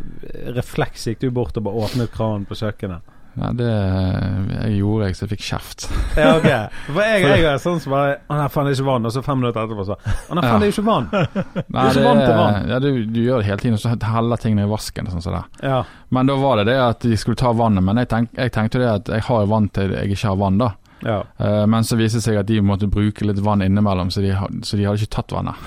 refleks 0.57 1.07
gikk 1.09 1.23
du 1.23 1.29
bort 1.35 1.57
og 1.61 1.69
bare 1.69 1.87
åpnet 1.87 2.11
kranen 2.15 2.47
på 2.49 2.59
kjøkkenet? 2.59 3.14
Ja, 3.35 3.49
det 3.59 3.67
jeg 3.69 4.77
gjorde 4.79 5.07
jeg, 5.09 5.17
så 5.19 5.25
jeg 5.25 5.31
fikk 5.35 5.45
kjeft. 5.49 5.87
Ja, 6.21 6.29
ok. 6.39 6.47
For 6.87 7.01
jeg, 7.03 7.23
jeg 7.27 7.47
er 7.51 7.57
sånn 7.59 7.81
som 7.83 7.91
bare 7.97 8.13
Å 8.31 8.37
nei, 8.39 8.45
faen, 8.55 8.69
det 8.69 8.75
er 8.75 8.79
ikke 8.79 8.87
vann. 8.87 9.09
Og 9.09 9.15
så 9.17 9.23
fem 9.27 9.41
minutter 9.43 9.65
etterpå 9.65 9.87
så 9.89 9.97
Å 9.99 10.37
nei, 10.39 10.45
faen, 10.45 10.63
det 10.63 10.69
er 10.69 10.75
ikke 10.77 10.87
vann. 10.87 11.09
Du 11.15 11.79
er 11.81 11.91
ikke 11.91 12.05
vant 12.07 12.23
til 12.23 12.39
vann. 12.39 12.69
Ja, 12.71 12.79
du, 12.85 12.89
du 13.11 13.19
gjør 13.25 13.43
det 13.43 13.49
hele 13.49 13.59
tiden, 13.65 13.75
og 13.79 13.83
så 13.83 13.97
heller 14.15 14.43
tingene 14.45 14.69
i 14.69 14.71
vasken. 14.71 15.11
Sånn, 15.11 15.25
som 15.25 15.35
det. 15.35 15.43
Ja. 15.67 15.81
Men 16.15 16.31
da 16.31 16.37
var 16.39 16.61
det 16.63 16.69
det 16.71 16.79
at 16.85 17.03
de 17.09 17.19
skulle 17.19 17.41
ta 17.41 17.51
vannet. 17.57 17.83
Men 17.87 17.99
jeg, 18.05 18.11
tenk, 18.15 18.31
jeg 18.39 18.55
tenkte 18.55 18.83
det 18.85 18.91
at 18.93 19.11
jeg 19.17 19.27
har 19.27 19.49
vann 19.51 19.67
til 19.75 19.97
jeg 19.99 20.15
ikke 20.15 20.31
har 20.31 20.39
vann, 20.45 20.61
da. 20.63 20.71
ja. 21.03 21.19
Uh, 21.43 21.65
men 21.71 21.83
så 21.85 21.99
viste 21.99 22.21
det 22.23 22.27
seg 22.29 22.39
at 22.41 22.47
de 22.51 22.61
måtte 22.63 22.87
bruke 22.91 23.27
litt 23.27 23.43
vann 23.43 23.65
innimellom, 23.67 24.15
så 24.15 24.23
de, 24.23 24.31
så 24.65 24.79
de 24.79 24.87
hadde 24.87 25.03
ikke 25.03 25.17
tatt 25.19 25.35
vannet. 25.35 25.59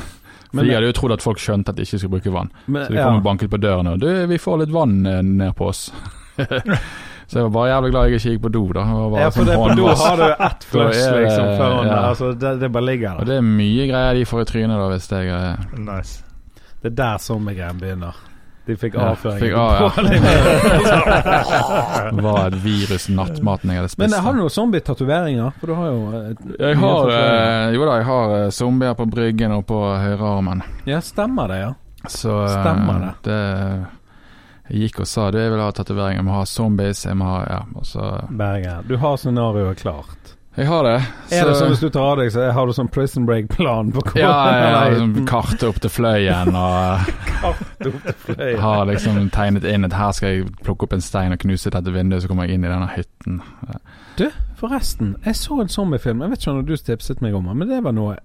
For 0.47 0.61
Men- 0.61 0.69
De 0.69 0.75
hadde 0.77 0.87
jo 0.87 0.95
trodd 0.95 1.11
at 1.17 1.25
folk 1.25 1.41
skjønte 1.43 1.73
at 1.73 1.77
de 1.77 1.83
ikke 1.83 1.99
skulle 1.99 2.15
bruke 2.15 2.31
vann. 2.31 2.47
Men, 2.71 2.85
Så 2.87 2.93
de 2.95 3.01
ja. 3.01 3.09
kom 3.09 3.19
og 3.19 3.25
banket 3.27 3.51
på 3.51 3.59
døren 3.59 3.89
og 3.91 3.99
Du, 3.99 4.07
vi 4.31 4.37
får 4.39 4.61
litt 4.63 4.71
vann 4.71 5.01
eh, 5.05 5.19
ned 5.21 5.51
på 5.59 5.67
oss. 5.73 5.89
så 7.27 7.33
jeg 7.41 7.45
var 7.49 7.53
bare 7.57 7.69
jævlig 7.73 7.89
glad 7.91 8.01
jeg 8.07 8.13
ikke 8.21 8.31
gikk 8.33 8.43
på 8.45 8.51
do, 8.55 8.63
da. 8.77 8.83
Ja, 9.19 9.27
for 9.29 9.35
sånn 9.41 9.49
det, 9.51 9.57
på 9.59 9.65
do 9.75 9.85
har 9.99 10.15
du 10.21 10.27
ett 10.47 10.61
flush, 10.71 11.01
er 11.03 11.19
liksom, 11.25 11.45
foran 11.59 11.87
ja. 11.91 11.97
Altså, 12.11 12.25
det, 12.39 12.49
det 12.61 12.69
bare 12.71 12.87
ligger 12.87 13.19
Og 13.19 13.23
det 13.27 13.35
er 13.41 13.45
mye 13.49 13.83
greier 13.91 14.11
de 14.15 14.23
får 14.29 14.39
i 14.45 14.47
trynet 14.53 14.77
da, 14.79 14.85
hvis 14.93 15.09
jeg 15.11 15.25
eh, 15.35 15.55
Nice. 15.83 16.13
Det 16.81 16.87
er 16.93 16.97
der 17.03 17.17
sommergreien 17.19 17.77
begynner. 17.81 18.15
De 18.67 18.75
fikk 18.75 18.95
Ja, 18.99 19.13
avføring. 19.13 19.39
fikk 19.39 19.53
av, 19.55 19.95
var 22.21 22.47
et 22.49 22.55
virus 22.63 23.05
nattmaten 23.09 23.69
jeg 23.71 23.79
hadde 23.81 23.89
spist. 23.93 24.01
Men 24.03 24.13
har 24.25 24.33
du 24.35 24.39
noen 24.41 24.51
zombie-tatoveringer? 24.53 25.51
For 25.61 25.67
du 25.71 25.75
har 25.77 25.87
jo 25.87 25.99
et, 26.19 26.41
jeg 26.59 26.75
har, 26.81 27.11
eh, 27.15 27.67
jo 27.77 27.81
da, 27.87 27.93
jeg 28.01 28.07
har 28.09 28.25
eh, 28.41 28.49
zombier 28.55 28.93
på 28.99 29.05
bryggen 29.11 29.51
og 29.55 29.63
på 29.69 29.79
høyrearmen. 30.03 30.59
Ja, 30.89 30.99
stemmer 31.03 31.45
det, 31.53 31.59
ja. 31.63 31.71
Så 32.11 32.31
eh, 32.43 32.57
Stemmer 32.59 32.95
det. 33.05 33.13
det 33.29 33.39
Jeg 34.69 34.87
gikk 34.87 34.99
og 35.05 35.07
sa 35.07 35.29
du, 35.31 35.37
jeg 35.39 35.51
vil 35.53 35.61
ha 35.63 35.69
tatovering. 35.71 36.17
Jeg 36.19 36.25
må 36.27 36.33
ha 36.39 36.45
zombies. 36.45 37.05
Jeg 37.07 37.15
må 37.19 37.25
ha 37.29 37.43
Ja, 37.47 37.61
og 37.75 37.85
så 37.87 38.09
Berger, 38.29 38.81
Du 38.87 38.97
har 38.97 39.15
scenarioet 39.17 39.77
klart. 39.79 40.33
Jeg 40.57 40.65
har 40.67 40.83
det. 40.87 40.93
Er 41.37 41.45
det 41.45 41.53
sånn 41.59 41.69
hvis 41.69 41.83
du 41.85 41.89
tar 41.93 42.01
av 42.01 42.15
deg, 42.17 42.31
så 42.33 42.47
har 42.51 42.65
du 42.65 42.71
sånn 42.73 42.87
prison 42.89 43.27
break-plan 43.29 43.91
på 43.93 44.01
Ja, 44.17 44.31
jeg 44.49 44.63
har 44.73 44.87
hvordan 44.89 45.11
liksom 45.13 45.27
kartet 45.29 45.65
opp 45.67 45.77
til 45.83 45.91
fløyen 45.93 46.55
og 46.57 47.11
fløy? 48.25 48.55
har 48.57 48.87
liksom 48.89 49.19
tegnet 49.35 49.67
inn 49.69 49.85
at 49.85 49.93
her 49.93 50.15
skal 50.17 50.33
jeg 50.33 50.47
plukke 50.65 50.87
opp 50.87 50.95
en 50.97 51.05
stein 51.05 51.35
og 51.35 51.43
knuse 51.43 51.69
dette 51.69 51.93
vinduet, 51.93 52.23
så 52.25 52.31
kommer 52.31 52.49
jeg 52.49 52.57
inn 52.57 52.65
i 52.65 52.71
denne 52.73 52.89
hytten. 52.89 53.37
Du, 54.17 54.25
Forresten, 54.57 55.13
jeg 55.27 55.37
så 55.37 55.59
en 55.61 55.69
zombiefilm. 55.69 56.25
Jeg 56.25 56.33
vet 56.33 56.41
ikke 56.41 56.55
om 56.55 56.65
du 56.65 56.73
tipset 56.89 57.21
meg 57.21 57.37
om 57.37 57.45
den, 57.51 57.61
men 57.61 57.69
det 57.69 57.83
var 57.85 57.93
noe 57.93 58.17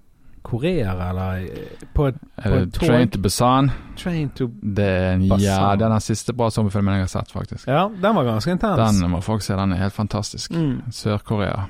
koreer 0.43 1.11
eller 1.11 1.43
eh, 1.47 1.87
På 1.95 2.07
et 2.11 2.15
På 2.43 2.55
et 2.55 2.73
tog. 2.75 2.89
Train 2.89 3.09
to 3.11 3.19
Busan? 3.21 3.71
train 3.97 4.29
to 4.31 4.47
Det 4.63 4.85
er 4.87 5.13
en, 5.15 5.23
ja, 5.23 5.37
Busan. 5.37 5.71
er 5.71 5.77
den 5.89 6.01
siste 6.01 6.33
bra 6.33 6.51
zombiefilmen 6.51 6.95
jeg 6.95 7.03
har 7.07 7.13
sett, 7.15 7.33
faktisk. 7.33 7.69
Ja, 7.69 7.89
den 8.03 8.15
var 8.17 8.25
ganske 8.25 8.51
intens. 8.51 8.99
Den 9.01 9.11
må 9.11 9.21
folk 9.23 9.43
se, 9.43 9.55
den 9.55 9.73
er 9.73 9.77
helt 9.77 9.95
fantastisk. 9.95 10.51
Mm. 10.51 10.83
Sør-Korea. 10.93 11.67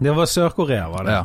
Det 0.00 0.16
var 0.16 0.24
Sør-Korea, 0.24 0.88
var 0.88 1.04
det? 1.04 1.12
Ja. 1.12 1.24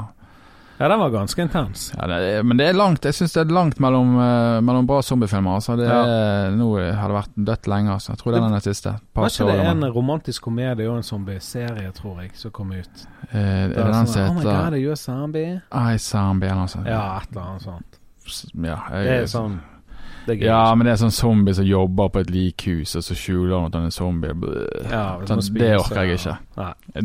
Ja, 0.78 0.88
den 0.92 1.00
var 1.00 1.10
ganske 1.10 1.40
intens. 1.42 1.94
Ja, 1.96 2.08
det 2.12 2.16
er, 2.28 2.44
men 2.44 2.60
det 2.60 2.66
er 2.68 2.76
langt. 2.76 3.06
Jeg 3.08 3.16
syns 3.16 3.32
det 3.32 3.46
er 3.46 3.52
langt 3.56 3.80
mellom, 3.80 4.10
uh, 4.20 4.60
mellom 4.60 4.88
bra 4.90 4.98
zombiefilmer. 5.08 5.56
Altså. 5.56 5.78
Det 5.80 5.86
er, 5.88 6.50
Nå 6.52 6.68
har 6.76 7.12
det 7.12 7.16
vært 7.16 7.38
dødt 7.48 7.70
lenge. 7.72 7.94
Altså. 7.94 8.12
Jeg 8.12 8.20
tror 8.20 8.36
det 8.36 8.42
er 8.42 8.48
den 8.58 8.66
siste. 8.66 8.96
Var 9.16 9.30
ikke 9.32 9.48
det 9.54 9.68
en 9.72 9.86
romantisk 9.96 10.50
komedie 10.50 10.90
og 10.90 10.98
en 11.00 11.08
zombie-serie, 11.08 11.94
tror 11.96 12.20
jeg, 12.26 12.34
som 12.36 12.52
kom 12.52 12.74
ut? 12.76 13.06
Eh, 13.30 13.40
er 13.40 13.70
det 13.72 13.86
den 13.86 14.10
som 14.12 14.20
heter 14.20 14.34
Oh 14.34 14.36
my 14.42 14.44
god, 14.44 14.80
you 14.82 14.92
a 14.92 15.00
zombie? 15.00 15.62
I 15.72 15.96
Zombie 15.98 16.50
eller 16.50 16.66
noe 16.66 16.74
sånt? 16.76 16.92
Ja, 16.92 17.06
et 17.22 17.32
eller 17.32 17.48
annet 17.54 17.64
sånt. 17.70 18.02
Ja, 18.66 18.78
Det 18.92 19.06
jeg, 19.06 19.30
sånn 19.30 19.58
Det 20.26 20.34
er 20.34 20.38
gøy. 20.40 20.46
ja, 20.50 20.62
men 20.76 20.88
det 20.88 20.94
er 20.96 21.02
sånn 21.06 21.14
zombie 21.14 21.54
som 21.54 21.66
jobber 21.70 22.10
på 22.10 22.20
et 22.26 22.32
likhus, 22.34 22.96
og 22.98 23.04
så 23.06 23.16
skjuler 23.16 23.56
han 23.60 23.68
at 23.70 23.76
han 23.80 23.86
er 23.88 23.94
zombie. 23.96 24.34
Ja, 24.90 25.04
hvis 25.22 25.30
sånn, 25.30 25.44
det 25.56 25.76
orker 25.78 26.04
jeg 26.04 26.20
ikke. 26.20 26.38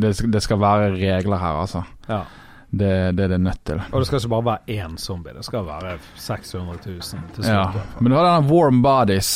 Det, 0.01 0.15
det 0.33 0.43
skal 0.43 0.59
være 0.59 0.95
regler 0.97 1.39
her, 1.39 1.61
altså. 1.61 1.85
Ja. 2.09 2.23
Det, 2.71 3.17
det 3.19 3.25
er 3.25 3.33
det 3.35 3.41
nødt 3.43 3.65
til. 3.67 3.81
Og 3.91 3.99
det 3.99 4.07
skal 4.07 4.21
ikke 4.21 4.31
bare 4.37 4.47
være 4.47 4.77
én 4.79 4.97
zombie, 4.99 5.33
det 5.35 5.43
skal 5.45 5.67
være 5.67 5.97
600 6.23 6.79
000 6.87 7.01
til 7.03 7.43
slutt. 7.43 7.49
Ja. 7.51 7.65
Men 7.99 8.13
du 8.13 8.17
har 8.17 8.29
denne 8.29 8.51
Warm 8.53 8.79
Bodies. 8.83 9.33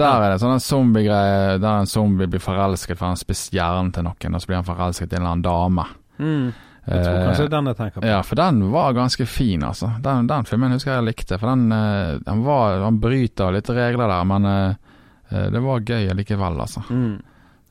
Der 0.00 0.22
er 0.22 0.32
det 0.32 0.40
sånne 0.40 0.62
zombiegreier 0.64 1.58
der 1.60 1.82
en 1.82 1.90
zombie 1.90 2.30
blir 2.30 2.40
forelsket 2.40 2.96
for 2.96 3.08
han 3.08 3.16
har 3.18 3.20
spist 3.20 3.52
hjernen 3.52 3.90
til 3.92 4.06
noen, 4.06 4.36
og 4.36 4.42
så 4.42 4.48
blir 4.48 4.60
han 4.60 4.68
forelsket 4.68 5.10
i 5.10 5.16
en 5.18 5.22
eller 5.22 5.34
annen 5.34 5.44
dame. 5.44 5.86
Mm. 6.20 6.52
Jeg 6.86 7.04
tror 7.04 7.16
Eh, 7.18 7.26
kanskje 7.26 7.48
den 7.52 7.66
jeg 7.70 7.76
tenker 7.76 8.00
på. 8.00 8.06
Ja, 8.08 8.20
for 8.24 8.40
den 8.40 8.62
var 8.72 8.94
ganske 8.96 9.26
fin, 9.26 9.62
altså. 9.66 9.90
Den, 10.00 10.26
den 10.30 10.46
filmen 10.48 10.72
husker 10.72 10.94
jeg 10.94 11.02
jeg 11.02 11.08
likte. 11.10 11.38
For 11.38 11.52
den, 11.52 11.72
eh, 11.72 12.14
den 12.24 12.44
var 12.46 12.80
Han 12.86 13.00
bryter 13.02 13.52
litt 13.52 13.68
regler 13.68 14.08
der, 14.08 14.24
men 14.24 14.48
eh, 14.48 15.50
det 15.52 15.60
var 15.62 15.84
gøy 15.86 16.08
likevel, 16.16 16.60
altså. 16.64 16.82
Mm. 16.90 17.20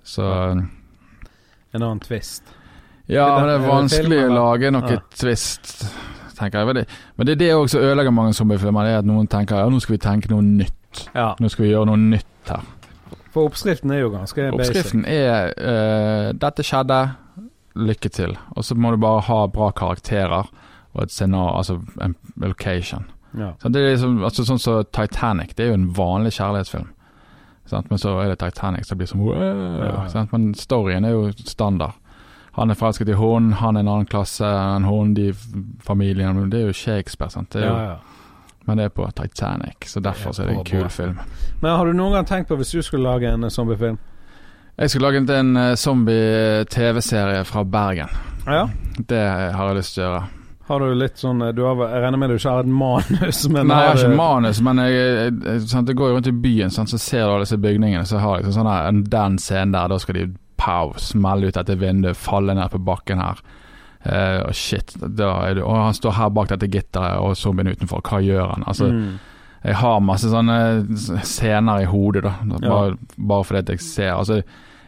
Så 0.04 0.28
En 1.74 1.84
annen 1.84 2.00
twist. 2.00 2.44
Ja, 3.10 3.26
men 3.40 3.48
det 3.50 3.56
er 3.58 3.64
vanskelig 3.68 4.20
å 4.28 4.34
lage 4.34 4.72
noe 4.72 4.92
Ja. 4.92 5.00
twist, 5.18 5.86
tenker 6.38 6.60
jeg. 6.60 6.86
Men 7.18 7.26
det, 7.26 7.32
er 7.34 7.40
det 7.42 7.54
også 7.56 7.78
som 7.78 7.82
ødelegger 7.88 8.12
mange 8.14 8.34
zombiefilmer. 8.38 8.84
Det 8.86 8.92
er 8.94 8.98
at 9.04 9.06
noen 9.10 9.28
tenker 9.28 9.58
ja, 9.58 9.70
nå 9.70 9.80
skal 9.82 9.96
vi 9.98 10.02
tenke 10.04 10.30
noe 10.30 10.42
nytt. 10.46 11.08
Ja, 11.16 11.36
Nå 11.40 11.50
skal 11.50 11.66
vi 11.66 11.72
gjøre 11.72 11.86
noe 11.86 11.98
nytt 11.98 12.50
her. 12.50 12.62
for 13.34 13.46
oppskriften 13.46 13.92
er 13.94 14.00
jo 14.00 14.10
ganske 14.10 14.52
basic. 14.58 14.70
Oppskriften 14.70 15.06
er 15.06 15.52
uh, 15.58 16.32
'dette 16.34 16.64
skjedde, 16.66 17.12
lykke 17.76 18.10
til'. 18.10 18.38
Og 18.58 18.66
så 18.66 18.76
må 18.76 18.92
du 18.92 18.98
bare 18.98 19.22
ha 19.22 19.46
bra 19.48 19.70
karakterer 19.72 20.50
og 20.94 21.04
et 21.04 21.12
scenario, 21.12 21.58
altså 21.58 21.80
en 22.02 22.16
location. 22.38 23.06
Ja. 23.38 23.52
Så 23.62 23.70
det 23.70 23.82
er 23.82 23.92
liksom, 23.92 24.24
altså 24.24 24.46
Sånn 24.46 24.60
som 24.60 24.84
Titanic, 24.92 25.54
det 25.56 25.66
er 25.66 25.68
jo 25.70 25.74
en 25.78 25.92
vanlig 25.96 26.34
kjærlighetsfilm. 26.34 26.88
Sant? 27.70 27.90
Men 27.90 28.00
så 28.02 28.16
er 28.24 28.32
det 28.32 28.40
Titanic, 28.40 28.86
så 28.88 28.96
det 28.96 28.98
blir 28.98 29.08
som 29.08 29.22
ja, 29.22 30.08
Ja. 30.14 30.26
Men 30.32 30.54
storyen 30.56 31.06
er 31.06 31.12
jo 31.14 31.32
standard. 31.46 31.94
Han 32.58 32.70
er 32.72 32.78
forelsket 32.80 33.10
i 33.10 33.18
hun, 33.20 33.54
han 33.60 33.78
er 33.78 33.86
en 33.86 33.92
annen 33.92 34.10
klasse 34.10 34.46
enn 34.46 34.88
hun, 34.90 35.14
de 35.14 35.34
familiene 35.86 36.48
Det 36.50 36.62
er 36.62 36.72
jo 36.72 36.74
Shakespeare, 36.74 37.32
sant. 37.32 37.52
Det 37.54 37.64
er 37.64 37.68
jo, 37.68 37.76
Ja, 37.76 37.84
ja. 37.94 37.98
Men 38.70 38.78
det 38.78 38.84
er 38.86 38.90
på 38.94 39.06
Titanic, 39.18 39.88
så 39.90 40.00
derfor 40.00 40.32
så 40.32 40.44
er 40.44 40.48
det 40.52 40.58
en 40.60 40.66
kul 40.68 40.90
film. 40.94 41.16
Men 41.62 41.72
har 41.72 41.86
du 41.86 41.94
noen 41.98 42.14
gang 42.14 42.26
tenkt 42.30 42.52
på 42.52 42.58
hvis 42.60 42.70
du 42.76 42.84
skulle 42.86 43.08
lage 43.08 43.32
en 43.34 43.50
zombiefilm? 43.50 43.98
Jeg 44.78 44.90
skulle 44.90 45.10
lage 45.10 45.40
en 45.40 45.58
eh, 45.58 45.76
zombie-TV-serie 45.76 47.44
fra 47.46 47.64
Bergen. 47.64 48.12
Ja. 48.46 48.70
Det 49.08 49.24
har 49.56 49.72
jeg 49.72 49.80
lyst 49.80 49.96
til 49.96 50.04
å 50.04 50.06
gjøre. 50.06 50.22
Har 50.70 50.84
du 50.86 50.94
litt 50.94 51.18
sånn 51.18 51.42
du 51.58 51.64
har, 51.66 51.80
Jeg 51.90 52.02
regner 52.04 52.22
med 52.22 52.30
du 52.30 52.36
ikke 52.36 52.52
har 52.54 52.68
et 52.68 52.70
manus, 52.70 53.40
men 53.50 53.68
Nei, 53.72 53.80
jeg 53.82 53.90
har 53.90 54.04
ikke 54.04 54.20
manus, 54.20 54.62
men 54.62 54.84
jeg, 54.84 55.00
jeg, 55.00 55.34
jeg, 55.48 55.64
sant, 55.72 55.90
jeg 55.90 55.98
går 55.98 56.12
jo 56.12 56.20
rundt 56.20 56.30
i 56.30 56.36
byen, 56.46 56.70
sant, 56.70 56.92
så 56.94 57.00
ser 57.02 57.26
du 57.26 57.32
alle 57.32 57.48
disse 57.48 57.58
bygningene. 57.58 58.06
Så 58.06 58.22
har 58.22 58.38
jeg 58.38 58.46
liksom 58.46 58.60
sånn 58.62 58.70
her, 58.70 59.02
den 59.18 59.40
scenen 59.42 59.74
der, 59.74 59.90
da 59.90 59.98
skal 59.98 60.20
de 60.20 60.28
pow, 60.60 60.94
smell 61.00 61.48
ut 61.48 61.58
dette 61.58 61.80
vinduet, 61.80 62.20
falle 62.20 62.56
ned 62.58 62.72
på 62.74 62.82
bakken 62.84 63.24
her. 63.24 63.42
Uh, 64.00 64.46
og 64.48 64.56
shit, 64.56 64.94
det, 65.00 65.26
og 65.26 65.74
han 65.76 65.96
står 65.98 66.16
her 66.16 66.32
bak 66.32 66.54
dette 66.54 66.70
gitteret, 66.72 67.20
og 67.20 67.36
zombien 67.40 67.72
utenfor, 67.72 68.04
hva 68.06 68.22
gjør 68.24 68.54
han? 68.54 68.64
Altså, 68.72 68.88
mm. 68.94 69.60
jeg 69.66 69.80
har 69.82 70.00
masse 70.06 70.32
sånne 70.32 70.58
scener 71.28 71.84
i 71.84 71.90
hodet, 71.90 72.24
da. 72.28 72.36
Bare, 72.64 72.98
bare 73.18 73.48
fordi 73.48 73.64
at 73.66 73.74
jeg 73.76 73.84
ser 73.84 74.14
Altså, 74.16 74.42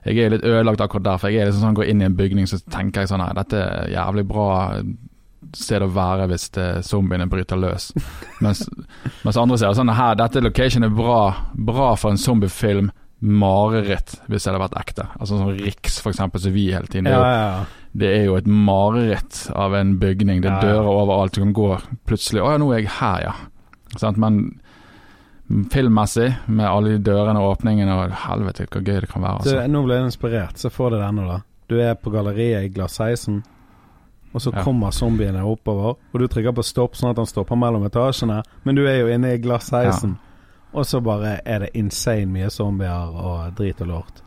jeg 0.05 0.17
er 0.17 0.33
litt 0.33 0.45
ødelagt 0.47 0.81
akkurat 0.81 1.05
der, 1.05 1.19
for 1.21 1.29
jeg 1.29 1.43
er 1.43 1.49
liksom 1.51 1.67
sånn, 1.67 1.77
går 1.77 1.91
inn 1.91 2.01
i 2.01 2.07
en 2.07 2.17
bygning, 2.17 2.47
så 2.49 2.57
tenker 2.71 3.03
jeg 3.03 3.11
sånn 3.11 3.21
her, 3.21 3.35
dette 3.37 3.59
er 3.61 3.91
jævlig 3.93 4.25
bra 4.31 4.51
sted 5.57 5.83
å 5.83 5.89
være 5.91 6.27
hvis 6.31 6.47
det, 6.55 6.67
zombiene 6.87 7.27
bryter 7.29 7.59
løs. 7.59 7.91
Mens, 8.43 8.63
mens 9.25 9.37
andre 9.37 9.59
ser 9.59 9.75
sånn 9.77 9.91
her, 9.93 10.15
dette 10.17 10.41
location 10.41 10.87
er 10.87 10.93
bra, 10.95 11.51
bra 11.53 11.91
for 11.99 12.13
en 12.13 12.21
zombiefilm. 12.21 12.89
Mareritt, 13.21 14.15
hvis 14.27 14.43
det 14.43 14.51
hadde 14.53 14.63
vært 14.63 14.79
ekte. 14.81 15.05
Altså 15.19 15.37
sånn 15.37 15.59
Riks, 15.59 15.99
for 16.01 16.09
eksempel, 16.11 16.41
som 16.41 16.53
vi 16.55 16.71
hele 16.73 16.87
tiden. 16.87 17.05
Det 17.05 17.13
er 17.13 17.19
Ja, 17.19 17.21
jo 17.21 17.35
ja, 17.35 17.59
ja. 17.59 17.65
det 18.01 18.07
er 18.17 18.23
jo 18.25 18.35
et 18.39 18.47
mareritt 18.47 19.51
av 19.53 19.75
en 19.75 19.97
bygning. 19.99 20.41
Det 20.41 20.49
er 20.49 20.55
Ja, 20.55 20.61
ja. 20.61 20.73
dører 20.73 20.89
overalt. 20.89 21.33
Du 21.33 21.41
kan 21.41 21.53
gå 21.53 21.81
plutselig 22.07 22.41
Å 22.41 22.51
ja, 22.51 22.57
nå 22.57 22.71
er 22.73 22.79
jeg 22.81 22.89
her, 22.99 23.21
ja. 23.21 23.33
Sånn, 23.97 24.17
Men 24.17 24.59
filmmessig, 25.69 26.29
med 26.47 26.65
alle 26.65 26.93
de 26.95 26.99
dørene 27.11 27.39
og 27.41 27.57
åpningene 27.57 27.91
og 28.05 28.11
Helvete, 28.23 28.67
hvor 28.71 28.81
gøy 28.87 29.01
det 29.03 29.09
kan 29.11 29.21
være. 29.21 29.43
Du, 29.43 29.49
Altså. 29.49 29.67
nå 29.67 29.83
ble 29.85 29.95
jeg 29.95 30.05
inspirert, 30.05 30.57
så 30.57 30.69
får 30.71 30.91
det 30.91 30.99
denne, 31.01 31.27
da. 31.27 31.39
Du 31.67 31.79
er 31.79 31.95
på 31.95 32.11
galleriet 32.11 32.63
i 32.65 32.69
Glasseisen. 32.69 33.43
og 34.33 34.39
så 34.39 34.53
Ja. 34.55 34.63
kommer 34.63 34.91
zombiene 34.91 35.43
oppover, 35.43 35.97
og 36.13 36.19
du 36.19 36.25
trykker 36.25 36.53
på 36.55 36.63
stopp 36.63 36.93
sånn 36.95 37.09
at 37.09 37.17
han 37.17 37.25
stopper 37.25 37.57
mellom 37.57 37.83
etasjene, 37.85 38.41
men 38.63 38.75
du 38.75 38.85
er 38.87 38.99
jo 39.01 39.07
inne 39.07 39.33
i 39.33 39.37
Glassheisen. 39.37 40.15
16, 40.15 40.19
og 40.73 40.85
så 40.85 40.99
bare 41.03 41.39
er 41.45 41.59
det 41.59 41.69
insane 41.75 42.25
mye 42.31 42.49
zombier 42.49 43.15
og 43.15 43.53
drit 43.57 43.81
og 43.81 43.87
lort. 43.87 44.21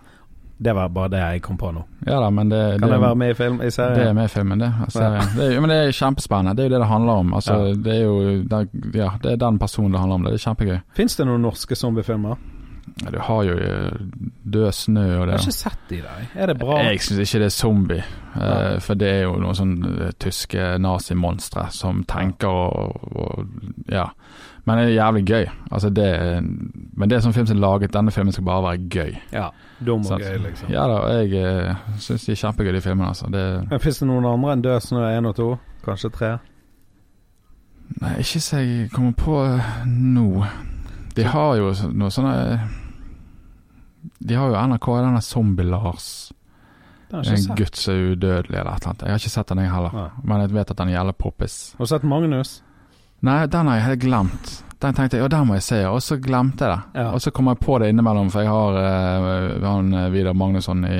Det 0.64 0.72
var 0.74 0.88
bare 0.88 1.08
det 1.10 1.18
jeg 1.18 1.42
kom 1.42 1.56
på 1.58 1.72
nå. 1.74 1.80
Ja 2.06 2.20
da, 2.22 2.28
men 2.30 2.48
det, 2.48 2.60
Kan 2.78 2.88
det, 2.88 2.90
det 2.94 3.00
være 3.02 3.14
med 3.18 3.30
i 3.30 3.34
film 3.34 3.56
i 3.60 3.70
det 3.74 3.78
er 4.06 4.12
med 4.14 4.24
i 4.24 4.28
filmen, 4.28 4.60
det. 4.60 4.72
Altså, 4.84 5.00
det 5.36 5.48
er, 5.56 5.60
men 5.60 5.70
det 5.70 5.78
er 5.88 5.90
kjempespennende. 5.92 6.54
Det 6.56 6.62
er 6.64 6.68
jo 6.68 6.74
det 6.76 6.80
det 6.80 6.88
handler 6.88 7.12
om. 7.12 7.34
Altså, 7.34 7.54
Ja. 7.54 7.72
det 7.74 7.94
er 7.96 8.02
jo 8.04 8.42
det, 8.52 8.68
Ja, 8.94 9.08
det 9.22 9.32
er 9.32 9.36
den 9.36 9.58
personen 9.58 9.92
det 9.92 10.00
handler 10.00 10.14
om. 10.14 10.22
Det 10.24 10.32
er 10.34 10.44
kjempegøy. 10.44 10.78
Fins 10.94 11.16
det 11.16 11.26
noen 11.26 11.42
norske 11.42 11.74
zombiefilmer? 11.74 12.36
Ja, 13.02 13.10
Du 13.10 13.18
har 13.18 13.42
jo 13.42 13.56
eh, 13.58 13.90
Død 14.52 14.72
snø 14.72 15.00
og 15.00 15.10
Jeg 15.10 15.26
det. 15.26 15.32
har 15.32 15.38
ikke 15.40 15.52
sett 15.52 15.78
de 15.90 15.96
der. 15.96 16.22
Er 16.36 16.46
det 16.46 16.58
bra? 16.58 16.78
Jeg 16.84 17.00
syns 17.00 17.18
ikke 17.34 17.38
det 17.42 17.46
er 17.46 17.48
zombie, 17.58 17.96
eh, 18.36 18.40
Ja. 18.40 18.78
for 18.78 18.94
det 18.94 19.08
er 19.08 19.22
jo 19.22 19.32
noen 19.36 19.54
sånne 19.58 20.06
eh, 20.06 20.12
tyske 20.20 20.78
nazimonstre 20.78 21.66
som 21.70 22.04
tenker 22.04 22.48
og, 22.48 23.16
og 23.16 23.46
Ja. 23.90 24.04
Men 24.64 24.78
det 24.78 24.84
er 24.84 24.94
jævlig 24.94 25.24
gøy. 25.28 25.46
Altså 25.70 25.90
det 25.92 26.08
Men 26.96 27.10
det 27.10 27.16
er 27.16 27.24
sånn 27.24 27.34
film 27.36 27.46
som 27.46 27.56
er 27.58 27.60
laget. 27.60 27.92
Denne 27.92 28.12
filmen 28.14 28.32
skal 28.32 28.46
bare 28.46 28.62
være 28.64 28.88
gøy. 28.88 29.18
Ja. 29.32 29.50
Dum 29.84 30.00
og 30.00 30.20
gøy, 30.20 30.38
liksom. 30.46 30.72
Ja 30.72 30.86
da, 30.88 30.98
jeg 31.18 31.34
eh, 31.36 31.84
syns 32.00 32.24
de 32.24 32.32
er 32.32 32.40
kjempegøy, 32.40 32.72
de 32.72 32.80
filmene. 32.80 33.10
Altså. 33.12 33.28
Det, 33.32 33.44
Men 33.70 33.82
Fins 33.84 34.00
det 34.00 34.08
noen 34.08 34.28
andre 34.30 34.56
enn 34.56 34.64
Død 34.64 34.80
snø 34.86 35.04
1 35.10 35.30
og 35.32 35.36
2? 35.40 35.48
Kanskje 35.84 36.12
3? 36.16 36.34
nei, 38.00 38.14
ikke 38.22 38.40
så 38.40 38.62
jeg 38.62 38.88
kommer 38.94 39.12
på 39.18 39.40
eh, 39.44 39.82
nå. 39.86 40.46
De 41.14 41.26
har 41.28 41.58
jo 41.60 41.68
noe 41.94 42.10
sånne 42.10 42.32
De 44.18 44.34
har 44.34 44.48
jo 44.50 44.56
NRK, 44.72 44.88
denne 45.04 45.20
Zombie-Lars. 45.22 46.08
En 47.14 47.54
gutt 47.54 47.76
som 47.78 47.94
er 47.94 48.14
udødelig 48.14 48.56
eller 48.58 48.72
et 48.72 48.82
eller 48.82 48.90
annet. 48.90 49.02
Jeg 49.04 49.12
har 49.12 49.20
ikke 49.22 49.34
sett 49.36 49.50
den, 49.52 49.60
jeg 49.62 49.70
heller. 49.70 49.94
Nei. 49.94 50.08
Men 50.24 50.40
jeg 50.42 50.54
vet 50.56 50.72
at 50.72 50.80
den 50.80 50.90
gjelder 50.90 51.14
poppis. 51.18 51.58
Har 51.78 51.86
du 51.86 51.90
sett 51.92 52.06
Magnus? 52.10 52.56
Nei, 53.24 53.46
den 53.48 53.68
har 53.70 53.78
jeg 53.78 53.84
helt 53.88 54.02
glemt. 54.04 54.50
Den 54.84 54.96
tenkte 54.96 55.16
jeg, 55.16 55.24
og 55.24 55.30
den 55.32 55.46
må 55.48 55.56
jeg 55.56 55.64
se, 55.64 55.78
og 55.88 56.02
så 56.04 56.18
glemte 56.20 56.66
jeg 56.66 56.74
det. 56.74 57.00
Ja. 57.00 57.06
Og 57.16 57.22
så 57.24 57.30
kom 57.32 57.48
jeg 57.48 57.60
på 57.62 57.78
det 57.80 57.88
innimellom, 57.92 58.28
for 58.32 58.44
jeg 58.44 58.52
har 58.52 58.76
uh, 58.76 59.62
han 59.64 59.94
eh, 59.96 60.10
Vidar 60.12 60.36
Magnusson 60.36 60.84
i, 60.84 60.98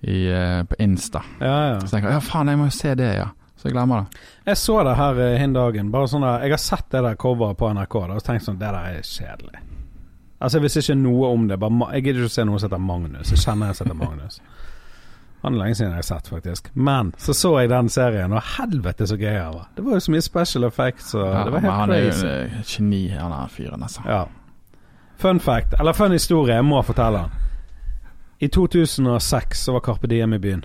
i, 0.00 0.16
uh, 0.32 0.64
på 0.66 0.80
Insta. 0.82 1.22
Ja, 1.38 1.52
ja. 1.68 1.76
Så 1.78 1.92
tenker 1.92 2.10
jeg 2.10 2.18
ja 2.18 2.24
faen, 2.26 2.50
jeg 2.50 2.58
må 2.58 2.66
jo 2.66 2.74
se 2.74 2.94
det, 2.98 3.12
ja. 3.20 3.28
Så 3.54 3.68
jeg 3.68 3.76
glemmer 3.76 4.02
det. 4.02 4.24
Jeg 4.48 4.58
så 4.58 4.80
det 4.88 4.96
her 4.98 5.20
uh, 5.20 5.28
hin 5.38 5.54
dagen. 5.54 5.92
Bare 5.94 6.10
sånn 6.10 6.26
der, 6.26 6.42
Jeg 6.42 6.56
har 6.56 6.64
sett 6.64 6.88
det 6.90 7.04
der 7.06 7.20
coveret 7.22 7.60
på 7.60 7.70
NRK 7.70 7.98
da, 8.00 8.18
og 8.18 8.26
tenkt 8.26 8.48
sånn 8.48 8.58
Det 8.58 8.66
der 8.66 8.80
er 8.80 9.06
kjedelig. 9.06 9.62
Altså 10.42 10.58
Jeg 10.58 10.66
visste 10.66 10.82
ikke 10.82 10.98
noe 11.04 11.30
om 11.36 11.46
det. 11.46 11.60
Bare, 11.62 11.92
jeg 11.94 12.08
gidder 12.08 12.24
ikke 12.24 12.32
å 12.32 12.36
se 12.40 12.48
noe 12.48 12.58
som 12.58 12.66
heter 12.72 12.82
Magnus. 12.82 13.30
Jeg 13.30 13.44
kjenner 13.44 13.70
en 13.70 13.78
som 13.78 13.86
heter 13.86 14.00
Magnus. 14.02 14.42
Han 15.42 15.54
er 15.54 15.58
lenge 15.64 15.74
siden 15.74 15.90
jeg 15.90 15.98
har 16.04 16.06
sett, 16.06 16.28
faktisk. 16.30 16.68
Men 16.74 17.12
så 17.18 17.34
så 17.34 17.50
jeg 17.60 17.68
den 17.72 17.88
serien, 17.90 18.32
og 18.32 18.42
helvete 18.56 19.06
så 19.10 19.16
gøy 19.18 19.32
han 19.40 19.54
var. 19.56 19.68
Det 19.76 19.84
var 19.84 19.92
jo 19.98 20.00
så 20.04 20.12
mye 20.14 20.22
special 20.22 20.64
effects, 20.68 21.14
og 21.14 21.24
Ja, 21.26 21.44
det 21.44 21.52
var 21.52 21.60
helt 21.64 21.72
han 21.74 21.90
er 21.90 22.02
jo 22.04 22.10
crazy. 22.10 22.26
eh, 22.26 22.60
et 22.60 22.66
geni, 22.76 23.00
han 23.08 23.32
er 23.32 23.48
fyren, 23.50 23.82
altså. 23.82 24.04
Ja. 24.06 24.24
Fun 25.18 25.40
fact, 25.40 25.74
eller 25.78 25.92
fun 25.92 26.12
historie, 26.14 26.54
jeg 26.54 26.64
må 26.64 26.82
fortelle 26.82 27.24
den. 27.24 27.30
I 28.40 28.48
2006 28.48 29.64
så 29.64 29.72
var 29.72 29.80
Carpe 29.86 30.06
Diem 30.10 30.32
i 30.34 30.38
byen. 30.38 30.64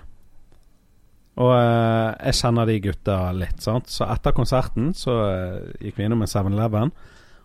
Og 1.38 1.52
eh, 1.54 2.14
jeg 2.26 2.34
kjenner 2.34 2.66
de 2.66 2.80
gutta 2.82 3.18
litt, 3.32 3.60
sant. 3.62 3.86
Så 3.90 4.06
etter 4.10 4.34
konserten 4.34 4.92
så 4.98 5.14
eh, 5.30 5.60
gikk 5.86 5.98
vi 6.00 6.06
innom 6.08 6.22
en 6.22 6.30
7-Eleven, 6.30 6.90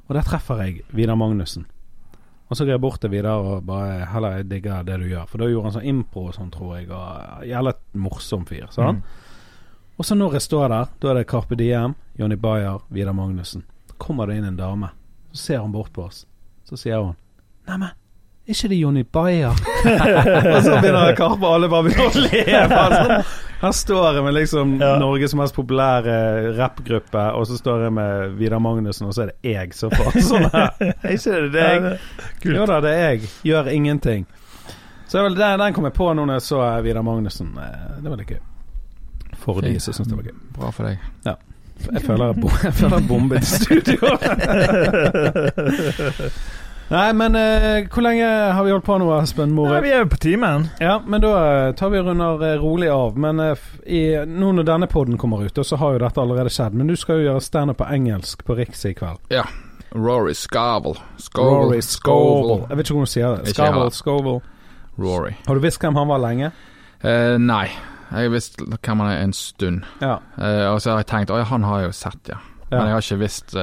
og 0.07 0.15
der 0.17 0.25
treffer 0.25 0.63
jeg 0.65 0.81
Vidar 0.91 1.15
Magnussen. 1.15 1.65
Og 2.53 2.57
så 2.57 2.67
går 2.67 2.75
jeg 2.75 2.81
bort 2.83 2.99
til 3.01 3.09
Vidar 3.09 3.41
og 3.41 3.63
bare 3.65 4.05
Heller, 4.11 4.35
jeg 4.37 4.45
digger 4.51 4.83
det 4.85 4.99
du 5.01 5.07
gjør. 5.09 5.23
For 5.25 5.41
da 5.41 5.47
gjorde 5.49 5.71
han 5.71 5.73
sånn 5.73 5.87
impro 5.89 6.27
og 6.29 6.35
sånn, 6.35 6.51
tror 6.53 6.75
jeg. 6.77 6.85
Og 6.93 7.47
Jævla 7.49 7.71
morsom 7.97 8.43
fyr. 8.45 8.67
Sant? 8.69 9.01
Og 9.97 10.05
så 10.05 10.13
når 10.13 10.35
jeg 10.37 10.45
står 10.45 10.67
der, 10.69 10.91
da 11.01 11.09
er 11.09 11.17
det 11.17 11.23
Carpe 11.31 11.57
Diem, 11.57 11.95
Jonny 12.21 12.37
Bayer, 12.37 12.77
Vidar 12.93 13.17
Magnussen. 13.17 13.65
Så 13.89 13.97
kommer 13.97 14.29
det 14.29 14.37
inn 14.37 14.45
en 14.51 14.59
dame. 14.59 14.91
Så 15.31 15.47
ser 15.47 15.65
hun 15.65 15.73
bort 15.73 15.89
på 15.97 16.05
oss. 16.05 16.27
Så 16.69 16.77
sier 16.77 17.01
hun 17.01 17.17
Neimen, 17.65 17.97
ikke 18.47 18.67
det 18.73 18.75
Jonny 18.81 19.03
Bayer? 19.07 19.53
og 20.55 20.63
så 20.65 20.75
begynner 20.81 21.15
Karpe, 21.15 21.47
alle 21.47 21.69
bare 21.71 21.83
begynner 21.87 22.09
å 22.09 22.23
le. 22.25 22.43
sånn. 22.67 23.13
Her 23.63 23.71
står 23.71 24.17
jeg 24.17 24.23
med 24.25 24.33
liksom 24.35 24.73
Ja. 24.81 24.97
Norges 24.99 25.31
mest 25.39 25.55
populære 25.55 26.15
rappgruppe, 26.57 27.23
og 27.39 27.45
så 27.47 27.55
står 27.61 27.85
jeg 27.85 27.93
med 27.95 28.33
Vidar 28.39 28.59
Magnussen, 28.59 29.07
og 29.07 29.13
så 29.15 29.23
er 29.23 29.31
det 29.31 29.53
jeg 29.53 29.71
som 29.77 29.93
får 29.95 30.17
sånn 30.27 30.49
her. 30.51 30.73
Er 31.05 31.15
ikke 31.15 31.37
det 31.45 31.51
deg? 31.55 31.87
Ja, 32.43 32.55
Jo 32.59 32.65
da, 32.67 32.81
det 32.83 32.91
er 32.99 33.05
jeg. 33.13 33.29
Gjør 33.47 33.69
ingenting. 33.71 34.25
Så 35.07 35.21
er 35.21 35.27
vel 35.29 35.37
den, 35.39 35.59
den 35.63 35.73
kom 35.77 35.85
jeg 35.87 35.95
på 35.95 36.09
nå 36.17 36.25
når 36.27 36.41
jeg 36.41 36.47
så 36.49 36.59
eh, 36.67 36.81
Vidar 36.83 37.03
Magnussen. 37.07 37.53
Eh, 37.55 37.95
Det 38.03 38.09
var 38.11 38.19
litt 38.19 38.33
gøy. 38.35 38.41
For 39.43 39.61
de 39.63 39.71
Fint. 39.77 39.81
som 39.87 39.95
syns 39.95 40.11
det 40.11 40.19
var 40.19 40.27
gøy. 40.27 40.35
Bra 40.59 40.71
for 40.75 40.89
deg. 40.91 40.99
Ja. 41.27 41.37
Jeg 41.83 42.03
føler 42.05 42.29
jeg, 42.33 42.41
bo 42.43 42.51
jeg 42.67 42.73
føler 42.77 42.99
jeg 42.99 43.07
bombet 43.07 43.47
studio. 43.47 43.99
Nei, 46.91 47.07
men 47.17 47.35
eh, 47.39 47.85
hvor 47.89 48.03
lenge 48.05 48.27
har 48.53 48.63
vi 48.65 48.71
holdt 48.73 48.85
på 48.85 48.97
nå, 49.01 49.07
Espen 49.21 49.53
Nei, 49.55 49.79
vi 49.81 49.91
er 49.95 50.03
jo 50.03 50.09
på 50.11 50.19
timen. 50.21 50.67
Ja, 50.83 50.97
men 51.05 51.23
da 51.23 51.31
eh, 51.41 51.71
tar 51.79 51.89
vi 51.93 51.97
og 52.01 52.09
runder 52.11 52.43
eh, 52.45 52.57
rolig 52.61 52.89
av. 52.93 53.15
Men 53.17 53.39
eh, 53.41 53.53
f- 53.55 53.79
i, 53.87 54.01
nå 54.29 54.51
når 54.59 54.67
denne 54.67 54.89
podden 54.91 55.17
kommer 55.17 55.41
ut, 55.47 55.57
og 55.57 55.65
så 55.65 55.79
har 55.81 55.95
jo 55.95 56.01
dette 56.03 56.21
allerede 56.21 56.51
skjedd. 56.53 56.75
Men 56.77 56.91
du 56.91 56.95
skal 56.99 57.21
jo 57.21 57.29
gjøre 57.31 57.41
standup 57.45 57.79
på 57.81 57.87
engelsk 57.95 58.43
på 58.45 58.57
Riks 58.59 58.85
i 58.89 58.93
kveld. 58.99 59.23
Ja. 59.33 59.45
Rory 59.93 60.33
Scovel. 60.37 60.99
Rory 61.37 61.81
Scovel. 61.85 62.63
Jeg 62.69 62.77
vet 62.77 62.85
ikke 62.87 62.95
hvordan 62.99 63.09
du 63.09 63.13
sier 63.15 63.35
det. 63.39 63.49
Ikke 63.55 63.67
Scovel. 63.71 63.91
Scovel. 63.97 64.39
Rory. 65.01 65.33
Har 65.47 65.57
du 65.57 65.63
visst 65.65 65.81
hvem 65.81 65.97
han 65.97 66.09
var 66.09 66.21
lenge? 66.21 66.51
Eh, 67.03 67.35
nei, 67.41 67.65
jeg 68.13 68.27
har 68.27 68.33
visst 68.33 68.59
hvem 68.61 69.01
han 69.03 69.09
er 69.15 69.21
en 69.23 69.33
stund. 69.37 69.85
Ja. 70.01 70.19
Eh, 70.37 70.65
og 70.69 70.81
så 70.83 70.93
har 70.93 71.01
jeg 71.01 71.09
tenkt 71.13 71.33
Å 71.33 71.39
ja, 71.41 71.47
han 71.49 71.65
har 71.65 71.81
jeg 71.83 71.89
jo 71.91 71.95
sett, 72.03 72.29
ja. 72.35 72.37
Ja. 72.73 72.79
Men 72.81 72.89
jeg 72.89 72.95
har 72.97 73.05
ikke 73.05 73.19
visst 73.21 73.53
uh, 73.55 73.61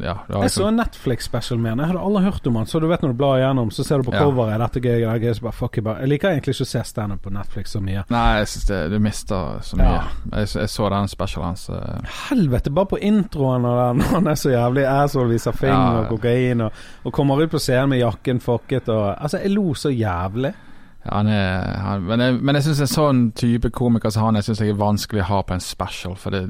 Ja. 0.00 0.14
jeg, 0.28 0.42
Jeg 0.42 0.50
så 0.50 0.64
liksom- 0.64 0.68
en 0.68 0.76
Netflix-special 0.80 1.58
med 1.60 1.70
han. 1.70 1.78
Jeg 1.84 1.86
hadde 1.92 2.00
aldri 2.08 2.22
hørt 2.24 2.46
om 2.46 2.56
han. 2.56 2.66
Så 2.66 2.80
du 2.80 2.86
vet 2.88 3.02
når 3.02 3.12
du 3.12 3.18
blar 3.20 3.36
igjennom, 3.38 3.70
så 3.70 3.84
ser 3.84 3.96
du 4.02 4.08
på 4.10 4.14
Ja. 4.14 4.24
coveret. 4.24 4.58
Dette 4.64 4.80
gøy, 4.80 5.00
det 5.04 5.22
gøy. 5.22 5.34
Så 5.34 5.42
bare, 5.42 5.52
fuck 5.52 5.78
it, 5.78 5.84
bare. 5.84 6.00
Jeg 6.00 6.08
liker 6.08 6.28
egentlig 6.30 6.54
ikke 6.56 6.64
å 6.66 6.72
se 6.72 6.82
standup 6.84 7.22
på 7.22 7.30
Netflix 7.32 7.70
så 7.76 7.80
mye. 7.84 8.04
Nei, 8.10 8.38
jeg 8.38 8.46
syns 8.48 8.66
det, 8.66 8.90
du 8.90 8.98
mister 8.98 9.58
så 9.62 9.76
mye. 9.76 9.84
Ja. 9.92 10.02
Jeg, 10.40 10.48
jeg 10.54 10.68
så 10.68 10.88
den 10.90 11.08
specialen 11.08 11.48
hans. 11.48 11.68
Uh. 11.70 12.00
Helvete, 12.30 12.70
bare 12.74 12.86
på 12.86 12.98
introen 13.02 13.64
av 13.64 13.94
den, 13.94 14.00
han 14.14 14.26
er 14.26 14.34
så 14.40 14.50
jævlig 14.50 14.86
asshole, 14.88 15.28
viser 15.34 15.52
fing 15.52 15.70
Ja. 15.70 16.00
og 16.00 16.08
kokain, 16.08 16.60
og, 16.60 16.72
og 17.04 17.12
kommer 17.12 17.42
ut 17.42 17.50
på 17.50 17.58
scenen 17.60 17.88
med 17.88 17.98
jakken 18.00 18.40
fucket 18.40 18.88
og 18.88 19.16
Altså, 19.20 19.38
jeg 19.42 19.50
lo 19.50 19.74
så 19.74 19.90
jævlig. 19.90 20.54
han 21.12 21.26
er 21.26 21.78
han, 21.78 22.02
Men 22.02 22.20
jeg, 22.20 22.34
men 22.42 22.54
jeg 22.54 22.62
syns 22.64 22.80
en 22.80 22.86
sånn 22.86 23.32
type 23.36 23.70
komiker 23.70 24.10
som 24.10 24.22
han 24.24 24.34
Jeg 24.36 24.44
synes 24.44 24.58
jeg 24.60 24.68
er 24.70 24.74
vanskelig 24.80 25.20
å 25.20 25.24
ha 25.24 25.42
på 25.42 25.54
en 25.54 25.60
special, 25.60 26.14
for 26.16 26.30
det, 26.30 26.48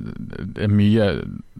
det 0.54 0.64
er 0.64 0.68
mye 0.68 1.08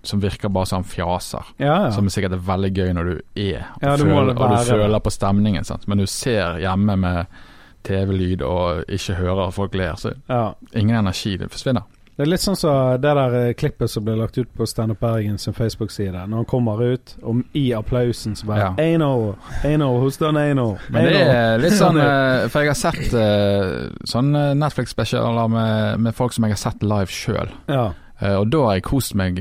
som 0.07 0.21
virker 0.23 0.53
bare 0.53 0.69
som 0.71 0.85
fjaser. 0.85 1.55
Ja, 1.57 1.75
ja. 1.87 1.91
Som 1.95 2.09
sikkert 2.13 2.37
er 2.37 2.45
veldig 2.45 2.71
gøy 2.75 2.93
når 2.97 3.11
du 3.11 3.17
er, 3.35 3.67
Ja, 3.83 3.97
du 3.97 4.05
føler, 4.05 4.35
og 4.37 4.55
du 4.55 4.71
føler 4.71 5.03
på 5.05 5.13
stemningen. 5.13 5.65
Sant? 5.65 5.89
Men 5.89 6.03
du 6.03 6.07
ser 6.11 6.61
hjemme 6.63 6.97
med 7.01 7.43
TV-lyd 7.85 8.45
og 8.45 8.89
ikke 8.89 9.19
hører 9.19 9.53
folk 9.53 9.75
ler, 9.77 9.99
så 10.01 10.15
ja. 10.29 10.47
ingen 10.73 10.97
energi. 10.97 11.37
Det 11.41 11.51
forsvinner. 11.53 11.85
Det 12.15 12.23
er 12.23 12.29
litt 12.31 12.45
sånn 12.45 12.55
som 12.55 13.01
det 13.03 13.11
der 13.19 13.33
eh, 13.41 13.53
klippet 13.59 13.91
som 13.91 14.05
ble 14.07 14.15
lagt 14.15 14.37
ut 14.39 14.51
på 14.55 14.67
Standup 14.71 15.01
Bergen 15.03 15.35
sin 15.43 15.57
Facebook-side. 15.57 16.15
Når 16.15 16.45
han 16.45 16.47
kommer 16.47 16.79
ut, 16.79 17.17
og 17.27 17.41
i 17.59 17.65
applausen 17.75 18.37
så 18.39 18.47
bare 18.47 18.69
Ja. 18.69 18.69
Ano, 18.79 19.35
Ano, 19.67 19.89
who's 19.99 20.21
done 20.21 20.39
Ano? 20.39 20.77
Men 20.95 21.09
det 21.11 21.25
er 21.25 21.59
litt 21.59 21.75
sånn 21.83 21.99
eh, 21.99 22.47
For 22.53 22.63
jeg 22.63 22.71
har 22.71 22.79
sett 22.79 23.17
eh, 23.19 23.91
sånne 24.07 24.45
Netflix-spesialer 24.61 25.51
med, 25.51 26.05
med 26.07 26.15
folk 26.15 26.37
som 26.37 26.47
jeg 26.47 26.55
har 26.55 26.63
sett 26.63 26.87
live 26.87 27.11
sjøl. 27.11 27.51
Ja. 27.67 27.91
Og 28.39 28.47
da 28.49 28.61
har 28.69 28.77
jeg 28.79 28.87
kost 28.87 29.17
meg 29.19 29.41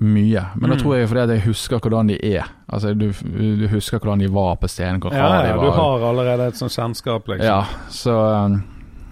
mye. 0.00 0.42
Men 0.56 0.70
da 0.70 0.76
Mm. 0.76 0.82
tror 0.82 0.96
jeg 0.96 1.08
fordi 1.08 1.20
at 1.20 1.28
jeg 1.30 1.40
husker 1.46 1.78
hvordan 1.78 2.06
de 2.08 2.18
er. 2.36 2.44
Altså 2.68 2.94
Du, 2.94 3.12
du 3.60 3.68
husker 3.68 3.98
hvordan 3.98 4.18
de 4.18 4.28
var 4.34 4.54
på 4.56 4.66
scenen, 4.68 5.00
hvor 5.00 5.12
ja, 5.12 5.28
de 5.42 5.48
ja, 5.48 5.56
var. 5.56 5.64
du 5.64 5.70
har 5.70 6.08
allerede 6.08 6.46
et 6.48 6.56
sånt 6.56 6.72
kjennskap, 6.72 7.28
liksom. 7.28 7.46
Ja, 7.46 7.64
så 7.88 8.44
um, 8.44 8.62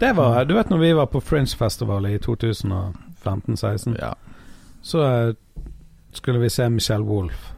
Det 0.00 0.16
var, 0.16 0.44
Du 0.44 0.54
vet 0.54 0.68
når 0.70 0.78
vi 0.78 0.92
var 0.92 1.06
på 1.06 1.20
Fringe 1.22 1.56
Festival 1.56 2.06
i 2.06 2.18
2015-16, 2.18 3.96
Ja, 4.00 4.14
så 4.82 4.98
uh, 5.28 5.34
skulle 6.12 6.40
vi 6.40 6.50
se 6.50 6.68
Michelle 6.68 7.04
Wolff. 7.04 7.52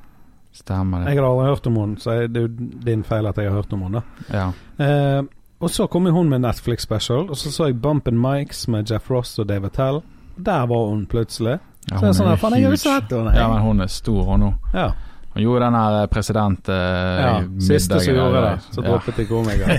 stemmer 0.53 0.99
det. 1.05 1.09
Jeg 1.15 1.19
har 1.23 1.25
hadde 1.25 1.41
aldri 1.41 1.47
hørt 1.55 1.67
om 1.67 1.77
henne, 1.77 1.97
så 1.99 2.11
jeg- 2.21 2.33
det 2.33 2.43
er 2.43 2.49
jo 2.49 2.55
din 2.85 3.03
feil 3.05 3.27
at 3.27 3.37
jeg 3.37 3.51
har 3.51 3.57
hørt 3.63 3.73
om 3.73 3.83
henne. 3.83 4.03
Ja. 4.33 4.53
Uh, 4.79 5.25
og 5.61 5.71
så 5.71 5.87
kom 5.91 6.07
hun 6.07 6.29
med 6.29 6.41
Netflix 6.43 6.83
special, 6.83 7.31
og 7.31 7.37
så 7.37 7.51
så 7.51 7.67
jeg 7.67 7.81
Bump 7.83 8.07
and 8.09 8.19
Mikes 8.21 8.69
med 8.69 8.91
Jeff 8.91 9.11
Ross 9.11 9.39
og 9.39 9.49
David 9.49 9.71
Tell. 9.71 10.03
Der 10.37 10.67
var 10.67 10.89
hun 10.91 11.07
plutselig. 11.07 11.59
Ja, 11.91 11.99
så 12.01 12.07
er 12.09 12.37
sånn 12.41 12.57
huge. 12.59 12.79
sett 12.81 13.13
henne. 13.13 13.35
Ja, 13.37 13.49
men 13.53 13.61
hun 13.65 13.85
er 13.85 13.91
stor, 13.93 14.23
hun 14.31 14.47
nå. 14.47 14.53
Ja. 14.73 14.93
Hun 15.35 15.43
gjorde 15.43 15.67
den 15.67 15.75
her 15.75 16.07
president... 16.07 16.69
eh, 16.69 16.75
ja. 17.21 17.33
Siste 17.61 18.01
som 18.01 18.15
gjorde 18.15 18.45
det, 18.45 18.53
så 18.71 18.81
ja. 18.81 18.87
droppet 18.89 19.17
de 19.19 19.27
komiker. 19.27 19.73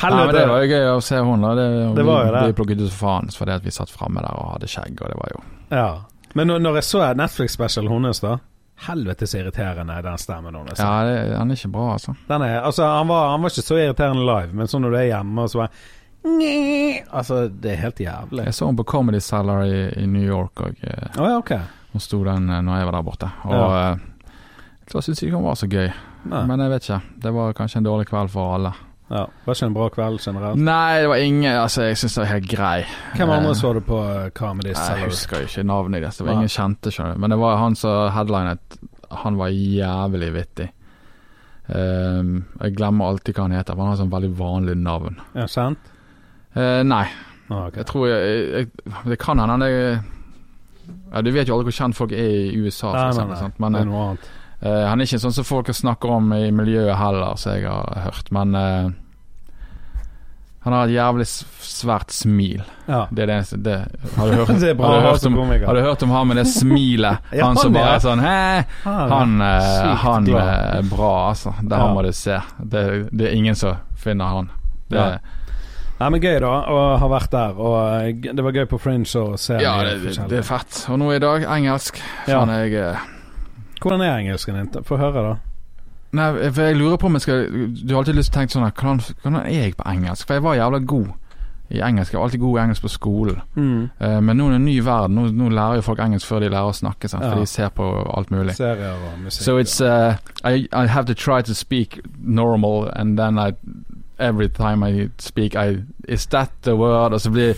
Nei, 0.00 0.10
men 0.16 0.34
det 0.34 0.44
var 0.48 0.62
jo 0.64 0.68
gøy 0.70 0.86
å 0.94 1.00
se 1.04 1.18
hun 1.20 1.42
da. 1.44 1.50
Det, 1.58 1.66
Det 1.98 2.04
var 2.08 2.22
jo 2.24 2.30
det. 2.32 2.44
Vi 2.48 2.56
plukket 2.56 2.84
ut 2.86 2.94
faen 2.96 3.28
fordi 3.34 3.52
at 3.58 3.66
vi 3.66 3.74
satt 3.74 3.92
framme 3.92 4.22
der 4.24 4.32
og 4.32 4.54
hadde 4.54 4.70
skjegg, 4.70 4.94
og 4.96 5.12
det 5.12 5.18
var 5.18 5.34
jo 5.34 5.42
ja. 5.70 5.90
Men 6.34 6.48
når, 6.48 6.62
når 6.64 6.78
jeg 6.80 6.86
så 6.88 7.02
Netflix 7.18 7.58
special 7.58 7.90
hennes, 7.90 8.22
da 8.24 8.38
Helvete 8.80 9.26
så 9.28 9.42
irriterende 9.42 9.98
den 10.02 10.18
stemmen 10.18 10.54
hennes. 10.56 10.78
Ja, 10.80 11.04
det, 11.04 11.34
han 11.36 11.50
er 11.52 11.58
ikke 11.58 11.68
bra, 11.74 11.86
altså. 11.98 12.14
Den 12.30 12.42
er, 12.46 12.62
altså, 12.64 12.86
han, 12.88 13.10
var, 13.10 13.26
han 13.34 13.42
var 13.44 13.52
ikke 13.52 13.66
så 13.66 13.76
irriterende 13.76 14.24
live, 14.24 14.56
men 14.56 14.70
sånn 14.72 14.86
når 14.86 14.94
du 14.94 14.98
er 15.02 15.08
hjemme 15.10 15.44
og 15.44 15.52
så 15.52 15.60
bare 15.60 15.82
Nye. 16.24 17.00
Altså, 17.16 17.48
det 17.48 17.72
er 17.72 17.82
helt 17.86 18.00
jævlig. 18.00 18.44
Jeg 18.44 18.54
så 18.54 18.66
henne 18.68 18.76
på 18.76 18.88
Comedy 18.90 19.20
Cellar 19.24 19.64
i, 19.64 20.02
i 20.02 20.06
New 20.06 20.24
York, 20.24 20.60
og 20.60 20.74
oh, 20.84 21.24
ja, 21.24 21.36
okay. 21.38 21.60
hun 21.92 22.00
sto 22.04 22.20
den 22.24 22.50
eh, 22.50 22.60
når 22.62 22.76
jeg 22.76 22.88
var 22.90 22.96
der 22.98 23.02
borte. 23.06 23.30
Og 23.48 23.54
Ja. 23.56 23.96
jeg 24.94 25.02
syntes 25.02 25.22
ikke 25.22 25.36
hun 25.36 25.44
var 25.48 25.54
så 25.54 25.68
gøy. 25.70 25.88
Nei. 26.28 26.44
Men 26.46 26.60
jeg 26.60 26.70
vet 26.70 26.88
ikke. 26.88 27.00
Det 27.22 27.34
var 27.34 27.52
kanskje 27.56 27.78
en 27.80 27.84
dårlig 27.88 28.06
kveld 28.10 28.28
for 28.30 28.54
alle. 28.54 28.72
Ja, 29.10 29.24
Var 29.44 29.54
ikke 29.54 29.66
en 29.66 29.74
bra 29.74 29.88
kveld 29.90 30.20
generelt. 30.22 30.58
Nei, 30.62 31.00
det 31.02 31.08
var 31.10 31.16
ingen 31.16 31.56
Altså, 31.58 31.82
jeg 31.82 31.96
syns 31.98 32.14
det 32.14 32.20
var 32.22 32.28
helt 32.30 32.50
grei. 32.50 32.84
Hvem 33.16 33.30
andre 33.30 33.50
Eh, 33.50 33.54
så 33.58 33.72
du 33.74 33.80
på 33.80 34.30
Comedy 34.34 34.74
Cellar? 34.74 34.98
Jeg 34.98 35.10
husker 35.10 35.46
ikke 35.46 35.64
navnet 35.66 36.02
deres. 36.02 36.16
Det 36.16 36.26
var 36.26 36.32
ja. 36.32 36.38
ingen 36.38 36.48
kjente, 36.48 36.92
skjønner 36.94 37.14
du. 37.14 37.20
Men 37.24 37.30
det 37.30 37.38
var 37.38 37.56
han 37.56 37.74
som 37.74 38.10
headlinet. 38.14 38.78
Han 39.10 39.36
var 39.40 39.48
jævlig 39.48 40.32
vittig. 40.34 40.68
Um, 41.70 42.44
jeg 42.60 42.74
glemmer 42.76 43.08
alltid 43.10 43.34
hva 43.34 43.46
han 43.46 43.54
heter, 43.54 43.74
for 43.74 43.82
han 43.82 43.92
har 43.92 43.98
sånn 43.98 44.10
veldig 44.12 44.30
vanlig 44.38 44.76
navn. 44.78 45.18
Ja, 45.34 45.46
kjent? 45.50 45.90
Eh, 46.56 46.82
nei, 46.82 47.06
Ah, 47.50 47.66
okay. 47.66 47.80
jeg 47.82 47.86
tror 47.86 48.04
jeg, 48.06 48.42
jeg 48.54 48.92
Det 49.10 49.16
kan 49.18 49.38
hende 49.42 49.56
han 49.58 50.02
ja, 51.12 51.22
Du 51.22 51.30
vet 51.34 51.48
jo 51.48 51.56
aldri 51.56 51.70
hvor 51.70 51.74
kjent 51.80 51.96
folk 51.98 52.12
er 52.14 52.28
i 52.46 52.56
USA, 52.62 52.92
Nei, 52.94 53.08
eksempel, 53.10 53.34
nei. 53.34 53.42
nei. 53.42 53.58
men 53.58 53.72
det 53.72 53.80
er 53.80 53.86
eh, 53.86 53.90
noe 53.90 54.04
annet. 54.06 54.28
Uh, 54.60 54.84
han 54.90 55.00
er 55.00 55.08
ikke 55.08 55.18
sånn 55.22 55.32
som 55.34 55.46
folk 55.48 55.70
snakker 55.74 56.10
om 56.12 56.32
i 56.36 56.50
miljøet 56.52 56.92
heller, 57.00 57.38
som 57.40 57.54
jeg 57.56 57.64
har 57.64 58.02
hørt. 58.04 58.28
Men 58.36 58.54
uh, 58.54 58.90
han 60.66 60.76
har 60.76 60.84
et 60.84 60.92
jævlig 60.92 61.24
svært 61.64 62.12
smil. 62.12 62.60
Ja. 62.84 63.06
Det 63.10 63.24
er 63.24 63.30
det 63.32 63.62
det, 63.64 63.76
Har 64.18 64.28
du 64.28 64.36
hørt, 64.42 64.52
Det 64.60 64.74
bra 64.76 64.90
har 64.92 65.00
du 65.00 65.08
hørt 65.08 65.26
om, 65.30 65.38
har 65.64 65.74
du 65.74 65.80
hørt 65.86 66.02
om 66.04 66.12
han 66.12 66.28
med 66.28 66.36
det 66.42 66.46
smilet? 66.52 67.24
Ja, 67.38 67.46
han 67.48 67.56
som 67.56 67.72
bare 67.72 67.96
er 67.96 68.04
sånn 68.04 68.20
Hæ? 68.20 68.36
Han, 68.84 69.36
uh, 69.40 69.90
han 70.04 70.28
er 70.28 70.84
bra, 70.92 71.12
altså. 71.30 71.54
Det 71.62 71.72
Ja. 71.72 71.82
han 71.86 71.96
må 71.96 72.04
du 72.04 72.12
se. 72.12 72.36
Det, 72.60 72.84
det 73.10 73.30
er 73.30 73.38
ingen 73.40 73.56
som 73.56 73.80
finner 73.96 74.36
han. 74.36 74.50
Det, 74.92 74.98
Ja. 75.00 75.38
Nei, 76.00 76.08
men 76.14 76.22
gøy, 76.22 76.38
da, 76.40 76.50
å 76.64 76.76
ha 76.96 77.08
vært 77.12 77.32
der. 77.34 77.58
Og 77.60 77.74
eh, 78.08 78.32
det 78.32 78.44
var 78.44 78.56
gøy 78.56 78.66
på 78.70 78.80
Fringe 78.80 79.20
å 79.20 79.36
se 79.40 79.58
ja, 79.60 79.74
det, 79.84 79.98
det, 80.06 80.16
det 80.30 80.38
er 80.40 80.46
fett. 80.48 80.86
Og 80.88 80.96
nå 81.02 81.10
i 81.12 81.20
dag, 81.20 81.44
engelsk. 81.44 82.00
Ja. 82.24 82.40
Faen, 82.40 82.52
jeg 82.56 82.78
eh, 82.80 83.08
Hvordan 83.80 84.04
er 84.04 84.16
engelsken 84.16 84.56
din? 84.56 84.84
Få 84.88 84.96
høre, 85.00 85.24
da. 85.26 85.34
Nei, 86.16 86.30
for 86.48 86.64
jeg 86.64 86.78
lurer 86.80 86.96
på 86.98 87.06
om 87.06 87.14
jeg 87.14 87.22
skal 87.22 87.44
Du 87.70 87.92
har 87.92 88.00
alltid 88.00 88.16
lyst 88.18 88.32
til 88.32 88.40
å 88.40 88.40
tenke 88.40 88.54
sånn 88.56 88.64
Hvordan, 88.66 88.98
hvordan 89.22 89.36
er 89.44 89.52
jeg 89.54 89.76
på 89.78 89.84
engelsk? 89.86 90.26
For 90.26 90.40
jeg 90.40 90.42
var 90.42 90.56
jævla 90.58 90.80
god 90.90 91.12
i 91.70 91.82
engelsk. 91.86 92.10
Jeg 92.10 92.18
var 92.18 92.26
alltid 92.26 92.40
god 92.42 92.56
i 92.56 92.62
engelsk 92.64 92.82
på 92.82 92.90
skolen. 92.90 93.42
Mm. 93.54 93.82
Uh, 94.00 94.16
men 94.26 94.36
nå 94.36 94.48
er 94.48 94.56
det 94.56 94.58
en 94.58 94.64
ny 94.66 94.72
verden. 94.82 95.20
Nå, 95.20 95.28
nå 95.38 95.50
lærer 95.54 95.78
jo 95.78 95.84
folk 95.86 96.00
engelsk 96.02 96.26
før 96.26 96.42
de 96.42 96.48
lærer 96.50 96.72
å 96.72 96.74
snakke, 96.74 97.06
sant? 97.12 97.22
Ja. 97.22 97.30
for 97.30 97.44
de 97.44 97.46
ser 97.46 97.70
på 97.76 97.86
alt 98.10 98.32
mulig. 98.34 98.56
Serier 98.58 98.96
og 98.96 99.20
musikk. 99.22 99.44
So 99.44 99.54
it's 99.60 99.76
uh, 99.78 100.16
I 100.42 100.66
I 100.72 100.90
have 100.90 101.06
to 101.06 101.14
try 101.14 101.44
to 101.46 101.54
speak 101.54 102.00
normal, 102.18 102.88
and 102.88 103.20
then 103.20 103.38
I 103.38 103.52
every 104.20 104.48
time 104.48 104.84
I 104.86 105.08
speak, 105.18 105.56
I 105.56 105.82
is 106.08 106.26
that 106.26 106.50
the 106.62 106.76
word? 106.76 107.12
Og 107.12 107.20
så 107.20 107.30
blir 107.30 107.54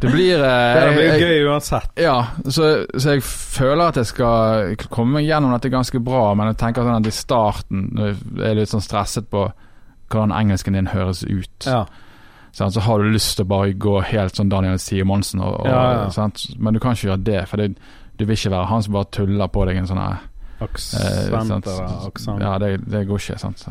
det 0.00 0.10
blir 0.10 0.42
eh, 0.44 0.80
det 0.84 0.92
blir 0.96 1.24
gøy 1.24 1.48
uansett. 1.48 1.90
Ja, 1.96 2.26
så, 2.44 2.86
så 2.98 3.16
jeg 3.16 3.24
føler 3.24 3.88
at 3.88 4.00
jeg 4.00 4.10
skal 4.12 4.76
komme 4.90 5.18
meg 5.18 5.26
gjennom 5.28 5.54
dette 5.56 5.72
ganske 5.72 6.02
bra, 6.04 6.34
men 6.34 6.52
jeg 6.52 6.60
tenker 6.60 6.86
sånn 6.86 7.00
at 7.00 7.10
i 7.10 7.16
starten 7.16 7.88
når 7.96 8.12
jeg 8.12 8.46
er 8.50 8.60
litt 8.60 8.72
sånn 8.72 8.84
stresset 8.84 9.30
på 9.32 9.48
hvordan 10.10 10.34
engelsken 10.34 10.76
din 10.76 10.90
høres 10.90 11.24
ut. 11.24 11.66
Ja. 11.66 11.84
Sånn, 12.52 12.72
Så 12.74 12.82
har 12.82 12.98
du 12.98 13.12
lyst 13.14 13.36
til 13.38 13.46
å 13.46 13.52
bare 13.52 13.74
gå 13.78 14.00
helt 14.10 14.36
sånn 14.36 14.50
Daniel 14.50 14.78
Simonsen, 14.82 15.42
og, 15.44 15.60
og, 15.62 15.70
Ja, 15.70 15.82
ja. 15.94 16.08
Sånn, 16.14 16.34
men 16.58 16.74
du 16.74 16.80
kan 16.82 16.96
ikke 16.96 17.12
gjøre 17.12 17.26
det, 17.28 17.44
for 17.48 17.62
det, 17.62 17.76
du 18.18 18.24
vil 18.26 18.36
ikke 18.36 18.52
være 18.56 18.70
han 18.72 18.82
som 18.82 18.96
bare 18.96 19.12
tuller 19.14 19.52
på 19.54 19.64
deg 19.68 19.78
en 19.80 19.88
sånn 19.88 20.02
her 20.02 20.26
Eh, 20.60 20.66
Aksent 20.66 21.48
sant. 21.48 21.66
eller 21.66 22.06
aksent. 22.06 22.42
Ja, 22.42 22.58
det, 22.58 22.70
det 22.90 23.06
går 23.08 23.18
ikke. 23.22 23.38
sant 23.38 23.64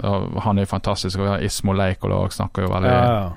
Han 0.44 0.58
er 0.58 0.66
jo 0.66 0.72
fantastisk. 0.72 1.20
Og 1.20 1.44
Ismo 1.46 1.74
Leikola 1.78 2.24
snakker 2.34 2.66
jo 2.66 2.72
veldig, 2.74 2.90
ja, 2.94 3.30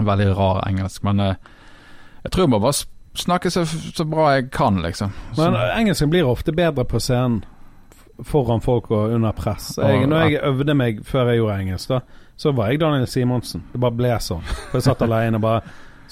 veldig 0.00 0.28
rar 0.38 0.62
engelsk. 0.68 1.02
Men 1.04 1.20
eh, 1.20 1.34
jeg 2.24 2.32
tror 2.32 2.46
jeg 2.46 2.50
må 2.54 2.58
bare 2.62 2.84
snakke 3.18 3.50
så, 3.52 3.64
så 3.68 4.04
bra 4.08 4.30
jeg 4.38 4.50
kan, 4.50 4.80
liksom. 4.82 5.12
Så, 5.34 5.42
Men 5.50 5.58
engelsken 5.78 6.10
blir 6.10 6.24
ofte 6.28 6.52
bedre 6.56 6.84
på 6.88 7.00
scenen. 7.00 7.42
foran 8.22 8.60
folk 8.60 8.90
og 8.90 9.10
under 9.12 9.32
press. 9.32 9.78
Jeg, 9.78 10.06
når 10.06 10.20
jeg 10.28 10.40
øvde 10.44 10.74
meg 10.74 11.00
før 11.04 11.28
jeg 11.32 11.40
gjorde 11.40 11.60
engelsk, 11.60 11.88
da, 11.88 12.00
så 12.36 12.52
var 12.52 12.68
jeg 12.70 12.80
Daniel 12.80 13.06
Simonsen. 13.06 13.64
Det 13.72 13.80
bare 13.80 13.96
ble 13.98 14.12
sånn. 14.20 14.42
For 14.70 14.78
jeg 14.78 14.82
satt 14.86 15.02
alene 15.02 15.36
og 15.40 15.42
bare 15.42 15.62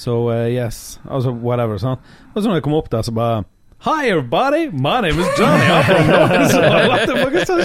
So 0.00 0.30
uh, 0.30 0.46
yes 0.48 1.00
Altså 1.10 1.30
whatever. 1.30 1.76
Sant? 1.78 2.00
Og 2.34 2.42
så 2.42 2.48
når 2.48 2.54
jeg 2.56 2.62
kom 2.64 2.74
opp 2.78 2.88
der, 2.90 3.02
så 3.04 3.12
bare 3.12 3.42
Hi 3.82 4.08
everybody, 4.08 4.70
my 4.70 5.00
name 5.00 5.18
is 5.18 5.26
Johnny. 5.38 5.64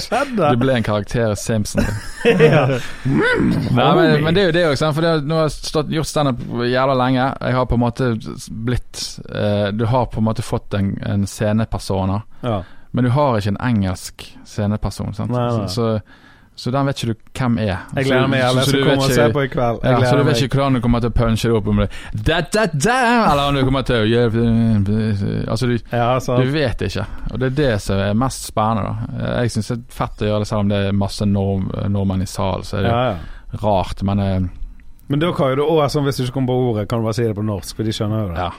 Som? 0.00 0.36
Du 0.36 0.56
ble 0.56 0.72
en 0.72 0.82
karakter 0.82 1.32
i 1.32 1.36
Simpson. 1.36 1.82
ja. 2.24 2.78
Nei, 3.04 3.94
men, 3.96 4.24
men 4.24 4.34
det 4.34 4.40
er 4.40 4.46
jo 4.46 4.54
det 4.56 4.62
òg, 4.70 4.80
for 4.96 5.04
det, 5.04 5.10
nå 5.28 5.36
har 5.36 5.50
jeg 5.50 5.56
stått, 5.58 5.92
gjort 5.92 6.08
standup 6.08 6.40
jævla 6.64 6.94
lenge. 6.96 7.26
Jeg 7.36 7.58
har 7.58 7.68
på 7.68 7.76
en 7.76 7.82
måte 7.84 8.08
blitt 8.48 9.02
uh, 9.28 9.68
Du 9.76 9.84
har 9.92 10.08
på 10.08 10.22
en 10.22 10.28
måte 10.30 10.46
fått 10.46 10.72
en, 10.78 10.94
en 11.04 11.28
scenepersona, 11.28 12.22
ja. 12.40 12.62
men 12.96 13.04
du 13.04 13.12
har 13.12 13.36
ikke 13.36 13.52
en 13.52 13.60
engelsk 13.68 14.24
sceneperson. 14.48 15.12
Sant? 15.20 15.36
Nei, 15.36 15.50
nei. 15.52 15.68
Så, 15.68 15.98
så, 16.00 16.25
så 16.56 16.72
den 16.72 16.86
vet 16.88 16.96
ikke 17.02 17.12
du 17.12 17.18
hvem 17.38 17.58
er. 17.60 17.78
Jeg 17.94 18.04
gleder 18.06 18.28
meg 18.32 18.40
jævlig. 18.40 18.62
Så- 18.64 18.70
så 18.70 18.78
komme 18.80 18.92
og 18.96 19.02
ikke- 19.04 19.14
se 19.14 19.32
på 19.32 19.42
i 19.44 19.48
kveld. 19.52 19.80
Ja, 19.84 19.98
så 20.00 20.16
du 20.16 20.22
vet 20.24 20.36
ikke 20.42 20.56
hvordan 20.56 20.72
du 20.74 20.80
kommer 20.80 21.00
til 21.00 21.10
å 21.10 21.14
punche 21.14 21.42
det 21.42 21.52
opp 21.52 21.66
om 21.68 21.76
det 21.76 21.90
da, 22.24 22.40
da, 22.40 22.66
da, 22.66 23.32
Eller 23.32 23.42
om 23.48 23.54
du 23.54 23.62
kommer 23.64 23.82
til 23.84 23.96
å 23.96 24.06
gjøre 24.08 25.48
Altså, 25.48 25.66
du, 25.66 25.78
Ja, 25.92 26.18
du 26.18 26.50
vet 26.50 26.78
ikke. 26.86 27.06
Og 27.32 27.38
det 27.40 27.46
er 27.52 27.56
det 27.72 27.80
som 27.82 27.98
er 27.98 28.14
mest 28.14 28.46
spennende. 28.52 28.96
da 29.18 29.40
Jeg 29.42 29.50
syns 29.50 29.68
det 29.68 29.78
er 29.78 29.82
fett 29.92 30.16
å 30.24 30.26
gjøre 30.30 30.38
det, 30.40 30.46
selv 30.48 30.60
om 30.60 30.68
det 30.68 30.80
er 30.88 30.92
masse 30.92 31.26
nord 31.26 31.62
nordmenn 31.90 32.22
i 32.22 32.26
salen. 32.30 32.62
Så 32.64 32.78
er 32.78 32.82
det 32.82 32.90
Ja, 32.90 33.14
rart, 33.62 34.02
men 34.02 34.18
eh, 34.20 34.40
Men 35.08 35.20
da 35.20 35.30
kan 35.32 35.50
jo 35.50 35.54
du 35.56 35.62
òg, 35.62 35.84
sånn, 35.90 36.04
hvis 36.04 36.16
du 36.16 36.24
ikke 36.24 36.32
kommer 36.34 36.48
på 36.48 36.74
ordet, 36.74 36.88
kan 36.88 36.98
du 36.98 37.04
bare 37.04 37.14
si 37.14 37.22
det 37.22 37.36
på 37.36 37.44
norsk, 37.44 37.76
for 37.76 37.84
de 37.84 37.90
skjønner 37.92 38.22
jo 38.26 38.28
det. 38.34 38.36
ja. 38.38 38.50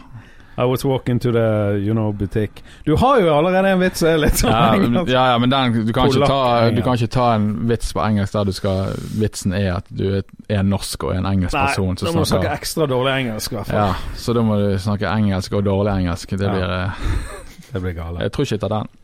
I 0.57 0.65
was 0.65 0.83
walking 0.85 1.19
to 1.21 1.31
the 1.31 1.77
you 1.77 1.93
know, 1.93 2.11
butikk. 2.11 2.63
Du 2.85 2.95
har 2.97 3.19
jo 3.21 3.29
allerede 3.29 3.69
en 3.75 3.79
vits 3.79 4.01
litt 4.01 4.39
sånn 4.41 4.49
Ja, 4.49 4.73
engelsk. 4.73 5.11
ja, 5.13 5.25
ja, 5.31 5.37
men 5.37 5.51
den, 5.53 5.75
du, 5.85 5.91
kan 5.93 6.09
ikke 6.09 6.25
ta, 6.29 6.69
du 6.73 6.81
kan 6.81 6.97
ikke 6.97 7.11
ta 7.13 7.27
en 7.35 7.49
vits 7.69 7.93
på 7.93 8.01
engelsk 8.01 8.33
der 8.33 8.47
du 8.49 8.53
skal 8.57 8.95
Vitsen 9.21 9.53
er 9.53 9.75
at 9.75 9.91
du 9.93 10.07
er 10.17 10.23
en 10.57 10.71
norsk 10.73 11.03
og 11.05 11.13
en 11.13 11.27
engelsk 11.29 11.53
Nei, 11.53 11.65
person 11.69 11.93
da 11.99 12.07
som 12.07 12.17
må 12.17 12.25
du 12.25 12.31
snakke 12.31 12.55
ekstra 12.55 12.87
dårlig 12.89 13.13
engelsk, 13.19 13.51
i 13.53 13.59
hvert 13.59 13.69
fall. 13.69 13.83
ja, 13.83 14.15
Så 14.17 14.33
da 14.33 14.41
må 14.47 14.57
du 14.57 14.71
snakke 14.81 15.11
engelsk 15.13 15.53
og 15.53 15.67
dårlig 15.69 15.93
engelsk. 16.01 16.33
Det 16.41 16.49
blir 16.49 16.73
eh, 16.79 17.05
Det 17.73 17.83
blir 17.83 17.93
gale. 17.93 18.25
Jeg 18.25 18.33
tror 18.33 18.47
ikke 18.47 18.57
jeg 18.57 18.65
tar 18.65 18.73
den. 18.79 18.95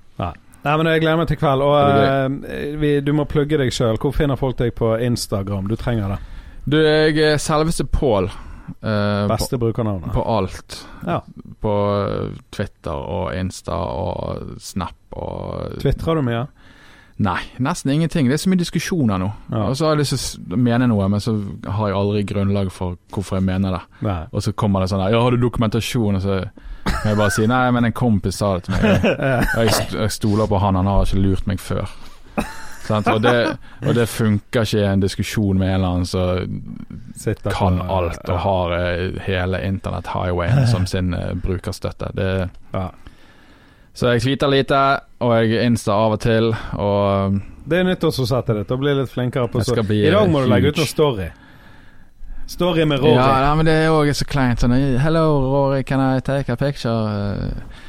Nei, 0.63 0.77
men 0.79 0.87
Jeg 0.87 1.01
gleder 1.03 1.17
meg 1.19 1.27
til 1.27 1.37
kveld. 1.37 1.61
Og 1.61 1.75
eh, 1.99 2.77
vi, 2.79 2.93
du 3.03 3.11
må 3.13 3.25
plugge 3.29 3.59
deg 3.59 3.73
sjøl. 3.75 3.99
Hvor 3.99 4.15
finner 4.15 4.39
folk 4.39 4.57
deg 4.61 4.71
på 4.77 4.93
Instagram? 4.95 5.67
Du 5.67 5.75
trenger 5.75 6.15
det. 6.15 6.19
Du, 6.63 6.77
jeg 6.79 7.19
er 7.19 7.41
selveste 7.43 7.83
Pål. 7.83 8.29
Eh, 8.67 9.27
på, 9.27 9.29
Beste 9.33 9.59
brukernavnet. 9.61 10.13
på 10.13 10.23
alt. 10.37 10.79
Ja. 11.07 11.21
På 11.61 11.73
Twitter 12.53 12.95
og 12.95 13.33
Insta 13.37 13.75
og 13.77 14.59
Snap 14.61 15.17
og 15.17 15.79
Tvitrer 15.83 16.19
du 16.19 16.25
mye? 16.25 16.45
Nei, 17.23 17.37
nesten 17.61 17.91
ingenting. 17.93 18.25
Det 18.27 18.33
er 18.33 18.41
så 18.41 18.49
mye 18.49 18.57
diskusjoner 18.57 19.19
nå. 19.21 19.27
Ja. 19.53 19.67
Og 19.69 19.75
så 19.77 19.85
har 19.85 19.93
jeg 19.93 20.01
lyst 20.01 20.15
til 20.33 20.55
å 20.55 20.57
mene 20.57 20.87
noe, 20.89 21.05
men 21.13 21.21
så 21.21 21.35
har 21.69 21.91
jeg 21.91 21.97
aldri 21.99 22.23
grunnlag 22.25 22.71
for 22.73 22.97
hvorfor 23.13 23.37
jeg 23.37 23.45
mener 23.45 23.77
det. 23.77 23.81
Nei. 24.07 24.21
Og 24.33 24.41
så 24.43 24.53
kommer 24.57 24.81
det 24.81 24.89
sånn 24.89 25.03
her, 25.05 25.13
Ja, 25.13 25.21
har 25.21 25.35
du 25.35 25.37
dokumentasjon? 25.43 26.17
Og 26.17 26.23
så 26.25 26.39
må 27.03 27.11
jeg 27.11 27.19
bare 27.19 27.35
si 27.35 27.45
nei, 27.47 27.67
men 27.75 27.85
en 27.85 27.93
kompis 27.95 28.41
sa 28.41 28.55
det 28.57 28.65
til 28.65 28.75
meg. 28.79 29.05
Og 29.05 29.61
jeg, 29.67 29.85
jeg 29.93 30.15
stoler 30.17 30.49
på 30.49 30.63
han, 30.65 30.79
han 30.81 30.89
har 30.89 31.05
ikke 31.05 31.21
lurt 31.21 31.45
meg 31.53 31.61
før. 31.61 31.93
Og, 32.89 33.21
det, 33.23 33.57
og 33.87 33.95
det 33.95 34.07
funker 34.11 34.65
ikke 34.65 34.81
i 34.81 34.87
en 34.87 35.03
diskusjon 35.03 35.57
med 35.59 35.69
en 35.69 35.75
eller 35.75 35.87
annen 35.87 36.05
som 36.05 37.53
kan 37.53 37.79
alt 37.81 38.29
og 38.29 38.39
har 38.43 38.75
eh, 38.79 39.21
hele 39.27 39.61
internett-highwayen 39.67 40.67
som 40.67 40.85
sin 40.89 41.13
eh, 41.13 41.33
brukerstøtte. 41.33 42.11
Det, 42.17 42.49
Ja. 42.73 42.89
så 43.93 44.13
jeg 44.13 44.21
tweeter 44.21 44.49
lite, 44.51 44.81
og 45.19 45.35
jeg 45.37 45.65
insta 45.65 45.93
av 45.93 46.17
og 46.17 46.19
til, 46.19 46.55
og 46.73 47.39
Det 47.65 47.79
er 47.79 47.83
nyttårsforsettet 47.87 48.57
ditt. 48.59 48.71
Å 48.71 48.77
bli 48.77 48.93
litt 48.97 49.09
flinkere 49.09 49.47
på 49.47 49.63
Jeg 49.63 49.87
bli, 49.87 50.01
I 50.07 50.11
dag 50.11 50.29
må 50.29 50.41
du 50.43 50.49
legge 50.51 50.73
ut 50.73 50.81
noe 50.81 50.89
story. 50.89 51.29
Story 52.45 52.83
med 52.85 52.99
Rory. 52.99 53.15
Ja, 53.15 53.39
ja 53.45 53.55
men 53.55 53.65
det 53.65 53.73
er 53.85 53.93
òg 53.93 54.11
så 54.17 54.25
kleint. 54.27 54.59
Sånn, 54.59 54.75
Hello, 54.99 55.39
Rory, 55.39 55.83
can 55.87 56.01
I 56.03 56.19
take 56.19 56.51
a 56.51 56.57
picture? 56.59 56.91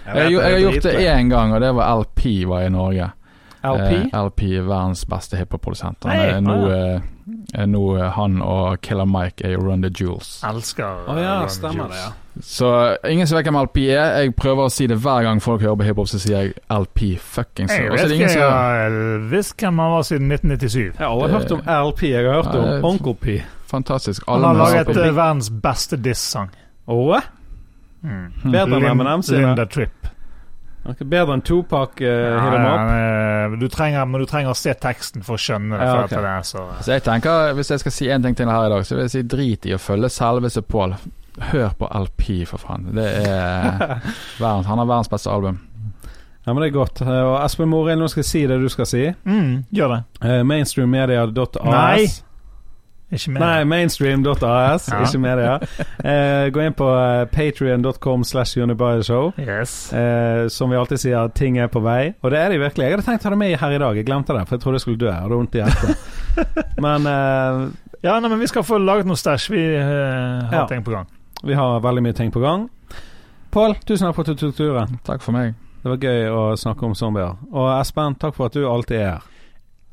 Jeg, 0.07 0.15
jeg, 0.15 0.33
jeg 0.33 0.53
har 0.53 0.63
gjort 0.63 0.87
det 0.87 0.95
én 1.11 1.33
gang, 1.33 1.55
og 1.57 1.61
det 1.65 1.73
var 1.75 2.01
LP 2.05 2.23
var 2.47 2.63
i 2.69 2.71
Norge. 2.71 3.11
LP? 3.65 3.93
Eh, 4.13 4.25
LP 4.25 4.43
er 4.59 4.67
verdens 4.69 5.05
beste 5.09 5.39
hiphop-produsent. 5.41 6.05
Han 6.05 6.21
er 6.21 6.41
nå, 6.45 6.57
eh, 6.73 7.01
er 7.55 7.71
nå 7.71 7.85
eh, 7.97 8.11
han 8.17 8.43
og 8.45 8.81
Killer 8.85 9.09
Mike 9.09 9.47
er 9.47 9.57
jo 9.57 9.65
Run 9.65 9.83
the 9.83 9.91
Jewels. 9.91 10.37
Elsker 10.45 11.09
oh, 11.09 11.19
ja, 11.21 11.41
Run 11.43 11.53
stemmer 11.53 11.89
det, 11.93 12.03
ja. 12.03 12.13
Så 12.43 12.97
ingen 13.09 13.27
som 13.31 13.39
vet 13.39 13.47
hvem 13.47 13.61
LP 13.63 13.79
er. 13.95 14.17
Jeg 14.25 14.35
prøver 14.35 14.67
å 14.67 14.73
si 14.73 14.89
det 14.91 14.99
hver 15.01 15.23
gang 15.23 15.43
folk 15.43 15.63
hører 15.63 15.79
på 15.79 15.87
hiphop, 15.87 16.11
så 16.11 16.19
sier 16.19 16.41
jeg 16.41 16.55
LP 16.67 17.05
fuckings. 17.23 17.73
Jeg 17.73 17.93
vet 17.95 18.17
ikke, 18.17 18.31
jeg 18.35 18.51
har 18.51 19.29
visst 19.31 19.55
hvem 19.63 19.79
han 19.85 19.93
var 19.95 20.09
siden 20.09 20.33
1997. 20.35 20.81
Jeg 20.83 20.99
har 20.99 21.13
aldri 21.13 21.31
hørt 21.39 21.55
om 21.55 21.63
LP. 21.91 22.09
Jeg 22.11 22.27
har 22.27 22.43
hørt 22.43 22.59
om 22.59 22.91
Onkel 22.91 23.17
P. 23.23 23.39
Fantastisk. 23.71 24.27
Han 24.27 24.45
har 24.45 24.59
laget 24.59 24.97
eh, 24.97 25.15
verdens 25.15 25.51
beste 25.63 25.97
diss-sang. 25.97 26.51
Åh? 26.91 27.31
Mm. 28.05 28.27
Bedre 28.53 28.83
enn 28.83 28.91
M&M 29.01 29.23
sine? 29.25 29.47
Linda 29.47 29.65
Tripp. 29.71 30.11
Ok, 30.85 31.01
Bedre 31.09 31.33
enn 31.39 31.43
Tupac 31.43 32.01
uh, 32.01 32.07
Ja, 32.07 32.73
er- 32.93 33.57
du 33.57 33.67
trenger, 33.73 34.05
men 34.05 34.21
du 34.21 34.27
trenger 34.29 34.51
å 34.53 34.57
se 34.59 34.75
teksten 34.77 35.23
for 35.25 35.39
å 35.39 35.41
skjønne 35.41 35.79
det. 35.81 35.87
Ja, 35.89 36.03
okay. 36.05 36.21
det 36.21 36.35
så, 36.49 36.65
Så 36.85 36.93
jeg 36.93 37.03
tenker, 37.07 37.53
Hvis 37.57 37.71
jeg 37.73 37.81
skal 37.81 37.93
si 37.93 38.09
én 38.13 38.23
ting 38.23 38.37
til 38.37 38.51
her 38.53 38.67
i 38.67 38.73
dag, 38.75 38.85
så 38.85 38.95
vil 38.99 39.05
jeg 39.07 39.15
si 39.15 39.23
drit 39.23 39.67
i 39.71 39.75
å 39.77 39.81
følge 39.81 40.11
selveste 40.13 40.63
Pål. 40.63 40.97
Hør 41.51 41.73
på 41.79 41.89
LP, 41.91 42.45
for 42.47 42.59
faen. 42.63 42.85
Det 42.95 43.07
er 43.27 43.79
verdens, 44.43 44.67
Han 44.69 44.79
har 44.79 44.87
verdens 44.87 45.09
beste 45.13 45.31
album. 45.33 45.59
Ja, 46.47 46.53
men 46.53 46.61
det 46.61 46.69
er 46.69 46.75
godt. 46.77 47.01
Eh, 47.01 47.09
Og 47.09 47.39
Espen 47.41 47.71
Morild, 47.73 47.99
nå 48.03 48.09
skal 48.13 48.21
jeg 48.21 48.29
si 48.29 48.43
det 48.47 48.61
du 48.61 48.69
skal 48.69 48.87
si. 48.87 49.07
mm, 49.25 49.65
Gjør 49.73 49.95
det. 49.95 50.01
Uh, 50.21 50.43
mainstreammedia.as. 50.45 52.24
Ikke 53.15 53.31
mer. 53.35 53.41
Nei, 53.45 53.65
mainstream.as, 53.71 54.89
Ja. 54.91 55.01
ikke 55.07 55.21
media. 55.23 55.55
Eh, 56.05 56.49
gå 56.55 56.63
inn 56.65 56.75
på 56.77 56.89
uh, 56.91 57.25
patrion.com 57.31 58.25
slash 58.25 58.55
Show. 59.05 59.33
Yes. 59.39 59.93
Eh, 59.93 60.49
som 60.49 60.71
vi 60.71 60.77
alltid 60.77 60.99
sier, 61.01 61.29
ting 61.35 61.59
er 61.59 61.69
på 61.73 61.81
vei. 61.85 62.15
Og 62.23 62.31
det 62.35 62.39
er 62.41 62.51
de 62.51 62.59
virkelig. 62.59 62.85
Jeg 62.89 62.97
hadde 62.97 63.07
tenkt 63.07 63.23
å 63.23 63.29
ta 63.29 63.31
det 63.35 63.39
med 63.41 63.57
her 63.61 63.73
i 63.77 63.79
dag, 63.79 63.97
jeg 63.97 64.07
glemte 64.09 64.35
det, 64.37 64.45
for 64.49 64.57
jeg 64.57 64.63
trodde 64.65 64.81
jeg 64.81 64.85
skulle 64.85 65.01
dø. 65.05 65.11
Jeg 65.11 65.23
hadde 65.23 65.39
vondt 65.41 65.55
i 65.55 65.63
hjertet. 65.63 65.97
Men 66.85 67.07
eh, 67.11 67.65
Ja, 68.05 68.19
nei, 68.21 68.29
men 68.29 68.39
vi 68.43 68.47
skal 68.51 68.65
få 68.69 68.77
laget 68.83 69.07
noe 69.09 69.17
stæsj. 69.17 69.47
Vi 69.55 69.63
eh, 69.79 69.85
har 70.51 70.53
Ja. 70.53 70.67
ting 70.69 70.83
på 70.85 70.93
gang. 70.93 71.07
vi 71.45 71.55
har 71.57 71.81
veldig 71.81 72.03
mye 72.05 72.13
ting 72.17 72.31
på 72.33 72.41
gang. 72.43 72.67
Pål, 73.55 73.77
tusen 73.87 74.07
takk 74.09 74.17
for 74.17 74.27
at 74.27 74.35
du 74.35 74.41
tok 74.51 74.57
turen. 74.59 74.99
Takk 75.07 75.23
for 75.23 75.33
meg. 75.33 75.55
Det 75.85 75.89
var 75.93 75.97
gøy 76.01 76.29
å 76.33 76.43
snakke 76.57 76.85
om 76.89 76.95
zombier. 76.97 77.37
Og 77.53 77.69
Espen, 77.81 78.15
takk 78.21 78.35
for 78.37 78.47
at 78.51 78.57
du 78.57 78.65
alltid 78.69 78.97
er 78.99 79.11
her. 79.15 79.23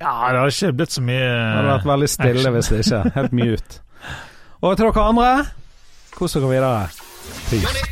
Ja, 0.02 0.14
det 0.34 0.41
har 0.41 0.49
ikke 0.49 0.74
blitt 0.80 0.95
så 0.97 1.02
mye 1.06 1.22
Det 1.22 1.56
hadde 1.56 1.72
vært 1.76 1.89
veldig 1.91 2.10
stille 2.10 2.39
action. 2.41 2.54
hvis 2.58 2.70
det 2.74 2.80
ikke. 2.86 3.02
Helt 3.20 3.36
mute. 3.38 3.82
Og 4.66 4.78
til 4.78 4.88
dere 4.89 5.08
andre, 5.14 5.32
kos 6.18 6.34
dere 6.38 6.49
videre. 6.49 6.88
Peace. 7.49 7.86